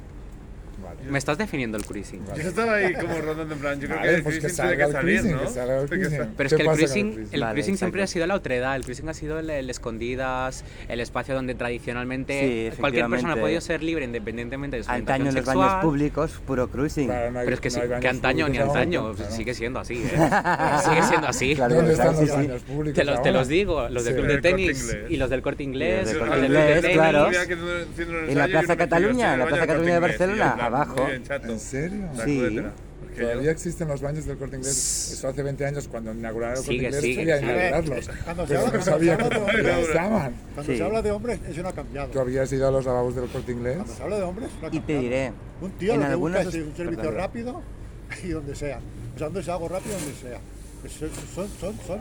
Vale. 0.81 0.99
Me 1.09 1.17
estás 1.17 1.37
definiendo 1.37 1.77
el 1.77 1.85
cruising. 1.85 2.25
Vale. 2.27 2.43
Yo 2.43 2.49
estaba 2.49 2.73
ahí 2.75 2.93
como 2.93 3.17
rondando 3.19 3.53
en 3.53 3.59
plan, 3.59 3.79
yo 3.79 3.87
creo 3.87 3.97
Vale, 3.99 4.09
que 4.09 4.15
el 4.15 4.23
pues 4.23 4.35
que 4.35 4.39
cruising 4.41 4.57
salga 4.57 4.75
tiene 4.75 4.87
que 4.87 4.91
salir, 4.93 5.19
cruising, 5.19 5.35
¿no? 5.37 5.41
que 5.41 5.47
salga 5.53 5.81
el 5.81 5.87
cruising. 5.89 6.09
Pero 6.37 6.47
es 6.47 6.53
¿Qué 6.53 6.57
que 6.57 6.63
el 6.63 6.69
cruising, 6.75 7.11
cruising? 7.13 7.33
el 7.33 7.41
Vale, 7.41 7.53
cruising 7.53 7.77
siempre 7.77 8.03
ha 8.03 8.07
sido 8.07 8.27
la 8.27 8.35
otredad, 8.35 8.75
el 8.75 8.83
cruising 8.83 9.09
ha 9.09 9.13
sido 9.13 9.39
el, 9.39 9.49
el 9.49 9.69
escondidas, 9.69 10.63
el 10.87 10.99
espacio 10.99 11.35
donde 11.35 11.55
tradicionalmente 11.55 12.71
Sí, 12.73 12.77
cualquier 12.79 13.07
persona 13.09 13.33
ha 13.33 13.37
podido 13.37 13.61
ser 13.61 13.83
libre 13.83 14.05
independientemente 14.05 14.77
de 14.77 14.83
su 14.83 14.91
antaño 14.91 15.21
en 15.29 15.35
los 15.35 15.45
sexual. 15.45 15.57
baños 15.57 15.81
públicos 15.83 16.31
puro 16.45 16.67
cruising 16.69 17.07
Claro, 17.07 17.31
no 17.31 17.39
hay- 17.39 17.45
Pero 17.45 17.55
es 17.55 17.61
que, 17.61 17.69
no 17.69 17.75
sí, 17.75 17.81
que 18.01 18.07
antaño 18.07 18.47
ni 18.49 18.57
antaño, 18.57 19.13
claro. 19.15 19.31
sigue 19.31 19.53
siendo 19.53 19.79
así, 19.79 20.03
¿eh? 20.03 20.09
sigue 20.83 21.03
siendo 21.03 21.27
así. 21.27 21.55
Claro, 21.55 21.75
¿Dónde 21.75 21.91
están 21.93 22.07
los 22.15 22.17
sí. 22.19 22.29
baños 22.29 22.61
públicos 22.63 22.95
Te, 22.95 23.03
los, 23.03 23.21
te 23.21 23.31
los 23.31 23.47
digo, 23.47 23.89
los 23.89 24.03
del 24.05 24.13
Sí. 24.15 24.19
club 24.21 24.31
de 24.33 24.41
tenis 24.41 24.97
y 25.09 25.17
los 25.17 25.29
del 25.29 25.41
corte 25.41 25.63
inglés, 25.63 26.07
del 26.07 26.17
los 26.19 26.27
Corte 26.27 26.45
Inglés, 26.45 26.85
claro. 26.93 27.29
En 28.27 28.37
la 28.37 28.47
Plaza 28.47 28.75
Cataluña, 28.77 29.33
en 29.33 29.39
la 29.39 29.45
Plaza 29.47 29.61
al 29.63 29.67
Cataluña 29.67 29.93
de 29.93 29.99
Barcelona, 29.99 30.68
en 30.69 30.73
plan, 30.73 30.81
abajo. 30.83 31.01
muy 31.03 31.11
bien, 31.11 31.23
chato. 31.23 31.47
¿En 31.51 31.59
serio? 31.59 32.09
Sí. 32.25 32.61
Todavía 33.19 33.51
existen 33.51 33.87
los 33.87 34.01
baños 34.01 34.25
del 34.25 34.37
corte 34.37 34.55
inglés. 34.55 35.11
Eso 35.13 35.27
hace 35.27 35.43
20 35.43 35.65
años, 35.65 35.87
cuando 35.89 36.13
inauguraron 36.13 36.57
el 36.57 36.63
corte 36.63 36.71
Sigue, 36.71 36.85
inglés, 36.87 37.01
sigue, 37.01 37.37
sigue. 37.39 37.67
inaugurarlos. 37.67 38.09
Cuando 38.23 38.47
se 38.47 38.55
habla- 38.55 38.65
no 38.65 38.71
cuando 38.71 38.85
se 38.85 38.91
habla 38.91 39.17
de 39.29 39.35
hombres- 39.37 39.87
estaban. 39.87 40.33
Cuando 40.53 40.71
Sí. 40.71 40.77
se 40.77 40.83
habla 40.83 41.01
de 41.01 41.11
hombres, 41.11 41.39
eso 41.49 41.63
no 41.63 41.69
ha 41.69 41.73
cambiado. 41.73 42.07
¿Tú 42.09 42.19
habías 42.19 42.51
ido 42.53 42.67
a 42.67 42.71
los 42.71 42.85
lavabos 42.85 43.15
del 43.15 43.27
corte 43.27 43.51
inglés? 43.51 43.75
Cuando 43.77 43.93
se 43.93 44.03
habla 44.03 44.15
de 44.17 44.23
hombres, 44.23 44.49
no 44.61 44.67
ha 44.67 44.69
Y 44.69 44.71
te 44.71 44.77
cambiado. 44.79 45.01
diré, 45.01 45.33
Un 45.61 45.71
tío 45.71 45.93
en 45.93 45.99
lo 45.99 46.05
que 46.05 46.11
algunos 46.11 46.43
busca 46.45 46.57
es 46.57 46.63
un 46.63 46.75
servicio 46.75 46.97
perdón. 47.03 47.15
rápido 47.15 47.61
y 48.23 48.27
donde 48.29 48.55
sea. 48.55 48.79
O 49.15 49.17
sea, 49.17 49.27
donde 49.27 49.43
sea 49.43 49.53
algo 49.55 49.67
rápido, 49.67 49.95
donde 49.97 50.13
sea. 50.15 50.39
Pues 50.81 50.93
son, 50.93 51.09
son, 51.35 51.49
son, 51.59 51.75
son, 51.85 51.99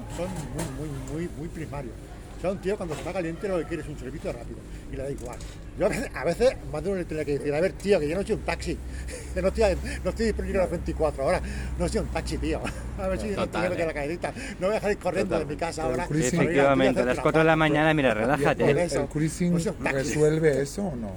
muy, 0.54 0.64
muy, 0.78 1.12
muy, 1.26 1.28
muy 1.36 1.48
primarios. 1.48 1.94
O 2.36 2.40
sea, 2.40 2.50
un 2.52 2.58
tío 2.60 2.76
cuando 2.76 2.94
se 2.94 3.00
está 3.00 3.12
caliente 3.12 3.48
lo 3.48 3.58
que 3.58 3.64
quiere 3.64 3.82
es 3.82 3.88
un 3.88 3.98
servicio 3.98 4.32
rápido 4.32 4.58
y 4.92 4.96
le 4.96 5.02
da 5.02 5.10
igual. 5.10 5.38
Yo 5.78 5.86
a 5.86 5.88
veces, 5.88 6.10
a 6.12 6.24
veces 6.24 6.56
más 6.72 6.82
de 6.82 6.88
uno 6.90 6.98
le 6.98 7.04
tiene 7.04 7.24
que 7.24 7.38
decir, 7.38 7.54
a 7.54 7.60
ver, 7.60 7.72
tío, 7.72 8.00
que 8.00 8.08
yo 8.08 8.16
no 8.16 8.22
soy 8.22 8.34
un 8.34 8.42
taxi, 8.42 8.76
que 9.34 9.42
no 9.42 9.48
estoy, 9.48 9.76
no 10.02 10.10
estoy 10.10 10.26
disponible 10.26 10.58
a 10.58 10.62
las 10.62 10.70
24 10.70 11.24
horas, 11.24 11.42
no 11.78 11.88
soy 11.88 12.00
un 12.00 12.08
taxi, 12.08 12.38
tío. 12.38 12.60
A 12.98 13.06
ver 13.06 13.20
si 13.20 13.26
no 13.28 13.30
te 13.30 13.36
Total, 13.46 13.72
en 13.72 13.78
la 13.78 13.84
eh. 13.84 13.94
caderita. 13.94 14.32
No 14.58 14.66
voy 14.66 14.76
a 14.76 14.80
salir 14.80 14.98
corriendo 14.98 15.38
de 15.38 15.44
mi 15.44 15.54
casa 15.54 15.82
el 15.82 15.90
ahora. 15.90 16.08
Efectivamente, 16.10 17.00
a 17.00 17.04
las 17.04 17.20
4 17.20 17.40
de 17.42 17.44
la 17.46 17.54
mañana, 17.54 17.94
mira, 17.94 18.08
¿Y 18.08 18.12
el, 18.12 18.18
relájate. 18.18 18.82
eso. 18.82 19.02
el 19.02 19.08
cruising 19.08 19.52
No 19.52 19.92
resuelve 19.92 20.60
eso 20.60 20.82
o 20.82 20.96
no? 20.96 21.12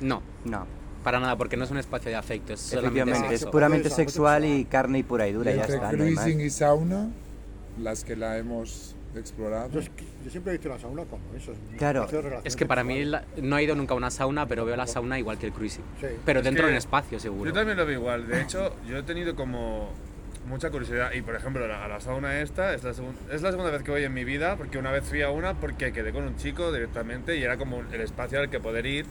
No, 0.00 0.22
No, 0.44 0.66
para 1.04 1.20
nada, 1.20 1.36
porque 1.36 1.58
no 1.58 1.64
es 1.64 1.70
un 1.70 1.76
espacio 1.78 2.10
de 2.10 2.16
afecto, 2.16 2.54
es 2.54 2.60
solamente 2.60 3.34
es 3.34 3.44
puramente 3.44 3.90
sexual 3.90 4.44
y 4.46 4.64
carne 4.64 5.00
y 5.00 5.02
pura 5.02 5.28
y 5.28 5.32
dura, 5.32 5.52
Y 5.52 5.56
ya 5.56 5.64
está, 5.64 5.92
no 5.92 5.98
cruising 5.98 6.40
y 6.40 6.50
sauna, 6.50 7.10
las 7.78 8.02
que 8.02 8.16
la 8.16 8.38
hemos 8.38 8.96
explorado. 9.14 9.70
Yo, 9.70 9.80
es 9.80 9.90
que- 9.90 10.15
yo 10.26 10.30
siempre 10.32 10.52
he 10.52 10.56
visto 10.56 10.68
la 10.68 10.76
sauna 10.76 11.04
como 11.04 11.22
eso. 11.36 11.52
Claro. 11.78 12.08
Es 12.42 12.56
que 12.56 12.66
para 12.66 12.82
mí 12.82 13.04
la- 13.04 13.24
no 13.40 13.56
he 13.58 13.62
ido 13.62 13.76
nunca 13.76 13.94
a 13.94 13.96
una 13.96 14.10
sauna, 14.10 14.48
pero 14.48 14.64
veo 14.64 14.74
la 14.74 14.88
sauna 14.88 15.20
igual 15.20 15.38
que 15.38 15.46
el 15.46 15.52
cruising. 15.52 15.84
Sí. 16.00 16.08
Pero 16.24 16.40
Es 16.40 16.44
dentro 16.44 16.66
de 16.66 16.72
un 16.72 16.76
espacio, 16.78 17.20
seguro. 17.20 17.48
Yo 17.48 17.54
también 17.54 17.76
lo 17.78 17.86
veo 17.86 18.00
igual. 18.00 18.26
De 18.26 18.42
hecho, 18.42 18.74
yo 18.88 18.98
he 18.98 19.02
tenido 19.04 19.36
como 19.36 19.92
mucha 20.48 20.68
curiosidad. 20.72 21.12
Y 21.12 21.22
por 21.22 21.36
ejemplo, 21.36 21.68
la- 21.68 21.84
a 21.84 21.86
la 21.86 22.00
sauna 22.00 22.40
esta 22.40 22.74
es 22.74 22.82
la, 22.82 22.92
segun- 22.92 23.14
es 23.30 23.40
la 23.40 23.50
segunda 23.52 23.70
vez 23.70 23.84
que 23.84 23.92
voy 23.92 24.02
en 24.02 24.14
mi 24.14 24.24
vida, 24.24 24.56
porque 24.56 24.78
una 24.78 24.90
vez 24.90 25.04
fui 25.04 25.22
a 25.22 25.30
una 25.30 25.54
porque 25.54 25.92
quedé 25.92 26.10
con 26.12 26.24
un 26.24 26.34
chico 26.36 26.72
directamente 26.72 27.36
y 27.36 27.44
era 27.44 27.56
como 27.56 27.82
el 27.92 28.00
espacio 28.00 28.40
al 28.40 28.50
que 28.50 28.58
poder 28.58 28.84
ir 28.84 29.06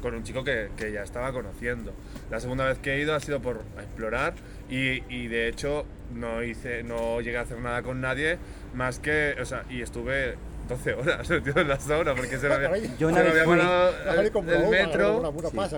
con 0.00 0.14
un 0.14 0.22
chico 0.22 0.44
que, 0.44 0.70
que 0.76 0.92
ya 0.92 1.02
estaba 1.02 1.32
conociendo. 1.32 1.92
La 2.30 2.38
segunda 2.38 2.64
vez 2.64 2.78
que 2.78 2.94
he 2.94 3.00
ido 3.02 3.12
ha 3.14 3.18
sido 3.20 3.40
por 3.42 3.62
explorar 3.76 4.34
y, 4.70 5.02
y 5.12 5.26
de 5.26 5.48
hecho 5.48 5.84
no 6.14 6.42
hice, 6.44 6.84
no 6.84 7.20
llegué 7.20 7.38
a 7.38 7.42
hacer 7.42 7.58
nada 7.58 7.82
con 7.82 8.00
nadie 8.00 8.38
más 8.74 8.98
que, 8.98 9.34
o 9.40 9.44
sea, 9.44 9.64
y 9.68 9.82
estuve 9.82 10.36
12 10.70 10.94
horas 10.94 11.28
metido 11.28 11.60
en 11.60 11.68
la 11.68 11.78
sauna 11.78 12.14
porque 12.14 12.38
se 12.38 12.48
me 12.48 12.54
había, 12.66 12.70
Yo 12.98 13.08
una 13.08 13.18
se 13.18 13.22
me 13.24 13.30
vez 13.30 13.42
había 13.42 13.44
fui- 13.44 13.58
parado 13.58 13.92
Ya 13.92 14.04
salí 14.14 14.26
el, 14.26 14.68
metro. 14.70 15.32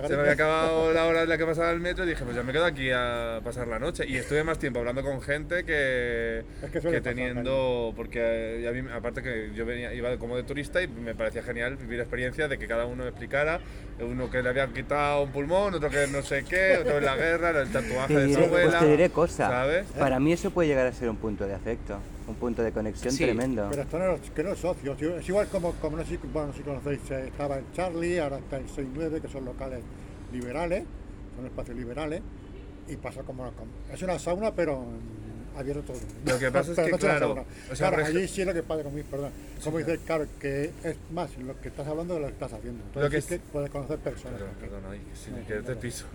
Se 0.07 0.13
me 0.15 0.19
había 0.21 0.31
acabado 0.31 0.93
la 0.93 1.05
hora 1.05 1.23
en 1.23 1.29
la 1.29 1.37
que 1.37 1.45
pasaba 1.45 1.71
el 1.71 1.79
metro 1.79 2.05
y 2.05 2.09
dije, 2.09 2.23
pues 2.23 2.35
ya 2.35 2.43
me 2.43 2.53
quedo 2.53 2.65
aquí 2.65 2.89
a 2.93 3.41
pasar 3.43 3.67
la 3.67 3.79
noche. 3.79 4.05
Y 4.07 4.15
estuve 4.17 4.43
más 4.43 4.57
tiempo 4.59 4.79
hablando 4.79 5.01
con 5.03 5.21
gente 5.21 5.65
que, 5.65 6.43
Es 6.63 6.69
que 6.71 6.81
suele 6.81 6.97
que 6.97 7.01
pasar, 7.01 7.15
teniendo. 7.15 7.93
Porque 7.95 8.63
eh, 8.63 8.67
a 8.67 8.71
mí, 8.71 8.87
aparte 8.93 9.21
que 9.21 9.51
yo 9.53 9.65
venía, 9.65 9.93
iba 9.93 10.15
como 10.17 10.35
de 10.37 10.43
turista 10.43 10.81
y 10.81 10.87
me 10.87 11.15
parecía 11.15 11.43
genial 11.43 11.75
vivir 11.77 11.99
experiencias 11.99 12.49
de 12.49 12.57
que 12.57 12.67
cada 12.67 12.85
uno 12.85 13.03
me 13.03 13.09
explicara. 13.09 13.59
Uno 13.99 14.29
que 14.29 14.41
le 14.41 14.49
habían 14.49 14.73
quitado 14.73 15.21
un 15.23 15.31
pulmón, 15.31 15.73
otro 15.75 15.89
que 15.89 16.07
no 16.07 16.21
sé 16.23 16.43
qué, 16.49 16.77
otro 16.81 16.97
en 16.97 17.05
la 17.05 17.15
guerra, 17.15 17.49
el 17.61 17.71
tatuaje 17.71 18.13
Te 18.13 18.19
de 18.21 18.21
su 18.23 18.27
diré, 18.39 18.47
pues 18.47 18.61
abuela. 18.63 18.79
te 18.79 18.87
diré 18.87 19.09
cosa. 19.09 19.47
¿Sabes? 19.49 19.85
Para 19.97 20.19
mí 20.19 20.33
eso 20.33 20.49
puede 20.51 20.67
llegar 20.67 20.87
a 20.87 20.91
ser 20.93 21.09
un 21.09 21.17
punto 21.17 21.45
de 21.47 21.53
afecto, 21.53 21.99
un 22.27 22.35
punto 22.35 22.63
de 22.63 22.71
conexión 22.71 23.13
Sí, 23.13 23.23
tremendo. 23.25 23.67
Pero 23.69 23.81
esto 23.81 23.99
no 23.99 24.11
es, 24.13 24.21
que 24.31 24.43
no 24.43 24.51
es 24.53 24.59
socio, 24.59 24.95
tío. 24.95 25.17
es 25.17 25.27
igual 25.27 25.47
como, 25.47 25.73
como 25.73 25.97
no 25.97 26.03
sé, 26.05 26.11
si- 26.11 26.27
bueno, 26.31 26.53
si 26.53 26.61
conocéis, 26.61 26.99
eh, 27.11 27.27
estaba 27.27 27.57
el 27.57 27.65
Charlie, 27.73 28.19
ahora 28.19 28.37
está 28.39 28.57
el 28.57 28.67
6-9, 28.67 29.21
que 29.21 29.27
son 29.27 29.45
locales 29.45 29.81
liberales, 30.31 30.83
son 31.35 31.45
espacios 31.45 31.75
liberales, 31.77 32.21
y 32.87 32.95
pasa 32.95 33.23
como, 33.23 33.43
como- 33.51 33.71
es 33.93 34.01
una 34.01 34.17
sauna, 34.19 34.53
pero 34.53 34.85
abierto 35.57 35.83
todo. 35.83 35.97
el 35.97 36.03
mundo. 36.03 36.31
Lo 36.33 36.39
que 36.39 36.51
pasa 36.51 36.71
es 36.71 36.79
que, 36.79 36.91
no 36.91 36.97
claro, 36.97 37.45
o 37.71 37.75
sea, 37.75 37.89
allí 37.89 38.27
sí 38.27 38.41
es 38.41 38.47
lo 38.47 38.53
que 38.53 38.63
pasa 38.63 38.83
conmigo, 38.83 39.07
perdón. 39.11 39.31
Como 39.63 39.77
dices, 39.77 39.99
claro, 40.05 40.25
que 40.39 40.71
es 40.83 40.95
más 41.11 41.37
lo 41.37 41.59
que 41.61 41.67
estás 41.67 41.87
hablando 41.87 42.15
de 42.15 42.19
lo 42.21 42.25
que 42.27 42.33
estás 42.33 42.53
haciendo. 42.53 42.83
Entonces 42.85 43.03
Lo 43.03 43.09
que 43.09 43.21
sí 43.21 43.33
es- 43.35 43.39
que 43.41 43.47
puedes 43.51 43.69
conocer 43.69 43.99
personas. 43.99 44.41
Perdón, 44.59 44.81
que 44.91 45.15
sí, 45.15 45.31
No, 45.31 45.45
que 45.47 45.53
te 45.61 45.75
piso. 45.75 46.05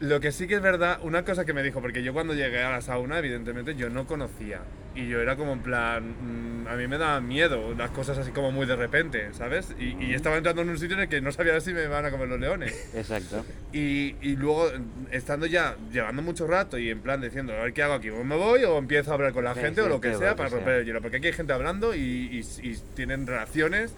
Lo 0.00 0.18
que 0.20 0.32
sí 0.32 0.46
que 0.46 0.54
es 0.54 0.62
verdad, 0.62 0.98
una 1.02 1.24
cosa 1.26 1.44
que 1.44 1.52
me 1.52 1.62
dijo, 1.62 1.82
porque 1.82 2.02
yo 2.02 2.14
cuando 2.14 2.32
llegué 2.32 2.62
a 2.62 2.70
la 2.70 2.80
sauna, 2.80 3.18
evidentemente 3.18 3.74
yo 3.74 3.90
no 3.90 4.06
conocía. 4.06 4.60
Y 4.94 5.06
yo 5.08 5.20
era 5.20 5.36
como 5.36 5.52
en 5.52 5.60
plan, 5.60 6.62
mm, 6.62 6.66
a 6.68 6.74
mí 6.74 6.88
me 6.88 6.96
daban 6.98 7.28
miedo 7.28 7.74
las 7.74 7.90
cosas 7.90 8.16
así 8.16 8.30
como 8.32 8.50
muy 8.50 8.66
de 8.66 8.76
repente, 8.76 9.28
¿sabes? 9.34 9.74
Y, 9.78 9.94
y 10.02 10.14
estaba 10.14 10.36
entrando 10.38 10.62
en 10.62 10.70
un 10.70 10.78
sitio 10.78 10.96
en 10.96 11.02
el 11.02 11.08
que 11.10 11.20
no 11.20 11.30
sabía 11.32 11.60
si 11.60 11.74
me 11.74 11.84
iban 11.84 12.04
a 12.04 12.10
comer 12.10 12.28
los 12.28 12.40
leones. 12.40 12.72
Exacto. 12.94 13.44
Y, 13.74 14.16
y 14.22 14.36
luego, 14.36 14.72
estando 15.12 15.44
ya, 15.46 15.76
llevando 15.92 16.22
mucho 16.22 16.46
rato 16.46 16.78
y 16.78 16.88
en 16.90 17.00
plan 17.02 17.20
diciendo, 17.20 17.52
a 17.52 17.62
ver 17.64 17.72
qué 17.74 17.82
hago 17.82 17.94
aquí, 17.94 18.08
o 18.08 18.24
me 18.24 18.36
voy 18.36 18.64
o 18.64 18.78
empiezo 18.78 19.10
a 19.10 19.14
hablar 19.14 19.32
con 19.34 19.44
la 19.44 19.52
Sí, 19.54 19.60
gente 19.60 19.82
sí, 19.82 19.86
o 19.86 19.88
lo 19.90 20.00
que 20.00 20.14
sea 20.14 20.34
para 20.34 20.48
que 20.48 20.54
romper 20.56 20.72
sea. 20.74 20.80
el 20.80 20.86
hielo. 20.86 21.02
Porque 21.02 21.18
aquí 21.18 21.26
hay 21.26 21.32
gente 21.34 21.52
hablando 21.52 21.94
y, 21.94 22.00
y- 22.00 22.68
y 22.68 22.74
tienen 22.96 23.26
relaciones 23.26 23.92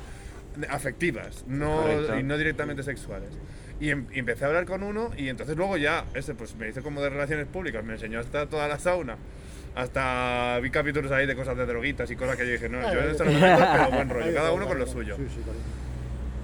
afectivas, 0.69 1.45
no, 1.47 1.83
Correcto. 1.83 2.19
y 2.19 2.23
no 2.23 2.37
directamente 2.37 2.83
sexuales. 2.83 3.31
Y, 3.83 3.91
em- 3.91 4.07
y 4.15 4.21
empecé 4.21 4.45
a 4.45 4.47
hablar 4.47 4.65
con 4.65 4.85
uno 4.85 5.11
y 5.17 5.29
entonces 5.29 5.57
luego 5.57 5.77
ya, 5.77 6.05
ese 6.15 6.35
pues 6.37 6.55
me 6.55 6.69
hizo 6.69 6.85
como 6.85 7.03
de 7.03 7.11
relaciones 7.11 7.49
públicas, 7.49 7.83
me 7.83 7.95
enseñó 7.95 8.21
hasta 8.21 8.47
toda 8.47 8.69
la 8.69 8.79
sauna. 8.79 9.17
Hasta 9.75 10.61
vi 10.63 10.71
capítulos 10.71 11.11
ahí 11.11 11.27
de 11.27 11.35
cosas 11.35 11.57
de 11.57 11.67
droguitas 11.67 12.09
y 12.09 12.15
cosas 12.15 12.37
que 12.37 12.47
yo 12.47 12.53
dije, 12.53 12.69
no, 12.69 12.81
yo 12.95 13.01
en 13.01 13.11
esto 13.11 13.25
no 13.25 13.33
me 13.33 13.41
meto, 13.41 13.67
pero 13.73 13.91
buen 13.91 14.09
rollo, 14.09 14.35
cada 14.35 14.53
uno 14.53 14.69
con 14.69 14.79
lo 14.79 14.87
suyo. 14.87 15.17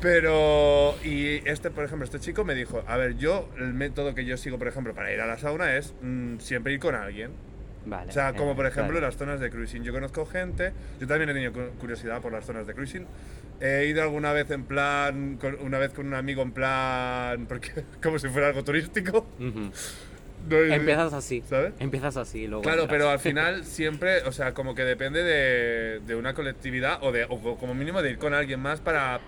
Pero, 0.01 0.97
y 1.05 1.43
este, 1.49 1.70
por 1.70 1.84
ejemplo, 1.84 2.05
este 2.05 2.18
chico 2.18 2.45
me 2.45 2.57
dijo, 2.57 2.82
a 2.89 2.97
ver, 2.97 3.16
yo, 3.18 3.49
el 3.59 3.72
método 3.72 4.16
que 4.16 4.24
yo 4.24 4.36
sigo, 4.36 4.59
por 4.59 4.66
ejemplo, 4.66 4.93
para 4.95 5.12
ir 5.12 5.20
a 5.20 5.26
la 5.26 5.39
sauna 5.39 5.76
es 5.76 5.95
mm, 6.03 6.39
siempre 6.39 6.72
ir 6.72 6.80
con 6.80 6.97
alguien. 6.97 7.30
Vale. 7.87 8.11
O 8.11 8.12
sea, 8.12 8.35
como 8.35 8.53
eh, 8.53 8.55
por 8.55 8.66
ejemplo 8.66 8.93
claro. 8.93 9.07
las 9.07 9.16
zonas 9.16 9.41
de 9.41 9.51
cruising. 9.51 9.83
Yo 9.83 9.93
conozco 9.93 10.26
gente, 10.26 10.72
yo 11.01 11.07
también 11.07 11.31
he 11.31 11.33
tenido 11.35 11.53
cu- 11.53 11.79
curiosidad 11.79 12.20
por 12.20 12.33
las 12.33 12.45
zonas 12.45 12.66
de 12.66 12.74
cruising. 12.74 13.07
He 13.61 13.87
ido 13.87 14.03
alguna 14.03 14.33
vez 14.33 14.51
en 14.51 14.64
plan, 14.64 15.37
con- 15.41 15.59
una 15.61 15.79
vez 15.79 15.93
con 15.93 16.07
un 16.07 16.14
amigo 16.14 16.43
en 16.43 16.53
plan, 16.53 17.47
porque 17.47 17.70
como 18.03 18.18
si 18.18 18.29
fuera 18.29 18.49
algo 18.49 18.62
turístico. 18.64 19.26
Ujú. 19.39 19.70
No 20.49 20.57
he- 20.57 20.74
Empiezas 20.74 21.12
así, 21.12 21.43
¿Sabes? 21.49 21.72
Empiezas 21.81 22.16
así, 22.16 22.47
luego 22.47 22.62
Claro, 22.62 22.83
entras. 22.83 22.97
pero 22.99 23.11
al 23.11 23.18
final 23.20 23.64
siempre, 23.64 24.22
o 24.22 24.33
sea, 24.33 24.55
como 24.55 24.74
que 24.74 24.85
depende 24.85 25.22
de, 25.24 26.01
de 26.07 26.14
una 26.14 26.35
colectividad 26.35 27.03
o, 27.03 27.11
de, 27.11 27.24
o 27.29 27.57
como 27.57 27.74
mínimo 27.74 28.03
de 28.03 28.11
ir 28.11 28.18
con 28.18 28.35
alguien 28.35 28.61
más 28.61 28.81
para 28.81 29.20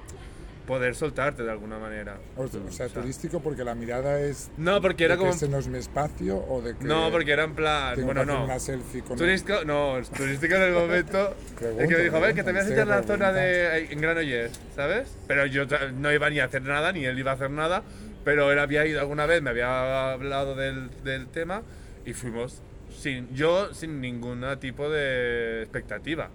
poder 0.67 0.95
soltarte 0.95 1.43
de 1.43 1.51
alguna 1.51 1.79
manera. 1.79 2.19
O, 2.37 2.45
o 2.45 2.71
sea, 2.71 2.89
turístico 2.89 3.41
porque 3.41 3.65
la 3.65 3.75
mirada 3.75 4.21
es 4.21 4.51
No, 4.57 4.81
porque 4.81 5.05
era 5.05 5.15
de 5.15 5.19
como... 5.19 5.31
que 5.31 5.37
ese 5.37 5.49
no 5.49 5.59
es 5.59 5.69
mi 5.69 5.79
espacio 5.79 6.39
o 6.49 6.63
de 6.63 6.77
que 6.77 6.85
No, 6.85 7.11
porque 7.11 7.33
era 7.33 7.45
en 7.45 7.55
plan... 7.55 7.95
tengo 7.95 8.07
Bueno, 8.07 8.21
que 8.23 8.27
no. 8.27 8.45
una 8.45 8.59
selfie 8.59 9.03
con 9.03 9.17
Turístico, 9.19 9.65
no, 9.65 9.99
es 9.99 10.11
turístico 10.11 10.55
en 10.55 10.63
el 10.63 10.73
momento. 10.73 11.35
Pregunto, 11.59 11.83
el 11.83 11.89
que 11.89 11.97
me 11.97 12.03
dijo, 12.05 12.17
a 12.17 12.21
ver, 12.21 12.35
que 12.35 12.43
te 12.43 12.53
voy 12.53 12.61
a 12.61 12.63
pregunto, 12.65 12.81
enseñar 12.81 12.87
la 12.87 13.03
zona 13.03 13.33
de 13.33 13.85
en 13.93 14.01
Granollers, 14.01 14.61
¿sabes? 14.77 15.17
Pero 15.27 15.47
yo 15.47 15.65
no 15.95 16.13
iba 16.13 16.31
ni 16.31 16.41
a 16.41 16.45
hacer 16.45 16.63
nada, 16.63 16.93
ni 16.93 17.05
él 17.05 17.19
iba 17.19 17.33
a 17.33 17.35
hacer 17.35 17.51
nada, 17.51 17.83
pero 18.25 18.53
él 18.53 18.59
había 18.59 18.87
ido 18.87 19.01
alguna 19.01 19.27
vez, 19.27 19.43
me 19.43 19.51
había 19.51 20.13
hablado 20.13 20.55
del, 20.55 20.91
del 21.03 21.27
tema 21.29 21.63
y 22.05 22.13
fuimos 22.13 22.63
sin 22.97 23.33
yo 23.35 23.73
sin 23.75 24.01
ningún 24.01 24.45
tipo 24.61 24.89
de 24.91 25.63
expectativa. 25.63 26.29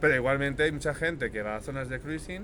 Pero 0.00 0.14
igualmente 0.14 0.62
hay 0.64 0.72
mucha 0.72 0.94
gente 0.94 1.30
que 1.30 1.42
va 1.42 1.56
a 1.56 1.60
zonas 1.60 1.88
de 1.88 2.00
cruising 2.00 2.42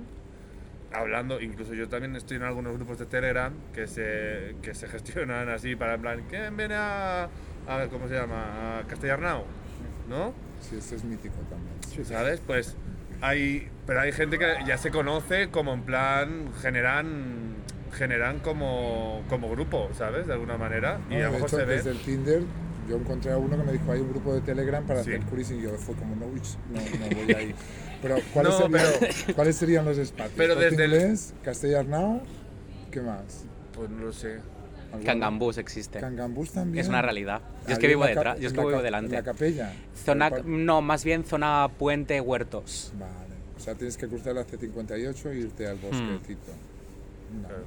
hablando, 0.92 1.40
incluso 1.40 1.74
yo 1.74 1.88
también 1.88 2.16
estoy 2.16 2.36
en 2.38 2.44
algunos 2.44 2.74
grupos 2.76 2.98
de 2.98 3.06
Telegram 3.06 3.52
que 3.74 3.86
se, 3.86 4.56
que 4.62 4.74
se 4.74 4.88
gestionan 4.88 5.48
así 5.48 5.76
para 5.76 5.94
en 5.94 6.00
plan, 6.00 6.22
¿quién 6.28 6.56
viene 6.56 6.74
a, 6.74 7.24
a 7.66 7.86
¿cómo 7.90 8.08
se 8.08 8.14
llama? 8.14 8.78
A 8.78 8.82
Castellarnau, 8.86 9.44
¿no? 10.08 10.32
Sí, 10.60 10.76
este 10.78 10.96
es 10.96 11.04
mítico 11.04 11.36
también. 11.50 12.04
¿Sabes? 12.06 12.40
Pues 12.46 12.76
hay, 13.20 13.68
pero 13.86 14.00
hay 14.00 14.12
gente 14.12 14.38
que 14.38 14.46
ya 14.66 14.78
se 14.78 14.90
conoce 14.90 15.48
como 15.50 15.72
en 15.74 15.82
plan, 15.82 16.50
generan, 16.60 17.54
generan 17.92 18.38
como, 18.40 19.22
como 19.28 19.50
grupo, 19.50 19.88
¿sabes? 19.94 20.26
De 20.26 20.32
alguna 20.34 20.56
manera. 20.56 20.98
Y 21.10 21.14
No, 21.14 21.18
a 21.18 21.22
lo 21.22 21.26
de 21.26 21.30
mejor 21.32 21.48
hecho, 21.48 21.56
se 21.58 21.64
ve. 21.64 21.74
desde 21.76 21.90
el 21.90 21.98
Tinder 21.98 22.42
yo 22.88 22.96
encontré 22.96 23.32
a 23.32 23.36
uno 23.38 23.56
que 23.56 23.64
me 23.64 23.72
dijo 23.72 23.90
hay 23.90 24.00
un 24.00 24.10
grupo 24.10 24.32
de 24.32 24.40
Telegram 24.42 24.84
para 24.86 25.02
Sí. 25.02 25.10
hacer 25.12 25.22
cruising 25.26 25.58
y 25.58 25.62
yo 25.62 25.70
fue 25.76 25.94
como 25.96 26.14
no, 26.14 26.26
no, 26.26 26.30
no 26.30 27.16
voy 27.16 27.34
ahí. 27.34 27.54
Pero 28.06 28.20
¿cuáles, 28.32 28.52
No, 28.52 28.58
serían, 28.58 29.34
¿cuáles 29.34 29.56
serían 29.56 29.84
los 29.84 29.98
espacios? 29.98 30.34
Pero 30.36 30.54
desde 30.54 30.84
el- 30.84 30.92
¿qué 32.90 33.00
más? 33.00 33.44
Pues 33.74 33.90
no 33.90 34.04
lo 34.06 34.12
sé. 34.12 34.38
Cangambús 35.04 35.58
existe. 35.58 35.98
Cangambús 35.98 36.52
también. 36.52 36.82
Es 36.82 36.88
una 36.88 37.02
realidad. 37.02 37.42
Yo 37.66 37.72
es 37.72 37.78
que 37.78 37.88
vivo 37.88 38.06
detrás, 38.06 38.38
yo 38.38 38.46
es 38.46 38.52
que 38.52 38.60
vivo 38.60 38.80
delante. 38.80 39.16
En 39.16 39.24
la 39.24 39.32
capella. 39.32 39.72
Zona, 40.04 40.30
no, 40.44 40.80
más 40.82 41.04
bien 41.04 41.24
zona 41.24 41.68
puente 41.76 42.20
huertos. 42.20 42.92
Vale. 42.98 43.12
O 43.56 43.60
sea, 43.60 43.74
tienes 43.74 43.96
que 43.96 44.06
cruzar 44.06 44.34
la 44.34 44.46
C58 44.46 45.30
e 45.32 45.38
irte 45.38 45.66
al 45.66 45.76
bosquecito. 45.76 46.52
No. 47.42 47.48
Claro, 47.48 47.64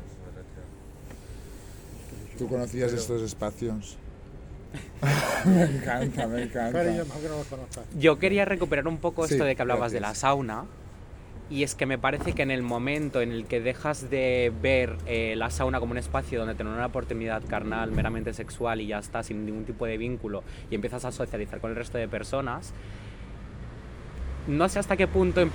¿Tú 2.37 2.47
conocías 2.47 2.93
estos 2.93 3.21
espacios? 3.21 3.97
Me 5.45 5.63
encanta, 5.63 6.27
me 6.27 6.43
encanta. 6.43 6.71
Cariño, 6.79 7.05
mejor 7.05 7.21
que 7.21 7.27
no 7.29 7.37
los 7.37 7.47
conozcas. 7.47 7.83
Yo 7.97 8.19
quería 8.19 8.45
recuperar 8.45 8.87
un 8.87 8.97
poco 8.97 9.27
Sí, 9.27 9.33
esto 9.33 9.45
de 9.45 9.55
que 9.55 9.61
hablabas 9.61 9.91
de 9.91 9.99
la 9.99 10.13
sauna. 10.15 10.65
Y 11.51 11.63
es 11.63 11.73
que 11.73 11.87
me 11.87 11.97
parece 11.97 12.33
que 12.33 12.43
en 12.43 12.51
el 12.51 12.61
momento 12.61 13.21
en 13.21 13.31
el 13.31 13.45
que 13.45 13.59
dejas 13.59 14.11
de 14.11 14.53
ver 14.61 14.97
eh, 15.07 15.33
la 15.35 15.49
sauna 15.49 15.79
como 15.79 15.93
un 15.93 15.97
espacio 15.97 16.37
donde 16.37 16.53
tener 16.53 16.71
una 16.71 16.85
oportunidad 16.85 17.41
carnal 17.47 17.91
meramente 17.91 18.33
sexual 18.33 18.81
y 18.81 18.87
ya 18.87 18.99
está, 18.99 19.23
sin 19.23 19.47
ningún 19.47 19.65
tipo 19.65 19.87
de 19.87 19.97
vínculo, 19.97 20.43
y 20.69 20.75
empiezas 20.75 21.05
a 21.05 21.11
socializar 21.11 21.59
con 21.59 21.71
el 21.71 21.75
resto 21.75 21.97
de 21.97 22.07
personas, 22.07 22.71
no 24.47 24.69
sé 24.69 24.77
hasta 24.77 24.95
qué 24.95 25.07
punto 25.07 25.41
em- 25.41 25.49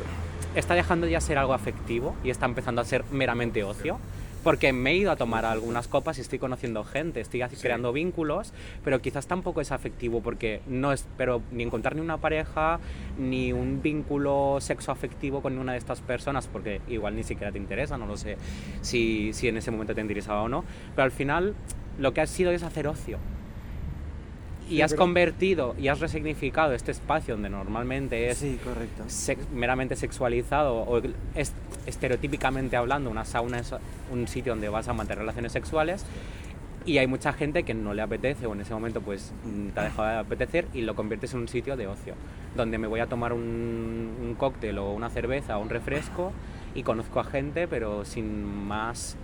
está 0.57 0.75
dejando 0.75 1.07
ya 1.07 1.21
ser 1.21 1.39
algo 1.39 1.55
afectivo 1.55 2.17
y 2.25 2.31
está 2.31 2.47
empezando 2.47 2.81
a 2.81 2.85
ser 2.85 3.05
meramente 3.13 3.63
ocio, 3.63 4.01
porque 4.45 4.73
me 4.73 4.91
he 4.93 4.97
ido 4.97 5.11
a 5.11 5.17
tomar 5.17 5.45
algunas 5.45 5.89
copas 5.89 6.19
y 6.19 6.21
estoy 6.21 6.39
conociendo 6.39 6.85
gente, 6.85 7.21
estoy 7.21 7.43
así 7.43 7.57
Sí. 7.57 7.63
creando 7.63 7.93
vínculos, 7.93 8.53
pero 8.85 9.01
quizás 9.01 9.27
tampoco 9.27 9.61
es 9.61 9.73
afectivo 9.73 10.21
porque 10.21 10.61
no 10.69 10.93
espero 10.93 11.41
ni 11.51 11.63
encontrar 11.65 11.97
ni 11.97 12.03
una 12.03 12.19
pareja 12.19 12.79
ni 13.19 13.53
un 13.53 13.81
vínculo 13.83 14.59
sexoafectivo 14.61 15.41
con 15.43 15.59
una 15.59 15.73
de 15.73 15.79
estas 15.79 16.01
personas 16.03 16.47
porque 16.47 16.81
igual 16.89 17.17
ni 17.17 17.23
siquiera 17.25 17.51
te 17.51 17.59
interesa, 17.59 17.97
no 17.99 18.07
lo 18.07 18.17
sé 18.17 18.37
si, 18.83 19.33
si 19.33 19.49
en 19.49 19.57
ese 19.57 19.71
momento 19.71 19.95
te 19.95 20.01
interesaba 20.03 20.43
o 20.43 20.49
no, 20.49 20.65
pero 20.95 21.05
al 21.05 21.11
final 21.11 21.55
lo 21.99 22.13
que 22.13 22.21
has 22.21 22.31
sido 22.31 22.51
es 22.51 22.63
hacer 22.63 22.87
ocio. 22.87 23.19
Y 24.67 24.77
Sí, 24.77 24.83
has 24.83 24.93
pero- 24.93 25.03
convertido 25.03 25.75
y 25.79 25.89
has 25.89 26.01
resignificado 26.01 26.73
este 26.73 26.91
espacio 26.91 27.35
donde 27.35 27.51
normalmente 27.51 28.31
es 28.31 28.39
Sí, 28.39 28.59
correcto. 28.65 29.05
sex- 29.09 29.47
meramente 29.53 29.95
sexualizado 29.95 30.77
o 30.77 31.03
es, 31.35 31.53
estereotípicamente 31.87 32.77
hablando, 32.77 33.11
una 33.11 33.25
sauna 33.25 33.59
es 33.59 33.75
un 34.11 34.27
sitio 34.27 34.53
donde 34.53 34.69
vas 34.71 34.89
a 34.89 34.93
mantener 34.95 35.19
relaciones 35.19 35.53
sexuales 35.53 36.05
y 36.87 36.99
hay 36.99 37.07
mucha 37.07 37.33
gente 37.33 37.63
que 37.63 37.75
no 37.75 37.93
le 37.95 38.03
apetece 38.03 38.47
o 38.47 38.53
en 38.55 38.61
ese 38.63 38.73
momento 38.75 39.01
pues 39.03 39.33
mm, 39.45 39.69
te 39.69 39.81
ha 39.81 39.85
dejado 39.85 40.09
de 40.09 40.17
apetecer 40.17 40.67
y 40.73 40.81
lo 40.83 40.95
conviertes 40.95 41.33
en 41.35 41.41
un 41.41 41.49
sitio 41.49 41.77
de 41.77 41.87
ocio, 41.87 42.15
donde 42.57 42.79
me 42.79 42.87
voy 42.87 43.01
a 43.01 43.07
tomar 43.07 43.33
un, 43.35 44.17
un 44.21 44.35
cóctel 44.39 44.79
o 44.79 44.93
una 44.93 45.11
cerveza 45.11 45.59
o 45.59 45.63
un 45.63 45.69
refresco 45.71 46.33
y 46.75 46.83
conozco 46.83 47.21
a 47.21 47.25
gente 47.25 47.69
pero 47.69 48.05
sin 48.07 48.45
más 48.67 49.17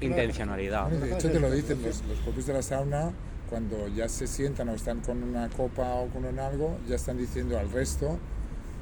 intencionalidad. 0.00 0.88
De 0.88 1.14
hecho 1.14 1.30
te 1.30 1.40
lo 1.40 1.50
dicen 1.50 1.80
los, 1.82 2.02
los 2.04 2.18
propios 2.18 2.46
de 2.46 2.52
la 2.52 2.62
sauna, 2.62 3.10
cuando 3.50 3.88
ya 3.88 4.08
se 4.08 4.26
sientan 4.26 4.68
o 4.68 4.74
están 4.74 5.00
con 5.00 5.22
una 5.22 5.48
copa 5.48 5.94
o 5.94 6.08
con 6.08 6.24
un 6.24 6.38
algo, 6.38 6.78
ya 6.88 6.96
están 6.96 7.16
diciendo 7.18 7.58
al 7.58 7.70
resto 7.70 8.18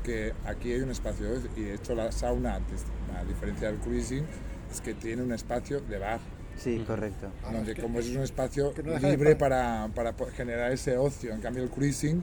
que 0.02 0.32
aquí 0.46 0.72
hay 0.72 0.80
un 0.80 0.90
espacio. 0.90 1.26
Y 1.56 1.60
de 1.62 1.74
hecho 1.74 1.94
la 1.94 2.10
sauna, 2.12 2.56
antes, 2.56 2.82
a 3.18 3.24
diferencia 3.24 3.68
del 3.68 3.78
cruising, 3.80 4.24
es 4.72 4.80
que 4.80 4.94
tiene 4.94 5.22
un 5.22 5.32
espacio 5.32 5.80
de 5.80 5.98
bar, 5.98 6.20
Sí, 6.56 6.84
correcto. 6.86 7.30
Ah, 7.42 7.52
donde 7.52 7.72
es 7.72 7.76
que- 7.76 7.82
como 7.82 7.98
es 7.98 8.08
un 8.10 8.22
espacio 8.22 8.72
no 8.84 8.96
libre 8.98 9.34
para, 9.34 9.88
para 9.94 10.14
generar 10.36 10.70
ese 10.70 10.96
ocio. 10.96 11.34
En 11.34 11.40
cambio 11.40 11.64
el 11.64 11.68
cruising 11.68 12.22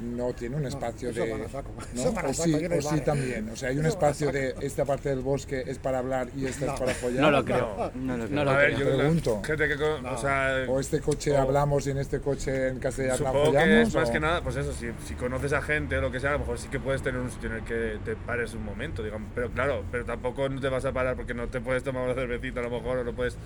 no 0.00 0.32
tiene 0.32 0.56
un 0.56 0.66
espacio 0.66 1.10
eso 1.10 1.22
de... 1.24 1.48
saco. 1.48 1.70
¿no? 1.94 2.00
Eso 2.00 2.10
O 2.10 2.14
saco, 2.14 2.32
sí, 2.34 2.56
no 2.68 2.76
o 2.76 2.82
sí 2.82 3.00
también. 3.00 3.48
O 3.50 3.56
sea, 3.56 3.68
hay 3.70 3.78
un 3.78 3.86
Eso 3.86 3.94
espacio 3.94 4.32
de 4.32 4.54
esta 4.60 4.84
parte 4.84 5.08
del 5.10 5.20
bosque 5.20 5.62
es 5.66 5.78
para 5.78 5.98
hablar 5.98 6.28
y 6.36 6.46
esta 6.46 6.72
es 6.72 6.80
para 6.80 6.94
follar. 6.94 7.20
No 7.22 7.30
lo 7.30 7.44
creo. 7.44 7.92
No 7.94 8.16
lo 8.16 8.24
No 8.24 8.28
creo. 8.28 8.44
lo 8.44 8.50
a 8.50 8.56
ver, 8.56 8.74
creo. 8.74 8.78
yo 8.86 8.90
que 8.92 8.98
Pregunto. 8.98 9.42
gente 9.44 9.68
que. 9.68 9.76
con- 9.76 10.06
O 10.06 10.16
sea, 10.18 10.64
O 10.68 10.80
este 10.80 11.00
coche 11.00 11.32
O- 11.32 11.38
hablamos 11.40 11.86
y 11.86 11.90
en 11.90 11.98
este 11.98 12.20
coche 12.20 12.68
en 12.68 12.78
castellano 12.78 13.16
Supongo 13.18 13.52
que 13.52 13.58
follamos. 13.58 13.88
es 13.88 13.94
más 13.94 14.10
que 14.10 14.20
nada, 14.20 14.40
pues 14.42 14.56
eso, 14.56 14.72
si, 14.72 14.88
si 15.06 15.14
conoces 15.14 15.52
a 15.52 15.62
gente 15.62 15.96
o 15.98 16.00
lo 16.00 16.10
que 16.10 16.20
sea, 16.20 16.30
a 16.30 16.32
lo 16.34 16.38
mejor 16.40 16.58
sí 16.58 16.68
que 16.68 16.80
puedes 16.80 17.02
tener 17.02 17.20
un 17.20 17.30
sitio 17.30 17.50
en 17.50 17.56
el 17.56 17.64
que 17.64 17.98
te 18.04 18.16
pares 18.16 18.54
un 18.54 18.64
momento, 18.64 19.02
digamos. 19.02 19.30
Pero 19.34 19.50
claro, 19.50 19.84
pero 19.92 20.04
tampoco 20.04 20.48
no 20.48 20.60
te 20.60 20.68
vas 20.68 20.84
a 20.84 20.92
parar 20.92 21.16
porque 21.16 21.34
no 21.34 21.48
te 21.48 21.60
puedes 21.60 21.82
tomar 21.82 22.04
una 22.04 22.14
cervecita 22.14 22.60
a 22.60 22.62
lo 22.64 22.70
mejor 22.70 22.98
o 22.98 23.04
no 23.04 23.12
puedes. 23.12 23.36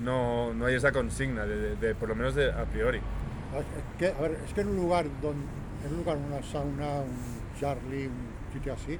No, 0.00 0.54
no 0.54 0.66
hay 0.66 0.76
esa 0.76 0.92
consigna, 0.92 1.44
de, 1.44 1.56
de- 1.58 1.76
de- 1.76 1.94
por 1.94 2.08
lo 2.08 2.14
menos 2.14 2.34
de 2.34 2.50
a 2.50 2.64
priori. 2.64 2.98
Es 2.98 3.98
que, 3.98 4.08
a 4.08 4.20
ver, 4.22 4.38
es 4.46 4.54
que 4.54 4.60
en 4.62 4.68
un 4.68 4.76
lugar, 4.76 5.04
donde, 5.20 5.44
en 5.84 5.92
un 5.92 5.98
lugar, 5.98 6.16
una 6.16 6.42
sauna, 6.42 7.00
un 7.00 7.58
Charlie, 7.60 8.06
un 8.06 8.52
sitio 8.52 8.72
así, 8.74 8.98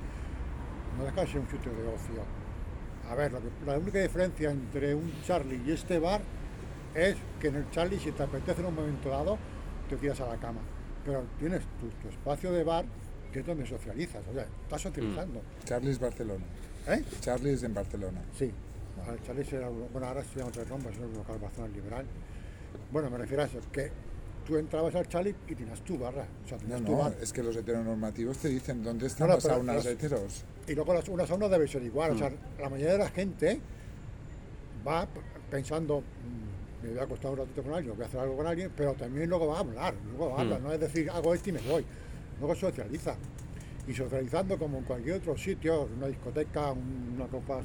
no 0.99 1.05
deja 1.05 1.21
de 1.23 1.27
ser 1.27 1.41
un 1.41 1.49
sitio 1.49 1.73
de 1.73 1.83
ocio. 1.89 2.23
A 3.11 3.15
ver, 3.15 3.33
que- 3.33 3.67
la 3.67 3.79
única 3.79 3.99
diferencia 4.01 4.51
entre 4.51 4.95
un 4.95 5.13
Charlie 5.25 5.61
y 5.67 5.73
este 5.73 5.99
bar 5.99 6.21
es 6.95 7.17
que 7.41 7.49
en 7.49 7.57
el 7.57 7.71
Charlie, 7.71 7.99
si 7.99 8.13
te 8.13 8.23
apetece 8.23 8.61
en 8.61 8.67
un 8.69 8.75
momento 8.75 9.09
dado, 9.09 9.39
te 9.89 9.97
tiras 9.97 10.21
a 10.21 10.27
la 10.29 10.37
cama. 10.37 10.61
Pero 11.05 11.25
tienes 11.39 11.63
tu, 11.81 11.89
tu 12.03 12.09
espacio 12.09 12.53
de 12.53 12.63
bar, 12.65 12.85
que 13.33 13.41
es 13.41 13.47
donde 13.47 13.67
socializas. 13.67 14.23
O 14.31 14.35
sea, 14.35 14.47
estás 14.63 14.83
socializando. 14.83 15.41
Charlie 15.65 15.91
es 15.93 15.99
Barcelona. 15.99 16.45
¿Eh? 16.89 17.05
Charlie 17.21 17.53
es 17.53 17.63
en 17.63 17.75
Barcelona. 17.75 18.21
Sí. 18.37 18.53
El 19.09 19.23
Charlie 19.23 19.47
era, 19.51 19.69
bueno, 19.69 20.07
ahora 20.07 20.23
se 20.23 20.37
llama 20.39 20.49
otro 20.51 20.65
nombre, 20.67 20.93
es 20.93 20.99
un 20.99 21.15
local 21.15 21.39
Barcelona 21.41 21.73
liberal. 21.75 22.05
Bueno, 22.93 23.09
me 23.11 23.19
refiero 23.19 23.43
a 23.43 23.47
eso, 23.47 23.59
que 23.73 23.91
tú 24.51 24.57
entrabas 24.57 24.93
al 24.97 25.07
Charlie 25.09 25.33
y 25.47 25.55
tenías 25.55 25.81
tu 25.83 25.97
barra. 25.97 26.27
O 26.45 26.49
sea, 26.49 26.59
No, 26.67 26.85
tu 26.85 26.91
no, 26.93 26.99
bar. 26.99 27.15
es 27.23 27.33
que 27.33 27.41
los 27.41 27.55
heteronormativos 27.55 28.37
te 28.39 28.49
dicen 28.49 28.83
dónde 28.83 29.07
están 29.07 29.29
No, 29.29 29.35
las 29.35 29.45
saunas 29.45 29.77
los- 29.77 29.87
heteros. 29.87 30.45
Y 30.67 30.75
luego 30.75 30.93
las, 30.93 31.09
una 31.09 31.25
sauna 31.25 31.49
debe 31.49 31.69
ser 31.69 31.85
igual. 31.85 32.11
O 32.13 32.19
sea, 32.19 32.31
Mm. 32.31 32.61
la 32.61 32.69
mayoría 32.69 32.93
de 32.95 32.99
la 32.99 33.09
gente 33.11 33.61
va 34.87 35.07
pensando, 35.49 36.01
"Mm, 36.01 36.83
me 36.85 36.91
voy 36.91 36.99
a 36.99 37.03
acostar 37.05 37.31
un 37.31 37.37
ratito 37.39 37.63
con 37.63 37.75
alguien, 37.75 37.95
voy 37.95 38.03
a 38.03 38.07
hacer 38.09 38.19
algo 38.21 38.37
con 38.39 38.47
alguien, 38.49 38.73
pero 38.77 38.95
también 38.95 39.29
luego 39.31 39.47
va 39.47 39.59
a 39.59 39.61
hablar, 39.61 39.95
luego 40.19 40.37
Mm. 40.37 40.63
no 40.65 40.73
es 40.73 40.81
decir, 40.81 41.09
hago 41.11 41.33
esto 41.33 41.51
y 41.51 41.53
me 41.53 41.61
voy. 41.61 41.85
Luego 42.41 42.55
socializa. 42.57 43.15
Y 43.87 43.95
socializando 43.95 44.59
como 44.59 44.79
en 44.79 44.85
cualquier 44.85 45.17
otro 45.17 45.37
sitio, 45.39 45.89
una 45.97 46.09
discoteca, 46.09 46.73
un- 46.73 47.13
una 47.15 47.27
copa, 47.29 47.61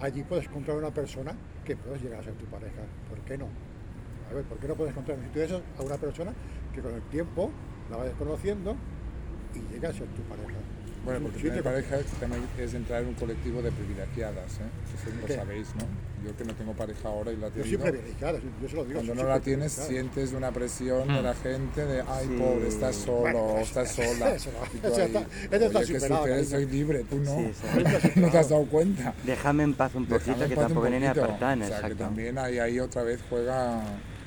allí 0.00 0.24
puedes 0.24 0.46
encontrar 0.46 0.76
una 0.76 0.92
persona 0.92 1.36
que 1.64 1.76
puedes 1.76 2.02
llegar 2.02 2.18
a 2.18 2.24
ser 2.24 2.34
tu 2.34 2.46
pareja. 2.46 2.82
¿Por 3.08 3.20
qué 3.20 3.38
no? 3.38 3.46
A 4.30 4.34
ver, 4.34 4.44
¿por 4.44 4.58
qué 4.58 4.68
no 4.68 4.74
puedes 4.74 4.92
encontrar 4.92 5.16
en 5.18 5.22
un 5.24 5.28
sitio 5.28 5.40
de 5.42 5.46
esos 5.48 5.62
a 5.78 5.82
una 5.82 5.96
persona 5.96 6.32
que 6.74 6.80
con 6.80 6.94
el 6.94 7.02
tiempo 7.02 7.50
la 7.90 7.96
vayas 7.98 8.14
conociendo 8.18 8.76
y 9.54 9.72
llega 9.72 9.90
a 9.90 9.92
ser 9.92 10.06
tu 10.08 10.22
pareja? 10.22 10.58
Bueno, 11.04 11.20
porque 11.20 11.36
tener 11.38 11.56
que- 11.58 11.62
pareja 11.62 11.96
es, 11.98 12.06
también 12.18 12.42
es 12.58 12.72
entrar 12.72 13.02
en 13.02 13.08
un 13.08 13.14
colectivo 13.14 13.60
de 13.60 13.70
privilegiadas, 13.70 14.54
¿eh? 14.54 14.62
Eso 14.94 15.14
lo 15.20 15.26
¿Qué? 15.26 15.34
sabéis, 15.36 15.68
¿no? 15.76 15.84
Yo 16.26 16.34
que 16.34 16.44
no 16.46 16.54
tengo 16.54 16.72
pareja 16.72 17.06
ahora 17.10 17.30
y 17.30 17.36
la 17.36 17.48
Yo 17.48 17.62
tengo. 17.62 17.66
soy 17.66 17.76
privilegiada, 17.92 18.38
yo 18.62 18.68
se 18.70 18.74
lo 18.76 18.84
digo. 18.86 19.00
Cuando 19.00 19.14
no 19.22 19.28
la 19.28 19.40
tienes, 19.40 19.72
sientes 19.72 20.32
una 20.32 20.50
presión 20.50 21.06
de 21.06 21.20
la 21.20 21.34
gente 21.34 21.84
de, 21.84 22.00
ay, 22.08 22.26
Sí. 22.26 22.36
pobre, 22.38 22.68
estás 22.68 22.96
solo, 22.96 23.20
Bueno, 23.20 23.58
estás 23.58 23.92
sola. 23.92 24.34
eso 24.34 24.50
no, 24.52 24.64
Y 24.72 24.78
tú. 24.78 26.46
Soy 26.48 26.66
libre, 26.66 27.04
tú 27.04 27.16
no. 27.18 27.36
Sí, 27.36 27.50
sí. 27.52 27.66
no 28.20 28.30
te 28.30 28.38
has 28.38 28.48
dado 28.48 28.64
cuenta. 28.64 29.12
Déjame 29.24 29.64
en 29.64 29.74
paz 29.74 29.94
un 29.94 30.06
poquito, 30.06 30.30
Déjame 30.30 30.48
que 30.48 30.56
tampoco 30.56 30.88
viene 30.88 31.06
a 31.08 31.10
apartar, 31.10 31.58
O 31.58 31.60
sea, 31.60 31.68
que 31.68 31.74
exacto. 31.74 31.96
también 31.98 32.38
ahí, 32.38 32.58
ahí 32.58 32.80
otra 32.80 33.02
vez 33.02 33.20
juega 33.28 33.82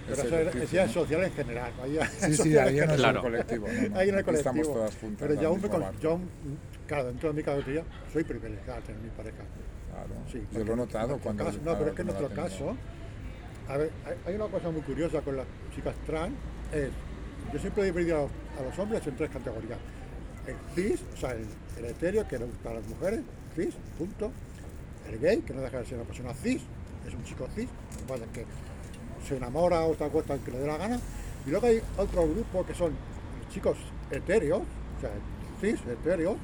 Pero 0.08 0.22
eso 0.64 0.82
es 0.82 0.92
social 0.92 1.24
en 1.24 1.34
general. 1.34 1.72
Ahí, 1.82 2.00
Sí, 2.20 2.34
sí, 2.36 2.58
ahí 2.58 2.80
en 2.80 2.90
Claro. 2.96 3.20
el 3.20 3.24
colectivo. 3.24 3.68
no, 3.68 3.90
no, 3.90 4.00
ahí 4.00 4.10
en 4.10 4.16
el 4.16 4.20
aquí 4.20 4.26
colectivo. 4.26 4.38
Estamos 4.38 4.68
todas 4.68 4.96
juntas. 4.96 5.18
Pero 5.20 5.34
en 5.34 5.40
yo, 5.42 5.48
aún 5.50 6.30
claro, 6.88 7.08
dentro 7.08 7.30
de 7.30 7.36
mi 7.36 7.44
categoría, 7.44 7.84
soy 8.14 8.24
privilegiada 8.24 8.80
tener 8.82 9.02
mi 9.02 9.10
pareja. 9.10 9.44
Claro. 9.92 10.10
Sí, 10.32 10.44
Yo 10.52 10.64
lo 10.64 10.74
he 10.74 10.76
notado 10.76 11.14
en 11.16 11.20
cuando. 11.20 11.46
caso- 11.46 11.60
no, 11.64 11.78
pero 11.78 11.90
es 11.90 11.96
que 11.96 12.02
en 12.02 12.08
nuestro 12.08 12.30
caso, 12.30 12.78
a 13.68 13.78
ver, 13.78 13.92
hay, 14.26 14.36
una 14.36 14.48
cosa 14.48 14.70
muy 14.70 14.82
curiosa 14.82 15.22
con 15.22 15.36
las 15.38 15.46
chicas 15.76 15.96
trans, 16.06 16.34
es, 16.72 16.90
yo 17.52 17.60
siempre 17.60 17.84
he 17.84 17.86
dividido 17.88 18.30
a 18.60 18.64
los, 18.64 18.80
hombres 18.80 19.06
en 19.08 19.16
tres 19.16 19.30
categorías. 19.30 19.78
El 20.48 20.56
cis, 20.76 21.02
o 21.14 21.18
sea, 21.18 21.32
el, 21.32 21.46
el 21.78 21.86
etéreo, 21.86 22.28
que 22.28 22.40
le 22.40 22.46
gusta 22.46 22.70
a 22.70 22.74
las 22.76 22.88
mujeres, 22.88 23.22
cis, 23.56 23.76
punto. 23.98 24.32
El 25.10 25.20
gay, 25.20 25.38
que 25.42 25.54
no 25.54 25.62
deja 25.62 25.80
de 25.80 25.86
ser 25.86 25.98
una 25.98 26.06
persona 26.08 26.34
cis, 26.34 26.62
es 27.08 27.14
un 27.14 27.24
chico 27.24 27.48
cis, 27.56 27.68
vaya 28.08 28.26
que 28.34 28.46
se 29.28 29.38
enamora 29.38 29.82
o 29.84 29.96
se 29.96 30.04
acuesta 30.04 30.34
al 30.34 30.40
que 30.40 30.52
le 30.52 30.60
dé 30.60 30.68
la 30.68 30.78
gana. 30.78 31.00
Y 31.46 31.50
luego 31.50 31.68
hay 31.68 31.82
otro 31.98 32.28
grupo 32.28 32.66
que 32.66 32.74
son 32.74 32.92
chicos 33.52 33.78
etéreos, 34.12 34.62
o 34.62 35.02
sea, 35.02 35.12
cis, 35.62 35.80
etéreos, 35.88 36.36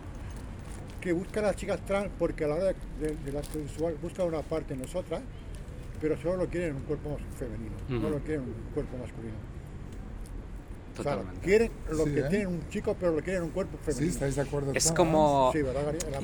que 1.02 1.12
buscan 1.12 1.44
a 1.44 1.48
las 1.48 1.56
chicas 1.58 1.80
trans 1.86 2.10
porque 2.18 2.46
a 2.46 2.48
la 2.48 2.56
hora 2.56 2.64
de, 2.66 2.76
de- 3.08 3.16
de 3.16 3.32
la 3.32 3.44
sexual 3.44 3.96
buscan 4.02 4.28
una 4.28 4.42
parte 4.42 4.74
en 4.74 4.82
nosotras, 4.82 5.22
pero 6.00 6.18
solo 6.18 6.38
lo 6.38 6.48
quieren 6.48 6.72
en 6.72 6.76
un 6.78 6.82
cuerpo 6.84 7.18
femenino, 7.38 7.76
no 8.02 8.10
lo 8.10 8.20
quieren 8.20 8.44
en 8.44 8.50
un 8.50 8.56
cuerpo 8.74 8.98
masculino. 8.98 9.36
O 10.94 11.02
sea, 11.04 11.14
Totalmente. 11.14 11.42
quieren 11.46 11.72
lo 11.90 12.06
Sí, 12.06 12.12
que 12.14 12.20
¿eh? 12.20 12.24
tienen 12.30 12.48
un 12.48 12.70
chico, 12.70 12.96
pero 13.00 13.14
lo 13.14 13.22
quieren 13.22 13.38
en 13.42 13.44
un 13.46 13.50
cuerpo 13.50 13.78
Sí, 13.80 13.92
femenino. 13.92 14.14
¿estáis 14.14 14.36
de 14.36 14.42
acuerdo? 14.44 14.72
Es 14.76 14.92
como... 14.92 15.52
Sí, 15.54 15.60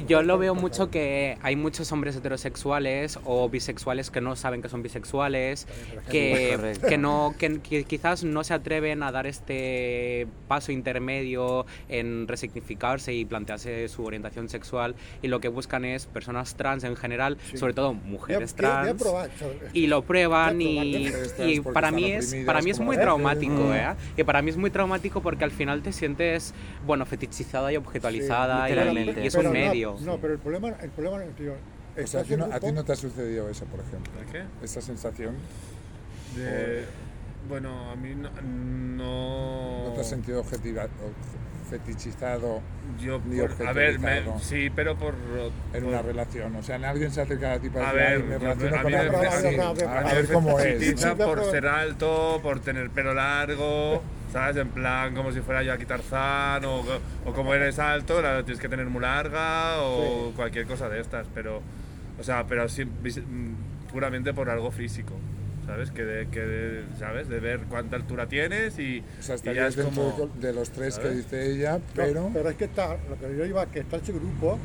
Yo 0.07 0.21
lo 0.21 0.37
veo 0.37 0.53
mucho 0.53 0.91
que 0.91 1.37
hay 1.41 1.55
muchos 1.55 1.91
hombres 1.91 2.15
heterosexuales 2.15 3.19
o 3.25 3.49
bisexuales 3.49 4.11
que 4.11 4.21
no 4.21 4.35
saben 4.35 4.61
que 4.61 4.69
son 4.69 4.83
bisexuales, 4.83 5.67
que, 6.11 6.77
que, 6.87 6.97
no, 6.97 7.33
que, 7.37 7.59
que 7.61 7.83
quizás 7.83 8.23
no 8.23 8.43
se 8.43 8.53
atreven 8.53 9.01
a 9.03 9.11
dar 9.11 9.25
este 9.27 10.27
paso 10.47 10.71
intermedio 10.71 11.65
en 11.87 12.27
resignificarse 12.27 13.13
y 13.13 13.25
plantearse 13.25 13.87
su 13.87 14.03
orientación 14.03 14.49
sexual 14.49 14.95
y 15.21 15.27
lo 15.29 15.39
que 15.39 15.47
buscan 15.47 15.83
es 15.85 16.05
personas 16.05 16.55
trans 16.55 16.83
en 16.83 16.95
general, 16.95 17.37
Sí. 17.49 17.57
sobre 17.57 17.73
todo 17.73 17.93
Voy 17.93 17.97
a- 18.03 18.07
mujeres 18.07 18.55
voy 18.55 18.65
a- 18.65 18.81
voy 18.81 18.89
a 18.89 18.95
trans. 18.95 19.31
y 19.73 19.87
lo 19.87 20.03
prueban 20.03 20.61
y, 20.61 21.07
y 21.39 21.59
para 21.61 21.91
mí 21.91 22.11
es 22.11 22.35
para 22.45 22.61
mí 22.61 22.69
es 22.69 22.79
muy 22.79 22.95
traumático. 22.97 23.73
¿eh? 23.73 23.95
y 24.17 24.23
para 24.23 24.41
mí 24.41 24.49
es 24.51 24.57
muy 24.59 24.69
traumático 24.69 25.21
porque 25.21 25.43
al 25.43 25.51
final 25.51 25.81
te 25.81 25.91
sientes 25.91 26.53
bueno 26.85 27.05
fetichizada 27.05 27.71
y 27.73 27.77
objetualizada 27.77 28.67
Sí, 28.67 28.73
y- 28.73 29.23
y, 29.23 29.27
es 29.27 29.33
un 29.35 29.43
no, 29.45 29.51
medio 29.51 29.95
No, 30.01 30.17
pero 30.19 30.33
el 30.33 30.39
problema, 30.39 30.69
el 30.81 30.89
problema 30.91 31.23
tío, 31.35 31.53
O 32.01 32.07
sea, 32.07 32.23
no, 32.37 32.45
a 32.45 32.59
ti 32.59 32.71
no 32.71 32.83
te 32.83 32.91
ha 32.91 32.95
sucedido 32.95 33.49
eso, 33.49 33.65
por 33.65 33.79
ejemplo. 33.79 34.11
¿De 34.19 34.25
qué? 34.31 34.43
Esa 34.63 34.81
sensación, 34.81 35.35
De, 36.35 36.85
bueno, 37.47 37.91
a 37.91 37.95
mí 37.95 38.13
no. 38.15 38.29
No, 38.99 39.87
¿no 39.89 39.93
te 39.93 40.01
has 40.01 40.09
sentido 40.09 40.41
objetiva, 40.41 40.87
fetichizado 41.69 42.61
Yo, 42.99 43.21
ni 43.25 43.39
por- 43.39 43.67
a 43.67 43.73
ver, 43.73 43.99
me- 43.99 44.07
objetivizado? 44.19 44.39
sí, 44.39 44.69
pero 44.75 44.95
por. 44.97 45.13
en 45.73 45.81
por- 45.83 45.89
una 45.89 46.01
relación? 46.01 46.55
O 46.55 46.63
sea, 46.63 46.75
alguien 46.89 47.11
se 47.11 47.21
acerca 47.21 47.53
a 47.53 47.59
ti 47.59 47.69
para 47.69 47.89
A 47.89 47.93
ver, 47.93 48.07
"Ay, 48.07 48.23
me 48.23 48.33
yo- 48.33 48.39
relaciono 48.39 48.75
a 48.77 48.81
con 48.83 48.93
a 48.95 50.13
ver 50.13 50.27
cómo 50.31 50.59
es. 50.59 51.15
por 51.17 51.45
ser 51.45 51.67
alto, 51.67 52.39
por 52.41 52.59
tener 52.59 52.89
pelo 52.89 53.13
largo, 53.13 54.01
¿sabes? 54.33 54.57
En 54.57 54.69
plan, 54.69 55.13
como 55.15 55.31
si 55.31 55.41
fuera 55.41 55.63
yo 55.63 55.73
aquí 55.73 55.85
Tarzán, 55.85 56.65
o, 56.65 56.83
o 57.25 57.33
como 57.33 57.53
eres 57.53 57.79
alto, 57.79 58.21
la 58.21 58.43
tienes 58.43 58.61
que 58.61 58.69
tener 58.69 58.85
muy 58.87 59.01
larga, 59.01 59.81
o 59.81 60.27
Sí. 60.29 60.33
cualquier 60.35 60.65
cosa 60.65 60.89
de 60.89 60.99
estas, 61.01 61.27
pero, 61.33 61.61
o 62.19 62.23
sea, 62.23 62.45
pero 62.47 62.67
sí, 62.69 62.85
mm, 62.85 63.89
puramente 63.91 64.33
por 64.33 64.49
algo 64.49 64.71
físico. 64.71 65.13
¿Sabes? 65.69 65.91
Que 65.91 66.03
de, 66.03 66.27
que 66.29 66.39
de- 66.39 66.83
¿sabes? 66.97 67.29
De 67.29 67.39
ver 67.39 67.59
cuánta 67.69 67.95
altura 67.95 68.27
tienes 68.27 68.79
y, 68.79 69.03
O 69.19 69.21
sea, 69.21 69.35
y 69.35 69.37
ya 69.37 69.51
estarías 69.51 69.69
es 69.69 69.75
dentro 69.75 70.11
como... 70.15 70.27
de, 70.41 70.51
los 70.51 70.71
tres 70.71 70.97
que 70.97 71.09
dice 71.09 71.51
ella, 71.51 71.77
No, 71.77 71.83
pero... 71.93 72.29
pero 72.33 72.49
es 72.49 72.55
que 72.55 72.65
está, 72.65 72.97
lo 73.07 73.15
que 73.19 73.37
yo 73.37 73.45
iba, 73.45 73.63
que 73.67 73.81
está 73.81 73.97
ese 73.97 74.11
grupo, 74.13 74.57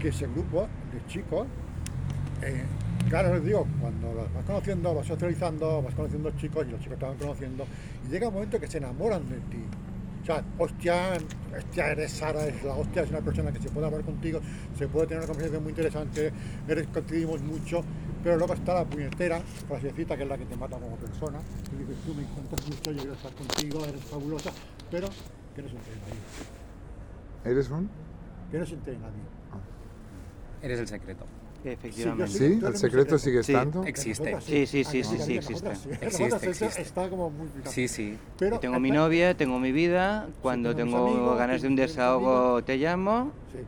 que 0.00 0.08
ese 0.08 0.26
grupo 0.26 0.66
de 0.94 1.12
chicos, 1.12 1.46
eh, 2.40 2.62
claro, 3.10 3.34
les 3.34 3.44
digo, 3.44 3.66
cuando 3.82 4.14
los 4.14 4.32
vas 4.32 4.44
conociendo, 4.46 4.94
vas 4.94 5.06
socializando, 5.06 5.82
vas 5.82 5.94
conociendo 5.94 6.30
chicos 6.38 6.64
y 6.66 6.70
los 6.70 6.80
chicos 6.80 6.98
te 6.98 7.04
van 7.04 7.18
conociendo, 7.18 7.66
y 8.08 8.10
llega 8.10 8.28
un 8.28 8.34
momento 8.34 8.58
que 8.58 8.66
se 8.66 8.78
enamoran 8.78 9.28
de 9.28 9.36
ti. 9.36 9.62
O 10.24 10.26
sea, 10.26 10.42
hostia, 10.58 11.18
hostia, 11.54 11.90
eres 11.90 12.12
Sara, 12.12 12.46
es 12.46 12.64
la 12.64 12.72
hostia, 12.74 13.02
es 13.02 13.10
una 13.10 13.20
persona 13.20 13.52
que 13.52 13.60
se 13.60 13.68
puede 13.68 13.88
hablar 13.88 14.00
contigo, 14.04 14.40
se 14.74 14.88
puede 14.88 15.06
tener 15.06 15.18
una 15.18 15.26
conversación 15.26 15.62
muy 15.62 15.72
interesante, 15.72 16.32
eres, 16.66 16.86
coincidimos 16.86 17.42
mucho, 17.42 17.84
pero 18.22 18.38
luego 18.38 18.54
está 18.54 18.72
la 18.72 18.86
puñetera, 18.86 19.40
frasecita 19.68 20.16
que 20.16 20.22
es 20.22 20.28
la 20.30 20.38
que 20.38 20.46
te 20.46 20.56
mata 20.56 20.78
como 20.78 20.96
persona, 20.96 21.40
y 21.74 21.82
dices, 21.82 22.02
tú 22.06 22.14
me 22.14 22.22
encuentras 22.22 22.66
mucho, 22.66 22.90
yo 22.92 22.96
quiero 22.96 23.12
estar 23.12 23.32
contigo, 23.34 23.84
eres 23.84 24.02
fabulosa, 24.04 24.50
pero 24.90 25.08
que 25.54 25.60
no 25.60 25.68
se 25.68 25.76
entere 25.76 25.96
nadie, 26.00 27.52
¿Eres 27.52 27.68
un...? 27.68 27.90
que 28.50 28.58
no 28.58 28.64
se 28.64 28.74
entere 28.76 28.96
nadie. 28.96 29.20
Eres 30.62 30.80
el 30.80 30.88
secreto. 30.88 31.26
Efectivamente. 31.64 32.32
Sí, 32.32 32.60
¿El 32.64 32.76
secreto 32.76 33.18
sigue 33.18 33.42
Sí. 33.42 33.52
estando? 33.52 33.84
Existe. 33.84 34.36
Sí, 34.42 34.66
sí, 34.66 34.84
sí, 34.84 35.02
sí, 35.02 35.18
sí, 35.18 35.36
existe. 35.36 35.70
Existe, 36.02 36.48
existe. 36.50 36.82
Está 36.82 37.08
como 37.08 37.30
muy. 37.30 37.48
Sí, 37.64 37.88
sí. 37.88 38.18
Pero 38.38 38.58
Tengo 38.60 38.78
mi 38.80 38.90
novia, 38.90 39.34
tengo 39.36 39.58
mi 39.58 39.72
vida. 39.72 40.28
Cuando 40.42 40.74
tengo 40.76 40.84
mis 40.86 40.94
tengo 40.96 41.08
amigos, 41.18 41.38
ganas 41.38 41.62
de 41.62 41.68
un 41.68 41.76
desahogo, 41.76 42.62
te 42.62 42.76
llamo. 42.76 43.32
Sí. 43.52 43.58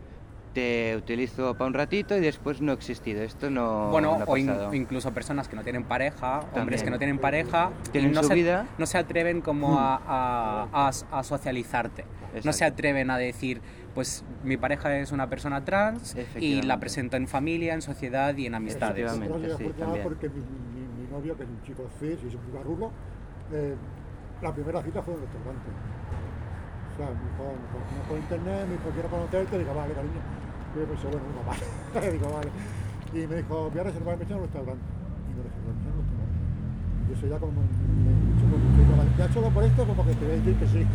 Te 0.53 0.97
utilizo 0.97 1.53
para 1.55 1.67
un 1.67 1.75
ratito 1.75 2.17
y 2.17 2.21
después 2.21 2.63
no 2.63 2.73
ha 2.73 2.75
existido. 2.75 3.23
Esto 3.23 3.51
no, 3.51 3.91
Bueno, 3.91 4.17
no 4.19 4.25
ha 4.25 4.27
o 4.27 4.37
in- 4.39 4.51
incluso 4.73 5.13
personas 5.13 5.49
que 5.49 5.57
no 5.57 5.63
tienen 5.63 5.85
pareja, 5.85 6.41
hombres 6.55 6.83
que 6.83 6.91
no 6.91 6.97
tienen 6.97 7.19
pareja, 7.19 7.73
Tienen 7.93 8.13
no 8.13 8.23
su 8.23 8.29
se, 8.29 8.35
vida. 8.35 8.67
no 8.79 8.87
se 8.87 8.97
atreven 8.97 9.43
como 9.43 9.79
a, 9.79 9.97
a- 10.07 10.69
a- 10.73 11.19
a 11.19 11.23
socializarte. 11.25 12.05
No 12.45 12.53
se 12.55 12.65
atreven 12.65 13.11
a 13.11 13.19
decir, 13.19 13.61
pues 13.97 14.23
mi 14.45 14.59
pareja 14.59 14.95
es 14.99 15.11
una 15.11 15.27
persona 15.31 15.65
trans 15.65 16.15
y 16.39 16.61
la 16.61 16.79
presento 16.79 17.17
en 17.17 17.27
familia, 17.27 17.73
en 17.73 17.81
sociedad 17.81 18.37
y 18.37 18.45
en 18.45 18.55
amistades. 18.55 19.11
Efectivamente. 19.11 19.57
Sí, 19.57 19.73
también. 19.81 20.05
porque 20.05 20.29
mi, 20.29 20.41
mi- 20.41 21.03
mi 21.03 21.11
novio, 21.11 21.35
que 21.35 21.45
es 21.45 21.49
un 21.49 21.63
chico 21.63 21.89
cis 21.99 22.19
y 22.23 22.29
es 22.29 22.35
un 22.35 22.41
pibarrulo, 22.43 22.93
eh, 23.53 23.75
la 24.43 24.53
primera 24.55 24.83
cita 24.83 25.01
fue 25.03 25.15
en 25.15 25.21
un 25.21 25.25
restaurante. 25.27 25.69
O 26.93 26.97
sea, 26.99 27.07
me 27.09 27.25
dijo, 27.25 27.45
me 27.57 28.09
por 28.09 28.19
internet, 28.19 28.67
me 28.69 28.73
dijo, 28.77 28.91
quiero 28.93 29.09
conocerte, 29.09 29.59
digo, 29.59 29.75
vale, 29.75 29.95
cariño. 29.95 30.21
Y 30.77 30.79
yo 30.79 30.85
pensé, 30.87 31.07
bueno, 31.09 31.27
no, 31.33 31.43
vale. 31.49 32.13
digo, 32.13 32.29
vale. 32.37 32.51
Y 33.17 33.27
me 33.27 33.37
dijo, 33.37 33.71
voy 33.71 33.81
a 33.81 33.83
reservar 33.83 34.19
mesa 34.19 34.31
en 34.33 34.37
un 34.37 34.43
restaurante. 34.45 34.85
Y 34.85 35.33
me 35.37 35.43
reservó 35.43 35.69
mesa 35.73 35.89
en 35.89 35.97
un 35.97 36.05
restaurante. 36.05 36.37
Y 37.09 37.13
eso 37.13 37.27
ya 37.27 37.39
como, 37.39 37.53
me, 37.63 39.19
ya 39.19 39.33
solo 39.33 39.49
por 39.51 39.65
esto 39.65 39.85
como 39.87 40.05
que 40.05 40.15
te 40.15 40.25
voy 40.25 40.35
a 40.35 40.39
decir 40.39 40.57
que 40.57 40.67
sí. 40.67 40.87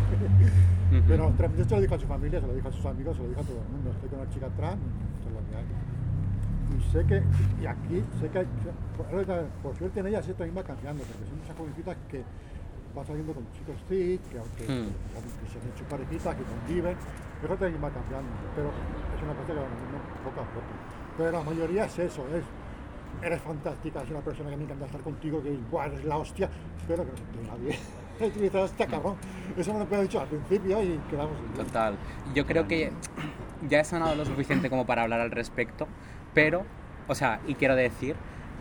Pero 1.08 1.32
tras 1.36 1.50
se 1.52 1.74
lo 1.74 1.80
dijo 1.80 1.94
a 1.94 1.98
su 1.98 2.06
familia, 2.06 2.40
se 2.40 2.46
lo 2.46 2.54
dijo 2.54 2.68
a 2.68 2.72
sus 2.72 2.84
amigos, 2.86 3.16
se 3.16 3.22
lo 3.22 3.28
dijo 3.30 3.40
a 3.40 3.44
todo 3.44 3.58
el 3.62 3.68
mundo. 3.72 3.90
Estoy 3.90 4.08
con 4.10 4.20
una 4.20 4.30
chica 4.30 4.48
trans, 4.56 4.76
esto 4.76 5.28
es 5.28 5.34
lo 5.34 5.40
que 5.48 5.56
hay. 5.56 5.66
Y 6.72 6.80
sé 6.92 7.04
que, 7.04 7.22
y 7.62 7.66
aquí, 7.66 8.04
sé 8.20 8.28
que, 8.28 8.38
hay- 8.40 8.48
por, 8.96 9.06
por 9.62 9.76
suerte 9.76 10.00
en 10.00 10.06
ellas 10.06 10.20
esto 10.26 10.38
también 10.44 10.56
va 10.56 10.64
cambiando, 10.64 11.02
porque 11.04 11.24
son 11.28 11.38
muchas 11.38 11.56
jovencitas 11.56 11.96
que 12.08 12.24
van 12.94 13.06
saliendo 13.06 13.32
con 13.32 13.44
chicos 13.56 13.76
cis, 13.88 14.20
que 14.28 14.36
aunque, 14.38 14.64
aunque 15.16 15.44
se 15.48 15.56
han 15.60 15.68
hecho 15.72 15.84
parejitas, 15.88 16.36
que 16.36 16.44
conviven, 16.44 16.96
eso 17.44 17.56
también 17.56 17.80
va 17.82 17.90
cambiando. 17.90 18.30
Pero 18.56 18.68
es 18.68 19.20
una 19.24 19.32
cosa 19.36 19.48
que 19.52 19.60
ahora 19.60 19.72
mismo 19.80 19.98
poco 20.24 20.40
a 20.40 20.48
poco. 20.52 20.72
Pero 21.16 21.28
la 21.32 21.42
mayoría 21.44 21.84
es 21.88 21.98
eso, 21.98 22.24
es 22.32 22.44
eres 23.22 23.40
fantástica, 23.40 24.02
es 24.02 24.10
una 24.10 24.20
persona 24.20 24.50
que 24.50 24.56
me 24.56 24.64
encanta 24.64 24.86
estar 24.86 25.00
contigo, 25.00 25.42
que 25.42 25.50
igual 25.50 25.92
eres 25.92 26.04
la 26.04 26.16
hostia, 26.16 26.48
pero 26.86 27.04
que 27.04 27.10
no 27.12 27.18
entere 27.18 27.46
nadie. 27.46 27.78
Hostia, 28.62 28.86
cabrón, 28.86 29.16
eso 29.56 29.72
me 29.72 29.80
lo 29.80 29.86
puedo 29.86 30.02
dicho 30.02 30.20
al 30.20 30.28
principio 30.28 30.82
y 30.82 31.00
quedamos 31.10 31.32
Total. 31.56 31.96
Yo 32.34 32.46
creo 32.46 32.68
que 32.68 32.92
ya 33.68 33.80
he 33.80 33.84
sonado 33.84 34.14
lo 34.14 34.24
suficiente 34.24 34.70
como 34.70 34.86
para 34.86 35.02
hablar 35.02 35.20
al 35.20 35.30
respecto, 35.30 35.88
pero, 36.34 36.64
o 37.08 37.14
sea, 37.14 37.40
y 37.46 37.54
quiero 37.54 37.74
decir 37.74 38.14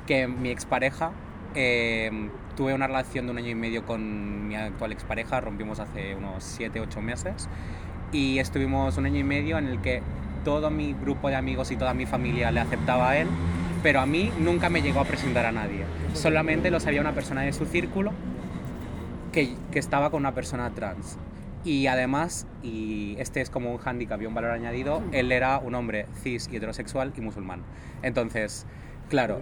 que 0.07 0.28
mi 0.28 0.49
expareja, 0.49 1.12
eh, 1.53 2.30
tuve 2.55 2.74
una 2.74 2.88
relación 2.88 3.26
de 3.26 3.32
un 3.32 3.38
año 3.38 3.49
y 3.49 3.55
medio 3.55 3.86
con 3.86 4.47
mi 4.47 4.55
actual 4.55 4.91
expareja, 4.91 5.41
rompimos 5.41 5.80
hace 5.80 6.16
unos 6.16 6.43
7, 6.43 6.80
8 6.80 7.01
meses, 7.01 7.49
y 8.12 8.39
estuvimos 8.39 8.97
un 8.97 9.05
año 9.05 9.20
y 9.20 9.24
medio 9.24 9.57
en 9.57 9.68
el 9.68 9.82
que 9.82 10.01
todo 10.43 10.70
mi 10.70 10.93
grupo 10.93 11.30
de 11.30 11.36
amigos 11.36 11.72
y 11.72 11.76
toda 11.76 11.93
mi 11.93 12.05
familia 12.05 12.51
le 12.51 12.59
aceptaba 12.59 13.12
a 13.12 13.18
él, 13.18 13.28
pero 13.84 13.99
a 13.99 14.05
mí 14.05 14.32
nunca 14.39 14.69
me 14.69 14.82
llegó 14.82 14.99
a 14.99 15.05
presentar 15.05 15.45
a 15.45 15.51
nadie. 15.51 15.86
Solamente 16.13 16.71
lo 16.71 16.79
sabía 16.79 17.01
una 17.01 17.13
persona 17.13 17.41
de 17.41 17.53
su 17.53 17.65
círculo 17.65 18.11
que, 19.32 19.55
que 19.71 19.79
estaba 19.79 20.09
con 20.09 20.21
una 20.21 20.34
persona 20.34 20.69
trans. 20.71 21.17
Y 21.63 21.88
además, 21.88 22.47
y 22.63 23.15
este 23.19 23.41
es 23.41 23.49
como 23.49 23.71
un 23.71 23.77
hándicap 23.77 24.21
y 24.21 24.25
un 24.25 24.34
valor 24.34 24.51
añadido, 24.51 25.03
él 25.11 25.32
era 25.32 25.59
un 25.59 25.75
hombre 25.75 26.07
cis 26.23 26.49
y 26.51 26.57
heterosexual 26.57 27.13
y 27.15 27.21
musulmán. 27.21 27.61
Entonces, 28.01 28.65
claro, 29.12 29.39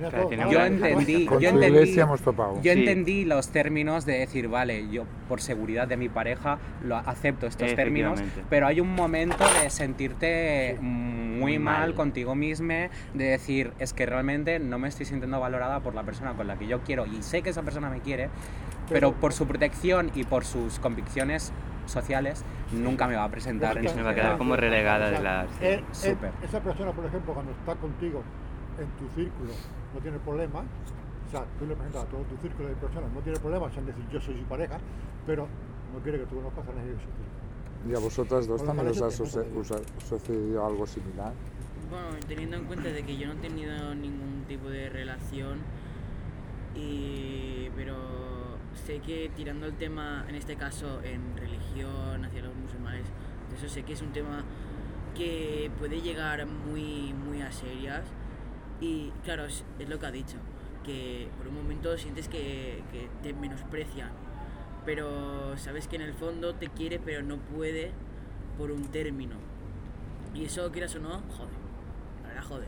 yo 0.51 0.61
entendí, 0.65 1.25
yo 1.39 2.71
entendí, 2.71 3.13
Sí. 3.21 3.25
los 3.25 3.49
términos 3.49 4.05
de 4.05 4.19
decir, 4.19 4.47
vale, 4.49 4.89
yo 4.89 5.03
por 5.29 5.39
seguridad 5.41 5.87
de 5.87 5.95
mi 5.95 6.09
pareja 6.09 6.57
lo 6.83 6.97
acepto 6.97 7.45
estos 7.47 7.73
términos, 7.75 8.19
pero 8.49 8.65
hay 8.67 8.81
un 8.81 8.93
momento 8.93 9.45
de 9.61 9.69
sentirte 9.69 10.77
muy 10.81 11.59
mal, 11.59 11.79
mal. 11.89 11.93
contigo 11.93 12.35
mismo, 12.35 12.73
de 13.13 13.23
decir, 13.23 13.71
es 13.79 13.93
que 13.93 14.05
realmente 14.05 14.59
no 14.59 14.79
me 14.79 14.87
estoy 14.87 15.05
sintiendo 15.05 15.39
valorada 15.39 15.79
por 15.79 15.93
la 15.95 16.03
persona 16.03 16.33
con 16.33 16.47
la 16.47 16.57
que 16.57 16.67
yo 16.67 16.81
quiero 16.81 17.05
y 17.05 17.21
sé 17.21 17.41
que 17.43 17.51
esa 17.51 17.61
persona 17.61 17.89
me 17.89 17.99
quiere, 18.01 18.29
pero 18.89 19.13
por 19.13 19.31
su 19.33 19.45
protección 19.47 20.11
y 20.15 20.23
por 20.23 20.43
sus 20.45 20.79
convicciones 20.79 21.53
sociales 21.85 22.43
nunca 22.73 23.07
me 23.07 23.15
va 23.15 23.23
a 23.23 23.29
presentar 23.29 23.77
en 23.77 23.85
que- 23.85 23.93
me 23.93 24.01
va 24.03 24.11
a 24.11 24.15
quedar 24.15 24.37
como 24.37 24.55
relegada 24.55 25.09
de 25.11 25.19
la- 25.21 25.45
sí, 25.59 25.65
él- 25.65 25.73
él- 25.75 25.83
súper. 25.91 26.31
esa 26.43 26.59
persona, 26.59 26.91
por 26.91 27.05
ejemplo, 27.05 27.33
cuando 27.33 27.51
está 27.51 27.75
contigo 27.75 28.23
en 28.79 28.89
tu 28.97 29.07
círculo, 29.15 29.51
no 29.93 29.99
tiene 30.01 30.19
problema. 30.19 30.59
O 30.59 31.31
sea, 31.31 31.45
tú 31.59 31.65
le 31.67 31.75
presentas 31.75 32.03
a 32.03 32.07
todo 32.07 32.21
tu 32.23 32.37
círculo 32.37 32.69
de 32.69 32.75
personas, 32.75 33.11
no 33.13 33.19
tiene 33.21 33.39
problema 33.39 33.69
en 33.75 33.85
decir 33.85 34.03
yo 34.11 34.19
soy 34.19 34.39
su 34.39 34.45
pareja, 34.45 34.79
pero 35.27 35.47
no 35.93 35.99
quiere 36.01 36.19
que 36.19 36.25
tú 36.25 36.35
conozcas 36.37 36.67
a 36.67 36.73
nadie 36.73 36.91
de 36.91 36.95
su 36.95 37.05
círculo. 37.05 37.39
¿Y 37.87 37.95
a 37.95 37.99
vosotras 37.99 38.47
dos 38.47 38.63
también 38.63 38.87
os 38.89 39.01
ha 39.01 39.11
sucedido 39.11 40.65
algo 40.65 40.85
similar? 40.87 41.33
Bueno, 41.89 42.07
teniendo 42.27 42.57
en 42.57 42.65
cuenta 42.65 42.89
de 42.89 43.03
que 43.03 43.17
yo 43.17 43.27
no 43.27 43.33
he 43.33 43.37
tenido 43.37 43.95
ningún 43.95 44.43
tipo 44.47 44.69
de 44.69 44.89
relación, 44.89 45.59
y, 46.75 47.69
pero 47.75 47.95
sé 48.85 48.99
que 48.99 49.31
tirando 49.35 49.65
el 49.65 49.73
tema, 49.73 50.25
en 50.27 50.35
este 50.35 50.55
caso 50.55 51.01
en 51.03 51.37
religión, 51.37 52.25
hacia 52.25 52.41
los 52.41 52.55
musulmanes, 52.55 53.05
eso 53.55 53.69
sé 53.69 53.83
que 53.83 53.93
es 53.93 54.01
un 54.01 54.11
tema 54.11 54.43
que 55.15 55.71
puede 55.79 56.01
llegar 56.01 56.45
muy, 56.45 57.13
muy 57.13 57.41
a 57.41 57.51
serias. 57.51 58.03
Y 58.81 59.11
claro, 59.23 59.45
es, 59.45 59.63
lo 59.87 59.99
que 59.99 60.05
ha 60.05 60.11
dicho, 60.11 60.37
que 60.85 61.27
por 61.37 61.47
un 61.47 61.55
momento 61.55 61.97
sientes 61.97 62.27
que, 62.27 62.81
te 63.21 63.33
menosprecian, 63.33 64.09
pero 64.85 65.57
sabes 65.57 65.87
que 65.87 65.97
en 65.97 66.03
el 66.03 66.13
fondo 66.13 66.55
te 66.55 66.69
quiere, 66.69 66.99
pero 66.99 67.21
no 67.21 67.37
puede 67.37 67.91
por 68.57 68.71
un 68.71 68.89
término. 68.89 69.35
Y 70.33 70.45
eso, 70.45 70.71
quieras 70.71 70.95
o 70.95 70.99
no, 70.99 71.09
jode. 71.09 71.51
La 72.23 72.29
verdad, 72.29 72.43
jode. 72.43 72.67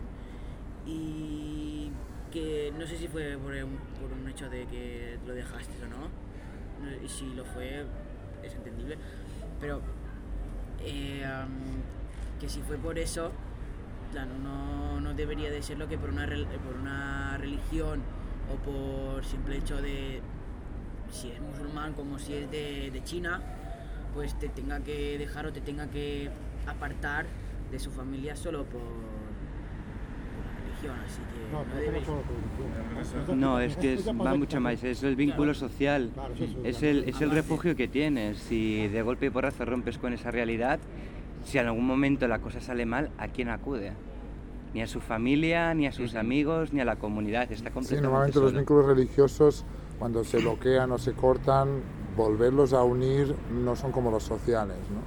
Y 0.85 1.91
que 2.31 2.73
no 2.77 2.85
sé 2.87 2.97
si 2.97 3.07
fue 3.07 3.37
por 3.37 3.53
un, 3.53 3.77
por 3.99 4.11
un 4.11 4.27
hecho 4.27 4.49
de 4.49 4.65
que 4.65 5.17
lo 5.25 5.33
dejaste 5.33 5.73
o 5.83 5.87
no. 5.87 6.09
Y 7.03 7.07
si 7.07 7.33
lo 7.33 7.45
fue, 7.45 7.85
es 8.43 8.53
entendible. 8.55 8.97
Pero 9.59 9.81
eh, 10.79 11.23
que 12.39 12.49
si 12.49 12.61
fue 12.61 12.77
por 12.77 12.97
eso, 12.97 13.31
no, 14.43 14.99
no 15.01 15.13
debería 15.13 15.49
de 15.49 15.61
serlo 15.61 15.87
que 15.87 15.97
por 15.97 16.09
una, 16.09 16.25
rel- 16.27 16.45
por 16.65 16.75
una 16.75 17.37
religión 17.37 18.01
o 18.51 18.55
por 18.57 19.23
simple 19.25 19.57
hecho 19.57 19.81
de 19.81 20.21
si 21.09 21.31
es 21.31 21.39
musulmán 21.41 21.93
como 21.93 22.19
si 22.19 22.33
es 22.33 22.51
de, 22.51 22.91
de 22.91 23.03
China, 23.03 23.41
pues 24.13 24.37
te 24.39 24.49
tenga 24.49 24.79
que 24.81 25.17
dejar 25.17 25.45
o 25.45 25.53
te 25.53 25.61
tenga 25.61 25.87
que 25.89 26.29
apartar 26.67 27.25
de 27.71 27.79
su 27.79 27.91
familia 27.91 28.35
solo 28.35 28.63
por, 28.65 28.81
por 28.81 30.45
la 30.45 30.59
religión. 30.65 30.95
Así 31.05 31.21
que 33.27 33.35
No, 33.35 33.59
es 33.59 33.75
que 33.77 33.93
es- 33.93 34.07
va 34.07 34.35
mucho 34.35 34.59
más, 34.61 34.83
es 34.83 35.03
el 35.03 35.15
vínculo 35.15 35.53
social. 35.53 36.11
Es 36.65 36.83
el, 36.83 37.03
es 37.09 37.21
el 37.21 37.31
refugio 37.31 37.75
que 37.75 37.87
tienes. 37.87 38.37
Si 38.39 38.87
de 38.87 39.01
golpe 39.01 39.27
y 39.27 39.29
porrazo 39.29 39.65
rompes 39.65 39.97
con 39.97 40.13
esa 40.13 40.31
realidad, 40.31 40.79
si 41.43 41.57
en 41.57 41.67
algún 41.67 41.85
momento 41.85 42.27
la 42.27 42.39
cosa 42.39 42.61
sale 42.61 42.85
mal, 42.85 43.09
¿a 43.17 43.27
quién 43.27 43.49
acude? 43.49 43.93
Ni 44.73 44.81
a 44.81 44.87
su 44.87 45.01
familia, 45.01 45.73
ni 45.73 45.85
a 45.87 45.91
sus 45.91 46.15
amigos, 46.15 46.71
ni 46.71 46.79
a 46.79 46.85
la 46.85 46.95
comunidad. 46.95 47.43
Está 47.51 47.69
Sí, 47.69 47.73
completamente 47.73 48.01
normalmente 48.03 48.39
los 48.39 48.49
solo. 48.49 48.59
vínculos 48.59 48.85
religiosos, 48.85 49.65
cuando 49.99 50.23
se 50.23 50.37
bloquean 50.39 50.91
o 50.91 50.97
se 50.97 51.13
cortan, 51.13 51.81
volverlos 52.15 52.73
a 52.73 52.83
unir 52.83 53.35
no 53.51 53.75
son 53.75 53.91
como 53.91 54.11
los 54.11 54.23
sociales, 54.23 54.77
¿no? 54.93 55.01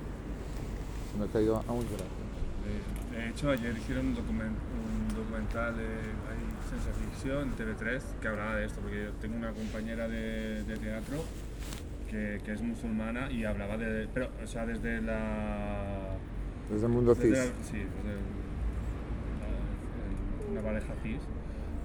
Se 1.13 1.19
me 1.19 1.25
ha 1.25 1.33
caído... 1.33 1.57
Ah, 1.67 1.73
muy 1.73 1.85
gracias. 1.85 2.09
De, 3.13 3.29
hecho, 3.31 3.51
ayer 3.51 3.77
hicieron 3.77 4.09
un, 4.09 4.15
documen- 4.17 4.55
un 4.59 5.15
documental 5.17 5.77
de 5.77 5.87
ciencia 6.69 6.93
ficción 6.93 7.49
en 7.49 7.57
TV3 7.57 8.01
que 8.21 8.29
hablaba 8.29 8.57
de 8.57 8.67
esto, 8.67 8.81
porque 8.81 9.05
yo 9.05 9.11
tengo 9.21 9.37
una 9.37 9.53
compañera 9.53 10.09
de, 10.09 10.63
de 10.65 10.77
teatro 10.77 11.19
que, 12.15 12.41
que 12.45 12.53
es 12.53 12.63
musulmana 12.63 13.29
y 13.31 13.45
hablaba 13.45 13.77
de, 13.77 14.07
pero, 14.15 14.29
o 14.43 14.47
sea, 14.47 14.65
desde 14.65 15.03
la... 15.03 16.17
Desde 16.71 16.87
el 16.87 16.93
mundo 16.93 17.13
desde 17.15 17.29
cis. 17.29 17.39
la- 17.39 17.65
sí, 17.65 17.79
desde 17.79 18.13
el- 18.13 18.25
la- 19.41 20.53
una 20.53 20.61
pareja 20.63 20.95
cis, 21.03 21.19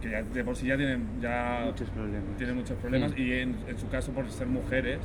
que 0.01 0.11
ya 0.11 0.21
de 0.21 0.43
por 0.43 0.55
sí 0.55 0.67
ya 0.67 0.77
tienen, 0.77 1.03
ya 1.19 1.63
Muchos 1.65 1.89
problemas. 1.89 2.37
tiene 2.37 2.53
muchos 2.53 2.77
problemas 2.77 3.17
y 3.17 3.33
en, 3.33 3.55
en 3.67 3.77
su 3.79 3.87
caso 3.89 4.11
por 4.11 4.29
ser 4.29 4.45
mujeres, 4.47 4.99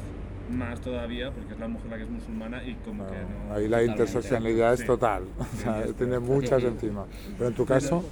más 0.55 0.79
todavía, 0.83 1.31
porque 1.31 1.55
es 1.55 1.59
la 1.59 1.69
mujer 1.69 1.91
la 1.91 1.97
que 1.97 2.03
es 2.03 2.11
musulmana 2.11 2.63
y 2.63 2.75
como 2.85 3.07
que 3.07 3.15
no... 3.49 3.55
Ahí 3.55 3.67
la 3.67 3.83
interseccionalidad 3.83 4.75
es 4.75 4.81
Sí. 4.81 4.87
total. 4.87 5.25
O 5.39 5.57
sea, 5.57 5.87
Sí. 5.87 5.95
tiene 5.97 6.19
muchas 6.19 6.63
encima. 6.63 7.07
Pero 7.39 7.49
en 7.49 7.55
tu 7.55 7.65
caso, 7.65 8.05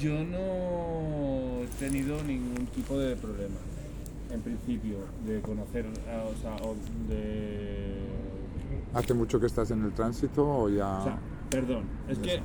Yo 0.00 0.24
no 0.24 1.62
he 1.62 1.66
tenido 1.78 2.20
ningún 2.24 2.66
tipo 2.74 2.98
de 2.98 3.14
problema, 3.14 3.54
en 4.36 4.42
principio, 4.42 4.96
de 5.26 5.40
conocer, 5.40 5.84
a- 5.86 6.24
o 6.24 6.34
sea, 6.40 6.54
o 6.66 6.74
de... 7.08 8.06
¿hace 8.94 9.12
mucho 9.14 9.38
que 9.40 9.46
estás 9.46 9.70
en 9.72 9.82
el 9.84 9.92
tránsito 9.92 10.46
o 10.46 10.68
ya...? 10.68 10.98
O 11.00 11.04
sea, 11.04 11.18
perdón, 11.50 11.82
es 12.08 12.18
que 12.18 12.40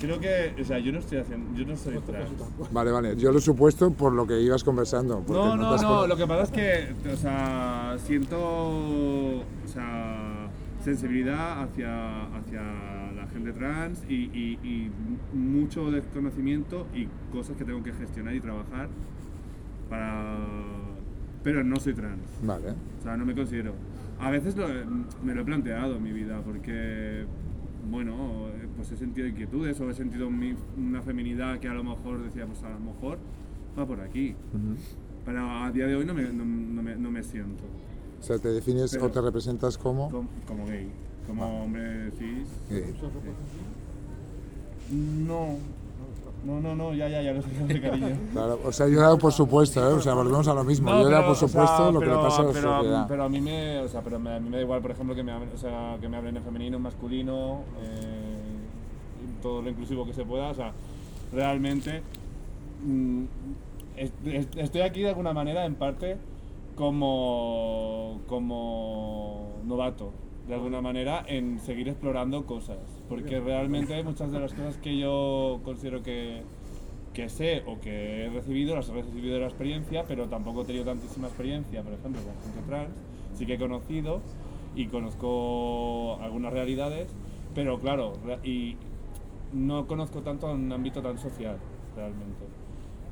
creo 0.00 0.18
que, 0.20 0.54
o 0.60 0.64
sea, 0.64 0.78
yo 0.78 0.92
no 0.92 0.98
estoy 0.98 1.18
haciendo, 1.18 1.56
yo 1.58 1.66
no 1.66 1.76
soy 1.76 1.98
trans. 1.98 2.30
Vale, 2.72 2.90
vale. 2.90 3.16
Yo 3.16 3.30
lo 3.32 3.38
he 3.38 3.42
supuesto 3.42 3.90
por 3.92 4.12
lo 4.12 4.26
que 4.26 4.40
ibas 4.40 4.64
conversando. 4.64 5.22
No, 5.28 5.56
no, 5.56 5.76
no, 5.76 6.06
lo 6.06 6.16
que 6.16 6.26
pasa 6.26 6.42
es 6.44 6.50
que, 6.50 7.10
o 7.12 7.16
sea, 7.16 7.96
siento, 8.04 8.38
o 8.38 9.42
sea, 9.66 10.48
sensibilidad 10.82 11.62
hacia, 11.62 12.26
hacia 12.36 12.62
la 13.16 13.26
gente 13.32 13.52
trans 13.52 14.02
y, 14.08 14.14
y- 14.14 14.58
y 14.62 14.90
mucho 15.36 15.90
desconocimiento 15.90 16.86
y 16.94 17.08
cosas 17.32 17.56
que 17.56 17.64
tengo 17.64 17.82
que 17.82 17.92
gestionar 17.92 18.34
y 18.34 18.40
trabajar 18.40 18.88
para... 19.88 20.36
Pero 21.44 21.62
no 21.62 21.76
soy 21.78 21.94
trans, 21.94 22.20
Vale. 22.42 22.70
o 22.98 23.02
sea, 23.02 23.16
no 23.16 23.24
me 23.24 23.34
considero. 23.34 23.74
A 24.18 24.30
veces 24.30 24.56
lo- 24.56 24.66
me 25.22 25.34
lo 25.34 25.42
he 25.42 25.44
planteado 25.44 25.96
en 25.96 26.02
mi 26.02 26.12
vida 26.12 26.40
porque, 26.44 27.24
bueno, 27.90 28.46
pues 28.76 28.90
he 28.92 28.96
sentido 28.96 29.28
inquietudes 29.28 29.78
o 29.80 29.90
he 29.90 29.94
sentido 29.94 30.30
mi- 30.30 30.54
una 30.78 31.02
feminidad 31.02 31.58
que 31.60 31.68
a 31.68 31.74
lo 31.74 31.84
mejor 31.84 32.22
decía, 32.24 32.46
pues 32.46 32.62
a 32.62 32.70
lo 32.70 32.80
mejor 32.80 33.18
va 33.78 33.86
por 33.86 34.00
aquí. 34.00 34.34
Pero 35.26 35.40
a 35.50 35.70
día 35.70 35.86
de 35.86 35.96
hoy 35.96 36.04
no 36.06 36.14
me, 36.14 36.22
no, 36.24 36.44
no 36.44 36.82
me, 36.82 36.96
no 36.96 37.10
me 37.10 37.22
siento 37.22 37.62
O 38.20 38.22
sea, 38.22 38.38
te 38.38 38.48
defines 38.48 38.90
Pero- 38.92 39.06
o 39.06 39.10
te 39.10 39.20
representas 39.20 39.76
como... 39.78 40.10
como, 40.10 40.28
como 40.46 40.66
gay, 40.66 40.88
como 41.26 41.64
hombre 41.64 42.10
cis. 42.12 42.48
gay. 42.70 42.94
No, 45.26 45.56
no, 46.44 46.60
no, 46.60 46.74
no, 46.74 46.94
ya, 46.94 47.08
ya, 47.08 47.22
ya 47.22 47.40
sé, 47.68 47.80
cariño. 47.80 48.16
Claro, 48.32 48.60
o 48.64 48.70
sea, 48.72 48.86
yo 48.88 48.98
he 48.98 49.02
dado 49.02 49.18
por 49.18 49.32
supuesto, 49.32 49.80
¿eh? 49.80 49.92
O 49.94 50.00
sea, 50.00 50.14
volvemos 50.14 50.46
a 50.48 50.54
lo 50.54 50.64
mismo. 50.64 50.90
yo 50.90 51.08
he 51.08 51.10
dado 51.10 51.24
por 51.24 51.32
o 51.32 51.34
sea, 51.34 51.48
supuesto 51.48 51.92
lo 51.92 52.00
que 52.00 52.06
pero- 52.06 52.16
le 52.22 52.22
pasa 52.28 52.42
a 52.42 52.44
la 52.44 52.52
pero, 52.52 52.76
sociedad. 52.76 53.06
Pero 53.08 53.22
a 53.24 53.28
mí 53.28 53.40
me, 53.40 53.78
o 53.80 53.88
sea, 53.88 54.00
pero 54.02 54.18
me- 54.18 54.34
a 54.34 54.40
mí 54.40 54.48
me 54.50 54.56
da 54.58 54.62
igual, 54.62 54.80
por 54.82 54.90
ejemplo, 54.90 55.14
que 55.14 55.22
me, 55.22 55.32
hablen- 55.32 55.50
o 55.54 55.58
sea, 55.58 55.96
que 56.00 56.08
me 56.08 56.16
hablen 56.16 56.36
en 56.36 56.42
femenino, 56.42 56.76
en 56.76 56.82
masculino, 56.82 57.60
eh, 57.82 59.40
todo 59.42 59.62
lo 59.62 59.70
inclusivo 59.70 60.04
que 60.06 60.12
se 60.12 60.24
pueda. 60.24 60.48
O 60.50 60.54
sea, 60.54 60.72
realmente 61.32 62.02
mm, 62.84 63.24
es- 63.96 64.12
es- 64.26 64.48
estoy 64.56 64.82
aquí 64.82 65.00
de 65.00 65.08
alguna 65.08 65.32
manera, 65.32 65.64
en 65.64 65.74
parte, 65.74 66.16
como, 66.76 68.20
como 68.26 69.48
novato, 69.64 70.10
de 70.48 70.54
alguna 70.54 70.80
manera, 70.80 71.24
en 71.26 71.58
seguir 71.60 71.88
explorando 71.88 72.44
cosas. 72.44 72.76
Porque 73.08 73.40
realmente 73.40 74.02
muchas 74.02 74.32
de 74.32 74.40
las 74.40 74.54
cosas 74.54 74.78
que 74.78 74.96
yo 74.96 75.60
considero 75.64 76.02
que, 76.02 76.42
que 77.12 77.28
sé 77.28 77.62
o 77.66 77.80
que 77.80 78.24
he 78.24 78.30
recibido, 78.30 78.74
las 78.74 78.88
he 78.88 78.92
recibido 78.92 79.34
de 79.34 79.40
la 79.40 79.46
experiencia, 79.46 80.04
pero 80.06 80.28
tampoco 80.28 80.62
he 80.62 80.64
tenido 80.64 80.84
tantísima 80.84 81.28
experiencia, 81.28 81.82
por 81.82 81.92
ejemplo, 81.92 82.22
con 82.22 82.42
gente 82.42 82.66
trans. 82.66 82.94
Sí 83.34 83.46
que 83.46 83.54
he 83.54 83.58
conocido 83.58 84.20
y 84.76 84.86
conozco 84.86 86.18
algunas 86.20 86.52
realidades, 86.52 87.14
pero 87.54 87.78
claro, 87.78 88.14
y 88.42 88.76
no 89.52 89.86
conozco 89.86 90.22
tanto 90.22 90.50
en 90.50 90.64
un 90.64 90.72
ámbito 90.72 91.02
tan 91.02 91.18
social, 91.18 91.58
realmente. 91.96 92.44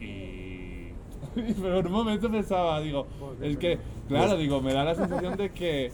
Y... 0.00 0.92
pero 1.60 1.78
en 1.78 1.86
un 1.86 1.92
momento 1.92 2.30
pensaba, 2.30 2.80
digo, 2.80 3.06
es 3.40 3.56
que, 3.56 3.78
claro, 4.08 4.36
digo, 4.36 4.60
me 4.60 4.72
da 4.72 4.84
la 4.84 4.94
sensación 4.94 5.36
de 5.36 5.50
que 5.50 5.92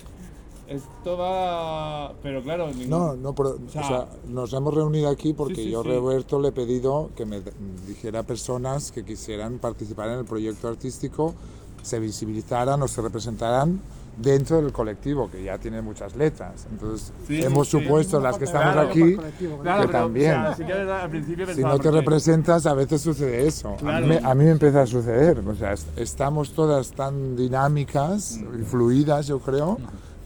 esto 0.69 1.17
va... 1.17 2.13
Pero 2.23 2.43
claro, 2.43 2.69
ningún- 2.69 2.89
No, 2.91 3.17
no, 3.17 3.35
pero, 3.35 3.51
o 3.67 3.71
sea, 3.71 3.83
sea, 3.89 4.09
nos 4.29 4.53
hemos 4.53 4.75
reunido 4.75 5.09
aquí 5.09 5.33
porque 5.33 5.55
Sí, 5.57 5.65
sí, 5.65 5.71
yo, 5.71 5.83
sí. 5.83 5.89
Roberto, 5.89 6.39
le 6.41 6.49
he 6.49 6.53
pedido 6.53 7.11
que 7.17 7.25
me 7.25 7.41
dijera 7.87 8.23
personas 8.23 8.93
que 8.93 9.05
quisieran 9.05 9.59
participar 9.59 10.09
en 10.11 10.19
el 10.19 10.25
proyecto 10.25 10.69
artístico, 10.69 11.35
se 11.83 11.99
visibilizaran 11.99 12.83
o 12.83 12.89
se 12.89 13.01
representaran 13.01 13.81
dentro 14.17 14.57
del 14.61 14.73
colectivo, 14.73 15.31
que 15.31 15.45
ya 15.45 15.59
tiene 15.59 15.81
muchas 15.81 16.17
letras. 16.17 16.67
Entonces, 16.73 17.13
Sí, 17.29 17.41
hemos 17.41 17.69
sí, 17.69 17.79
sí. 17.79 17.85
supuesto 17.85 18.19
las 18.19 18.37
que 18.37 18.47
estamos 18.47 18.73
Claro, 18.73 18.89
aquí, 18.91 19.15
Claro, 19.15 19.83
que 19.83 19.87
pero, 19.87 19.91
también. 19.91 20.33
o 20.41 20.43
sea, 20.47 20.55
sí 20.57 20.63
verdad, 20.65 21.01
al 21.03 21.11
principio 21.11 21.47
si 21.55 21.61
no 21.63 21.77
te 21.79 21.83
porque- 21.85 21.91
representas, 21.93 22.67
a 22.67 22.75
veces 22.75 23.01
sucede 23.01 23.47
eso. 23.47 23.69
A, 23.75 23.77
Claro. 23.77 24.07
mí, 24.09 24.15
me- 24.21 24.29
a 24.29 24.35
mí 24.35 24.45
me 24.45 24.51
empieza 24.51 24.83
a 24.83 24.87
suceder. 24.89 25.39
O 25.49 25.55
sea, 25.55 25.73
est- 25.73 25.97
estamos 25.97 26.51
todas 26.53 26.91
tan 26.91 27.37
dinámicas 27.37 28.39
y 28.59 28.63
fluidas, 28.65 29.29
yo 29.29 29.39
creo, 29.39 29.79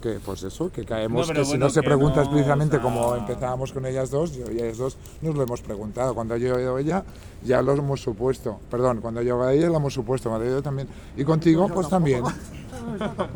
que 0.03 0.19
pues 0.25 0.43
eso, 0.43 0.71
que 0.71 0.85
caemos, 0.85 1.29
No, 1.29 1.35
que 1.35 1.45
si 1.45 1.51
bueno, 1.53 1.67
no 1.67 1.71
se 1.71 1.83
pregunta 1.83 2.17
no, 2.17 2.23
explícitamente 2.25 2.77
o 2.77 2.81
sea- 2.81 2.91
como 2.91 3.17
empezábamos 3.17 3.73
con 3.73 3.87
ellas 3.87 4.11
dos, 4.11 4.35
yo 4.35 4.51
y 4.53 4.59
ellas 4.61 4.77
dos 4.77 4.99
nos 5.23 5.35
lo 5.35 5.43
hemos 5.45 5.63
preguntado. 5.63 6.15
Cuando 6.15 6.37
yo 6.37 6.49
he 6.49 6.53
oído 6.53 6.77
ella, 6.79 7.05
ya 7.43 7.63
lo 7.63 7.73
hemos 7.73 8.01
supuesto. 8.03 8.59
Perdón, 8.71 9.01
cuando 9.01 9.23
yo 9.23 9.41
a 9.43 9.55
ella 9.55 9.69
lo 9.69 9.77
hemos 9.77 9.95
supuesto, 9.95 10.29
cuando 10.29 10.47
yo 10.47 10.61
también. 10.63 10.89
Y 11.17 11.25
contigo, 11.25 11.69
pues 11.69 11.89
también. 11.89 12.23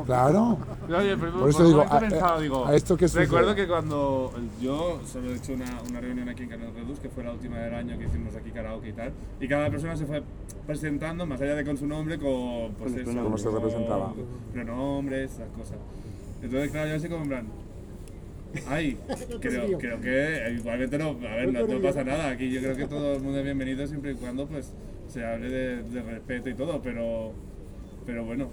Claro. 0.04 0.58
Oye, 0.88 1.16
pero 1.16 1.32
Por 1.38 1.48
eso 1.50 1.64
digo, 1.64 1.82
a- 1.82 2.00
pensado, 2.00 2.40
digo, 2.40 2.66
a 2.66 2.74
esto 2.74 2.96
que 2.96 3.06
Recuerdo 3.06 3.50
sucede. 3.50 3.62
que 3.62 3.68
cuando 3.68 4.32
yo 4.60 4.98
solo 5.10 5.30
he 5.30 5.36
hecho 5.36 5.52
una, 5.52 5.80
una 5.88 6.00
reunión 6.00 6.28
aquí 6.28 6.42
en 6.42 6.48
Canal 6.48 6.72
Redux, 6.74 6.98
que 6.98 7.08
fue 7.08 7.22
la 7.22 7.32
última 7.32 7.58
del 7.58 7.74
año 7.74 7.96
que 7.98 8.06
hicimos 8.06 8.34
aquí 8.34 8.50
karaoke 8.50 8.88
y 8.88 8.92
tal, 8.92 9.12
y 9.40 9.46
cada 9.46 9.70
persona 9.70 9.96
se 9.96 10.04
fue 10.04 10.22
presentando, 10.66 11.26
más 11.26 11.40
allá 11.40 11.54
de 11.54 11.64
con 11.64 11.76
su 11.76 11.86
nombre, 11.86 12.18
con 12.18 12.72
pues 12.78 12.92
Con 12.92 13.00
eso. 13.00 13.22
Cómo 13.22 13.38
se 13.38 13.44
con 13.44 13.54
representaba. 13.54 14.12
Pronombres, 14.52 15.32
esas 15.32 15.48
cosas. 15.50 15.76
Entonces, 16.46 16.70
claro, 16.70 16.90
yo 16.90 16.96
así 16.96 17.08
como 17.08 17.22
en 17.24 17.28
plan... 17.28 17.46
Ay, 18.68 18.96
creo, 19.40 19.78
creo 19.78 20.00
que 20.00 20.54
igualmente 20.56 20.96
no, 20.96 21.10
a 21.10 21.34
ver, 21.34 21.52
no, 21.52 21.66
no 21.66 21.82
pasa 21.82 22.04
nada. 22.04 22.30
Aquí 22.30 22.50
yo 22.50 22.60
creo 22.60 22.76
que 22.76 22.86
todo 22.86 23.16
el 23.16 23.20
mundo 23.20 23.38
es 23.38 23.44
bienvenido 23.44 23.86
siempre 23.86 24.12
y 24.12 24.14
cuando 24.14 24.46
pues 24.46 24.72
se 25.08 25.24
hable 25.24 25.50
de, 25.50 25.82
de 25.82 26.02
respeto 26.02 26.48
y 26.48 26.54
todo, 26.54 26.80
pero, 26.82 27.32
pero 28.06 28.24
bueno. 28.24 28.48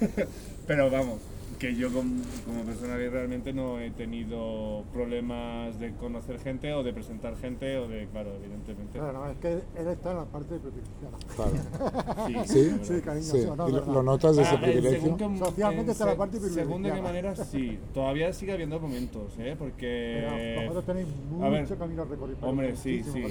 pero 0.66 0.90
vamos, 0.90 1.20
que 1.58 1.74
yo 1.76 1.88
como, 1.92 2.22
como 2.44 2.62
persona 2.64 2.96
gay 2.96 3.08
realmente 3.08 3.52
no 3.52 3.78
he 3.78 3.90
tenido 3.90 4.82
problemas 4.92 5.78
de 5.78 5.92
conocer 5.94 6.38
gente 6.40 6.72
o 6.74 6.82
de 6.82 6.92
presentar 6.92 7.36
gente 7.36 7.78
o 7.78 7.86
de, 7.88 8.06
claro, 8.08 8.32
evidentemente. 8.42 8.98
Claro, 8.98 9.12
no, 9.12 9.30
es 9.30 9.38
que 9.38 9.52
él 9.52 9.88
está 9.88 10.10
en 10.10 10.16
la 10.18 10.24
parte 10.24 10.56
privilegiada. 10.58 11.18
Claro. 11.36 11.52
Sí, 12.26 12.34
¿Sí? 12.52 12.64
la 12.64 12.70
verdad. 12.76 12.84
Sí, 12.84 13.00
cariño, 13.02 13.24
Sí. 13.24 13.40
sí, 13.42 13.46
no, 13.56 13.68
¿Y 13.68 13.72
lo, 13.72 13.78
verdad. 13.78 13.92
lo 13.94 14.02
notas 14.02 14.36
de 14.36 14.42
ese 14.42 14.54
Ah, 14.56 14.60
privilegio? 14.60 15.00
según 15.00 15.16
que- 15.16 15.38
Socialmente 15.38 15.82
en 15.84 15.90
está 15.90 16.04
la 16.06 16.12
se- 16.12 16.18
parte 16.18 16.38
Según 16.40 16.48
de 16.54 16.54
qué 16.56 16.64
privilegiada. 16.64 17.02
manera, 17.02 17.36
sí. 17.36 17.78
Todavía 17.92 18.32
sigue 18.32 18.52
habiendo 18.52 18.80
momentos, 18.80 19.32
¿eh? 19.38 19.56
Pero 19.56 19.58
Porque... 19.58 20.54
vosotros 20.68 20.84
tenéis 20.86 21.08
a 21.42 21.48
ver, 21.48 21.62
mucho 21.62 21.78
camino 21.78 22.02
a 22.02 22.04
recorrer. 22.06 22.36
pero 22.36 22.50
hombre, 22.50 22.76
sí, 22.76 23.02
sí. 23.02 23.22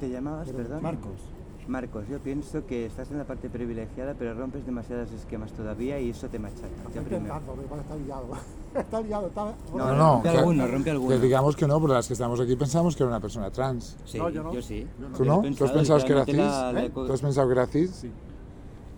¿Te 0.00 0.08
llamabas, 0.08 0.48
perdón? 0.50 0.82
Marcos. 0.82 1.12
Marcos, 1.68 2.06
yo 2.10 2.18
pienso 2.18 2.64
que 2.66 2.86
estás 2.86 3.10
en 3.10 3.18
la 3.18 3.24
parte 3.24 3.50
privilegiada, 3.50 4.14
pero 4.18 4.32
rompes 4.32 4.64
demasiados 4.64 5.12
esquemas 5.12 5.52
todavía 5.52 6.00
y 6.00 6.10
eso 6.10 6.26
te 6.28 6.38
machaca. 6.38 6.66
Está 6.86 6.98
intentando, 7.00 7.52
pero 7.52 7.62
igual 7.64 7.80
está 7.80 7.96
liado. 7.96 8.26
está 8.74 9.00
liado, 9.02 9.26
está... 9.26 9.44
No, 9.44 9.54
No, 9.76 9.86
no, 9.86 9.94
no, 9.96 10.12
rompe 10.14 10.30
que- 10.30 10.38
alguno, 10.38 10.66
rompe 10.66 10.84
Que 10.84 10.90
alguno. 10.92 11.18
digamos 11.18 11.56
que 11.56 11.66
no, 11.66 11.78
pero 11.80 11.92
las 11.92 12.06
que 12.06 12.14
estamos 12.14 12.40
aquí 12.40 12.56
pensamos 12.56 12.96
que 12.96 13.02
era 13.02 13.10
una 13.10 13.20
persona 13.20 13.50
trans. 13.50 13.96
Sí, 14.06 14.16
No, 14.18 14.30
yo 14.30 14.42
no. 14.42 14.54
yo 14.54 14.62
sí. 14.62 14.86
Yo 14.98 15.08
no. 15.10 15.16
¿Tú 15.18 15.24
no? 15.26 15.44
he 15.44 15.50
¿Tú 15.54 15.64
has 15.66 15.70
pensado, 15.72 16.04
que 16.06 16.12
era 16.12 16.24
cis? 16.24 16.36
la- 16.36 16.72
la 16.72 16.84
¿Eh? 16.84 16.90
¿Tú 16.90 17.12
has 17.12 17.20
pensado 17.20 17.46
que 17.48 17.52
era 17.52 17.66
cis? 17.66 18.06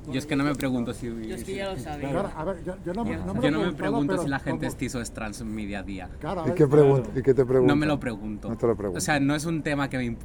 Yo 0.07 0.19
es 0.19 0.27
que 0.27 0.37
no 0.37 0.45
me 0.45 0.55
pregunto 0.55 0.95
si... 0.95 1.07
Yo 1.07 1.35
es 1.35 1.43
que 1.45 1.57
ya 1.57 1.73
lo 1.73 1.79
sabía. 1.79 2.09
Claro, 2.11 2.31
a 2.37 2.45
ver, 2.45 2.65
yo, 2.65 2.75
yo 2.87 2.95
no, 2.95 3.05
me- 3.05 3.17
no 3.17 3.35
me 3.35 3.43
Yo 3.43 3.51
no 3.51 3.61
me 3.63 3.73
pregunto 3.73 4.13
pero 4.13 4.23
si 4.23 4.29
la 4.29 4.39
gente 4.39 4.67
es 4.67 4.75
como- 4.75 4.79
cis 4.81 4.95
o 4.95 5.01
es 5.01 5.11
trans 5.11 5.41
en 5.41 5.53
mi 5.55 5.67
día 5.67 5.81
a 5.81 5.83
día. 5.83 6.09
Claro, 6.21 6.45
¿Y 6.47 6.53
qué, 6.53 6.69
claro. 6.69 7.03
¿Y 7.17 7.23
qué 7.23 7.35
te 7.35 7.45
preguntas? 7.45 7.67
No 7.67 7.75
me 7.77 7.87
lo 7.87 7.99
pregunto. 7.99 8.49
No 8.49 8.57
te 8.57 8.67
lo 8.69 8.77
pregunto. 8.77 8.99
O 8.99 9.01
sea, 9.01 9.19
no 9.19 9.35
es 9.35 9.45
un 9.45 9.63
tema 9.63 9.89
que 9.91 9.99
me... 9.99 10.17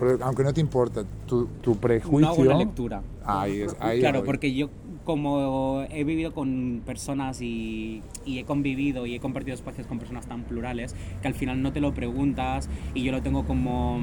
Pero 0.00 0.18
aunque 0.24 0.42
no 0.42 0.52
te 0.52 0.60
importa, 0.60 1.04
tu, 1.26 1.46
tu 1.60 1.76
prejuicio... 1.76 2.20
No 2.20 2.32
hago 2.32 2.42
una 2.42 2.54
lectura. 2.56 3.02
Ahí 3.24 3.60
es, 3.60 3.76
ahí 3.78 4.00
Claro, 4.00 4.20
voy. 4.20 4.26
porque 4.26 4.52
yo 4.54 4.70
como 5.04 5.82
he 5.90 6.04
vivido 6.04 6.32
con 6.32 6.82
personas 6.84 7.40
y, 7.42 8.02
y 8.24 8.38
he 8.38 8.44
convivido 8.44 9.06
y 9.06 9.14
he 9.14 9.20
compartido 9.20 9.54
espacios 9.54 9.86
con 9.86 9.98
personas 9.98 10.26
tan 10.26 10.44
plurales 10.44 10.94
que 11.20 11.28
al 11.28 11.34
final 11.34 11.62
no 11.62 11.72
te 11.72 11.80
lo 11.80 11.92
preguntas 11.94 12.68
y 12.94 13.02
yo 13.02 13.12
lo 13.12 13.22
tengo 13.22 13.44
como 13.44 13.98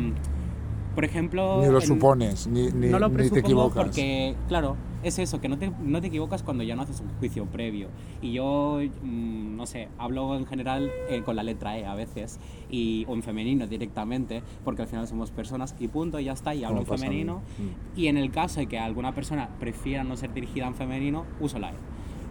Por 0.97 1.05
ejemplo... 1.05 1.61
Ni 1.61 1.67
lo 1.67 1.79
en- 1.79 1.85
supones, 1.85 2.47
ni, 2.47 2.71
ni, 2.71 2.87
no 2.87 2.97
lo 2.97 3.09
ni 3.09 3.29
te 3.29 3.41
equivocas. 3.41 3.83
porque, 3.85 4.35
claro, 4.47 4.75
es 5.03 5.19
eso, 5.19 5.39
que 5.39 5.47
no 5.47 5.59
te, 5.59 5.71
no 5.79 6.01
te 6.01 6.07
equivocas 6.07 6.41
cuando 6.41 6.63
ya 6.63 6.75
no 6.75 6.81
haces 6.81 7.01
un 7.01 7.09
juicio 7.19 7.45
previo. 7.45 7.89
Y 8.19 8.33
yo, 8.33 8.79
mm, 9.03 9.55
no 9.55 9.67
sé, 9.67 9.89
hablo 9.99 10.35
en 10.35 10.47
general 10.47 10.89
eh, 11.07 11.21
con 11.21 11.35
la 11.35 11.43
letra 11.43 11.77
E 11.77 11.85
a 11.85 11.93
veces, 11.93 12.39
y, 12.71 13.05
o 13.07 13.13
en 13.13 13.21
femenino 13.21 13.67
directamente, 13.67 14.41
porque 14.65 14.81
al 14.81 14.87
final 14.87 15.05
somos 15.07 15.29
personas 15.29 15.75
y 15.79 15.87
punto, 15.87 16.19
y 16.19 16.23
ya 16.23 16.31
está, 16.31 16.55
y 16.55 16.63
hablo 16.63 16.79
en 16.79 16.87
femenino. 16.87 17.43
Mm. 17.59 17.99
Y 17.99 18.07
en 18.07 18.17
el 18.17 18.31
caso 18.31 18.59
de 18.59 18.65
que 18.65 18.79
alguna 18.79 19.13
persona 19.13 19.49
prefiera 19.59 20.03
no 20.03 20.17
ser 20.17 20.33
dirigida 20.33 20.65
en 20.65 20.73
femenino, 20.73 21.25
uso 21.39 21.59
la 21.59 21.69
E. 21.69 21.75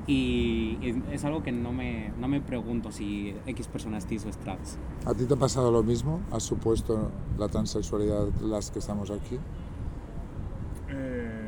Y 0.08 0.78
es- 1.10 1.24
algo 1.24 1.42
que 1.42 1.50
no 1.50 1.72
me, 1.72 2.12
no 2.20 2.28
me 2.28 2.40
pregunto 2.40 2.92
si 2.92 3.34
X 3.46 3.66
persona 3.66 3.98
es 3.98 4.06
cis 4.06 4.24
o 4.24 4.28
es 4.28 4.36
trans. 4.36 4.78
¿A 5.04 5.12
ti 5.14 5.24
te 5.24 5.34
ha 5.34 5.36
pasado 5.36 5.72
lo 5.72 5.82
mismo? 5.82 6.20
¿Has 6.30 6.44
supuesto 6.44 7.10
la 7.38 7.48
transexualidad 7.48 8.28
las 8.40 8.70
que 8.70 8.78
estamos 8.78 9.10
aquí? 9.10 9.36
Eh. 10.88 11.45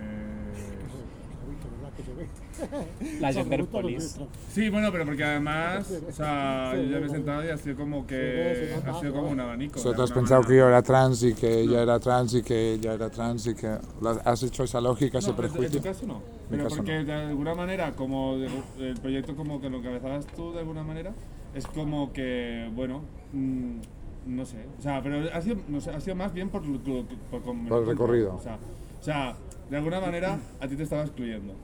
La 3.20 3.32
gender 3.32 3.64
police. 3.66 4.18
Sí, 4.52 4.68
bueno, 4.68 4.90
pero 4.92 5.04
porque 5.04 5.24
además, 5.24 5.90
o 6.08 6.12
sea, 6.12 6.72
yo 6.76 6.82
ya 6.84 7.00
me 7.00 7.06
he 7.06 7.10
sentado 7.10 7.44
y 7.44 7.48
ha 7.48 7.56
sido 7.56 7.76
como 7.76 8.06
que 8.06 8.74
ha 8.86 9.00
sido 9.00 9.12
como 9.12 9.28
un 9.30 9.40
abanico. 9.40 9.78
O 9.78 9.82
sea, 9.82 9.92
de 9.92 9.96
tú 9.96 10.02
has 10.02 10.10
alguna 10.10 10.20
pensado 10.26 10.42
que 10.42 10.56
yo 10.56 10.68
era 10.68 10.82
trans 10.82 11.22
y 11.22 11.34
que 11.34 11.60
ella 11.60 11.82
era 11.82 11.98
trans 12.00 12.34
y 12.34 12.42
que 12.42 12.72
ella 12.74 12.94
era 12.94 13.10
trans 13.10 13.46
y 13.46 13.54
que... 13.54 13.76
¿Has 14.24 14.42
hecho 14.42 14.64
esa 14.64 14.80
lógica, 14.80 15.18
ese 15.18 15.30
en 15.30 15.36
tu- 15.36 15.42
en 15.42 15.48
prejuicio? 15.50 15.80
tu 15.80 15.84
caso 15.86 16.06
no. 16.06 16.22
Pero 16.50 16.64
caso 16.64 16.76
porque 16.76 16.98
no. 16.98 17.04
de 17.04 17.12
alguna 17.12 17.54
manera, 17.54 17.92
como 17.94 18.36
el 18.78 18.94
proyecto 19.00 19.36
como 19.36 19.60
que 19.60 19.68
lo 19.70 19.78
encabezabas 19.78 20.26
tú 20.28 20.52
de 20.52 20.60
alguna 20.60 20.82
manera, 20.82 21.12
es 21.54 21.66
como 21.66 22.12
que, 22.12 22.70
bueno, 22.74 23.02
mm, 23.32 23.78
no 24.26 24.44
sé. 24.46 24.58
O 24.78 24.82
sea, 24.82 25.02
pero 25.02 25.28
ha 25.32 25.40
sido, 25.40 25.56
no 25.68 25.80
sé, 25.80 25.90
ha 25.90 26.00
sido 26.00 26.16
más 26.16 26.32
bien 26.32 26.48
por, 26.50 26.62
por, 26.62 27.42
Por 27.42 27.82
el 27.82 27.86
recorrido. 27.86 28.28
encontrado. 28.28 28.36
O 28.36 28.40
sea, 28.42 28.58
o 29.00 29.02
sea, 29.02 29.36
de 29.70 29.76
alguna 29.76 30.00
manera 30.00 30.38
a 30.60 30.68
ti 30.68 30.76
te 30.76 30.82
estaba 30.82 31.02
excluyendo. 31.02 31.54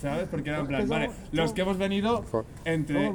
¿Sabes? 0.00 0.28
Porque 0.30 0.50
era 0.50 0.60
en 0.60 0.66
plan, 0.66 0.88
vale, 0.88 1.10
los 1.32 1.52
que 1.52 1.62
hemos 1.62 1.78
venido 1.78 2.24
entre, 2.64 3.12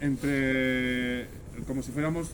entre 0.00 1.26
como 1.66 1.82
si 1.82 1.92
fuéramos 1.92 2.32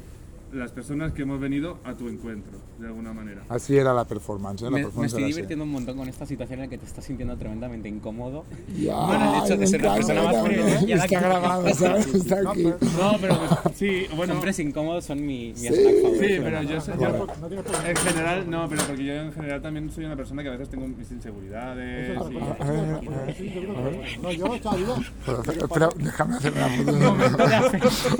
las 0.53 0.71
personas 0.71 1.13
que 1.13 1.23
hemos 1.23 1.41
venido 1.41 1.79
a 1.85 1.95
tu 1.95 2.09
encuentro, 2.09 2.53
de 2.85 2.89
alguna 2.90 3.12
manera. 3.12 3.43
Así 3.48 3.77
era 3.77 3.93
la 3.93 4.05
performance, 4.05 4.62
¿eh? 4.62 4.65
La 4.66 4.70
Me, 4.70 4.77
me 4.78 4.82
performance 4.85 5.09
estoy 5.12 5.23
era 5.23 5.27
así. 5.28 5.35
divirtiendo 5.35 5.65
un 5.65 5.70
montón 5.73 5.97
con 5.97 6.09
esta 6.09 6.27
situación 6.27 6.61
en 6.61 6.66
la 6.66 6.70
que 6.70 6.78
te 6.78 6.86
estás 6.86 7.05
sintiendo 7.05 7.36
tremendamente 7.36 7.89
incómodo. 7.89 8.44
Ya, 8.78 8.94
Bueno, 9.06 9.35
el 9.36 9.39
hecho 9.44 9.48
de 9.55 9.56
me 9.59 9.66
ser 9.66 9.82
la 9.82 9.94
persona 9.94 10.23
más 10.23 10.36
no, 10.36 10.43
feliz 10.44 10.65
no, 10.65 10.94
Está 10.94 11.20
grabado, 11.20 11.74
¿sabes? 11.74 12.06
Está 12.15 12.43
No, 12.43 12.51
aquí. 12.51 12.62
pero- 12.65 12.78
No, 13.12 13.19
pero 13.20 13.39
pues, 13.62 13.77
sí, 13.77 14.06
bueno. 14.16 14.35
Hombres 14.35 14.59
incómodos 14.59 15.05
son 15.05 15.24
mi, 15.24 15.48
mi 15.52 15.56
Sí. 15.56 15.69
favorito. 15.69 16.09
Sí, 16.20 16.40
pero 16.43 16.62
yo, 16.62 16.81
soy- 16.81 16.94
No, 16.94 17.01
yo- 17.48 17.62
en 17.86 17.97
general, 17.97 18.51
no, 18.51 18.69
pero 18.69 18.82
porque 18.86 19.05
yo 19.05 19.12
en 19.15 19.32
general 19.32 19.62
también 19.62 19.90
soy 19.90 20.05
una 20.05 20.16
persona 20.16 20.43
que 20.43 20.48
a 20.48 20.52
veces 20.52 20.69
tengo 20.69 20.86
mis 20.86 21.11
inseguridades. 21.11 22.09
Y- 22.09 22.19
otra 22.19 22.40
cosa. 22.40 22.56
A 22.65 22.70
ver, 22.70 22.94
a 22.94 23.24
ver, 23.24 23.35
Sí, 23.36 23.51
seguro 23.51 23.74
que- 23.90 24.19
No, 24.23 24.31
yo, 24.32 25.69
pero 25.73 25.89
déjame 25.97 26.36
hacer 26.36 26.52
una 26.52 26.69
foto. 26.69 27.15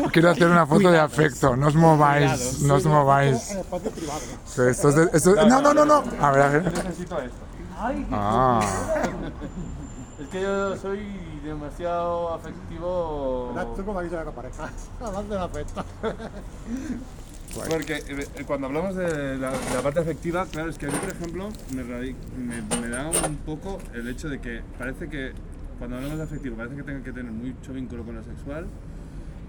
Quiero 0.13 0.31
hacer 0.31 0.47
una 0.49 0.67
foto 0.67 0.91
de 0.91 0.99
afecto. 0.99 1.57
No 1.57 1.69
os 1.69 1.75
mováis, 1.75 2.61
no 2.63 2.75
os 2.75 2.85
mováis. 2.87 3.57
En 4.63 4.69
espacio 4.71 4.71
privado. 4.71 4.71
Pero 4.71 4.71
esto 4.71 4.89
es 4.89 4.95
de- 4.95 5.17
esto- 5.19 5.49
no, 5.49 5.61
no, 5.61 5.75
no, 5.75 5.85
no. 5.85 6.05
A 6.25 6.31
ver, 6.33 6.43
a 6.43 6.49
ver. 6.49 6.63
Necesito 6.85 7.19
esto. 7.21 7.39
Ah, 8.11 8.61
Es 10.21 10.29
que 10.29 10.41
yo 10.43 10.77
soy 10.77 11.01
demasiado 11.45 12.35
afectivo. 12.35 13.53
Tú 13.77 13.83
se 14.09 14.17
ve 14.17 14.25
la 14.25 14.31
pareja. 14.31 14.71
Además 15.03 15.29
de 15.29 15.35
la 15.37 15.49
fiesta. 15.49 15.85
Porque 17.71 18.03
eh, 18.09 18.45
cuando 18.47 18.67
hablamos 18.67 18.97
de 18.97 19.37
la, 19.39 19.51
de 19.51 19.75
la 19.75 19.83
parte 19.83 20.01
afectiva, 20.01 20.45
claro, 20.47 20.71
es 20.71 20.79
que 20.79 20.87
a 20.87 20.91
mí, 20.91 20.97
por 20.99 21.11
ejemplo, 21.11 21.49
me, 21.73 21.83
radi- 21.85 22.17
me, 22.37 22.63
me 22.81 22.89
da 22.89 23.09
un 23.09 23.37
poco 23.39 23.79
el 23.93 24.09
hecho 24.09 24.29
de 24.29 24.41
que 24.41 24.63
parece 24.79 25.09
que 25.09 25.33
cuando 25.79 25.97
hablamos 25.97 26.19
de 26.19 26.25
afectivo, 26.25 26.57
parece 26.57 26.75
que 26.77 26.83
tenga 26.83 27.05
que 27.05 27.13
tener 27.13 27.31
mucho 27.31 27.73
vínculo 27.73 28.05
con 28.05 28.17
lo 28.17 28.25
sexual. 28.25 28.67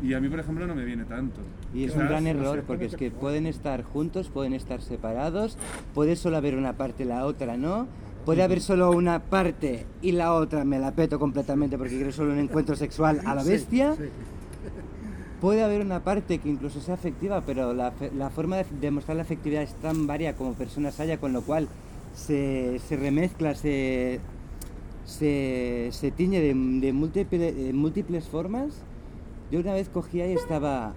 Y 0.03 0.13
a 0.13 0.19
mí, 0.19 0.29
por 0.29 0.39
ejemplo, 0.39 0.67
no 0.67 0.75
me 0.75 0.83
viene 0.85 1.05
tanto. 1.05 1.39
Y 1.73 1.85
es 1.85 1.91
Quizás, 1.91 2.01
un 2.03 2.07
gran 2.09 2.27
error 2.27 2.63
porque 2.67 2.85
es 2.85 2.95
que 2.95 3.11
pueden 3.11 3.45
estar 3.47 3.83
juntos, 3.83 4.29
pueden 4.29 4.53
estar 4.53 4.81
separados, 4.81 5.57
puede 5.93 6.15
solo 6.15 6.37
haber 6.37 6.55
una 6.55 6.73
parte 6.73 7.03
y 7.03 7.05
la 7.07 7.25
otra 7.25 7.57
no, 7.57 7.87
puede 8.25 8.43
haber 8.43 8.59
solo 8.61 8.91
una 8.91 9.19
parte 9.19 9.85
y 10.01 10.11
la 10.11 10.33
otra 10.33 10.63
me 10.65 10.79
la 10.79 10.91
peto 10.91 11.17
completamente 11.19 11.77
porque 11.77 11.95
quiero 11.95 12.11
solo 12.11 12.33
un 12.33 12.39
encuentro 12.39 12.75
sexual 12.75 13.21
a 13.25 13.35
la 13.35 13.43
bestia. 13.43 13.95
Puede 15.41 15.63
haber 15.63 15.81
una 15.81 15.99
parte 16.03 16.39
que 16.39 16.49
incluso 16.49 16.79
sea 16.81 16.95
afectiva, 16.95 17.41
pero 17.45 17.73
la, 17.73 17.93
la 18.17 18.29
forma 18.29 18.57
de 18.57 18.65
demostrar 18.81 19.17
la 19.17 19.23
afectividad 19.23 19.63
es 19.63 19.73
tan 19.75 20.07
varia 20.07 20.35
como 20.35 20.53
personas 20.53 20.99
haya, 20.99 21.19
con 21.19 21.33
lo 21.33 21.41
cual 21.41 21.67
se, 22.15 22.79
se 22.87 22.95
remezcla, 22.95 23.53
se, 23.53 24.19
se, 25.05 25.89
se 25.91 26.11
tiñe 26.11 26.39
de, 26.39 26.47
de 26.53 26.93
múltiple- 26.93 27.53
de 27.53 27.73
múltiples 27.73 28.25
formas. 28.27 28.69
Yo 29.51 29.59
una 29.59 29.73
vez 29.73 29.89
cogía 29.89 30.27
y 30.27 30.33
estaba. 30.33 30.93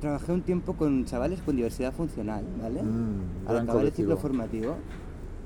Trabajé 0.00 0.32
un 0.32 0.42
tiempo 0.42 0.74
con 0.74 1.04
chavales 1.04 1.40
con 1.42 1.56
diversidad 1.56 1.92
funcional, 1.92 2.44
¿vale? 2.60 2.82
Mm, 2.82 3.48
Al 3.48 3.58
acabar 3.58 3.84
el 3.86 3.92
ciclo 3.92 4.16
formativo. 4.16 4.76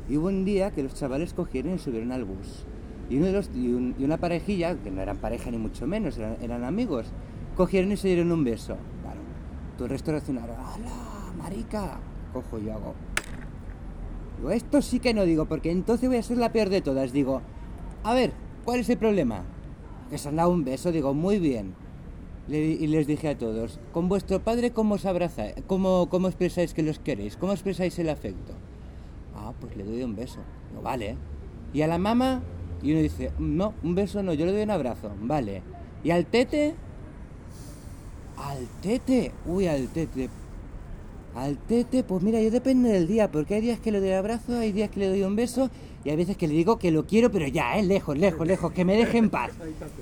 Y 0.09 0.17
hubo 0.17 0.27
un 0.29 0.45
día 0.45 0.73
que 0.73 0.83
los 0.83 0.95
chavales 0.95 1.33
cogieron 1.35 1.75
y 1.75 1.79
subieron 1.79 2.11
al 2.13 2.25
bus. 2.25 2.65
Y, 3.09 3.17
uno 3.17 3.27
de 3.27 3.33
los, 3.33 3.51
y, 3.55 3.73
un- 3.73 3.95
y 3.99 4.05
una 4.05 4.17
parejilla, 4.19 4.75
que 4.77 4.91
no 4.91 5.01
eran 5.01 5.17
pareja 5.19 5.51
ni 5.51 5.59
mucho 5.59 5.87
menos, 5.87 6.17
eran, 6.19 6.37
eran 6.43 6.65
amigos, 6.65 7.07
cogieron 7.57 7.93
y 7.93 7.97
se 7.97 8.09
dieron 8.09 8.31
un 8.33 8.43
beso. 8.45 8.77
Claro. 9.03 9.21
Todo 9.77 9.85
el 9.87 9.91
resto 9.91 10.11
reaccionaron, 10.11 10.57
¡Hala, 10.57 11.33
marica! 11.39 11.99
Cojo 12.33 12.59
y 12.59 12.69
hago. 12.71 12.95
Digo, 14.39 14.51
esto 14.51 14.83
sí 14.83 15.01
que 15.01 15.15
no 15.15 15.25
digo, 15.25 15.47
porque 15.47 15.71
entonces 15.71 16.09
voy 16.09 16.19
a 16.19 16.23
ser 16.23 16.39
la 16.39 16.53
peor 16.53 16.69
de 16.71 16.81
todas. 16.81 17.13
Digo, 17.13 17.41
a 18.05 18.15
ver, 18.15 18.33
¿cuál 18.65 18.81
es 18.81 18.89
el 18.89 18.99
problema? 18.99 19.43
Que 20.11 20.19
se 20.19 20.29
han 20.29 20.37
dado 20.37 20.51
un 20.51 20.65
beso, 20.65 20.91
digo, 20.93 21.15
muy 21.15 21.39
bien. 21.39 21.75
Y 22.51 22.87
les 22.89 23.07
dije 23.07 23.29
a 23.29 23.39
todos, 23.39 23.79
con 23.93 24.09
vuestro 24.09 24.41
padre, 24.41 24.73
¿cómo 24.73 24.97
os 24.97 25.07
abrazáis? 25.07 25.55
¿Cómo, 25.69 26.09
¿Cómo 26.11 26.27
expresáis 26.27 26.75
que 26.75 26.83
los 26.83 26.99
queréis? 26.99 27.37
¿Cómo 27.37 27.53
expresáis 27.53 27.97
el 28.01 28.09
afecto? 28.09 28.55
Ah, 29.37 29.53
pues 29.61 29.77
le 29.77 29.85
doy 29.85 30.03
un 30.03 30.17
beso. 30.17 30.41
Digo, 30.69 30.83
vale. 30.83 31.17
¿Y 31.73 31.83
a 31.83 31.87
la 31.87 31.99
mamá? 31.99 32.43
Y 32.83 32.91
uno 32.91 33.03
dice, 33.03 33.31
no, 33.39 33.75
un 33.85 33.95
beso 33.95 34.25
no, 34.25 34.35
yo 34.35 34.47
le 34.47 34.53
doy 34.53 34.63
un 34.63 34.71
abrazo. 34.73 35.13
Vale. 35.21 35.63
¿Y 36.03 36.11
al 36.11 36.27
tete? 36.27 36.75
Al 38.37 38.67
tete. 38.83 39.31
Uy, 39.47 39.69
al 39.69 39.87
tete. 39.87 40.29
Al 41.37 41.57
tete, 41.57 42.03
pues 42.03 42.21
mira, 42.25 42.41
yo 42.41 42.51
depende 42.51 42.89
del 42.89 43.07
día, 43.07 43.31
porque 43.31 43.55
hay 43.55 43.61
días 43.61 43.79
que 43.79 43.93
le 43.93 44.01
doy 44.01 44.11
abrazo, 44.11 44.59
hay 44.59 44.73
días 44.73 44.91
que 44.91 44.99
le 44.99 45.09
doy 45.09 45.23
un 45.23 45.37
beso, 45.37 45.71
y 46.03 46.11
hay 46.11 46.17
veces 46.17 46.37
que 46.37 46.49
le 46.49 46.55
digo 46.55 46.81
que 46.81 46.91
lo 46.91 47.07
quiero, 47.07 47.31
pero 47.31 47.47
ya, 47.47 47.79
eh, 47.79 47.85
lejos, 47.85 48.19
lejos, 48.19 48.45
lejos, 48.45 48.73
que 48.73 48.85
me 48.85 48.97
deje 48.97 49.19
en 49.19 49.31
paz. 49.31 49.53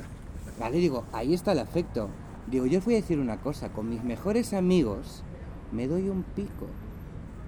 Vale, 0.58 0.78
digo, 0.78 1.04
ahí 1.12 1.34
está 1.34 1.52
el 1.52 1.58
afecto. 1.58 2.08
Digo, 2.50 2.66
yo 2.66 2.78
os 2.78 2.84
voy 2.84 2.94
a 2.94 2.96
decir 2.98 3.18
una 3.18 3.40
cosa, 3.40 3.70
con 3.70 3.88
mis 3.88 4.02
mejores 4.04 4.52
amigos 4.52 5.22
me 5.72 5.86
doy 5.86 6.08
un 6.08 6.22
pico. 6.22 6.66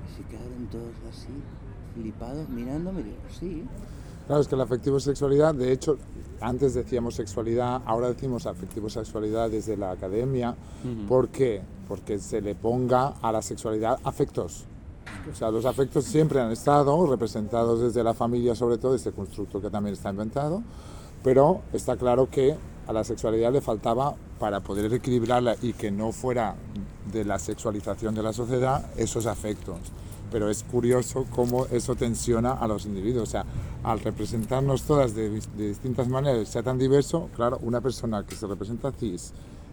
Y 0.07 0.17
se 0.17 0.29
quedaron 0.29 0.67
todos 0.71 0.95
así, 1.09 1.29
flipados, 1.95 2.49
mirándome, 2.49 3.03
digo, 3.03 3.17
sí. 3.39 3.65
Claro, 4.27 4.43
es 4.43 4.49
que 4.49 4.57
la 4.57 4.65
afectivo-sexualidad, 4.65 5.55
de 5.55 5.73
hecho, 5.73 5.97
antes 6.41 6.75
decíamos 6.75 7.15
sexualidad, 7.15 7.83
ahora 7.85 8.09
decimos 8.09 8.47
afectivo-sexualidad 8.47 9.51
desde 9.51 9.77
la 9.77 9.91
academia. 9.91 10.55
¿Por 11.09 11.29
qué? 11.29 11.63
Porque 11.89 12.19
se 12.19 12.41
le 12.41 12.55
ponga 12.55 13.15
a 13.23 13.33
la 13.33 13.43
sexualidad 13.43 13.99
afectos. 14.05 14.67
O 15.31 15.35
sea, 15.35 15.51
los 15.51 15.65
afectos 15.65 16.05
siempre 16.05 16.41
han 16.41 16.53
estado 16.53 17.05
representados 17.07 17.81
desde 17.81 18.05
la 18.05 18.15
familia, 18.15 18.55
sobre 18.55 18.79
todo, 18.79 18.95
este 18.95 19.11
constructo 19.13 19.61
que 19.61 19.71
también 19.71 19.95
está 19.95 20.11
inventado, 20.11 20.63
pero 21.25 21.63
está 21.73 21.97
claro 21.97 22.31
que 22.31 22.57
a 22.87 22.93
la 22.93 23.03
sexualidad 23.03 23.53
le 23.53 23.61
faltaba, 23.61 24.15
para 24.41 24.59
poder 24.61 24.93
equilibrarla 24.93 25.55
y 25.63 25.75
que 25.75 25.93
no 25.93 26.11
fuera 26.11 26.57
de 27.13 27.25
la 27.25 27.39
sexualización 27.39 28.15
de 28.17 28.23
la 28.25 28.33
sociedad, 28.33 28.85
esos 28.97 29.27
afectos 29.27 29.79
pero 30.31 30.49
es 30.49 30.63
curioso 30.63 31.27
cómo 31.35 31.67
eso 31.67 31.97
tensiona 31.97 32.53
a 32.53 32.69
los 32.69 32.87
individuos. 32.87 33.29
O 33.29 33.31
sea, 33.33 33.45
al 33.83 33.99
representarnos 34.01 34.83
todas 34.85 35.15
de, 35.15 35.29
de 35.29 35.69
distintas 35.69 36.09
maneras, 36.09 36.49
sea 36.49 36.63
tan 36.63 36.79
diverso, 36.79 37.29
claro, 37.35 37.59
una 37.63 37.81
persona 37.81 38.25
que 38.25 38.37
se 38.37 38.47
representa 38.47 38.93
cis 38.93 39.33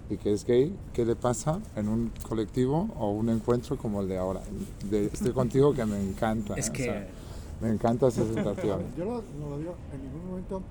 y 0.10 0.18
que 0.18 0.34
es 0.34 0.46
gay, 0.46 0.76
¿qué 0.94 1.06
le 1.06 1.16
pasa 1.16 1.60
en 1.76 1.88
un 1.88 2.12
colectivo 2.28 2.90
o 2.98 3.12
un 3.12 3.30
encuentro 3.30 3.78
como 3.78 4.02
el 4.02 4.08
de 4.08 4.18
ahora? 4.18 4.42
De, 4.90 5.06
estoy 5.06 5.32
contigo 5.32 5.74
que 5.74 5.86
me 5.86 6.02
encanta. 6.02 6.56
Es 6.56 6.68
¿eh? 6.68 6.70
O 6.70 6.74
que- 6.74 6.84
sea, 6.86 7.08
me 7.62 7.70
encanta 7.70 8.08
esa 8.08 8.24
sensación. 8.24 8.82
Yo 8.98 9.06
no 9.06 9.50
lo 9.50 9.58
digo 9.60 9.76
en 9.94 10.02
ningún 10.04 10.30
momento. 10.30 10.62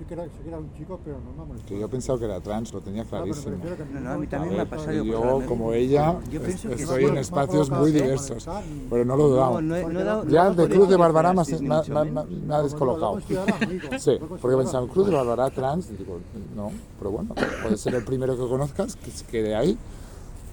Sí 0.00 0.06
que, 0.06 0.14
era, 0.14 0.24
sí 0.24 0.30
que 0.42 0.48
era 0.48 0.56
un 0.58 0.72
chico, 0.72 0.98
pero 1.04 1.18
no 1.18 1.32
me 1.34 1.42
ha 1.42 1.44
molestado. 1.44 1.68
Que 1.74 1.78
yo 1.78 1.88
pensaba 1.90 2.18
que 2.18 2.24
era 2.24 2.40
trans, 2.40 2.72
lo 2.72 2.80
tenía 2.80 3.02
Ah, 3.02 3.06
pero 3.10 3.22
clarísimo. 3.24 3.56
No, 3.92 4.00
no, 4.00 4.10
a 4.12 4.16
mí 4.16 4.26
también 4.28 4.54
me 4.56 4.60
ha 4.62 4.64
pasado, 4.64 4.92
yo 4.92 5.04
Y 5.04 5.08
yo, 5.10 5.40
la- 5.40 5.46
como 5.46 5.72
ella, 5.74 6.18
Yo 6.30 6.40
es- 6.40 6.60
que 6.62 6.72
estoy 6.72 7.04
en 7.04 7.18
espacios 7.18 7.70
muy 7.70 7.92
diversos, 7.92 8.48
pero 8.88 9.04
no 9.04 9.16
lo 9.16 9.26
he 9.26 9.28
dudado. 9.28 9.50
No, 9.52 9.60
no 9.60 9.76
he- 9.76 9.84
no 9.84 10.00
he 10.00 10.04
dado- 10.04 10.26
Ya 10.26 10.44
no 10.44 10.50
el 10.52 10.56
de 10.56 10.68
Cruz 10.70 10.88
de 10.88 10.96
Barbará 10.96 11.34
me, 11.34 12.54
ha 12.54 12.62
descolocado. 12.62 13.20
Lo 13.28 13.42
amigo. 13.42 13.88
Sí, 13.98 14.16
porque 14.38 14.56
ahora, 14.78 14.92
Cruz 14.92 15.06
de. 15.06 15.12
Barbará 15.14 15.50
trans, 15.50 15.90
y 15.90 15.96
digo, 15.96 16.18
no, 16.56 16.70
pero 16.98 17.10
bueno, 17.10 17.34
puede 17.62 17.76
ser 17.76 17.94
el 17.94 18.02
primero 18.02 18.38
que 18.38 18.48
conozcas, 18.48 18.96
que 18.96 19.10
se 19.10 19.26
quede 19.26 19.54
ahí. 19.54 19.76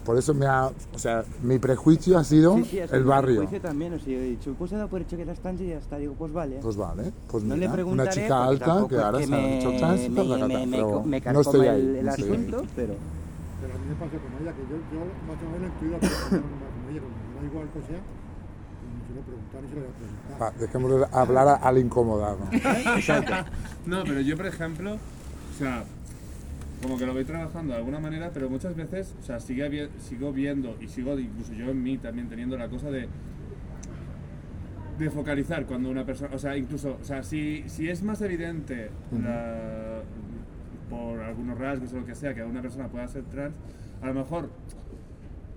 Por 0.08 0.18
eso 0.18 0.34
me 0.34 0.46
ha, 0.48 0.68
o 0.68 0.98
sea, 1.00 1.24
mi 1.44 1.60
prejuicio 1.60 2.18
ha 2.18 2.24
sido 2.24 2.56
Sí, 2.56 2.64
sí, 2.64 2.80
el 2.80 3.02
mi 3.04 3.08
barrio. 3.10 3.36
prejuicio 3.42 3.62
también, 3.62 3.94
o 3.94 4.00
sea, 4.00 4.08
yo 4.14 4.20
he 4.20 4.24
dicho, 4.24 4.56
pues 4.58 4.72
he 4.72 4.76
dado 4.78 4.88
por 4.88 5.02
hecho 5.02 5.18
que 5.18 5.24
eras 5.24 5.38
trans 5.40 5.60
y 5.60 5.68
ya 5.68 5.78
está. 5.78 5.98
Digo, 5.98 6.14
pues 6.18 6.32
vale. 6.32 6.60
Pues 6.62 6.78
vale, 6.78 7.12
pues 7.30 7.44
no 7.44 7.56
mira, 7.56 7.76
le 7.76 7.84
una 7.84 8.08
chica 8.10 8.46
alta 8.46 8.86
que 8.88 8.96
ahora 8.98 9.22
se 9.22 9.36
ha 9.36 9.50
hecho 9.58 9.72
trans, 9.78 10.10
me, 10.10 10.24
me, 10.24 10.66
me, 10.66 10.78
pero 10.78 11.04
me 11.04 11.20
no 11.20 11.42
estoy 11.42 11.68
ahí. 11.68 11.82
el, 11.82 11.96
el 11.98 12.06
no 12.06 12.12
estoy 12.12 12.26
ahí. 12.26 12.32
asunto, 12.34 12.64
pero... 12.76 12.94
Pero 13.60 13.74
a 13.74 13.78
mí 13.80 13.86
me 13.90 13.96
pasa 13.96 14.12
con 14.18 14.42
ella, 14.42 14.54
que 14.54 14.62
yo, 14.62 14.78
yo 14.94 15.02
más 15.28 15.38
o 15.44 15.50
menos 15.52 15.74
estoy 15.74 15.90
de 15.90 15.96
acuerdo 15.98 16.18
con 16.30 16.90
ella, 16.90 17.02
como 17.02 17.16
me 17.18 17.42
da 17.42 17.46
igual 17.52 17.68
que 17.74 17.82
sea, 17.82 18.00
ni 18.88 19.08
se 19.08 19.14
lo 19.14 19.22
preguntar 19.28 19.62
ni 19.62 19.68
se 19.68 19.76
lo 19.76 19.82
voy 19.82 19.90
a 19.90 19.94
preguntar. 19.98 20.42
Va, 20.42 20.52
dejémosle 20.60 21.06
hablar 21.12 21.60
al 21.62 21.78
incomodado. 21.78 22.38
No, 23.86 24.04
pero 24.04 24.22
yo, 24.22 24.38
por 24.38 24.46
ejemplo, 24.48 24.94
o 24.94 25.58
sea, 25.58 25.84
como 26.82 26.98
que 26.98 27.06
lo 27.06 27.14
voy 27.14 27.24
trabajando 27.26 27.74
de 27.74 27.80
alguna 27.80 28.00
manera, 28.00 28.32
pero 28.34 28.50
muchas 28.50 28.76
veces, 28.76 29.16
o 29.20 29.24
sea, 29.24 29.40
sigue 29.40 29.90
sigo 30.00 30.32
viendo 30.32 30.78
y 30.82 30.88
sigo 30.88 31.18
incluso 31.20 31.54
yo 31.54 31.70
en 31.72 31.82
mí 31.84 31.98
también 31.98 32.28
teniendo 32.30 32.58
la 32.58 32.68
cosa 32.70 32.90
de 32.92 33.08
de 35.00 35.10
focalizar 35.12 35.66
cuando 35.68 35.92
una 35.92 36.06
persona, 36.08 36.32
o 36.34 36.40
sea, 36.40 36.58
incluso, 36.58 36.98
o 37.00 37.04
sea, 37.04 37.22
si, 37.22 37.64
si 37.68 37.88
es 37.88 38.02
más 38.02 38.20
evidente 38.22 38.90
la- 39.24 40.02
por 40.90 41.20
algunos 41.22 41.56
rasgos 41.60 41.94
o 41.94 42.00
lo 42.00 42.06
que 42.06 42.16
sea 42.16 42.34
que 42.34 42.42
una 42.44 42.62
persona 42.64 42.88
pueda 42.88 43.08
ser 43.08 43.24
trans, 43.26 43.54
a 44.02 44.08
lo 44.08 44.14
mejor 44.16 44.50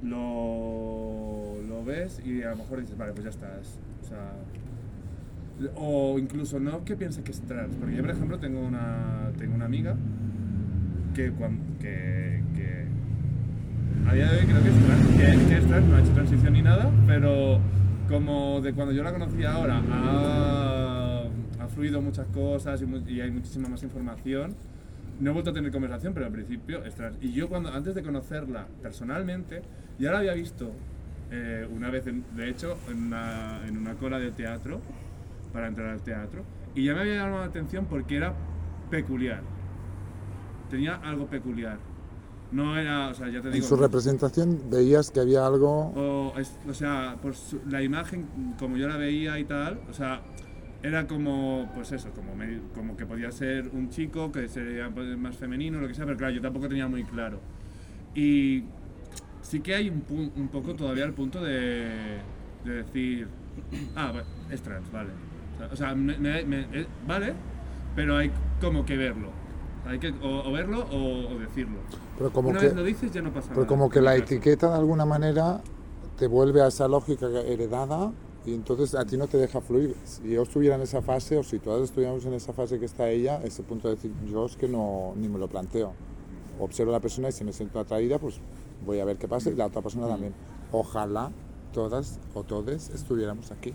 lo, 0.02 1.56
lo 1.68 1.84
ves 1.84 2.20
y 2.24 2.42
a 2.42 2.50
lo 2.50 2.56
mejor 2.56 2.80
dices, 2.80 2.96
vale, 2.98 3.12
pues 3.12 3.24
ya 3.24 3.30
está, 3.30 3.58
es- 3.60 3.78
o 4.02 4.08
sea, 4.08 4.32
o 5.76 6.18
incluso 6.18 6.58
no 6.58 6.84
que 6.84 6.96
piense 6.96 7.22
que 7.22 7.32
es 7.32 7.40
trans, 7.42 7.74
porque 7.76 7.94
yo 7.96 8.02
por 8.02 8.10
ejemplo 8.10 8.38
tengo 8.38 8.60
una, 8.60 9.30
tengo 9.38 9.54
una 9.54 9.66
amiga 9.66 9.94
que, 11.24 12.42
que, 12.56 12.86
a 14.08 14.14
día 14.14 14.30
de 14.32 14.38
hoy 14.38 14.46
creo 14.46 14.62
que 14.62 14.68
es 14.70 14.86
trans, 14.86 15.46
que, 15.48 15.56
es 15.56 15.66
trans, 15.66 15.86
no 15.86 15.96
ha 15.96 16.00
hecho 16.00 16.12
transición 16.12 16.52
ni 16.54 16.62
nada, 16.62 16.90
pero 17.06 17.60
como 18.08 18.60
de 18.62 18.72
cuando 18.72 18.92
yo 18.94 19.02
la 19.02 19.12
conocí 19.12 19.44
ahora 19.44 19.82
ha, 19.90 21.24
ha 21.60 21.68
fluido 21.68 22.00
muchas 22.00 22.26
cosas 22.28 22.82
y, 22.82 23.12
y 23.12 23.20
hay 23.20 23.30
muchísima 23.30 23.68
más 23.68 23.82
información. 23.82 24.54
No 25.20 25.30
he 25.30 25.32
vuelto 25.34 25.50
a 25.50 25.52
tener 25.52 25.70
conversación, 25.70 26.14
pero 26.14 26.24
al 26.26 26.32
principio 26.32 26.82
es 26.86 26.94
trans. 26.94 27.18
Y 27.20 27.32
yo 27.32 27.48
cuando 27.50 27.70
antes 27.70 27.94
de 27.94 28.02
conocerla 28.02 28.66
personalmente, 28.82 29.60
ya 29.98 30.12
la 30.12 30.20
había 30.20 30.32
visto 30.32 30.72
eh, 31.30 31.68
una 31.76 31.90
vez, 31.90 32.06
en- 32.06 32.24
de 32.34 32.48
hecho, 32.48 32.78
una, 32.90 33.60
en 33.68 33.76
una 33.76 33.92
cola 33.94 34.18
de 34.18 34.30
teatro, 34.30 34.80
para 35.52 35.68
entrar 35.68 35.88
al 35.90 36.00
teatro, 36.00 36.42
y 36.74 36.84
ya 36.86 36.94
me 36.94 37.00
había 37.00 37.16
llamado 37.16 37.40
la 37.40 37.44
atención 37.44 37.84
porque 37.84 38.16
era 38.16 38.32
peculiar. 38.90 39.42
Tenía 40.70 40.94
algo 40.96 41.26
peculiar. 41.26 41.78
No 42.52 42.76
era, 42.76 43.08
o 43.08 43.14
sea, 43.14 43.28
ya 43.28 43.40
te 43.40 43.48
En 43.48 43.54
digo. 43.54 43.66
su 43.66 43.76
no- 43.76 43.82
representación 43.82 44.70
veías 44.70 45.10
que 45.10 45.20
había 45.20 45.46
algo... 45.46 45.92
o, 45.94 46.74
sea, 46.74 47.16
por 47.22 47.34
su- 47.36 47.60
la 47.68 47.82
imagen, 47.82 48.26
como 48.58 48.76
yo 48.76 48.88
la 48.88 48.96
veía 48.96 49.38
y 49.38 49.44
tal, 49.44 49.80
o 49.88 49.92
sea, 49.92 50.20
era 50.82 51.06
como, 51.06 51.70
pues 51.74 51.92
eso, 51.92 52.08
como, 52.74 52.96
que 52.96 53.06
podía 53.06 53.30
ser 53.30 53.68
un 53.72 53.88
chico, 53.90 54.32
que 54.32 54.48
sería 54.48 54.90
pues, 54.90 55.16
más 55.16 55.36
femenino, 55.36 55.80
lo 55.80 55.86
que 55.86 55.94
sea, 55.94 56.06
pero 56.06 56.16
claro, 56.16 56.34
yo 56.34 56.40
tampoco 56.40 56.68
tenía 56.68 56.88
muy 56.88 57.04
claro. 57.04 57.38
Y 58.16 58.64
sí 59.42 59.60
que 59.60 59.74
hay 59.76 59.88
un, 59.90 60.48
poco 60.48 60.74
todavía 60.74 61.04
el 61.04 61.12
punto 61.12 61.40
de, 61.42 62.18
de 62.64 62.72
decir, 62.82 63.28
ah, 63.94 64.12
es 64.50 64.60
trans, 64.62 64.90
vale. 64.90 65.10
O 65.70 65.76
sea, 65.76 65.94
me- 65.94 66.18
me- 66.18 66.66
eh, 66.72 66.86
vale, 67.06 67.34
pero 67.94 68.16
hay 68.16 68.32
como 68.60 68.84
que 68.84 68.96
verlo. 68.96 69.28
Hay 69.86 69.98
que 69.98 70.10
o, 70.10 70.48
o 70.48 70.52
verlo 70.52 70.80
o, 70.90 71.34
o 71.34 71.38
decirlo. 71.38 71.78
Pero 72.18 72.32
como 72.32 72.50
Una 72.50 72.60
que, 72.60 72.66
vez 72.66 72.76
lo 72.76 72.84
dices 72.84 73.12
ya 73.12 73.22
no 73.22 73.32
pasa 73.32 73.48
pero 73.48 73.62
nada. 73.62 73.68
como 73.68 73.90
que 73.90 74.00
la 74.00 74.12
caso. 74.12 74.24
etiqueta 74.24 74.68
de 74.70 74.76
alguna 74.76 75.04
manera 75.06 75.60
te 76.18 76.26
vuelve 76.26 76.60
a 76.62 76.66
esa 76.68 76.86
lógica 76.86 77.26
heredada 77.26 78.12
y 78.44 78.54
entonces 78.54 78.94
a 78.94 79.04
ti 79.04 79.16
no 79.16 79.26
te 79.26 79.38
deja 79.38 79.60
fluir. 79.60 79.96
Si 80.04 80.28
yo 80.30 80.42
estuviera 80.42 80.76
en 80.76 80.82
esa 80.82 81.02
fase 81.02 81.36
o 81.38 81.42
si 81.42 81.58
todas 81.58 81.82
estuviéramos 81.82 82.24
en 82.26 82.34
esa 82.34 82.52
fase 82.52 82.78
que 82.78 82.84
está 82.86 83.08
ella, 83.10 83.40
ese 83.42 83.62
punto 83.62 83.88
de 83.88 83.94
decir, 83.96 84.12
yo 84.30 84.46
es 84.46 84.56
que 84.56 84.68
no, 84.68 85.12
ni 85.16 85.28
me 85.28 85.38
lo 85.38 85.48
planteo. 85.48 85.92
Observo 86.58 86.90
a 86.92 86.94
la 86.96 87.00
persona 87.00 87.28
y 87.28 87.32
si 87.32 87.44
me 87.44 87.52
siento 87.52 87.78
atraída, 87.80 88.18
pues 88.18 88.40
voy 88.84 89.00
a 89.00 89.04
ver 89.04 89.16
qué 89.16 89.28
pasa 89.28 89.50
y 89.50 89.54
la 89.56 89.66
otra 89.66 89.80
persona 89.82 90.08
también. 90.08 90.34
Ojalá 90.72 91.30
todas 91.72 92.18
o 92.34 92.42
todes 92.44 92.90
estuviéramos 92.90 93.50
aquí, 93.50 93.72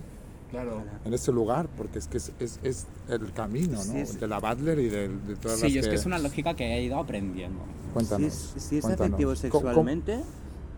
Claro. 0.55 0.83
en 1.03 1.13
ese 1.13 1.31
lugar, 1.31 1.67
porque 1.77 1.99
es 1.99 2.07
que 2.07 2.17
es, 2.17 2.31
es, 2.39 2.59
es 2.63 2.87
el 3.09 3.31
camino, 3.33 3.73
¿no? 3.77 3.81
Sí, 3.83 3.97
es- 3.97 4.19
De 4.19 4.27
la 4.27 4.39
Butler 4.39 4.79
y 4.79 4.87
de, 4.89 5.09
de 5.09 5.35
todas 5.35 5.57
Sí, 5.59 5.63
las 5.65 5.73
yo 5.73 5.79
es 5.81 5.85
que... 5.87 5.89
que 5.91 5.95
es 5.97 6.05
una 6.05 6.17
lógica 6.19 6.53
que 6.55 6.63
he 6.77 6.83
ido 6.83 6.97
aprendiendo. 6.97 7.59
Si 7.87 7.93
Cuéntanos. 7.93 8.27
es, 8.27 8.63
si 8.63 8.77
es 8.77 8.81
cuéntanos. 8.85 9.13
afectivo 9.13 9.31
¿Cómo- 9.33 9.51
cómo- 9.51 9.63
sexualmente, 9.65 10.19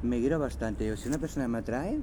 me 0.04 0.18
guío 0.18 0.40
bastante. 0.40 0.98
Si 0.98 1.08
una 1.08 1.18
persona 1.20 1.48
me 1.48 1.60
atrae, 1.60 2.00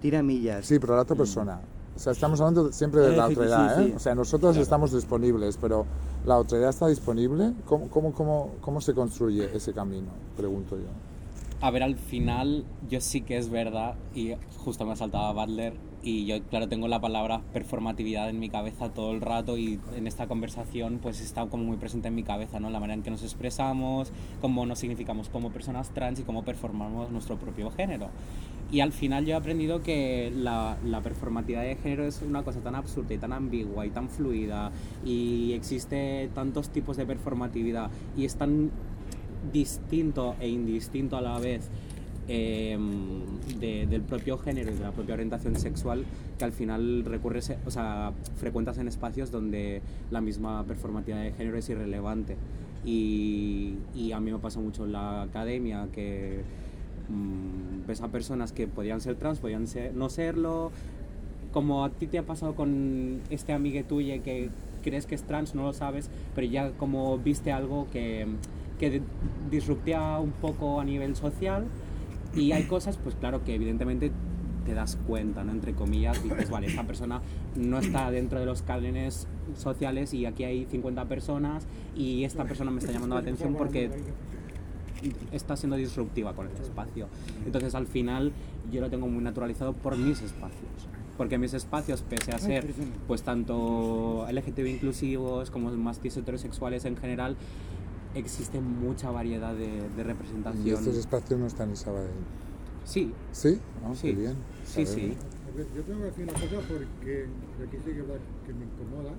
tira 0.00 0.22
millas. 0.22 0.66
Sí, 0.66 0.78
pero 0.78 0.94
la 0.96 1.02
otra 1.02 1.16
persona. 1.16 1.60
O 1.96 1.98
sea, 1.98 2.12
estamos 2.12 2.40
hablando 2.40 2.70
siempre 2.72 3.00
de 3.00 3.14
Eh, 3.14 3.16
la 3.16 3.26
sí, 3.26 3.32
otra 3.32 3.44
sí, 3.46 3.50
edad, 3.50 3.80
¿eh? 3.82 3.86
sí. 3.88 3.92
O 3.96 3.98
sea, 3.98 4.14
nosotros 4.14 4.56
estamos 4.56 4.92
disponibles, 4.92 5.56
pero 5.60 5.84
¿la 6.26 6.38
otra 6.38 6.58
edad 6.58 6.70
está 6.70 6.86
disponible? 6.86 7.54
¿Cómo, 7.66 7.88
cómo, 7.88 8.12
cómo, 8.12 8.50
cómo 8.60 8.80
se 8.80 8.94
construye 8.94 9.48
ese 9.56 9.72
camino? 9.72 10.08
Pregunto 10.36 10.76
yo. 10.76 10.86
A 11.60 11.72
ver, 11.72 11.82
al 11.82 11.96
final, 11.96 12.64
yo 12.88 13.00
sí 13.00 13.22
que 13.22 13.36
es 13.36 13.50
verdad, 13.50 13.96
y 14.14 14.34
justo 14.58 14.86
me 14.86 14.94
saltaba 14.94 15.32
Butler, 15.32 15.72
y 16.02 16.26
yo, 16.26 16.42
claro, 16.44 16.68
tengo 16.68 16.88
la 16.88 17.00
palabra 17.00 17.40
performatividad 17.52 18.28
en 18.30 18.38
mi 18.38 18.48
cabeza 18.48 18.90
todo 18.90 19.12
el 19.12 19.20
rato, 19.20 19.58
y 19.58 19.80
en 19.96 20.06
esta 20.06 20.26
conversación, 20.26 20.98
pues 21.02 21.20
está 21.20 21.46
como 21.46 21.64
muy 21.64 21.76
presente 21.76 22.08
en 22.08 22.14
mi 22.14 22.22
cabeza, 22.22 22.60
¿no? 22.60 22.70
La 22.70 22.80
manera 22.80 22.94
en 22.94 23.02
que 23.02 23.10
nos 23.10 23.22
expresamos, 23.22 24.12
cómo 24.40 24.66
nos 24.66 24.78
significamos 24.78 25.28
como 25.28 25.50
personas 25.50 25.90
trans 25.90 26.20
y 26.20 26.22
cómo 26.22 26.44
performamos 26.44 27.10
nuestro 27.10 27.36
propio 27.36 27.70
género. 27.70 28.08
Y 28.70 28.80
al 28.80 28.92
final 28.92 29.24
yo 29.24 29.32
he 29.32 29.36
aprendido 29.36 29.82
que 29.82 30.30
la, 30.34 30.76
la 30.84 31.00
performatividad 31.00 31.62
de 31.62 31.76
género 31.76 32.06
es 32.06 32.20
una 32.22 32.42
cosa 32.42 32.60
tan 32.60 32.74
absurda 32.74 33.14
y 33.14 33.18
tan 33.18 33.32
ambigua 33.32 33.86
y 33.86 33.90
tan 33.90 34.08
fluida, 34.08 34.70
y 35.04 35.52
existe 35.52 36.30
tantos 36.34 36.70
tipos 36.70 36.96
de 36.96 37.06
performatividad, 37.06 37.90
y 38.16 38.24
es 38.24 38.36
tan 38.36 38.70
distinto 39.52 40.34
e 40.40 40.48
indistinto 40.48 41.16
a 41.16 41.22
la 41.22 41.38
vez 41.38 41.70
de- 42.28 43.86
del 43.86 44.02
propio 44.02 44.38
género 44.38 44.70
y 44.70 44.74
de 44.74 44.80
la 44.80 44.92
propia 44.92 45.14
orientación 45.14 45.56
sexual 45.56 46.04
que 46.38 46.44
al 46.44 46.52
final 46.52 47.04
recurres, 47.04 47.52
o 47.66 47.70
sea, 47.70 48.12
frecuentas 48.36 48.78
en 48.78 48.86
espacios 48.88 49.30
donde 49.30 49.80
la 50.10 50.20
misma 50.20 50.62
performatividad 50.64 51.22
de 51.24 51.32
género 51.32 51.56
es 51.58 51.68
irrelevante. 51.68 52.36
Y, 52.84 53.74
a 54.14 54.20
mí 54.20 54.30
me 54.32 54.38
pasa 54.38 54.60
mucho 54.60 54.84
en 54.84 54.92
la 54.92 55.22
academia 55.22 55.88
que 55.92 56.40
mm, 57.08 57.86
ves 57.86 58.00
a 58.02 58.08
personas 58.08 58.52
que 58.52 58.66
podían 58.66 59.00
ser 59.00 59.16
trans, 59.16 59.38
podían 59.40 59.66
ser, 59.66 59.94
no 59.94 60.08
serlo, 60.08 60.70
como 61.52 61.84
a 61.84 61.90
ti 61.90 62.06
te 62.06 62.18
ha 62.18 62.22
pasado 62.22 62.54
con 62.54 63.20
este 63.30 63.52
amigo 63.52 63.82
tuyo 63.84 64.22
que 64.22 64.50
crees 64.82 65.06
que 65.06 65.14
es 65.14 65.22
trans, 65.22 65.54
no 65.54 65.62
lo 65.64 65.72
sabes, 65.72 66.08
pero 66.34 66.46
ya 66.46 66.70
como 66.72 67.18
viste 67.18 67.52
algo 67.52 67.88
que, 67.90 68.26
que 68.78 68.90
di- 68.90 69.02
disruptea 69.50 70.18
un 70.20 70.30
poco 70.32 70.80
a 70.80 70.84
nivel 70.84 71.16
social 71.16 71.64
y 72.38 72.52
hay 72.52 72.64
cosas, 72.64 72.96
pues 72.96 73.14
claro, 73.14 73.44
que 73.44 73.54
evidentemente 73.54 74.12
te 74.64 74.74
das 74.74 74.96
cuenta, 75.06 75.44
¿no? 75.44 75.52
Entre 75.52 75.72
comillas, 75.72 76.22
dices, 76.22 76.50
vale, 76.50 76.66
esta 76.66 76.84
persona 76.84 77.22
no 77.56 77.78
está 77.78 78.10
dentro 78.10 78.38
de 78.38 78.46
los 78.46 78.62
cánones 78.62 79.26
sociales 79.56 80.12
y 80.12 80.26
aquí 80.26 80.44
hay 80.44 80.66
50 80.66 81.06
personas 81.06 81.66
y 81.96 82.24
esta 82.24 82.44
persona 82.44 82.70
me 82.70 82.78
está 82.78 82.92
llamando 82.92 83.14
la 83.14 83.22
atención 83.22 83.54
porque 83.54 83.90
está 85.32 85.56
siendo 85.56 85.76
disruptiva 85.76 86.34
con 86.34 86.48
el 86.48 86.52
espacio. 86.60 87.08
Entonces 87.46 87.74
al 87.74 87.86
final 87.86 88.32
yo 88.70 88.80
lo 88.80 88.90
tengo 88.90 89.08
muy 89.08 89.22
naturalizado 89.22 89.72
por 89.72 89.96
mis 89.96 90.20
espacios. 90.20 90.88
Porque 91.16 91.36
mis 91.36 91.52
espacios, 91.54 92.02
pese 92.02 92.30
a 92.30 92.38
ser 92.38 92.66
pues 93.08 93.22
tanto 93.22 94.26
LGTB 94.30 94.66
inclusivos 94.66 95.50
como 95.50 95.70
más 95.72 96.00
heterosexuales 96.04 96.84
en 96.84 96.96
general, 96.96 97.36
existe 98.14 98.60
mucha 98.60 99.10
variedad 99.10 99.54
de, 99.54 99.66
de 99.88 100.00
Y 100.00 100.02
representación. 100.02 100.78
estos 100.78 100.96
espacios 100.96 101.38
no 101.40 101.46
están 101.46 101.70
en 101.70 101.76
Sabadell. 101.76 102.10
Sí, 102.84 103.12
¿Sí? 103.32 103.58
Ah, 103.84 103.92
Sí. 103.94 104.08
qué 104.08 104.14
bien. 104.14 104.34
sí, 104.64 104.86
sí. 104.86 105.14
Yo 105.74 105.82
tengo 105.82 105.98
que 106.00 106.06
decir 106.06 106.24
una 106.24 106.32
cosa 106.34 106.68
porque 106.68 107.26
y 107.58 107.62
aquí 107.66 107.76
sí 107.78 107.90
que 107.90 107.94
que 108.46 108.54
me 108.54 108.64
incomoda. 108.64 109.12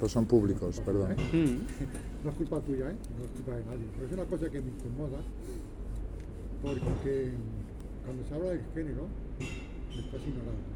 Pues 0.00 0.10
son 0.12 0.26
públicos, 0.26 0.80
perdón. 0.80 1.12
¿eh? 1.12 1.16
Mm. 1.32 1.66
No 2.24 2.30
es 2.30 2.36
culpa 2.36 2.60
tuya, 2.60 2.90
¿eh? 2.90 2.96
no 3.18 3.24
es 3.24 3.30
culpa 3.32 3.52
de 3.56 3.64
nadie. 3.66 3.86
Pero 3.94 4.06
es 4.06 4.12
una 4.14 4.24
cosa 4.24 4.50
que 4.50 4.60
me 4.62 4.70
incomoda 4.70 5.18
porque 6.62 7.32
cuando 8.04 8.24
se 8.26 8.34
habla 8.34 8.50
del 8.50 8.62
género 8.74 9.06
me 9.38 10.00
estás 10.00 10.20
ignorando. 10.22 10.74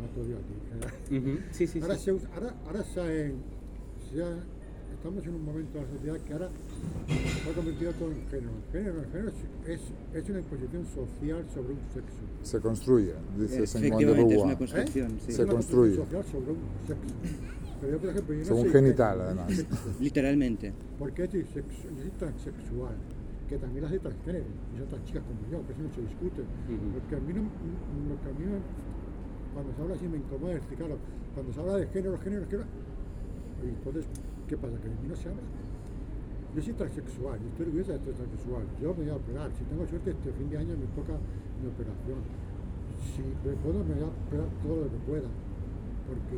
No 0.00 0.08
te 0.12 0.20
odio 0.20 0.36
a 0.36 0.40
ti. 0.40 1.16
¿eh? 1.16 1.44
Sí, 1.52 1.66
sí, 1.66 1.80
ahora, 1.80 1.96
sí. 1.96 2.04
se, 2.04 2.12
usa- 2.12 2.28
ahora, 2.34 2.54
ahora 2.66 2.82
se, 2.84 3.00
ha- 3.00 3.32
se 4.10 4.22
ha- 4.22 4.44
estamos 5.04 5.26
en 5.26 5.34
un 5.34 5.44
momento 5.44 5.78
de 5.78 5.84
la 5.84 5.90
sociedad 5.92 6.16
que 6.24 6.32
ahora 6.32 6.48
se 7.44 7.50
ha 7.50 7.52
convertido 7.52 7.92
todo 7.92 8.08
en 8.10 8.26
género. 8.26 8.50
El 8.56 8.72
género, 8.72 9.00
el 9.00 9.06
género 9.12 9.28
es, 9.28 9.68
es, 9.68 9.80
es 10.24 10.30
una 10.30 10.38
imposición 10.38 10.86
social 10.86 11.44
sobre 11.52 11.68
un 11.74 11.80
sexo. 11.92 12.22
Se 12.42 12.60
construye, 12.60 13.12
dices 13.36 13.74
en 13.74 13.84
Efectivamente, 13.84 14.22
es 14.22 14.28
Beauvoir. 14.28 14.46
una 14.46 14.56
construcción, 14.56 15.10
sí. 15.20 15.26
Es 15.28 15.36
Se 15.36 15.42
una 15.44 15.52
construye. 15.52 15.96
social 15.96 16.24
sobre 16.24 16.50
un 16.52 16.58
sexo. 16.88 17.14
Pero 17.82 17.92
yo, 17.92 17.98
por 18.00 18.08
ejemplo, 18.08 18.32
yo 18.34 18.40
no 18.40 18.46
Según 18.46 18.62
soy 18.62 18.72
genital, 18.72 19.18
género, 19.18 19.42
además. 19.44 19.66
Literalmente. 20.00 20.72
Porque 20.98 21.24
es, 21.24 21.30
sexu- 21.34 22.00
es 22.06 22.12
transexual. 22.18 22.96
que 23.46 23.58
también 23.58 23.84
las 23.84 23.92
hay 23.92 23.98
transgénero, 23.98 24.46
y 24.74 24.78
son 24.78 24.88
tan 24.88 25.04
chicas 25.04 25.22
como 25.28 25.52
yo, 25.52 25.66
que 25.68 25.72
eso 25.74 25.82
no 25.84 25.92
se 25.94 26.00
discute. 26.00 26.40
Ujú. 26.40 26.96
Lo 26.96 27.08
que 27.10 27.14
a 27.14 27.20
mí 27.20 27.32
no, 27.36 27.42
lo 27.44 28.16
que 28.24 28.28
a 28.32 28.32
mí 28.40 28.44
me- 28.56 29.52
cuando 29.52 29.68
se 29.76 29.82
habla 29.82 29.94
así 29.96 30.08
me 30.08 30.16
incomoda 30.16 30.54
es 30.54 30.64
que, 30.64 30.74
claro, 30.76 30.96
cuando 31.34 31.52
se 31.52 31.60
habla 31.60 31.76
de 31.76 31.86
género, 31.88 32.16
género, 32.24 32.46
género, 32.48 32.64
y 33.62 33.68
entonces, 33.68 34.06
¿qué 34.48 34.56
pasa? 34.56 34.76
Que 34.80 34.88
mí 34.88 35.08
no 35.08 35.16
se 35.16 35.28
habla. 35.28 35.42
Yo 36.54 36.62
soy 36.62 36.72
transexual, 36.74 37.40
y 37.42 37.46
estoy 37.50 37.66
orgullosa 37.66 37.92
de 37.92 37.98
ser 37.98 38.14
transexual. 38.14 38.64
Yo 38.80 38.94
me 38.94 39.02
voy 39.02 39.10
a 39.10 39.16
operar. 39.16 39.50
Si 39.58 39.64
tengo 39.64 39.86
suerte, 39.86 40.10
este 40.10 40.30
fin 40.32 40.50
de 40.50 40.58
año 40.58 40.74
me 40.78 40.86
toca 40.94 41.18
mi 41.58 41.66
operación. 41.66 42.22
Si 43.10 43.22
me 43.22 43.54
puedo, 43.58 43.82
me 43.82 43.94
voy 43.94 44.06
a 44.06 44.10
operar 44.14 44.48
todo 44.62 44.76
lo 44.84 44.88
que 44.90 45.00
pueda. 45.02 45.28
Porque 46.06 46.36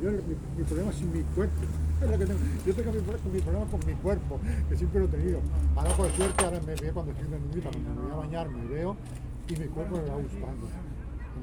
yo, 0.00 0.08
mi, 0.24 0.34
mi 0.56 0.64
problema 0.64 0.90
es 0.90 1.02
mi 1.02 1.22
cuerpo. 1.34 1.60
Es 1.98 2.08
lo 2.08 2.16
que. 2.16 2.26
Yo 2.26 2.74
tengo 2.74 2.92
mi, 2.92 3.00
mi 3.02 3.40
problema 3.40 3.66
con 3.66 3.80
mi 3.84 3.92
cuerpo, 3.94 4.38
que 4.68 4.76
siempre 4.76 5.00
lo 5.00 5.06
he 5.06 5.08
tenido. 5.08 5.40
Ahora, 5.74 5.90
por 5.96 6.08
suerte, 6.12 6.44
ahora 6.44 6.60
me 6.64 6.74
veo 6.76 6.94
cuando 6.94 7.10
estoy 7.10 7.26
en 7.26 7.50
niñita, 7.50 7.70
cuando 7.70 7.90
me 7.90 8.02
voy 8.02 8.12
a 8.12 8.14
bañar, 8.14 8.48
me 8.50 8.64
veo 8.68 8.96
y 9.48 9.56
mi 9.56 9.66
cuerpo 9.66 9.96
me 9.96 10.08
va 10.08 10.14
gustando. 10.14 10.68